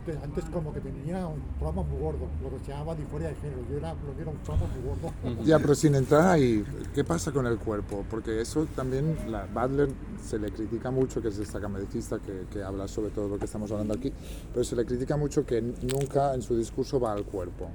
Antes, 0.06 0.23
antes 0.23 0.45
como 0.52 0.72
que 0.72 0.82
tenía 0.82 1.26
un 1.26 1.41
trauma 1.57 1.82
muy 1.82 1.99
gordo, 1.99 2.27
lo 2.44 2.49
que 2.52 2.64
se 2.64 2.72
llamaba 2.72 2.94
disforia 2.94 3.30
de 3.30 3.36
género. 3.36 3.61
Yo 3.72 3.77
era, 3.77 3.94
lo 3.94 4.15
que 4.15 4.22
era 4.22 4.30
un 4.30 4.38
trauma 4.38 4.65
muy 4.68 4.88
gordo. 4.88 5.44
Ya, 5.44 5.57
pero 5.57 5.73
sin 5.73 5.95
entrar 5.95 6.27
ahí, 6.27 6.64
¿qué 6.94 7.03
pasa 7.03 7.32
con 7.32 7.48
el 7.48 7.57
cuerpo? 7.57 8.06
Porque 8.07 8.40
eso 8.40 8.68
también, 8.76 9.18
la 9.30 9.48
Butler 9.48 9.90
se 10.23 10.38
le 10.38 10.52
critica 10.52 10.91
mucho, 10.91 11.23
que 11.23 11.30
es 11.30 11.40
esta 11.40 11.60
camericista 11.60 12.19
que, 12.19 12.45
que 12.52 12.61
habla 12.61 12.88
sobre 12.88 13.10
todo 13.10 13.30
lo 13.30 13.40
que 13.40 13.45
estamos 13.45 13.72
hablando 13.72 13.95
aquí, 13.95 14.14
pero 14.53 14.64
se 14.64 14.76
le 14.76 14.86
critica 14.86 15.18
mucho 15.18 15.44
que 15.44 15.60
nunca 15.61 16.36
en 16.36 16.44
su 16.44 16.56
discurso 16.56 16.99
va 16.99 17.14
al 17.14 17.23
cuerpo, 17.23 17.68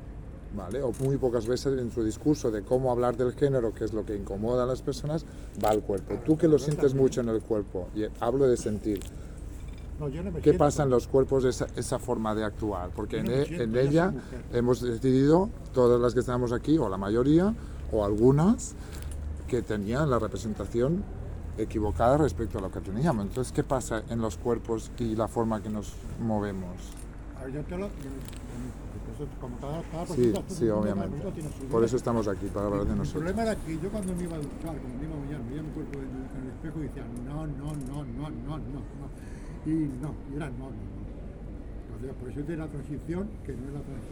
¿vale? 0.56 0.82
O 0.82 0.92
muy 1.00 1.16
pocas 1.16 1.48
veces 1.48 1.80
en 1.80 1.90
su 1.90 2.04
discurso 2.04 2.52
de 2.52 2.62
cómo 2.62 2.92
hablar 2.92 3.16
del 3.16 3.32
género, 3.32 3.74
que 3.74 3.84
es 3.84 3.92
lo 3.92 4.06
que 4.06 4.14
incomoda 4.14 4.62
a 4.62 4.66
las 4.66 4.82
personas, 4.82 5.24
va 5.64 5.70
al 5.70 5.82
cuerpo. 5.82 6.14
Tú 6.24 6.38
que 6.38 6.46
lo 6.46 6.60
sientes 6.60 6.94
mucho 6.94 7.22
en 7.22 7.28
el 7.28 7.40
cuerpo, 7.42 7.88
y 7.92 8.04
hablo 8.20 8.46
de 8.46 8.56
sentir, 8.56 9.00
No, 10.00 10.08
yo 10.08 10.22
no 10.22 10.30
me 10.32 10.40
¿Qué 10.40 10.54
pasa 10.54 10.84
en 10.84 10.90
los 10.90 11.06
cuerpos 11.06 11.44
esa, 11.44 11.66
esa 11.76 11.98
forma 11.98 12.34
de 12.34 12.42
actuar? 12.42 12.88
Porque 12.96 13.18
en, 13.18 13.30
e- 13.30 13.44
siento, 13.44 13.64
en 13.64 13.76
ella 13.76 14.14
hemos 14.50 14.80
decidido, 14.80 15.50
todas 15.74 16.00
las 16.00 16.14
que 16.14 16.20
estamos 16.20 16.52
aquí, 16.52 16.78
o 16.78 16.88
la 16.88 16.96
mayoría, 16.96 17.54
o 17.92 18.02
algunas, 18.02 18.74
que 19.46 19.60
tenían 19.60 20.08
la 20.08 20.18
representación 20.18 21.04
equivocada 21.58 22.16
respecto 22.16 22.56
a 22.58 22.62
lo 22.62 22.70
que 22.70 22.80
teníamos. 22.80 23.26
Entonces, 23.26 23.52
¿qué 23.52 23.62
pasa 23.62 24.02
en 24.08 24.22
los 24.22 24.38
cuerpos 24.38 24.90
y 24.98 25.14
la 25.16 25.28
forma 25.28 25.62
que 25.62 25.68
nos 25.68 25.92
movemos? 26.18 26.76
Yo 27.52 27.60
te 27.64 27.76
lo. 27.76 27.86
yo- 27.88 27.90
como 29.38 29.54
cada, 29.58 29.82
cada 29.92 30.06
Sí, 30.06 30.32
sí, 30.48 30.66
obviamente. 30.70 31.22
Por 31.70 31.84
eso 31.84 31.96
estamos 31.96 32.26
aquí, 32.26 32.46
para 32.46 32.66
hablar 32.68 32.84
de 32.86 32.92
El 32.92 32.98
nosotros. 32.98 33.22
problema 33.22 33.42
era 33.42 33.54
que 33.60 33.78
yo 33.78 33.90
cuando 33.90 34.14
me 34.14 34.22
iba 34.22 34.36
a 34.36 34.38
duchar, 34.38 34.78
cuando 34.78 34.98
me 34.98 35.04
iba 35.04 35.14
a 35.14 35.20
bañar, 35.20 35.40
veía 35.50 35.62
mi 35.62 35.68
cuerpo 35.72 35.98
el, 35.98 36.06
en 36.06 36.46
el 36.46 36.52
espejo 36.54 36.78
y 36.78 36.82
decía 36.84 37.04
no, 37.26 37.46
no, 37.46 37.74
no, 37.74 38.04
no, 38.04 38.30
no, 38.30 38.56
no, 38.56 38.56
no. 38.56 38.80
Y 39.66 39.70
no, 40.00 40.14
y 40.32 40.36
era 40.36 40.48
no, 40.50 40.70
no, 40.70 40.70
no. 40.70 41.00
Entonces, 41.96 42.16
por 42.18 42.30
eso 42.30 42.40
es 42.40 42.46
de 42.48 42.56
la 42.56 42.66
transición, 42.68 43.28
que 43.44 43.52
no 43.52 43.64
es 43.68 43.74
la, 43.74 43.82
trans- 43.84 44.10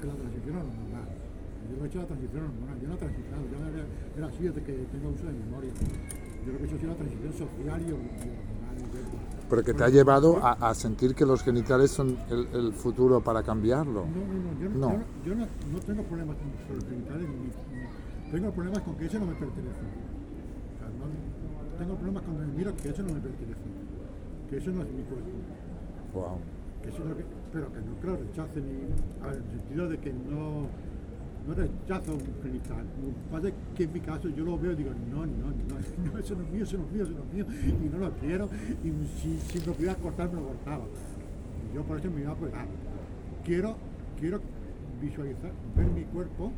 es 0.00 0.06
la 0.06 0.14
transición 0.14 0.56
hormonal. 0.56 1.08
Yo 1.70 1.76
no 1.78 1.84
he 1.84 1.88
hecho 1.88 1.98
la 1.98 2.06
transición 2.06 2.42
hormonal, 2.44 2.76
yo 2.80 2.88
no 2.88 2.94
he 2.94 2.98
transicionado, 2.98 3.44
yo 3.50 3.56
era, 3.56 3.86
era 4.16 4.26
así 4.28 4.42
desde 4.44 4.62
que 4.62 4.72
tengo 4.92 5.08
uso 5.10 5.24
de 5.26 5.32
memoria. 5.32 5.72
Yo 6.44 6.52
lo 6.52 6.58
que 6.58 6.64
he 6.64 6.66
hecho 6.68 6.78
sido 6.78 6.90
la 6.92 6.98
transición 6.98 7.32
social 7.32 7.78
y, 7.82 7.90
hor- 7.90 8.04
y 8.04 8.28
hormonal. 8.28 8.76
Pero 9.48 9.62
que 9.62 9.74
te 9.74 9.84
ha 9.84 9.88
llevado 9.88 10.44
a, 10.44 10.52
a 10.70 10.74
sentir 10.74 11.14
que 11.14 11.24
los 11.24 11.42
genitales 11.42 11.90
son 11.92 12.16
el, 12.30 12.46
el 12.52 12.72
futuro 12.72 13.20
para 13.20 13.42
cambiarlo. 13.42 14.04
No, 14.06 14.22
no, 14.26 14.34
no, 14.42 14.60
yo 14.60 14.68
no, 14.68 14.76
No. 14.76 14.92
yo 14.92 14.98
no, 14.98 15.04
yo 15.24 15.34
no- 15.34 15.72
no 15.72 15.78
tengo 15.80 16.02
problemas 16.02 16.36
con 16.36 16.50
con 16.66 16.76
los 16.76 16.84
genitales, 16.84 17.28
ni, 17.28 17.46
ni- 17.46 18.30
tengo 18.32 18.50
problemas 18.52 18.82
con 18.82 18.94
que 18.96 19.06
eso 19.06 19.18
no 19.20 19.26
me 19.26 19.34
pertenece. 19.34 19.80
O 19.80 20.78
sea, 20.78 20.88
no- 20.90 21.78
tengo 21.78 21.94
problemas 21.96 22.22
cuando 22.24 22.42
me 22.46 22.52
miro 22.52 22.76
que 22.76 22.88
eso 22.90 23.02
no 23.02 23.14
me 23.14 23.20
pertenece, 23.20 23.60
que 24.48 24.56
eso 24.58 24.70
no 24.70 24.82
es 24.82 24.92
mi 24.92 25.02
cuerpo. 25.02 25.30
Wow. 26.14 26.38
Que 26.82 26.88
eso 26.90 27.02
es 27.02 27.08
lo 27.08 27.16
que, 27.16 27.24
pero 27.52 27.72
que 27.72 27.80
no 27.80 27.96
lo 28.02 28.16
rechace, 28.16 28.60
ni, 28.60 29.22
a 29.22 29.26
ver, 29.28 29.36
en 29.36 29.42
el 29.42 29.50
sentido 29.50 29.88
de 29.88 29.98
que 29.98 30.12
no, 30.12 30.68
no 31.46 31.54
rechazo 31.54 32.14
un 32.14 32.42
genital. 32.42 32.84
Lo 33.02 33.08
que 33.08 33.30
pasa 33.30 33.48
es 33.48 33.54
que 33.76 33.84
en 33.84 33.92
mi 33.92 34.00
caso 34.00 34.28
yo 34.28 34.44
lo 34.44 34.58
veo 34.58 34.72
y 34.72 34.76
digo, 34.76 34.90
no, 35.10 35.26
no, 35.26 35.50
no, 35.50 36.12
no, 36.12 36.18
eso 36.18 36.34
no 36.34 36.42
es 36.42 36.50
mío, 36.50 36.64
eso 36.64 36.78
no 36.78 36.84
es 36.84 36.92
mío, 36.92 37.04
eso 37.04 37.12
no 37.12 37.24
es 37.24 37.32
mío, 37.32 37.46
y 37.84 37.88
no 37.88 37.98
lo 37.98 38.10
quiero, 38.12 38.48
y 38.84 38.90
si, 39.20 39.38
si 39.38 39.66
me 39.66 39.74
pudiera 39.74 39.94
cortar, 39.96 40.28
me 40.28 40.40
lo 40.40 40.46
cortaba. 40.48 40.84
Y 41.70 41.74
yo 41.74 41.82
por 41.82 41.98
eso 41.98 42.10
me 42.10 42.20
iba 42.20 42.30
a 42.30 42.34
operar. 42.34 42.66
Quiero, 43.44 43.76
quiero 44.18 44.40
visualizar, 45.00 45.52
ver 45.76 45.86
mi 45.86 46.04
cuerpo 46.04 46.52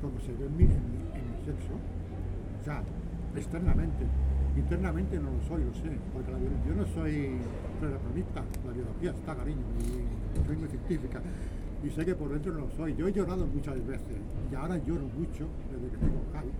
como 0.00 0.20
se 0.20 0.32
ve 0.32 0.46
en 0.46 0.56
mi, 0.56 0.64
en 0.64 0.68
mi, 0.68 1.18
en 1.18 1.30
mi 1.30 1.44
sexo, 1.44 1.74
o 2.60 2.64
sea, 2.64 2.82
externamente. 3.34 4.04
Internamente 4.56 5.18
no 5.18 5.30
lo 5.30 5.42
soy, 5.46 5.64
lo 5.64 5.74
sé, 5.74 5.92
porque 6.14 6.32
yo 6.66 6.74
no 6.74 6.86
soy 6.86 7.36
relacionista, 7.78 8.42
la 8.64 8.72
biología 8.72 9.10
está, 9.10 9.36
cariño, 9.36 9.60
y 9.78 10.46
soy 10.46 10.56
muy 10.56 10.68
científica, 10.68 11.20
y 11.84 11.90
sé 11.90 12.06
que 12.06 12.14
por 12.14 12.30
dentro 12.30 12.54
no 12.54 12.60
lo 12.60 12.70
soy. 12.70 12.96
Yo 12.96 13.06
he 13.06 13.12
llorado 13.12 13.46
muchas 13.46 13.74
veces, 13.86 14.16
y 14.50 14.54
ahora 14.54 14.78
lloro 14.78 15.04
mucho, 15.12 15.46
desde 15.70 15.90
que 15.90 15.96
tengo 15.98 16.24
Javi, 16.32 16.50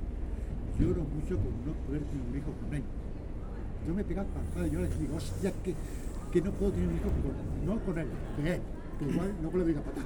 lloro 0.78 1.02
mucho 1.04 1.38
por 1.38 1.52
no 1.64 1.72
poder 1.86 2.02
tener 2.04 2.26
un 2.28 2.36
hijo 2.36 2.52
con 2.52 2.74
él. 2.74 2.82
Yo 3.88 3.94
me 3.94 4.04
pego 4.04 4.24
cansado 4.34 4.66
y 4.66 4.70
yo 4.70 4.80
les 4.80 5.00
digo, 5.00 5.16
hostia, 5.16 5.52
que, 5.64 5.74
que 6.32 6.42
no 6.42 6.50
puedo 6.52 6.72
tener 6.72 6.88
un 6.88 6.96
hijo 6.96 7.08
con, 7.08 7.66
no 7.66 7.80
con 7.80 7.98
él, 7.98 8.08
de 8.42 8.54
él, 8.56 8.60
que 8.98 9.04
igual 9.08 9.32
no 9.40 9.58
le 9.58 9.64
diga 9.64 9.80
papá. 9.80 10.02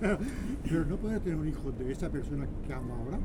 Pero 0.64 0.84
no 0.86 0.96
poder 0.96 1.20
tener 1.20 1.38
un 1.38 1.48
hijo 1.48 1.70
de 1.70 1.92
esa 1.92 2.08
persona 2.08 2.46
que 2.66 2.72
amo 2.72 2.94
ahora, 2.94 3.18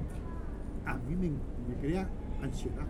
a 0.86 0.98
mí 0.98 1.16
me, 1.16 1.30
me 1.30 1.80
crea 1.80 2.10
ansiedad. 2.42 2.88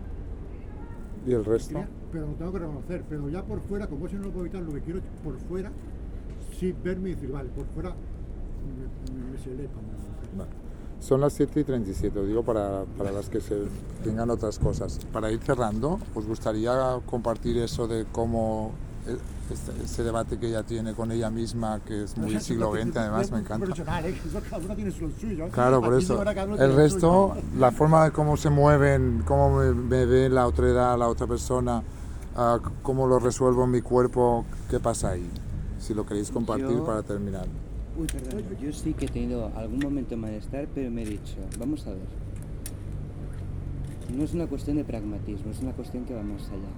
¿Y 1.26 1.34
el 1.34 1.46
resto? 1.46 1.84
Pero 2.12 2.28
lo 2.28 2.34
tengo 2.34 2.52
que 2.52 2.60
reconocer. 2.60 3.04
Pero 3.08 3.30
ya 3.30 3.44
por 3.44 3.62
fuera, 3.62 3.88
como 3.88 4.08
eso 4.08 4.18
no 4.18 4.24
lo 4.24 4.32
puedo 4.32 4.46
evitar, 4.46 4.62
lo 4.64 4.74
que 4.74 4.82
quiero 4.82 5.00
es 5.00 5.06
por 5.24 5.38
fuera, 5.38 5.72
sí 6.58 6.74
verme 6.84 7.10
y 7.10 7.14
decir, 7.16 7.32
vale, 7.32 7.50
por 7.50 7.66
fuera 7.68 7.90
me, 7.90 9.32
me, 9.32 9.38
selé 9.38 9.68
como. 9.68 9.88
Vale. 10.38 10.52
Son 11.00 11.20
las 11.20 11.34
7 11.34 11.60
y 11.60 11.64
37, 11.64 12.20
os 12.20 12.28
digo 12.28 12.44
para, 12.44 12.86
para 12.96 13.12
las 13.12 13.28
que 13.28 13.42
se 13.42 13.64
tengan 14.04 14.30
otras 14.30 14.60
cosas. 14.60 15.00
Para 15.12 15.32
ir 15.32 15.40
cerrando, 15.40 16.00
¿os 16.14 16.28
gustaría 16.28 17.00
compartir 17.08 17.58
eso 17.58 17.88
de 17.88 18.06
cómo 18.12 18.72
eh, 19.08 19.18
este- 19.54 19.72
ese 19.84 20.04
debate 20.04 20.38
que 20.38 20.48
ella 20.48 20.64
tiene 20.64 20.94
con 20.94 21.12
ella 21.12 21.30
misma, 21.30 21.80
que 21.86 22.04
es 22.04 22.18
muy 22.18 22.40
siglo 22.40 22.72
XX, 22.74 22.98
además 22.98 23.32
me 23.32 23.40
encanta? 23.40 23.66
Profesional. 23.66 24.06
Eso 24.06 24.42
Cada 24.50 24.58
uno 24.66 24.76
tiene 24.76 24.92
lo 24.92 25.10
suyo. 25.20 25.50
Claro, 25.50 25.82
por 25.82 25.94
eso. 25.96 26.22
El 26.58 26.76
resto, 26.76 27.36
la 27.58 27.72
forma 27.72 28.06
de 28.06 28.12
cómo 28.12 28.38
se 28.38 28.50
mueven, 28.50 29.24
cómo 29.26 29.58
me, 29.60 29.74
me 29.74 30.06
ve 30.06 30.30
la 30.30 30.48
otra 30.48 30.68
edad, 30.68 30.98
la 30.98 31.08
otra 31.08 31.28
persona, 31.28 31.82
c- 32.36 32.70
cómo 32.82 33.08
lo 33.08 33.20
resuelvo 33.20 33.64
en 33.66 33.72
mi 33.72 33.82
cuerpo, 33.82 34.46
¿qué 34.70 34.80
pasa 34.80 35.10
ahí? 35.12 35.30
Si 35.80 35.94
lo 35.94 36.06
queréis 36.06 36.32
compartir 36.32 36.68
Yo- 36.70 36.86
para 36.86 37.02
terminar. 37.04 37.48
Uy, 37.98 38.08
perdón. 38.08 38.44
Yo 38.62 38.72
sí 38.72 38.94
que 38.94 39.06
he 39.06 39.10
tenido 39.10 39.52
algún 39.56 39.80
momento 39.80 40.12
de 40.12 40.18
malestar, 40.18 40.68
pero 40.74 40.90
me 40.92 41.04
he 41.04 41.06
dicho, 41.06 41.36
vamos 41.60 41.86
a 41.88 41.90
ver. 41.90 42.22
No 44.16 44.24
es 44.24 44.34
una 44.34 44.46
cuestión 44.48 44.78
de 44.78 44.84
pragmatismo, 44.84 45.52
es 45.52 45.60
una 45.62 45.72
cuestión 45.74 46.06
que 46.06 46.14
va 46.14 46.22
más 46.22 46.44
allá. 46.50 46.70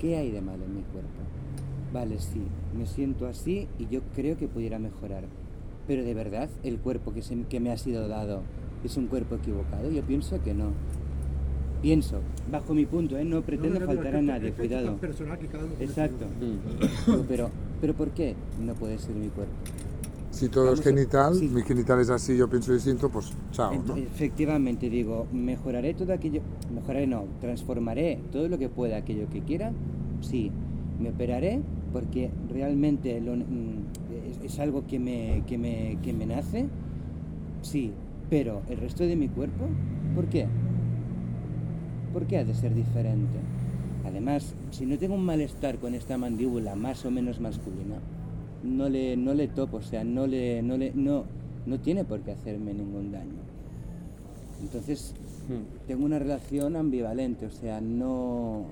¿Qué 0.00 0.16
hay 0.16 0.30
de 0.30 0.40
malo 0.40 0.64
en 0.64 0.76
mi 0.76 0.82
cuerpo? 0.82 1.08
Vale, 1.92 2.18
sí, 2.20 2.40
me 2.78 2.86
siento 2.86 3.26
así 3.26 3.66
y 3.78 3.86
yo 3.88 4.00
creo 4.14 4.36
que 4.36 4.46
pudiera 4.46 4.78
mejorar. 4.78 5.24
Pero 5.88 6.04
de 6.04 6.14
verdad, 6.14 6.48
el 6.62 6.78
cuerpo 6.78 7.12
que, 7.12 7.22
se- 7.22 7.42
que 7.48 7.58
me 7.58 7.72
ha 7.72 7.76
sido 7.76 8.06
dado 8.06 8.42
es 8.84 8.96
un 8.96 9.06
cuerpo 9.08 9.34
equivocado. 9.36 9.90
Yo 9.90 10.02
pienso 10.02 10.40
que 10.42 10.54
no. 10.54 10.70
Pienso, 11.82 12.20
bajo 12.52 12.74
mi 12.74 12.84
punto, 12.84 13.16
¿eh? 13.16 13.24
no 13.24 13.40
pretendo 13.40 13.80
No, 13.80 13.86
no, 13.86 13.92
no, 13.92 13.94
faltar 13.94 14.16
a 14.16 14.22
nadie, 14.22 14.52
cuidado. 14.52 14.96
personal 14.98 15.38
que 15.38 15.46
cada 15.46 15.64
uno 15.64 15.72
Exacto. 15.80 16.26
Pero, 17.26 17.50
pero 17.80 17.94
¿por 17.94 18.10
qué 18.10 18.34
no 18.62 18.74
puede 18.74 18.98
ser 18.98 19.14
mi 19.14 19.28
cuerpo? 19.28 19.52
Si 20.30 20.48
todo 20.50 20.66
Vamos 20.66 20.80
es 20.80 20.86
a- 20.86 20.90
genital, 20.90 21.34
sí. 21.34 21.48
mi 21.48 21.62
genital 21.62 21.98
es 22.00 22.10
así, 22.10 22.36
yo 22.36 22.48
pienso 22.50 22.72
distinto, 22.74 23.08
pues 23.08 23.32
chao, 23.52 23.72
¿no? 23.74 23.96
Ent- 23.96 24.02
Efectivamente, 24.06 24.90
digo, 24.90 25.26
mejoraré 25.32 25.94
todo 25.94 26.12
aquello, 26.12 26.42
mejoraré 26.72 27.06
no, 27.06 27.24
transformaré 27.40 28.20
todo 28.30 28.46
lo 28.48 28.58
que 28.58 28.68
pueda, 28.68 28.98
aquello 28.98 29.28
que 29.30 29.40
quiera, 29.40 29.72
sí, 30.20 30.52
me 31.00 31.08
operaré 31.08 31.60
porque 31.92 32.30
realmente 32.52 33.20
lo- 33.20 33.36
mm, 33.36 34.40
es, 34.44 34.52
es 34.52 34.58
algo 34.60 34.86
que 34.86 34.98
me, 34.98 35.42
que, 35.46 35.58
me, 35.58 35.98
que 36.02 36.12
me 36.12 36.26
nace, 36.26 36.66
sí, 37.62 37.92
pero 38.28 38.62
el 38.68 38.78
resto 38.78 39.04
de 39.04 39.16
mi 39.16 39.28
cuerpo, 39.28 39.64
¿por 40.14 40.26
qué? 40.26 40.46
¿Por 42.12 42.26
qué 42.26 42.38
ha 42.38 42.44
de 42.44 42.54
ser 42.54 42.74
diferente? 42.74 43.38
Además, 44.04 44.54
si 44.70 44.86
no 44.86 44.98
tengo 44.98 45.14
un 45.14 45.24
malestar 45.24 45.76
con 45.78 45.94
esta 45.94 46.16
mandíbula 46.18 46.74
más 46.74 47.04
o 47.04 47.10
menos 47.10 47.40
masculina, 47.40 47.96
no 48.64 48.88
le, 48.88 49.16
no 49.16 49.34
le 49.34 49.48
topo, 49.48 49.78
o 49.78 49.82
sea, 49.82 50.04
no 50.04 50.26
le, 50.26 50.62
no 50.62 50.76
le, 50.76 50.92
no, 50.94 51.24
no 51.66 51.78
tiene 51.80 52.04
por 52.04 52.20
qué 52.20 52.32
hacerme 52.32 52.72
ningún 52.74 53.12
daño. 53.12 53.40
Entonces, 54.62 55.14
Hmm. 55.48 55.86
tengo 55.88 56.04
una 56.04 56.18
relación 56.20 56.76
ambivalente, 56.76 57.46
o 57.46 57.50
sea, 57.50 57.80
no, 57.80 58.66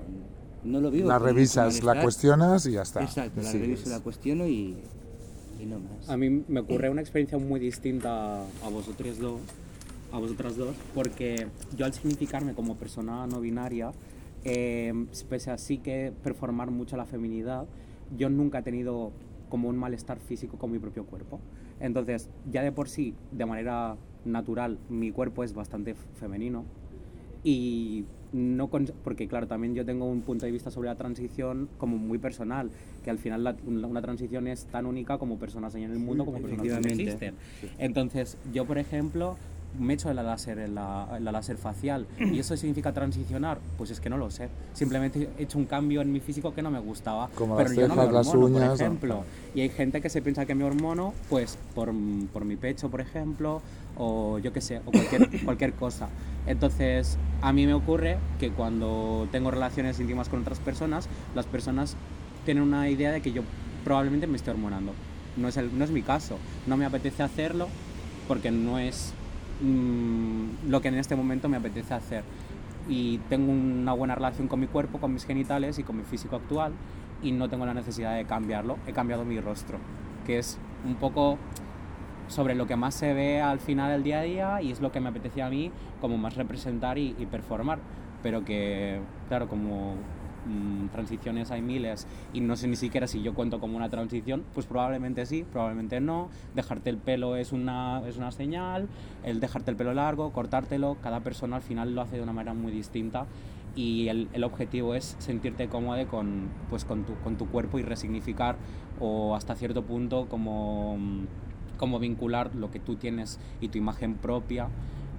no 0.63 0.81
lo 0.81 0.91
vivo. 0.91 1.07
La 1.07 1.19
revisas, 1.19 1.83
la 1.83 2.01
cuestionas 2.01 2.65
y 2.65 2.71
ya 2.73 2.81
está. 2.81 3.03
Exacto, 3.03 3.41
la 3.41 3.51
Sí, 3.51 3.59
reviso, 3.59 3.83
es- 3.83 3.89
la 3.89 3.99
cuestiono 3.99 4.47
y, 4.47 4.77
y 5.59 5.65
no 5.65 5.79
más. 5.79 6.09
A 6.09 6.17
mí 6.17 6.43
me 6.47 6.59
ocurre 6.61 6.89
una 6.89 7.01
experiencia 7.01 7.37
muy 7.37 7.59
distinta 7.59 8.41
a 8.43 8.69
vosotros 8.69 9.19
dos, 9.19 9.39
a 10.11 10.19
vosotras 10.19 10.57
dos, 10.57 10.75
porque 10.93 11.47
yo 11.77 11.85
al 11.85 11.93
significarme 11.93 12.53
como 12.53 12.75
persona 12.75 13.27
no 13.27 13.39
binaria, 13.41 13.91
eh, 14.43 14.93
pese 15.29 15.51
a 15.51 15.57
sí 15.57 15.77
que 15.79 16.13
performar 16.23 16.71
mucho 16.71 16.97
la 16.97 17.05
feminidad, 17.05 17.65
yo 18.17 18.29
nunca 18.29 18.59
he 18.59 18.63
tenido 18.63 19.11
como 19.49 19.67
un 19.69 19.77
malestar 19.77 20.19
físico 20.19 20.57
con 20.57 20.71
mi 20.71 20.79
propio 20.79 21.05
cuerpo. 21.05 21.39
Entonces, 21.79 22.29
ya 22.51 22.61
de 22.63 22.71
por 22.71 22.87
sí, 22.89 23.15
de 23.31 23.45
manera 23.45 23.97
natural, 24.25 24.77
mi 24.89 25.11
cuerpo 25.11 25.43
es 25.43 25.53
bastante 25.53 25.95
femenino 26.19 26.65
y 27.43 28.05
no 28.31 28.67
con- 28.67 28.91
porque 29.03 29.27
claro 29.27 29.47
también 29.47 29.73
yo 29.73 29.83
tengo 29.85 30.05
un 30.05 30.21
punto 30.21 30.45
de 30.45 30.51
vista 30.51 30.69
sobre 30.69 30.87
la 30.89 30.95
transición 30.95 31.67
como 31.77 31.97
muy 31.97 32.17
personal 32.19 32.69
que 33.03 33.09
al 33.09 33.17
final 33.17 33.43
la- 33.43 33.55
una 33.65 33.87
una 33.87 34.01
transición 34.01 34.47
es 34.47 34.65
tan 34.65 34.85
única 34.85 35.17
como 35.17 35.37
personas 35.37 35.73
hay 35.75 35.83
en 35.83 35.91
el 35.91 35.99
mundo 35.99 36.25
como 36.25 36.37
personas 36.39 36.67
que 36.67 36.87
existen. 36.91 37.35
Entonces 37.79 38.37
yo 38.53 38.65
por 38.65 38.77
ejemplo 38.77 39.35
me 39.79 39.93
he 39.93 39.95
hecho 39.95 40.11
la 40.13 40.23
láser 40.23 40.57
en 40.57 40.73
la, 40.73 41.07
en 41.15 41.23
la 41.23 41.31
láser 41.31 41.55
facial. 41.57 42.07
Y 42.19 42.39
eso 42.39 42.57
significa 42.57 42.91
transicionar 42.91 43.59
pues 43.77 43.91
es 43.91 43.99
que 43.99 44.09
no 44.09 44.17
lo 44.17 44.31
sé. 44.31 44.49
Simplemente 44.73 45.29
he 45.37 45.43
hecho 45.43 45.59
un 45.59 45.65
cambio 45.65 46.01
en 46.01 46.11
mi 46.11 46.19
físico 46.19 46.53
que 46.55 46.61
no 46.63 46.71
me 46.71 46.79
gustaba 46.79 47.29
Como 47.35 47.55
pero 47.55 47.69
las 47.69 47.77
yo 47.77 47.87
no 47.87 47.95
me 47.95 48.01
cejas, 48.01 48.13
las 48.13 48.27
hormono, 48.29 48.45
uñas, 48.47 48.59
por 48.61 48.67
¿no? 48.67 48.73
ejemplo. 48.85 49.23
Y 49.53 49.61
hay 49.61 49.69
gente 49.69 50.01
que 50.01 50.09
se 50.09 50.21
piensa 50.23 50.45
que 50.47 50.55
me 50.55 50.63
hormono 50.63 51.13
pues 51.29 51.57
por, 51.75 51.91
por 52.33 52.45
mi 52.45 52.55
pecho 52.55 52.89
por 52.89 52.99
ejemplo 53.01 53.61
o 53.99 54.39
yo 54.39 54.51
qué 54.51 54.61
sé 54.61 54.81
o 54.85 54.91
cualquier, 54.91 55.29
cualquier 55.45 55.73
cosa. 55.73 56.09
Entonces 56.47 57.19
a 57.41 57.53
mí 57.53 57.67
me 57.67 57.75
ocurre 57.75 58.17
que 58.39 58.49
cuando 58.49 59.27
tengo 59.31 59.51
relaciones 59.51 59.99
íntimas 59.99 60.29
con 60.29 60.41
otras 60.41 60.59
personas 60.59 61.07
las 61.35 61.45
personas 61.45 61.95
tienen 62.45 62.63
una 62.63 62.89
idea 62.89 63.11
de 63.11 63.21
que 63.21 63.31
yo 63.31 63.43
probablemente 63.83 64.25
me 64.25 64.37
esté 64.37 64.49
hormonando. 64.49 64.93
No 65.37 65.47
es, 65.47 65.57
el, 65.57 65.77
no 65.77 65.83
es 65.83 65.91
mi 65.91 66.01
caso. 66.01 66.37
No 66.65 66.77
me 66.77 66.85
apetece 66.85 67.21
hacerlo 67.21 67.67
porque 68.27 68.51
no 68.51 68.79
es 68.79 69.13
mm, 69.61 70.69
lo 70.69 70.81
que 70.81 70.87
en 70.87 70.95
este 70.95 71.15
momento 71.15 71.49
me 71.49 71.57
apetece 71.57 71.93
hacer. 71.93 72.23
Y 72.87 73.19
tengo 73.29 73.51
una 73.51 73.93
buena 73.93 74.15
relación 74.15 74.47
con 74.47 74.59
mi 74.59 74.67
cuerpo, 74.67 74.99
con 74.99 75.13
mis 75.13 75.25
genitales 75.25 75.77
y 75.77 75.83
con 75.83 75.97
mi 75.97 76.03
físico 76.03 76.37
actual 76.37 76.73
y 77.21 77.31
no 77.31 77.49
tengo 77.49 77.65
la 77.65 77.73
necesidad 77.73 78.15
de 78.15 78.25
cambiarlo. 78.25 78.77
He 78.87 78.93
cambiado 78.93 79.25
mi 79.25 79.39
rostro, 79.39 79.77
que 80.25 80.39
es 80.39 80.57
un 80.85 80.95
poco 80.95 81.37
sobre 82.29 82.55
lo 82.55 82.67
que 82.67 82.75
más 82.75 82.95
se 82.95 83.13
ve 83.13 83.41
al 83.41 83.59
final 83.59 83.91
del 83.91 84.03
día 84.03 84.19
a 84.19 84.23
día 84.23 84.61
y 84.61 84.71
es 84.71 84.79
lo 84.79 84.91
que 84.91 85.01
me 85.01 85.09
apetecía 85.09 85.47
a 85.47 85.49
mí 85.49 85.71
como 85.99 86.17
más 86.17 86.35
representar 86.35 86.97
y, 86.97 87.15
y 87.19 87.25
performar. 87.25 87.79
Pero 88.23 88.45
que, 88.45 88.99
claro, 89.27 89.47
como 89.47 89.95
mm, 90.45 90.87
transiciones 90.87 91.51
hay 91.51 91.61
miles 91.61 92.05
y 92.33 92.41
no 92.41 92.55
sé 92.55 92.67
ni 92.67 92.75
siquiera 92.75 93.07
si 93.07 93.21
yo 93.21 93.33
cuento 93.33 93.59
como 93.59 93.77
una 93.77 93.89
transición, 93.89 94.43
pues 94.53 94.65
probablemente 94.65 95.25
sí, 95.25 95.45
probablemente 95.51 95.99
no. 95.99 96.29
Dejarte 96.55 96.89
el 96.89 96.97
pelo 96.97 97.35
es 97.35 97.51
una, 97.51 98.01
es 98.07 98.17
una 98.17 98.31
señal, 98.31 98.87
el 99.23 99.39
dejarte 99.39 99.71
el 99.71 99.77
pelo 99.77 99.93
largo, 99.93 100.31
cortártelo, 100.31 100.97
cada 101.01 101.21
persona 101.21 101.57
al 101.57 101.61
final 101.61 101.95
lo 101.95 102.01
hace 102.01 102.17
de 102.17 102.23
una 102.23 102.33
manera 102.33 102.53
muy 102.53 102.71
distinta 102.71 103.25
y 103.75 104.09
el, 104.09 104.27
el 104.33 104.43
objetivo 104.43 104.95
es 104.95 105.15
sentirte 105.19 105.69
cómodo 105.69 106.05
con, 106.07 106.49
pues, 106.69 106.85
con, 106.85 107.05
tu, 107.05 107.15
con 107.23 107.37
tu 107.37 107.47
cuerpo 107.47 107.79
y 107.79 107.83
resignificar 107.83 108.57
o 108.99 109.35
hasta 109.35 109.55
cierto 109.55 109.83
punto 109.83 110.27
como, 110.27 110.97
como 111.79 111.97
vincular 111.99 112.53
lo 112.55 112.69
que 112.69 112.79
tú 112.79 112.95
tienes 112.97 113.39
y 113.61 113.69
tu 113.69 113.77
imagen 113.77 114.15
propia 114.15 114.67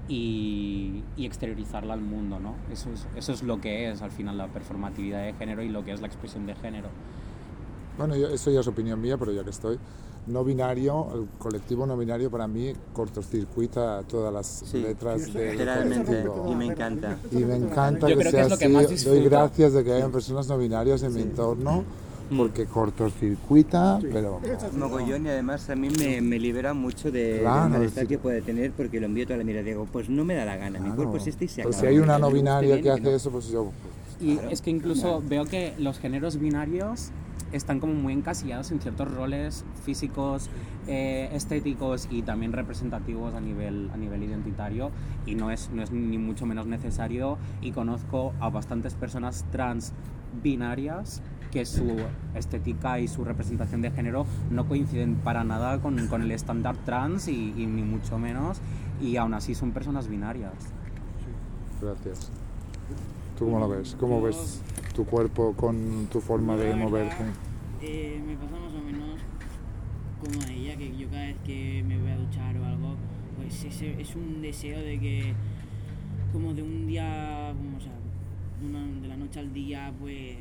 y, 0.08 1.02
y 1.16 1.24
exteriorizarla 1.26 1.94
al 1.94 2.00
mundo, 2.02 2.38
¿no? 2.38 2.54
Eso 2.72 2.90
es, 2.92 3.06
eso 3.16 3.32
es 3.32 3.42
lo 3.42 3.60
que 3.60 3.90
es 3.90 4.02
al 4.02 4.10
final 4.10 4.36
la 4.38 4.48
performatividad 4.48 5.24
de 5.24 5.32
género 5.34 5.62
y 5.62 5.68
lo 5.68 5.84
que 5.84 5.92
es 5.92 6.00
la 6.00 6.06
expresión 6.06 6.46
de 6.46 6.54
género. 6.54 6.88
Bueno, 7.96 8.16
yo- 8.16 8.28
eso 8.28 8.50
ya 8.50 8.60
es 8.60 8.66
opinión 8.66 9.00
mía, 9.00 9.16
pero 9.16 9.32
ya 9.32 9.42
que 9.44 9.50
estoy. 9.50 9.78
No 10.26 10.44
binario, 10.44 11.08
el 11.14 11.26
colectivo 11.38 11.86
no 11.86 11.96
binario 11.96 12.30
para 12.30 12.46
mí 12.46 12.72
cortocircuita 12.92 14.02
todas 14.02 14.32
las 14.32 14.46
Sí, 14.46 14.78
letras 14.82 15.32
del 15.32 15.56
colectivo. 15.66 16.46
y 16.50 16.54
me 16.56 16.66
encanta. 16.66 17.16
Y 17.32 17.36
me 17.36 17.56
encanta 17.56 18.06
Yo 18.08 18.16
que 18.16 18.20
creo 18.20 18.24
que 18.24 18.30
sea 18.30 18.42
es 18.44 18.50
lo 18.50 18.58
que 18.58 18.64
así. 18.66 18.74
más 18.74 19.04
Doy 19.04 19.24
gracias 19.24 19.72
de 19.72 19.82
que 19.84 19.92
hayan 19.94 20.12
personas 20.12 20.46
no 20.48 20.58
binarias 20.58 21.02
en 21.02 21.14
mi 21.14 21.22
entorno, 21.22 21.84
porque 22.36 22.66
cortocircuita, 22.66 23.98
pero 24.12 24.40
Mogollón 24.76 25.26
y 25.26 25.28
además 25.28 25.68
a 25.70 25.76
mí 25.76 25.88
me, 25.98 26.20
me 26.20 26.38
libera 26.38 26.74
mucho 26.74 27.10
de, 27.10 27.38
Claro, 27.40 27.62
del 27.64 27.72
malestar 27.72 28.04
sí. 28.04 28.08
que 28.08 28.18
puede 28.18 28.42
tener 28.42 28.72
porque 28.72 29.00
lo 29.00 29.06
envío 29.06 29.26
toda 29.26 29.38
la 29.38 29.44
mirada. 29.44 29.64
Digo, 29.64 29.86
pues 29.90 30.08
no 30.08 30.24
me 30.24 30.34
da 30.34 30.44
la 30.44 30.56
gana, 30.56 30.78
mi 30.78 30.86
Claro. 30.86 30.96
cuerpo 30.96 31.16
es 31.16 31.26
este 31.26 31.44
y 31.46 31.48
se 31.48 31.56
Pero 31.56 31.68
acabó. 31.70 31.80
si 31.82 31.86
hay 31.88 31.98
una 31.98 32.18
no 32.18 32.28
Que 32.28 32.34
binaria 32.34 32.80
que 32.80 32.86
y 32.86 32.90
hace 32.90 33.02
no. 33.02 33.10
eso, 33.10 33.30
pues 33.30 33.48
yo. 33.48 33.70
Y 34.20 34.38
es 34.50 34.60
que 34.62 34.70
incluso 34.70 35.22
veo 35.26 35.44
que 35.44 35.74
los 35.78 35.98
géneros 35.98 36.38
binarios 36.38 37.10
están 37.52 37.80
como 37.80 37.94
muy 37.94 38.12
encasillados 38.12 38.70
en 38.70 38.80
ciertos 38.80 39.12
roles 39.12 39.64
físicos, 39.84 40.48
eh, 40.86 41.28
estéticos 41.32 42.06
y 42.10 42.22
también 42.22 42.52
representativos 42.52 43.34
a 43.34 43.40
nivel, 43.40 43.90
a 43.92 43.96
nivel 43.96 44.22
identitario 44.22 44.90
y 45.26 45.34
no 45.34 45.50
es, 45.50 45.70
no 45.72 45.82
es 45.82 45.90
ni 45.90 46.16
mucho 46.18 46.46
menos 46.46 46.66
necesario 46.66 47.38
y 47.60 47.72
conozco 47.72 48.32
a 48.40 48.50
bastantes 48.50 48.94
personas 48.94 49.44
trans 49.50 49.92
binarias 50.44 51.22
que 51.50 51.64
su 51.66 51.96
estética 52.34 53.00
y 53.00 53.08
su 53.08 53.24
representación 53.24 53.82
de 53.82 53.90
género 53.90 54.24
no 54.50 54.66
coinciden 54.68 55.16
para 55.16 55.42
nada 55.44 55.80
con, 55.80 56.06
con 56.06 56.22
el 56.22 56.30
estándar 56.30 56.76
trans 56.84 57.28
y, 57.28 57.52
y 57.56 57.66
ni 57.66 57.82
mucho 57.82 58.18
menos 58.18 58.60
y 59.00 59.16
aún 59.16 59.34
así 59.34 59.54
son 59.54 59.72
personas 59.72 60.08
binarias. 60.08 60.52
Gracias. 61.80 62.30
¿Tú 63.38 63.46
cómo 63.46 63.58
lo 63.58 63.68
ves? 63.68 63.96
¿Cómo 63.98 64.20
ves 64.22 64.60
tu 64.94 65.04
cuerpo 65.06 65.54
con 65.54 66.06
tu 66.12 66.20
forma 66.20 66.56
de 66.56 66.74
moverte? 66.74 67.16
eh, 67.82 68.22
me 68.26 68.34
pasa 68.36 68.52
más 68.58 68.72
o 68.74 68.84
menos 68.84 69.18
como 70.20 70.42
a 70.42 70.52
ella, 70.52 70.76
que 70.76 70.94
yo 70.96 71.08
cada 71.08 71.22
vez 71.24 71.36
que 71.46 71.82
me 71.86 71.98
voy 71.98 72.10
a 72.10 72.16
duchar 72.18 72.54
o 72.58 72.64
algo, 72.66 72.96
pues 73.38 73.64
ese, 73.64 73.98
es 74.00 74.14
un 74.14 74.42
deseo 74.42 74.78
de 74.80 75.00
que, 75.00 75.32
como 76.32 76.52
de 76.52 76.62
un 76.62 76.86
día, 76.86 77.54
como, 77.56 77.78
o 77.78 77.80
sea, 77.80 77.92
una- 78.62 79.00
de 79.00 79.08
la 79.08 79.16
noche 79.16 79.40
al 79.40 79.54
día, 79.54 79.90
pues 79.98 80.36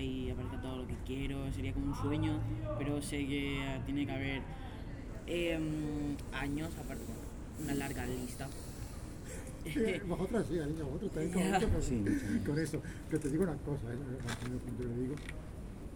y 0.00 0.30
aparezca 0.30 0.60
todo 0.60 0.78
lo 0.78 0.86
que 0.86 0.94
quiero. 1.06 1.52
Sería 1.52 1.72
como 1.72 1.86
un 1.86 1.94
sueño, 1.96 2.38
pero 2.78 3.00
sé 3.02 3.26
que 3.26 3.80
tiene 3.86 4.06
que 4.06 4.12
haber 4.12 4.42
em, 5.26 6.16
años, 6.32 6.70
aparte, 6.82 7.02
una 7.62 7.74
larga 7.74 8.06
lista. 8.06 8.48
Eh, 9.66 10.02
vosotras 10.06 10.44
sí, 10.50 10.58
Alicia, 10.58 10.84
vosotros 10.84 11.12
también 11.12 11.32
con, 11.32 11.42
Ya. 11.42 11.56
esto, 11.56 11.68
con, 11.70 11.82
Sí, 11.82 12.04
con 12.46 12.58
eso. 12.58 12.82
Pero 13.08 13.22
te 13.22 13.30
digo 13.30 13.44
una 13.44 13.56
cosa, 13.56 13.92
eh, 13.92 13.96
yo 14.78 14.84
le 14.88 14.94
digo, 15.00 15.14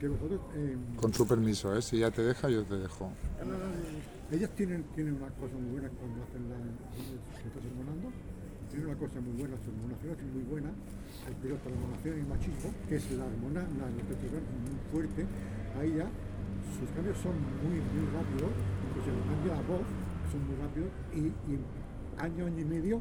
que 0.00 0.08
vosotros, 0.08 0.40
eh, 0.56 0.76
Con 0.96 1.12
su 1.12 1.26
permiso, 1.26 1.76
¿eh? 1.76 1.82
Si 1.82 1.98
ya 1.98 2.10
te 2.10 2.22
deja, 2.22 2.48
yo 2.48 2.64
te 2.64 2.76
dejo. 2.78 3.10
ellas 4.32 4.50
tienen, 4.56 4.84
tienen 4.94 5.14
una 5.14 5.28
cosa 5.30 5.54
muy 5.54 5.72
buena 5.72 5.88
cuando 5.90 6.22
hacen 6.24 6.48
la, 6.48 6.56
que 7.42 7.48
estás 7.48 7.62
tienen 8.70 8.88
una 8.88 8.98
cosa 8.98 9.20
muy 9.20 9.32
buena, 9.40 9.56
su 9.64 9.70
hormonación 9.70 10.12
es 10.18 10.32
muy 10.34 10.42
buena, 10.44 10.70
el 11.28 11.34
piloto, 11.40 11.68
la 11.70 11.76
hormonación 11.76 12.16
y 12.16 12.20
el 12.20 12.26
machismo, 12.26 12.68
que 12.88 12.96
es 12.96 13.10
la 13.12 13.24
hormona, 13.24 13.60
la 13.62 13.86
testosterona 13.96 14.46
muy 14.64 14.76
fuerte, 14.92 15.26
ahí 15.80 15.96
ya 15.96 16.08
sus 16.78 16.88
cambios 16.94 17.16
son 17.18 17.32
muy, 17.64 17.80
muy 17.80 18.04
rápidos, 18.12 18.50
incluso 18.88 19.08
le 19.12 19.22
cambia 19.24 19.52
la 19.56 19.62
voz, 19.68 19.86
son 20.30 20.40
muy 20.46 20.56
rápidos, 20.60 20.90
y, 21.14 21.20
y 21.50 21.54
año, 22.18 22.46
año 22.46 22.60
y 22.60 22.64
medio 22.64 23.00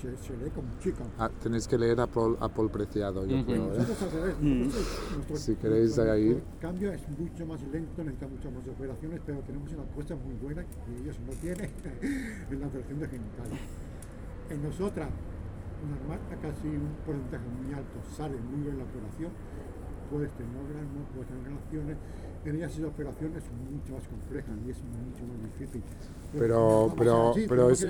se, 0.00 0.16
se 0.16 0.32
lee 0.38 0.50
como 0.54 0.68
chica. 0.80 1.04
Ah, 1.18 1.30
tenéis 1.42 1.68
que 1.68 1.76
leer 1.76 2.00
a 2.00 2.06
Paul, 2.06 2.36
a 2.40 2.48
Paul 2.48 2.70
Preciado, 2.70 3.26
yo 3.26 3.44
creo, 3.44 3.74
¿eh? 3.74 3.78
Nosotros 3.78 4.00
nosotros, 4.00 4.34
nuestro- 4.40 5.36
Si 5.36 5.54
queréis 5.56 5.96
nuestro- 5.96 6.12
ahí. 6.12 6.28
nuestro 6.30 6.58
cambio 6.60 6.92
es 6.92 7.02
mucho 7.18 7.46
más 7.46 7.60
lento, 7.70 8.02
necesita 8.02 8.26
muchas 8.26 8.52
más 8.52 8.68
operaciones, 8.68 9.20
pero 9.26 9.40
tenemos 9.40 9.70
una 9.70 9.84
cosa 9.94 10.16
muy 10.16 10.34
buena 10.42 10.62
que 10.64 11.02
ellos 11.02 11.16
no 11.26 11.32
tienen 11.34 11.70
en 12.50 12.60
la 12.60 12.66
operación 12.68 12.98
de 13.00 13.06
genitales. 13.08 13.60
En 14.50 14.62
nosotras, 14.62 15.08
una 15.82 16.08
marca 16.08 16.36
casi 16.40 16.68
un 16.68 16.94
porcentaje 17.04 17.44
muy 17.62 17.74
alto 17.74 17.98
sale 18.16 18.36
muy 18.36 18.62
bien 18.62 18.78
la 18.78 18.84
operación, 18.84 19.30
puedes 20.10 20.30
tener 20.32 20.54
orgasmos, 20.56 21.04
puedes 21.14 21.28
tener 21.28 21.44
relaciones, 21.44 21.96
en 22.44 22.56
ellas 22.56 22.76
esa 22.76 22.86
operación 22.86 23.32
es 23.36 23.44
mucho 23.70 23.94
más 23.94 24.08
compleja 24.08 24.48
y 24.66 24.70
es 24.70 24.78
mucho 24.82 25.22
más 25.24 25.38
difícil. 25.42 25.82
Pero, 26.38 26.92
pero, 26.96 27.30
así, 27.30 27.46
pero, 27.48 27.70
es, 27.70 27.86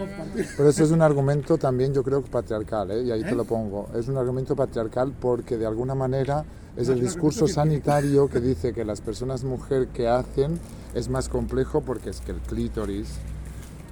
pero 0.56 0.68
eso 0.68 0.84
es 0.84 0.90
un 0.90 1.02
argumento 1.02 1.58
también, 1.58 1.92
yo 1.94 2.02
creo, 2.02 2.22
patriarcal, 2.22 2.90
¿eh? 2.90 3.02
y 3.02 3.10
ahí 3.10 3.22
te 3.22 3.34
lo 3.34 3.44
pongo. 3.44 3.88
Es 3.94 4.08
un 4.08 4.16
argumento 4.16 4.54
patriarcal 4.54 5.12
porque 5.18 5.56
de 5.56 5.66
alguna 5.66 5.94
manera 5.94 6.44
es 6.76 6.88
No, 6.88 6.94
el 6.94 7.00
es 7.00 7.04
discurso 7.06 7.48
sanitario 7.48 8.28
que 8.28 8.40
dice 8.40 8.72
que 8.72 8.84
las 8.84 9.00
personas 9.00 9.44
mujer 9.44 9.88
que 9.88 10.08
hacen 10.08 10.58
es 10.94 11.08
más 11.08 11.28
complejo 11.28 11.82
porque 11.82 12.10
es 12.10 12.20
que 12.20 12.32
el 12.32 12.38
clítoris 12.38 13.18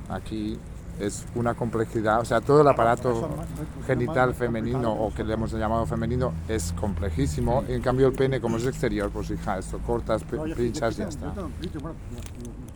aquí 0.09 0.59
es 1.01 1.25
una 1.35 1.55
complejidad, 1.55 2.21
o 2.21 2.25
sea, 2.25 2.41
todo 2.41 2.61
el 2.63 2.69
aparato 2.69 3.29
genital 3.87 4.35
femenino 4.35 4.93
o 4.93 5.13
que 5.15 5.25
le 5.25 5.35
hemos 5.35 5.53
llamado 5.53 5.87
femenino 5.87 6.33
es 6.49 6.73
complejísimo, 6.73 7.65
en 7.69 7.83
cambio 7.83 8.09
el 8.09 8.13
pene 8.13 8.41
como 8.41 8.57
es 8.57 8.67
exterior, 8.67 9.11
pues 9.11 9.31
hija, 9.31 9.59
esto 9.59 9.79
cortas, 9.79 10.23
pinchas 10.57 10.95
y 10.95 10.99
ya 10.99 11.09
está. 11.09 11.33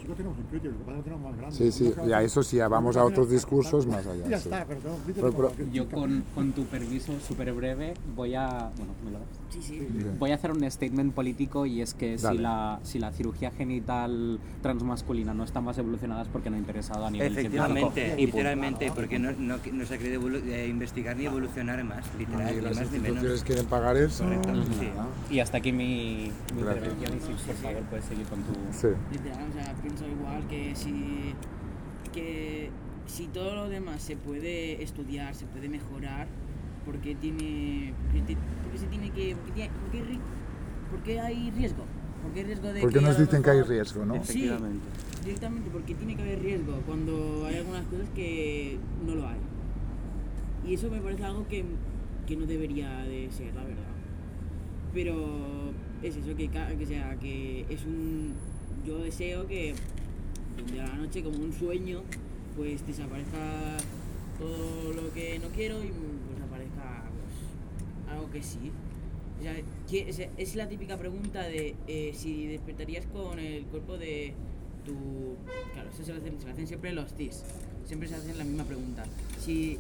Chicos 0.05 0.17
nosotros 0.17 0.17
tenemos 0.17 0.51
crítico, 0.51 0.73
lo 0.73 0.79
que 0.79 0.85
pasa 0.85 0.99
es 0.99 1.05
que 1.05 1.11
tenemos 1.11 1.31
más 1.31 1.39
grande. 1.39 1.57
Sí, 1.57 1.73
sí, 1.73 1.95
y 2.07 2.13
a 2.13 2.23
eso 2.23 2.43
sí, 2.43 2.57
ya 2.57 2.69
vamos 2.69 2.97
a 2.97 3.05
otros 3.05 3.31
discursos 3.31 3.87
más 3.87 4.07
allá, 4.07 4.29
Ya 4.29 4.39
sí. 4.39 4.49
está, 4.49 4.67
pero 4.67 4.81
Yo 5.73 5.89
con, 5.89 6.25
con 6.35 6.53
tu 6.53 6.65
permiso 6.65 7.13
súper 7.21 7.53
breve 7.53 7.95
voy 8.15 8.35
a... 8.35 8.71
Bueno, 8.77 8.93
¿me 9.05 9.11
lo 9.13 9.19
das? 9.19 9.29
Sí, 9.51 9.61
sí. 9.63 9.87
Voy 10.19 10.33
a 10.33 10.35
hacer 10.35 10.51
un 10.51 10.69
statement 10.71 11.15
político 11.15 11.65
y 11.67 11.81
es 11.81 11.95
que 11.95 12.19
si 12.19 12.39
la, 12.39 12.81
si 12.83 12.99
la 12.99 13.13
cirugía 13.13 13.51
genital 13.51 14.41
transmasculina 14.63 15.33
no 15.33 15.45
está 15.45 15.61
más 15.61 15.79
evolucionada 15.79 16.23
es 16.23 16.29
porque 16.29 16.51
no 16.51 16.57
ha 16.57 16.59
interesado 16.59 17.07
a 17.07 17.11
nivel 17.11 17.33
Efectivamente, 17.33 17.93
científico. 17.95 18.21
Y 18.21 18.27
literalmente, 18.27 18.93
porque 18.95 19.19
no, 19.19 19.33
no, 19.33 19.57
no 19.73 19.87
se 19.87 19.95
ha 19.95 19.99
querido 19.99 20.29
eh, 20.29 20.69
investigar 20.69 21.17
ni 21.17 21.27
evolucionar 21.27 21.83
más, 21.85 22.05
literal, 22.19 22.53
Y 22.53 22.57
ni 22.57 22.63
las 22.63 22.77
más 22.77 22.91
ni 22.91 22.99
instituciones 22.99 23.45
quieren 23.45 23.67
pagar 23.67 23.97
eso. 23.97 24.25
Correcto, 24.25 24.53
sí. 24.79 24.89
Y 25.31 25.41
hasta 25.41 25.59
aquí 25.59 25.73
mi, 25.73 26.33
mi 26.55 26.61
intervención 26.61 27.17
y 27.17 27.21
si 27.21 27.33
por 27.47 27.55
favor 27.57 27.83
puedes 27.85 28.05
seguir 28.05 28.27
con 28.27 28.43
tu... 28.43 28.53
Sí. 28.73 28.89
Pienso 29.97 30.13
igual 30.13 30.45
que 30.49 30.75
si, 30.75 31.33
que 32.13 32.69
si 33.07 33.29
todo 33.29 33.55
lo 33.55 33.69
demás 33.69 34.03
se 34.03 34.17
puede 34.17 34.83
estudiar, 34.83 35.37
se 35.37 35.47
puede 35.47 35.69
mejorar, 35.69 36.27
¿por 36.85 36.97
qué 36.99 37.15
tiene, 37.15 37.95
por 38.03 38.13
qué 38.15 38.21
ti- 38.27 38.35
por 38.35 38.73
qué 38.73 38.79
se 38.79 38.87
tiene 38.87 39.11
que, 39.11 39.37
por 39.37 39.45
qué, 39.47 39.53
tiene- 39.53 39.71
por 39.71 39.91
qué 39.93 39.99
ri- 40.03 40.21
por 40.91 41.01
qué 41.05 41.21
hay 41.21 41.53
riesgo? 41.53 41.85
¿Por 42.25 42.33
qué 42.33 42.41
hay 42.41 42.47
riesgo 42.47 42.73
de 42.73 42.81
Porque 42.81 42.99
que 42.99 43.05
nos 43.05 43.19
dicen 43.19 43.41
que 43.45 43.51
hay 43.51 43.57
mejor- 43.59 43.71
riesgo, 43.71 44.05
¿no? 44.05 44.15
Sí, 44.15 44.21
Efectivamente. 44.47 44.85
directamente, 45.25 45.71
porque 45.71 45.95
tiene 45.95 46.17
que 46.17 46.23
haber 46.23 46.43
riesgo 46.43 46.73
cuando 46.87 47.45
hay 47.47 47.57
algunas 47.59 47.85
cosas 47.87 48.09
que 48.17 48.77
no 49.07 49.15
lo 49.15 49.29
hay. 49.29 49.39
Y 50.67 50.75
eso 50.75 50.91
me 50.91 50.99
parece 50.99 51.25
algo 51.25 51.47
que, 51.47 51.65
que 52.27 52.37
no 52.37 52.47
debería 52.47 52.99
de 53.05 53.31
ser, 53.31 53.55
la 53.55 53.63
verdad. 53.63 53.95
Pero 54.93 55.71
es 56.03 56.17
eso, 56.17 56.35
que, 56.37 56.49
que 56.49 56.87
sea, 56.87 57.15
que 57.21 57.65
es 57.69 57.85
un... 57.85 58.33
Yo 58.87 58.99
deseo 58.99 59.47
que 59.47 59.75
de 60.73 60.81
a 60.81 60.87
la 60.87 60.95
noche, 60.95 61.23
como 61.23 61.39
un 61.39 61.53
sueño, 61.53 62.03
pues 62.57 62.87
desaparezca 62.87 63.77
todo 64.39 64.93
lo 64.93 65.13
que 65.13 65.39
no 65.39 65.49
quiero 65.49 65.83
y 65.83 65.89
pues 65.89 66.43
aparezca 66.47 67.05
algo 68.11 68.31
que 68.31 68.43
sí. 68.43 68.71
O 69.41 69.43
sea, 69.43 70.31
es 70.37 70.57
la 70.57 70.69
típica 70.69 70.97
pregunta 70.97 71.43
de 71.43 71.75
eh, 71.87 72.13
si 72.15 72.47
despertarías 72.47 73.05
con 73.07 73.39
el 73.39 73.65
cuerpo 73.65 73.99
de 73.99 74.33
tu... 74.85 74.95
Claro, 75.73 75.91
eso 75.93 76.05
se 76.05 76.13
lo 76.13 76.19
hacen, 76.19 76.67
siempre 76.67 76.93
los 76.93 77.13
CIS. 77.15 77.43
Siempre 77.85 78.09
se 78.09 78.15
hacen 78.15 78.39
la 78.39 78.45
misma 78.45 78.65
pregunta. 78.65 79.05
Si, 79.41 79.79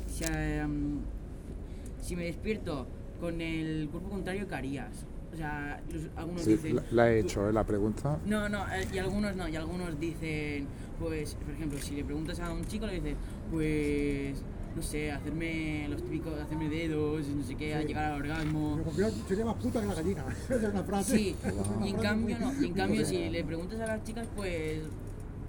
si 2.03 2.16
me 2.16 2.25
despierto 2.25 2.87
con 3.21 3.41
el 3.41 3.89
cuerpo 3.91 4.11
contrario, 4.11 4.47
¿qué 4.49 4.55
harías? 4.55 5.07
O 5.35 5.36
sea, 5.36 5.82
los- 5.93 6.09
algunos 6.16 6.43
Sí, 6.43 6.52
dicen... 6.52 6.77
la, 6.77 6.82
la 6.93 7.11
he 7.12 7.20
"Tú- 7.20 7.27
hecho, 7.27 7.48
¿eh? 7.48 7.52
La 7.52 7.65
pregunta. 7.65 8.19
no, 8.24 8.48
no, 8.48 8.65
eh, 8.73 8.86
y 8.93 8.98
algunos 8.98 9.35
no, 9.35 9.48
y 9.48 9.56
algunos 9.56 9.98
dicen, 9.98 10.66
pues, 11.01 11.35
por 11.35 11.52
ejemplo, 11.55 11.78
si 11.81 11.97
le 11.97 12.05
preguntas 12.05 12.39
a 12.39 12.52
un 12.52 12.65
chico, 12.66 12.86
le 12.86 12.94
dices, 13.01 13.16
pues, 13.51 14.43
no 14.77 14.82
sé, 14.82 15.11
hacerme 15.11 15.89
los 15.89 16.02
típicos, 16.05 16.39
hacerme 16.40 16.69
dedos, 16.69 17.27
no 17.28 17.43
sé 17.43 17.55
qué, 17.56 17.74
a 17.74 17.82
llegar 17.82 18.12
al 18.12 18.20
orgasmo. 18.20 18.77
Me 18.77 18.82
considero- 18.85 19.11
sería 19.28 19.44
más 19.44 19.55
puta 19.56 19.81
que 19.81 19.86
la 19.86 19.94
gallina. 19.94 20.24
Esa 20.44 20.55
es 20.55 20.62
una 20.73 20.82
frase. 20.85 21.16
Sí, 21.16 21.36
y 21.85 21.89
en 21.89 21.97
cambio 21.97 22.39
no, 22.39 22.52
y 22.62 22.66
en 22.66 22.73
cambio 22.74 23.05
si 23.05 23.28
le 23.28 23.43
preguntas 23.44 23.81
a 23.81 23.86
las 23.86 24.05
chicas, 24.05 24.28
pues, 24.36 24.82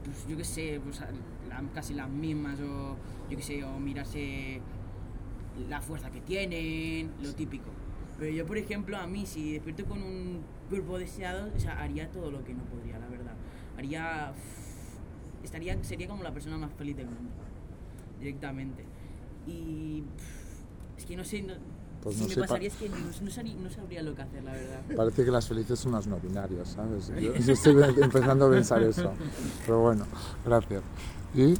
pues 0.04 0.28
yo 0.28 0.36
qué 0.38 0.44
sé, 0.44 0.80
pues 0.84 1.00
la- 1.00 1.64
casi 1.76 1.94
las 1.94 2.10
mismas, 2.10 2.60
o 2.60 2.96
yo 3.30 3.38
qué 3.38 3.44
sé, 3.44 3.64
o 3.64 3.80
mirarse 3.80 4.62
la 5.70 5.80
fuerza 5.82 6.10
que 6.10 6.22
tienen, 6.22 7.12
lo 7.22 7.34
típico. 7.34 7.70
Pero 8.20 8.32
yo, 8.32 8.46
por 8.46 8.58
ejemplo, 8.58 8.98
a 8.98 9.08
mí, 9.08 9.26
si 9.26 9.54
despierto 9.54 9.86
con 9.86 10.02
un 10.02 10.42
cuerpo 10.70 10.98
deseado, 10.98 11.50
o 11.56 11.60
sea, 11.60 11.80
haría 11.82 12.10
todo 12.12 12.32
lo 12.32 12.44
que 12.44 12.54
no 12.54 12.64
podría, 12.64 12.98
la 13.00 13.08
verdad. 13.08 13.34
Haría. 13.78 14.34
Estaría, 15.44 15.84
sería 15.84 16.08
como 16.08 16.24
la 16.24 16.32
persona 16.34 16.58
más 16.58 16.72
feliz 16.74 16.96
del 16.98 17.08
mundo, 17.08 17.30
directamente. 18.20 18.84
Y. 19.48 20.04
Es 20.98 21.06
que 21.06 21.16
no 21.18 21.24
sé. 21.24 21.42
No, 21.44 21.54
Pues 22.02 22.16
si 22.16 22.22
no 22.22 22.28
me 22.30 22.34
sé, 22.34 22.40
pa- 22.40 22.48
pasaría, 22.48 22.68
es 22.70 22.76
que 22.76 22.90
no, 22.90 22.96
no 22.98 23.30
sabría, 23.32 23.54
no 23.56 23.70
sabría 23.70 24.02
lo 24.02 24.16
que 24.16 24.22
hacer, 24.22 24.44
la 24.44 24.54
verdad. 24.54 24.82
Parece 24.96 25.26
que 25.26 25.32
las 25.32 25.48
felices 25.48 25.78
son 25.78 25.92
las 25.92 26.08
no 26.08 26.18
binarias, 26.18 26.70
¿sabes? 26.70 27.10
Yo, 27.10 27.36
yo 27.36 27.54
estoy 27.54 27.76
empezando 28.02 28.48
a 28.48 28.52
pensar 28.52 28.82
eso. 28.84 29.12
Pero 29.66 29.82
bueno, 29.82 30.06
gracias. 30.46 30.82
¿Y 31.36 31.54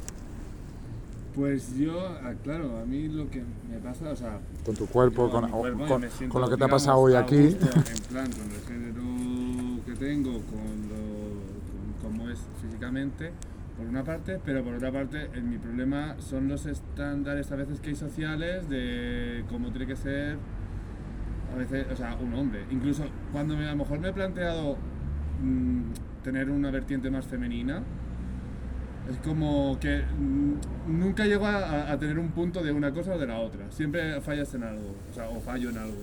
Pues 1.36 1.76
yo, 1.76 2.00
ah, 2.24 2.32
claro, 2.42 2.78
a 2.78 2.86
mí 2.86 3.08
lo 3.08 3.28
que 3.28 3.42
me 3.70 3.76
pasa, 3.78 4.08
o 4.10 4.16
sea, 4.16 4.40
con 4.64 4.74
tu 4.74 4.86
cuerpo, 4.86 5.28
con, 5.28 5.50
cuerpo 5.50 5.86
con- 5.86 6.10
siento, 6.10 6.32
con 6.32 6.40
lo 6.40 6.48
que 6.48 6.56
te 6.56 6.64
ha 6.64 6.68
pasado 6.68 6.98
hoy 6.98 7.14
aquí? 7.14 7.48
gusto, 7.48 7.66
en 7.66 8.02
plan, 8.08 8.30
con 8.32 8.50
el 8.50 8.60
género 8.66 9.84
que 9.84 9.92
tengo, 9.92 10.32
con, 10.32 10.66
cómo 12.02 12.30
es 12.30 12.40
físicamente, 12.62 13.32
por 13.76 13.86
una 13.86 14.02
parte, 14.02 14.40
pero 14.42 14.64
por 14.64 14.74
otra 14.74 14.90
parte, 14.90 15.28
en 15.34 15.50
mi 15.50 15.58
problema 15.58 16.16
son 16.20 16.48
los 16.48 16.64
estándares 16.64 17.52
a 17.52 17.56
veces 17.56 17.80
que 17.80 17.90
hay 17.90 17.96
sociales 17.96 18.66
de 18.70 19.44
cómo 19.50 19.68
tiene 19.70 19.86
que 19.86 19.96
ser, 19.96 20.38
a 21.52 21.58
veces, 21.58 21.86
o 21.92 21.96
sea, 21.96 22.16
un 22.16 22.32
hombre. 22.32 22.64
Incluso 22.70 23.04
cuando 23.30 23.56
me, 23.58 23.66
a 23.66 23.72
lo 23.72 23.76
mejor 23.76 23.98
me 23.98 24.08
he 24.08 24.12
planteado 24.14 24.78
mm, 25.42 25.82
tener 26.24 26.48
una 26.48 26.70
vertiente 26.70 27.10
más 27.10 27.26
femenina, 27.26 27.82
es 29.10 29.16
como 29.24 29.78
que 29.80 30.02
mm, 30.02 30.98
nunca 30.98 31.24
llego 31.24 31.46
a, 31.46 31.96
tener 31.98 32.18
un 32.18 32.30
punto 32.30 32.62
de 32.62 32.72
una 32.72 32.92
cosa 32.92 33.14
o 33.14 33.18
de 33.18 33.26
la 33.26 33.38
otra. 33.38 33.70
Siempre 33.70 34.20
fallas 34.20 34.52
en 34.54 34.62
algo, 34.64 34.94
o 35.10 35.14
sea, 35.14 35.28
o 35.28 35.40
fallo 35.40 35.70
en 35.70 35.78
algo. 35.78 35.96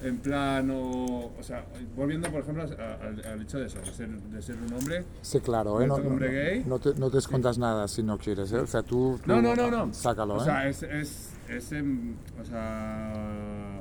En 0.00 0.18
plan, 0.18 0.70
o, 0.70 1.32
o 1.36 1.42
sea, 1.42 1.64
volviendo 1.96 2.30
por 2.30 2.42
ejemplo 2.42 2.62
a- 2.62 3.04
al, 3.04 3.20
al 3.26 3.42
hecho 3.42 3.58
de 3.58 3.66
eso, 3.66 3.80
de 3.80 3.86
ser, 3.92 4.08
de 4.08 4.42
ser 4.42 4.54
un 4.56 4.72
hombre. 4.72 5.04
Sí, 5.22 5.40
claro, 5.40 5.80
¿eh? 5.82 5.88
No, 5.88 5.96
¿Un 5.96 6.20
no, 6.20 6.26
gay? 6.26 6.62
no 6.66 6.78
te, 6.78 6.94
no 6.94 7.10
te 7.10 7.18
escondas 7.18 7.58
nada 7.58 7.88
si 7.88 8.04
no 8.04 8.16
quieres, 8.16 8.52
¿eh? 8.52 8.58
O 8.60 8.66
sea, 8.68 8.82
tú, 8.82 9.18
tú 9.24 9.28
No, 9.32 9.42
no, 9.42 9.56
no, 9.56 9.68
no. 9.70 9.92
sácalo, 9.92 10.34
O 10.34 10.40
¿eh? 10.40 10.44
sea, 10.44 10.68
es, 10.68 10.82
es, 10.84 11.30
es, 11.48 11.72
em, 11.72 12.14
o 12.40 12.44
sea, 12.44 13.77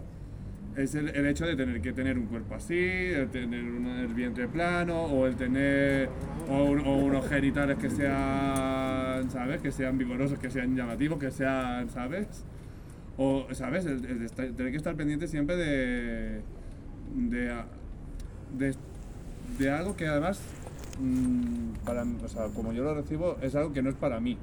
es 0.78 0.96
el, 0.96 1.10
el 1.10 1.26
hecho 1.26 1.46
de 1.46 1.56
tener 1.56 1.82
que 1.82 1.92
tener 1.92 2.18
un 2.18 2.28
cuerpo 2.28 2.56
así, 2.56 2.78
el 2.78 3.28
tener 3.30 3.64
un, 3.64 3.88
el 3.88 4.14
vientre 4.14 4.48
plano, 4.48 5.04
o 5.06 5.26
el 5.28 5.36
tener, 5.36 6.10
o, 6.50 6.64
un- 6.66 6.80
o 6.86 6.98
unos 6.98 7.28
genitales 7.28 7.78
que 7.78 7.90
sean, 7.90 9.30
¿sabes? 9.32 9.62
Que 9.62 9.72
sean 9.72 9.98
vigorosos, 9.98 10.40
que 10.40 10.50
sean 10.52 10.76
llamativos, 10.76 11.20
que 11.20 11.32
sean, 11.32 11.90
¿sabes? 11.90 12.28
O, 13.18 13.48
¿sabes? 13.54 13.86
El, 13.86 14.06
estar- 14.24 14.52
tener 14.56 14.72
que 14.72 14.78
estar 14.78 14.96
pendiente 14.96 15.28
siempre 15.28 15.56
de, 15.58 16.42
de, 17.16 18.76
de, 19.58 19.72
algo 19.72 19.96
que 19.96 20.08
además, 20.08 20.40
mm, 21.02 21.88
como 22.56 22.72
yo 22.74 22.84
lo 22.84 22.94
recibo, 22.94 23.38
es 23.42 23.56
algo 23.56 23.74
que 23.74 23.82
no 23.82 23.90
es 23.90 23.96
para 23.96 24.20
mí 24.20 24.38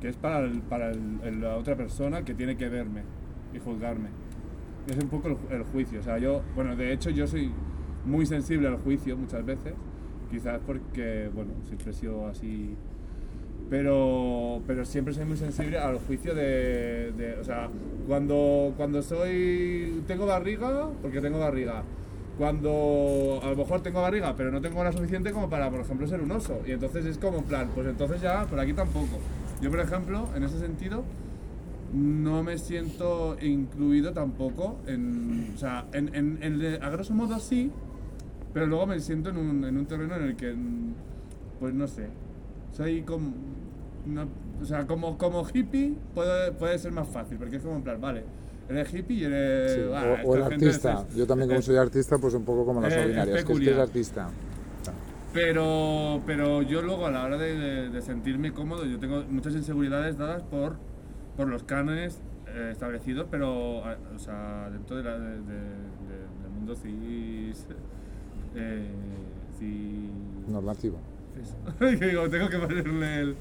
que 0.00 0.10
es 0.10 0.16
para, 0.16 0.46
para 0.68 0.92
la 0.92 1.56
otra 1.56 1.76
persona 1.76 2.26
que 2.26 2.34
tiene 2.34 2.58
que 2.58 2.68
verme 2.68 3.00
y 3.54 3.58
juzgarme. 3.58 4.08
Es 4.88 4.96
un 5.02 5.08
poco 5.08 5.28
el, 5.28 5.36
el 5.50 5.62
juicio. 5.64 6.00
O 6.00 6.02
sea, 6.02 6.18
yo, 6.18 6.42
bueno, 6.54 6.76
de 6.76 6.92
hecho 6.92 7.10
yo 7.10 7.26
soy 7.26 7.50
muy 8.04 8.26
sensible 8.26 8.68
al 8.68 8.76
juicio 8.76 9.16
muchas 9.16 9.44
veces, 9.44 9.72
quizás 10.30 10.60
porque, 10.66 11.30
bueno, 11.34 11.52
siempre 11.66 11.90
he 11.90 11.94
sido 11.94 12.26
así, 12.26 12.76
pero, 13.70 14.60
pero 14.66 14.84
siempre 14.84 15.14
soy 15.14 15.24
muy 15.24 15.36
sensible 15.36 15.78
al 15.78 15.98
juicio 15.98 16.34
de, 16.34 17.12
de- 17.16 17.38
o 17.40 17.44
sea, 17.44 17.68
cuando, 18.06 18.74
cuando 18.76 19.00
soy, 19.02 20.02
tengo 20.06 20.26
barriga, 20.26 20.90
porque 21.00 21.20
tengo 21.22 21.38
barriga, 21.38 21.82
cuando 22.36 23.40
a 23.42 23.48
lo 23.50 23.56
mejor 23.56 23.80
tengo 23.80 24.02
barriga, 24.02 24.34
pero 24.36 24.50
no 24.50 24.60
tengo 24.60 24.84
la 24.84 24.92
suficiente 24.92 25.32
como 25.32 25.48
para, 25.48 25.70
por 25.70 25.80
ejemplo, 25.80 26.06
ser 26.06 26.20
un 26.20 26.30
oso. 26.32 26.60
Y 26.66 26.72
entonces 26.72 27.06
es 27.06 27.16
como 27.16 27.42
plan, 27.42 27.70
pues 27.74 27.86
entonces 27.86 28.20
ya, 28.20 28.44
por 28.44 28.60
aquí 28.60 28.72
tampoco. 28.74 29.18
Yo, 29.62 29.70
por 29.70 29.80
ejemplo, 29.80 30.28
en 30.36 30.42
ese 30.42 30.58
sentido, 30.58 31.04
no 31.92 32.42
me 32.42 32.58
siento 32.58 33.36
incluido 33.40 34.12
tampoco 34.12 34.78
en. 34.86 35.52
O 35.54 35.58
sea, 35.58 35.86
en, 35.92 36.14
en, 36.14 36.38
en 36.42 36.82
a 36.82 36.90
grosso 36.90 37.14
modo 37.14 37.38
sí, 37.38 37.70
pero 38.52 38.66
luego 38.66 38.86
me 38.86 38.98
siento 39.00 39.30
en 39.30 39.36
un, 39.36 39.64
en 39.64 39.76
un 39.76 39.86
terreno 39.86 40.16
en 40.16 40.22
el 40.24 40.36
que. 40.36 40.54
Pues 41.60 41.74
no 41.74 41.86
sé. 41.86 42.08
Soy 42.72 43.02
como. 43.02 43.32
no- 44.06 44.28
o 44.60 44.64
sea, 44.64 44.86
como, 44.86 45.18
como 45.18 45.44
hippie 45.52 45.94
puede, 46.14 46.52
puede 46.52 46.78
ser 46.78 46.92
más 46.92 47.08
fácil, 47.08 47.36
porque 47.38 47.56
es 47.56 47.62
como 47.62 47.76
en 47.76 47.82
plan, 47.82 48.00
vale, 48.00 48.22
eres 48.68 48.94
hippie 48.94 49.16
y 49.18 49.24
eres. 49.24 49.72
Sí, 49.72 49.80
ah, 49.92 50.16
o, 50.24 50.28
o 50.28 50.36
el 50.36 50.42
artista. 50.44 51.04
es- 51.10 51.16
Yo 51.16 51.26
también 51.26 51.48
como 51.48 51.58
es- 51.60 51.66
soy 51.66 51.76
artista, 51.76 52.18
pues 52.18 52.34
un 52.34 52.44
poco 52.44 52.64
como 52.64 52.80
las 52.80 52.92
es 52.92 52.98
ordinarias, 53.02 53.44
que 53.44 53.52
es 53.52 53.58
que 53.60 53.70
es 53.70 53.78
artista. 53.78 54.28
Pero, 55.32 56.22
pero 56.26 56.62
yo 56.62 56.80
luego 56.82 57.06
a 57.06 57.10
la 57.10 57.24
hora 57.24 57.36
de, 57.36 57.58
de- 57.58 57.88
de 57.90 58.02
sentirme 58.02 58.52
cómodo, 58.52 58.84
yo 58.86 58.98
tengo 59.00 59.24
muchas 59.28 59.54
inseguridades 59.54 60.16
dadas 60.16 60.42
por, 60.44 60.76
por 61.36 61.48
los 61.48 61.62
cánones 61.64 62.18
eh, 62.46 62.70
establecidos, 62.72 63.26
pero 63.30 63.84
a- 63.84 63.96
o 64.14 64.18
sea, 64.18 64.68
dentro 64.70 64.96
de 64.96 65.02
la- 65.02 65.18
de- 65.18 65.28
de- 65.38 65.38
de- 65.38 66.42
del 66.42 66.50
mundo 66.54 66.74
cis... 66.76 67.66
Eh, 68.56 68.88
cis- 69.58 70.48
Normativo. 70.48 70.98
cis- 71.36 71.98
que 71.98 72.06
digo, 72.06 72.28
tengo 72.28 72.48
que 72.48 72.58
ponerle 72.58 73.20
el... 73.20 73.36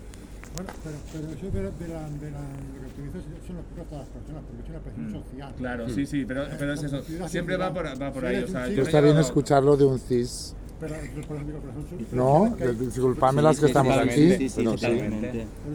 Bueno, 0.55 0.69
pero, 0.83 0.95
pero 1.11 1.33
eso 1.33 1.49
de, 1.57 1.63
la, 1.63 1.69
de, 1.71 1.87
la, 1.87 2.09
de, 2.09 2.31
la, 2.31 2.39
lo 2.39 2.87
que 2.87 3.09
tú 3.09 3.17
dices 3.17 3.23
son 3.47 3.55
los 3.55 3.65
propios 3.65 3.89
de 3.89 3.97
las 3.97 4.07
personas, 4.07 4.43
porque 4.47 4.63
es 4.63 4.69
una 4.69 4.79
presión 4.79 5.11
social. 5.11 5.53
Claro, 5.57 5.89
sí, 5.89 6.05
sí, 6.05 6.25
pero, 6.27 6.43
pero 6.59 6.73
es 6.73 6.83
eso. 6.83 7.01
Siempre 7.27 7.57
va 7.57 7.73
por, 7.73 7.85
va 8.01 8.11
por 8.13 8.25
ahí. 8.25 8.43
O 8.43 8.47
sea, 8.47 8.67
Yo 8.67 8.83
está 8.83 8.99
bien 9.01 9.13
llevado- 9.15 9.27
escucharlo 9.27 9.77
de 9.77 9.85
un 9.85 9.97
cis 9.99 10.55
Pero, 10.79 10.93
por 11.27 11.37
ejemplo, 11.37 11.59
pero 11.61 11.73
son- 12.09 12.17
No, 12.17 12.55
disculpadme 12.75 13.41
las 13.41 13.59
que 13.59 13.65
estamos 13.65 13.97
aquí. 13.97 14.37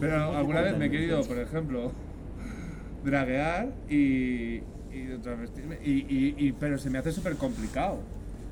Pero 0.00 0.36
alguna 0.36 0.60
vez 0.60 0.78
me 0.78 0.86
he 0.86 0.90
querido, 0.90 1.22
por 1.24 1.38
ejemplo, 1.38 1.92
draguear 3.04 3.68
y, 3.88 4.56
y 4.92 5.18
travestirme, 5.22 5.78
y, 5.84 5.90
y, 5.92 6.34
y- 6.38 6.52
pero 6.52 6.78
se 6.78 6.90
me 6.90 6.98
hace 6.98 7.12
súper 7.12 7.36
complicado. 7.36 7.98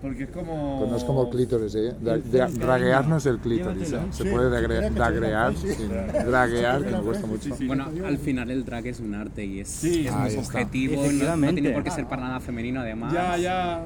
Porque 0.03 0.25
es 0.25 0.31
como. 0.31 0.77
Pues 0.81 0.91
no 0.91 0.97
es 0.99 1.05
como 1.05 1.31
clítoris, 1.31 1.75
¿eh? 1.75 1.95
Dra- 2.05 2.23
dra- 2.23 2.51
draguear 2.51 3.09
no 3.09 3.17
es 3.17 3.25
el 3.25 3.39
clítoris, 3.39 3.93
¿eh? 3.93 3.99
Se 4.11 4.25
Sí, 4.25 4.29
puede 4.31 4.51
dragrear 4.51 4.93
diga, 4.93 5.53
sí. 5.57 5.73
sin 5.73 5.89
draguear, 5.89 6.85
que 6.85 6.91
me 6.91 6.99
cuesta 7.01 7.27
mucho. 7.27 7.49
Bueno, 7.67 7.87
al 8.05 8.19
final 8.19 8.51
el 8.51 8.65
drag 8.67 8.87
es 8.89 9.01
un 9.01 9.15
arte 9.15 9.43
y 9.47 9.61
es, 9.61 9.69
Sí, 9.69 10.07
es 10.07 10.13
muy 10.15 10.29
está. 10.29 10.43
subjetivo, 10.45 11.03
no- 11.13 11.37
no, 11.37 11.53
tiene 11.55 11.71
por 11.71 11.83
qué 11.83 11.91
ser 11.91 12.07
para 12.07 12.23
nada 12.23 12.41
femenino 12.41 12.81
además. 12.83 13.11
Ya, 13.13 13.37
ya. 13.39 13.81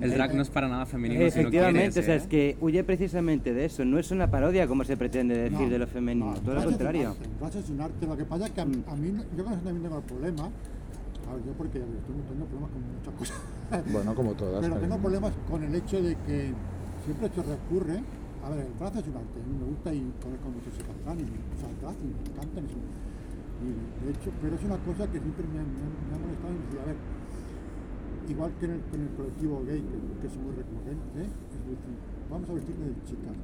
El 0.00 0.10
drag 0.12 0.34
no 0.34 0.42
es 0.42 0.50
para 0.50 0.68
nada 0.68 0.84
femenino 0.84 1.20
si 1.20 1.24
no 1.24 1.48
Efectivamente, 1.48 1.80
quieres, 1.80 1.96
o 1.98 2.02
sea, 2.02 2.14
¿eh? 2.14 2.18
es 2.18 2.26
que 2.26 2.56
huye 2.60 2.84
precisamente 2.84 3.54
de 3.54 3.64
eso, 3.64 3.84
no 3.84 3.98
es 3.98 4.10
una 4.10 4.30
parodia 4.30 4.66
como 4.68 4.84
se 4.84 4.96
pretende 4.96 5.34
decir 5.36 5.58
No, 5.58 5.70
de 5.70 5.78
lo 5.78 5.86
femenino, 5.86 6.32
no, 6.34 6.40
todo 6.40 6.54
lo 6.54 6.64
contrario. 6.64 7.16
arte, 7.40 7.58
es 7.58 7.70
un 7.70 7.80
arte, 7.80 8.06
lo 8.06 8.16
que 8.16 8.24
pasa 8.24 8.46
es 8.46 8.52
que 8.52 8.60
a, 8.60 8.64
a 8.64 8.66
mí, 8.96 9.12
yo 9.36 9.44
con 9.44 9.52
eso 9.54 9.62
también 9.62 9.82
tengo 9.82 9.96
el 9.98 10.04
problema, 10.04 10.42
a 10.44 11.34
ver, 11.34 11.44
yo 11.46 11.52
porque 11.56 11.78
tengo, 11.80 12.20
tengo 12.28 12.44
problemas 12.44 12.70
con 12.70 12.82
muchas 12.92 13.14
cosas, 13.18 13.36
Bueno, 13.92 14.14
como 14.14 14.34
todas. 14.34 14.60
pero 14.64 14.76
tengo 14.80 14.98
problemas 14.98 15.32
con 15.50 15.62
el 15.64 15.74
hecho 15.74 16.02
de 16.02 16.14
que 16.26 16.52
siempre 17.04 17.30
se 17.34 17.42
recurre, 17.42 18.02
a 18.44 18.50
ver, 18.50 18.66
el 18.66 18.78
raza 18.78 19.00
es 19.00 19.06
un 19.08 19.16
arte, 19.16 19.40
a 19.40 19.46
mí 19.48 19.54
me 19.58 19.64
gusta 19.64 19.94
y 19.94 20.00
conozco 20.22 20.48
muchos 20.52 20.72
trans 20.76 21.20
y 21.20 21.24
trans 21.80 21.96
y 22.04 22.04
me 22.04 22.20
encantan, 22.36 22.64
y, 22.68 24.04
de 24.04 24.10
hecho, 24.12 24.28
pero 24.42 24.54
es 24.56 24.62
una 24.62 24.76
cosa 24.84 25.08
que 25.10 25.18
siempre 25.18 25.44
me, 25.48 25.56
ha- 25.58 25.64
me 25.64 25.80
ha- 25.80 26.04
me 26.04 26.12
ha 26.12 26.18
molestado 26.20 26.52
y 26.52 26.60
decir, 26.68 26.80
a 26.84 26.86
ver, 26.92 26.96
igual 28.28 28.52
que 28.58 28.64
en 28.66 28.72
el, 28.72 28.80
en 28.94 29.00
el 29.02 29.08
colectivo 29.16 29.62
gay, 29.66 29.80
que, 29.80 30.20
que 30.20 30.26
es 30.26 30.36
muy 30.36 30.52
recurrente, 30.54 31.20
es 31.22 31.60
decir, 31.66 31.96
vamos 32.30 32.48
a 32.50 32.52
vestirnos 32.54 32.88
de 32.88 32.94
chicas 33.04 33.36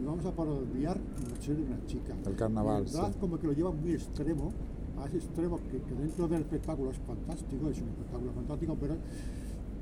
y 0.00 0.04
vamos 0.04 0.24
a 0.26 0.32
parodiar 0.34 0.96
el 0.98 1.42
ser 1.42 1.56
de 1.56 1.62
una 1.64 1.84
chica. 1.86 2.14
El 2.26 2.34
carnaval, 2.36 2.84
drag 2.90 3.12
sí. 3.12 3.18
como 3.20 3.38
que 3.38 3.46
lo 3.46 3.52
lleva 3.52 3.70
muy 3.72 3.92
extremo, 3.92 4.52
a 5.00 5.06
ese 5.06 5.16
extremo 5.18 5.58
que, 5.70 5.80
que 5.80 5.94
dentro 5.94 6.28
del 6.28 6.42
espectáculo 6.42 6.90
es 6.90 6.98
fantástico, 6.98 7.68
es 7.68 7.80
un 7.80 7.88
espectáculo 7.88 8.32
fantástico, 8.32 8.76
pero 8.80 8.96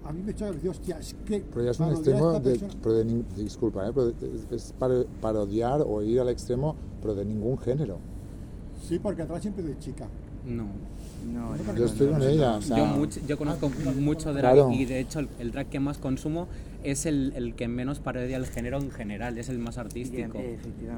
a 0.05 0.13
mí 0.13 0.23
me 0.23 0.31
echa 0.33 0.51
decir, 0.51 0.71
hostia, 0.71 0.99
es 0.99 1.15
que 1.27 1.41
Pero 1.53 1.65
ya 1.65 1.71
es 1.73 1.81
un 1.81 1.91
extremo 1.91 2.33
de, 2.33 2.41
persona- 2.41 2.75
pero 2.83 2.95
de 2.95 3.25
disculpa, 3.37 3.89
¿eh? 3.89 3.93
pero 3.95 4.09
es, 4.09 4.47
es 4.51 4.75
paro- 4.79 5.07
parodiar 5.21 5.83
o 5.87 6.03
ir 6.03 6.21
al 6.21 6.29
extremo, 6.29 6.75
pero 7.03 7.15
de 7.15 7.25
ningún 7.25 7.59
género. 7.59 7.99
Sí, 8.83 8.99
porque 8.99 9.23
atrás 9.23 9.43
siempre 9.43 9.63
de 9.63 9.79
chica. 9.79 10.09
No. 10.47 10.65
No, 11.27 11.55
no, 11.57 11.77
Yo 11.77 11.85
estoy 11.87 12.09
con 12.09 12.23
ella, 12.23 12.57
o 12.57 12.63
sea, 12.63 12.77
yo, 12.79 12.87
mucho- 12.87 13.21
yo 13.27 13.37
conozco 13.39 13.71
mucho 13.99 14.33
drag 14.33 14.55
Claro. 14.55 14.71
y 14.73 14.85
de 14.85 15.01
hecho 15.01 15.21
el, 15.21 15.29
el 15.39 15.53
drag 15.53 15.69
que 15.69 15.79
más 15.81 15.99
consumo 15.99 16.49
es 16.83 17.05
el, 17.07 17.33
el 17.37 17.55
que 17.55 17.69
menos 17.69 18.01
parodia 18.01 18.37
el 18.37 18.47
género 18.47 18.79
en 18.79 18.91
general, 18.91 19.37
es 19.39 19.49
el 19.49 19.59
más 19.59 19.77
artístico. 19.79 20.41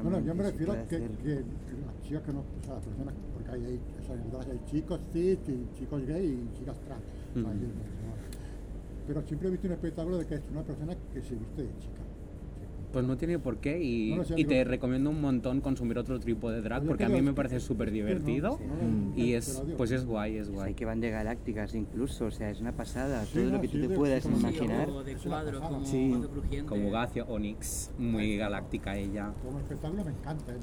Bueno, 0.03 0.19
yo 0.25 0.33
me 0.35 0.43
refiero 0.43 0.71
a 0.73 0.77
que, 0.83 0.97
que, 0.97 1.03
que 1.23 1.33
las 1.35 2.01
chicas 2.07 2.21
que 2.23 2.31
no, 2.33 2.39
o 2.39 2.65
sea, 2.65 2.73
las 2.75 2.83
personas, 2.83 3.13
porque 3.33 3.51
hay, 3.51 3.65
hay, 3.65 3.79
o 4.01 4.41
sea, 4.41 4.51
hay 4.53 4.59
chicos 4.71 4.99
cis, 5.11 5.37
y 5.47 5.77
chicos 5.79 6.05
gay 6.07 6.25
y 6.25 6.57
chicas 6.59 6.75
trans. 6.85 7.01
o 7.01 7.33
sea, 7.33 7.41
Ujú. 7.41 7.49
hay- 7.51 9.07
Pero 9.07 9.21
siempre 9.27 9.47
he 9.49 9.51
visto 9.51 9.67
un 9.67 9.73
espectáculo 9.73 10.17
de 10.19 10.25
que 10.25 10.35
es 10.35 10.41
una 10.51 10.61
persona 10.63 10.93
que 11.13 11.21
se 11.21 11.35
viste 11.35 11.61
de 11.63 11.69
chica. 11.79 12.02
Pues 12.93 13.05
no 13.07 13.17
tiene 13.17 13.39
por 13.39 13.57
qué 13.57 13.81
y, 13.83 14.11
No 14.11 14.17
lo 14.17 14.23
sé, 14.23 14.35
y 14.37 14.45
te 14.45 14.63
recomiendo 14.63 15.09
un 15.09 15.19
montón 15.19 15.61
consumir 15.61 15.97
otro 15.97 16.19
tipo 16.19 16.51
de 16.51 16.61
drag 16.61 16.83
Yo 16.83 16.89
porque 16.89 17.03
a 17.05 17.09
mí 17.09 17.21
me 17.21 17.31
que- 17.31 17.35
parece 17.35 17.59
súper 17.59 17.87
no, 17.87 17.93
divertido 17.95 18.59
no 18.59 18.75
lo- 18.75 19.19
y 19.19 19.31
te 19.31 19.37
es 19.37 19.63
pues 19.75 19.89
es 19.91 20.05
guay, 20.05 20.37
es 20.37 20.45
Pues 20.47 20.55
guay. 20.57 20.67
hay 20.69 20.73
que 20.75 20.85
van 20.85 21.01
de 21.01 21.09
galácticas 21.09 21.73
incluso, 21.73 22.25
o 22.25 22.31
sea, 22.31 22.51
es 22.51 22.61
una 22.61 22.71
pasada. 22.71 23.25
Sí, 23.25 23.33
Todo 23.33 23.45
no, 23.45 23.51
lo 23.53 23.61
que 23.61 23.67
tú 23.67 23.77
sí, 23.77 23.81
te 23.81 23.87
de- 23.87 23.95
puedas 23.95 24.23
sí, 24.23 24.29
imaginar. 24.29 24.89
O 24.89 25.03
de 25.03 25.15
pasada. 25.15 25.59
como 25.59 25.85
Sí. 25.85 26.13
Crujiente. 26.31 26.69
Como 26.69 26.91
Gacio, 26.91 27.25
Onyx, 27.27 27.91
muy 27.97 28.37
galáctica 28.37 28.95
ella. 28.95 29.33
Como 29.43 29.57
espectáculo 29.57 30.05
me 30.05 30.11
encanta. 30.11 30.51
¿eh? 30.53 30.57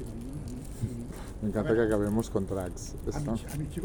Me 1.43 1.49
encanta 1.49 1.75
que 1.75 1.81
acabemos 1.81 2.31
con 2.31 2.47
tracks. 2.47 2.95
A, 3.13 3.19
mis, 3.19 3.27
a 3.29 3.57
mis 3.57 3.71
chicos 3.71 3.85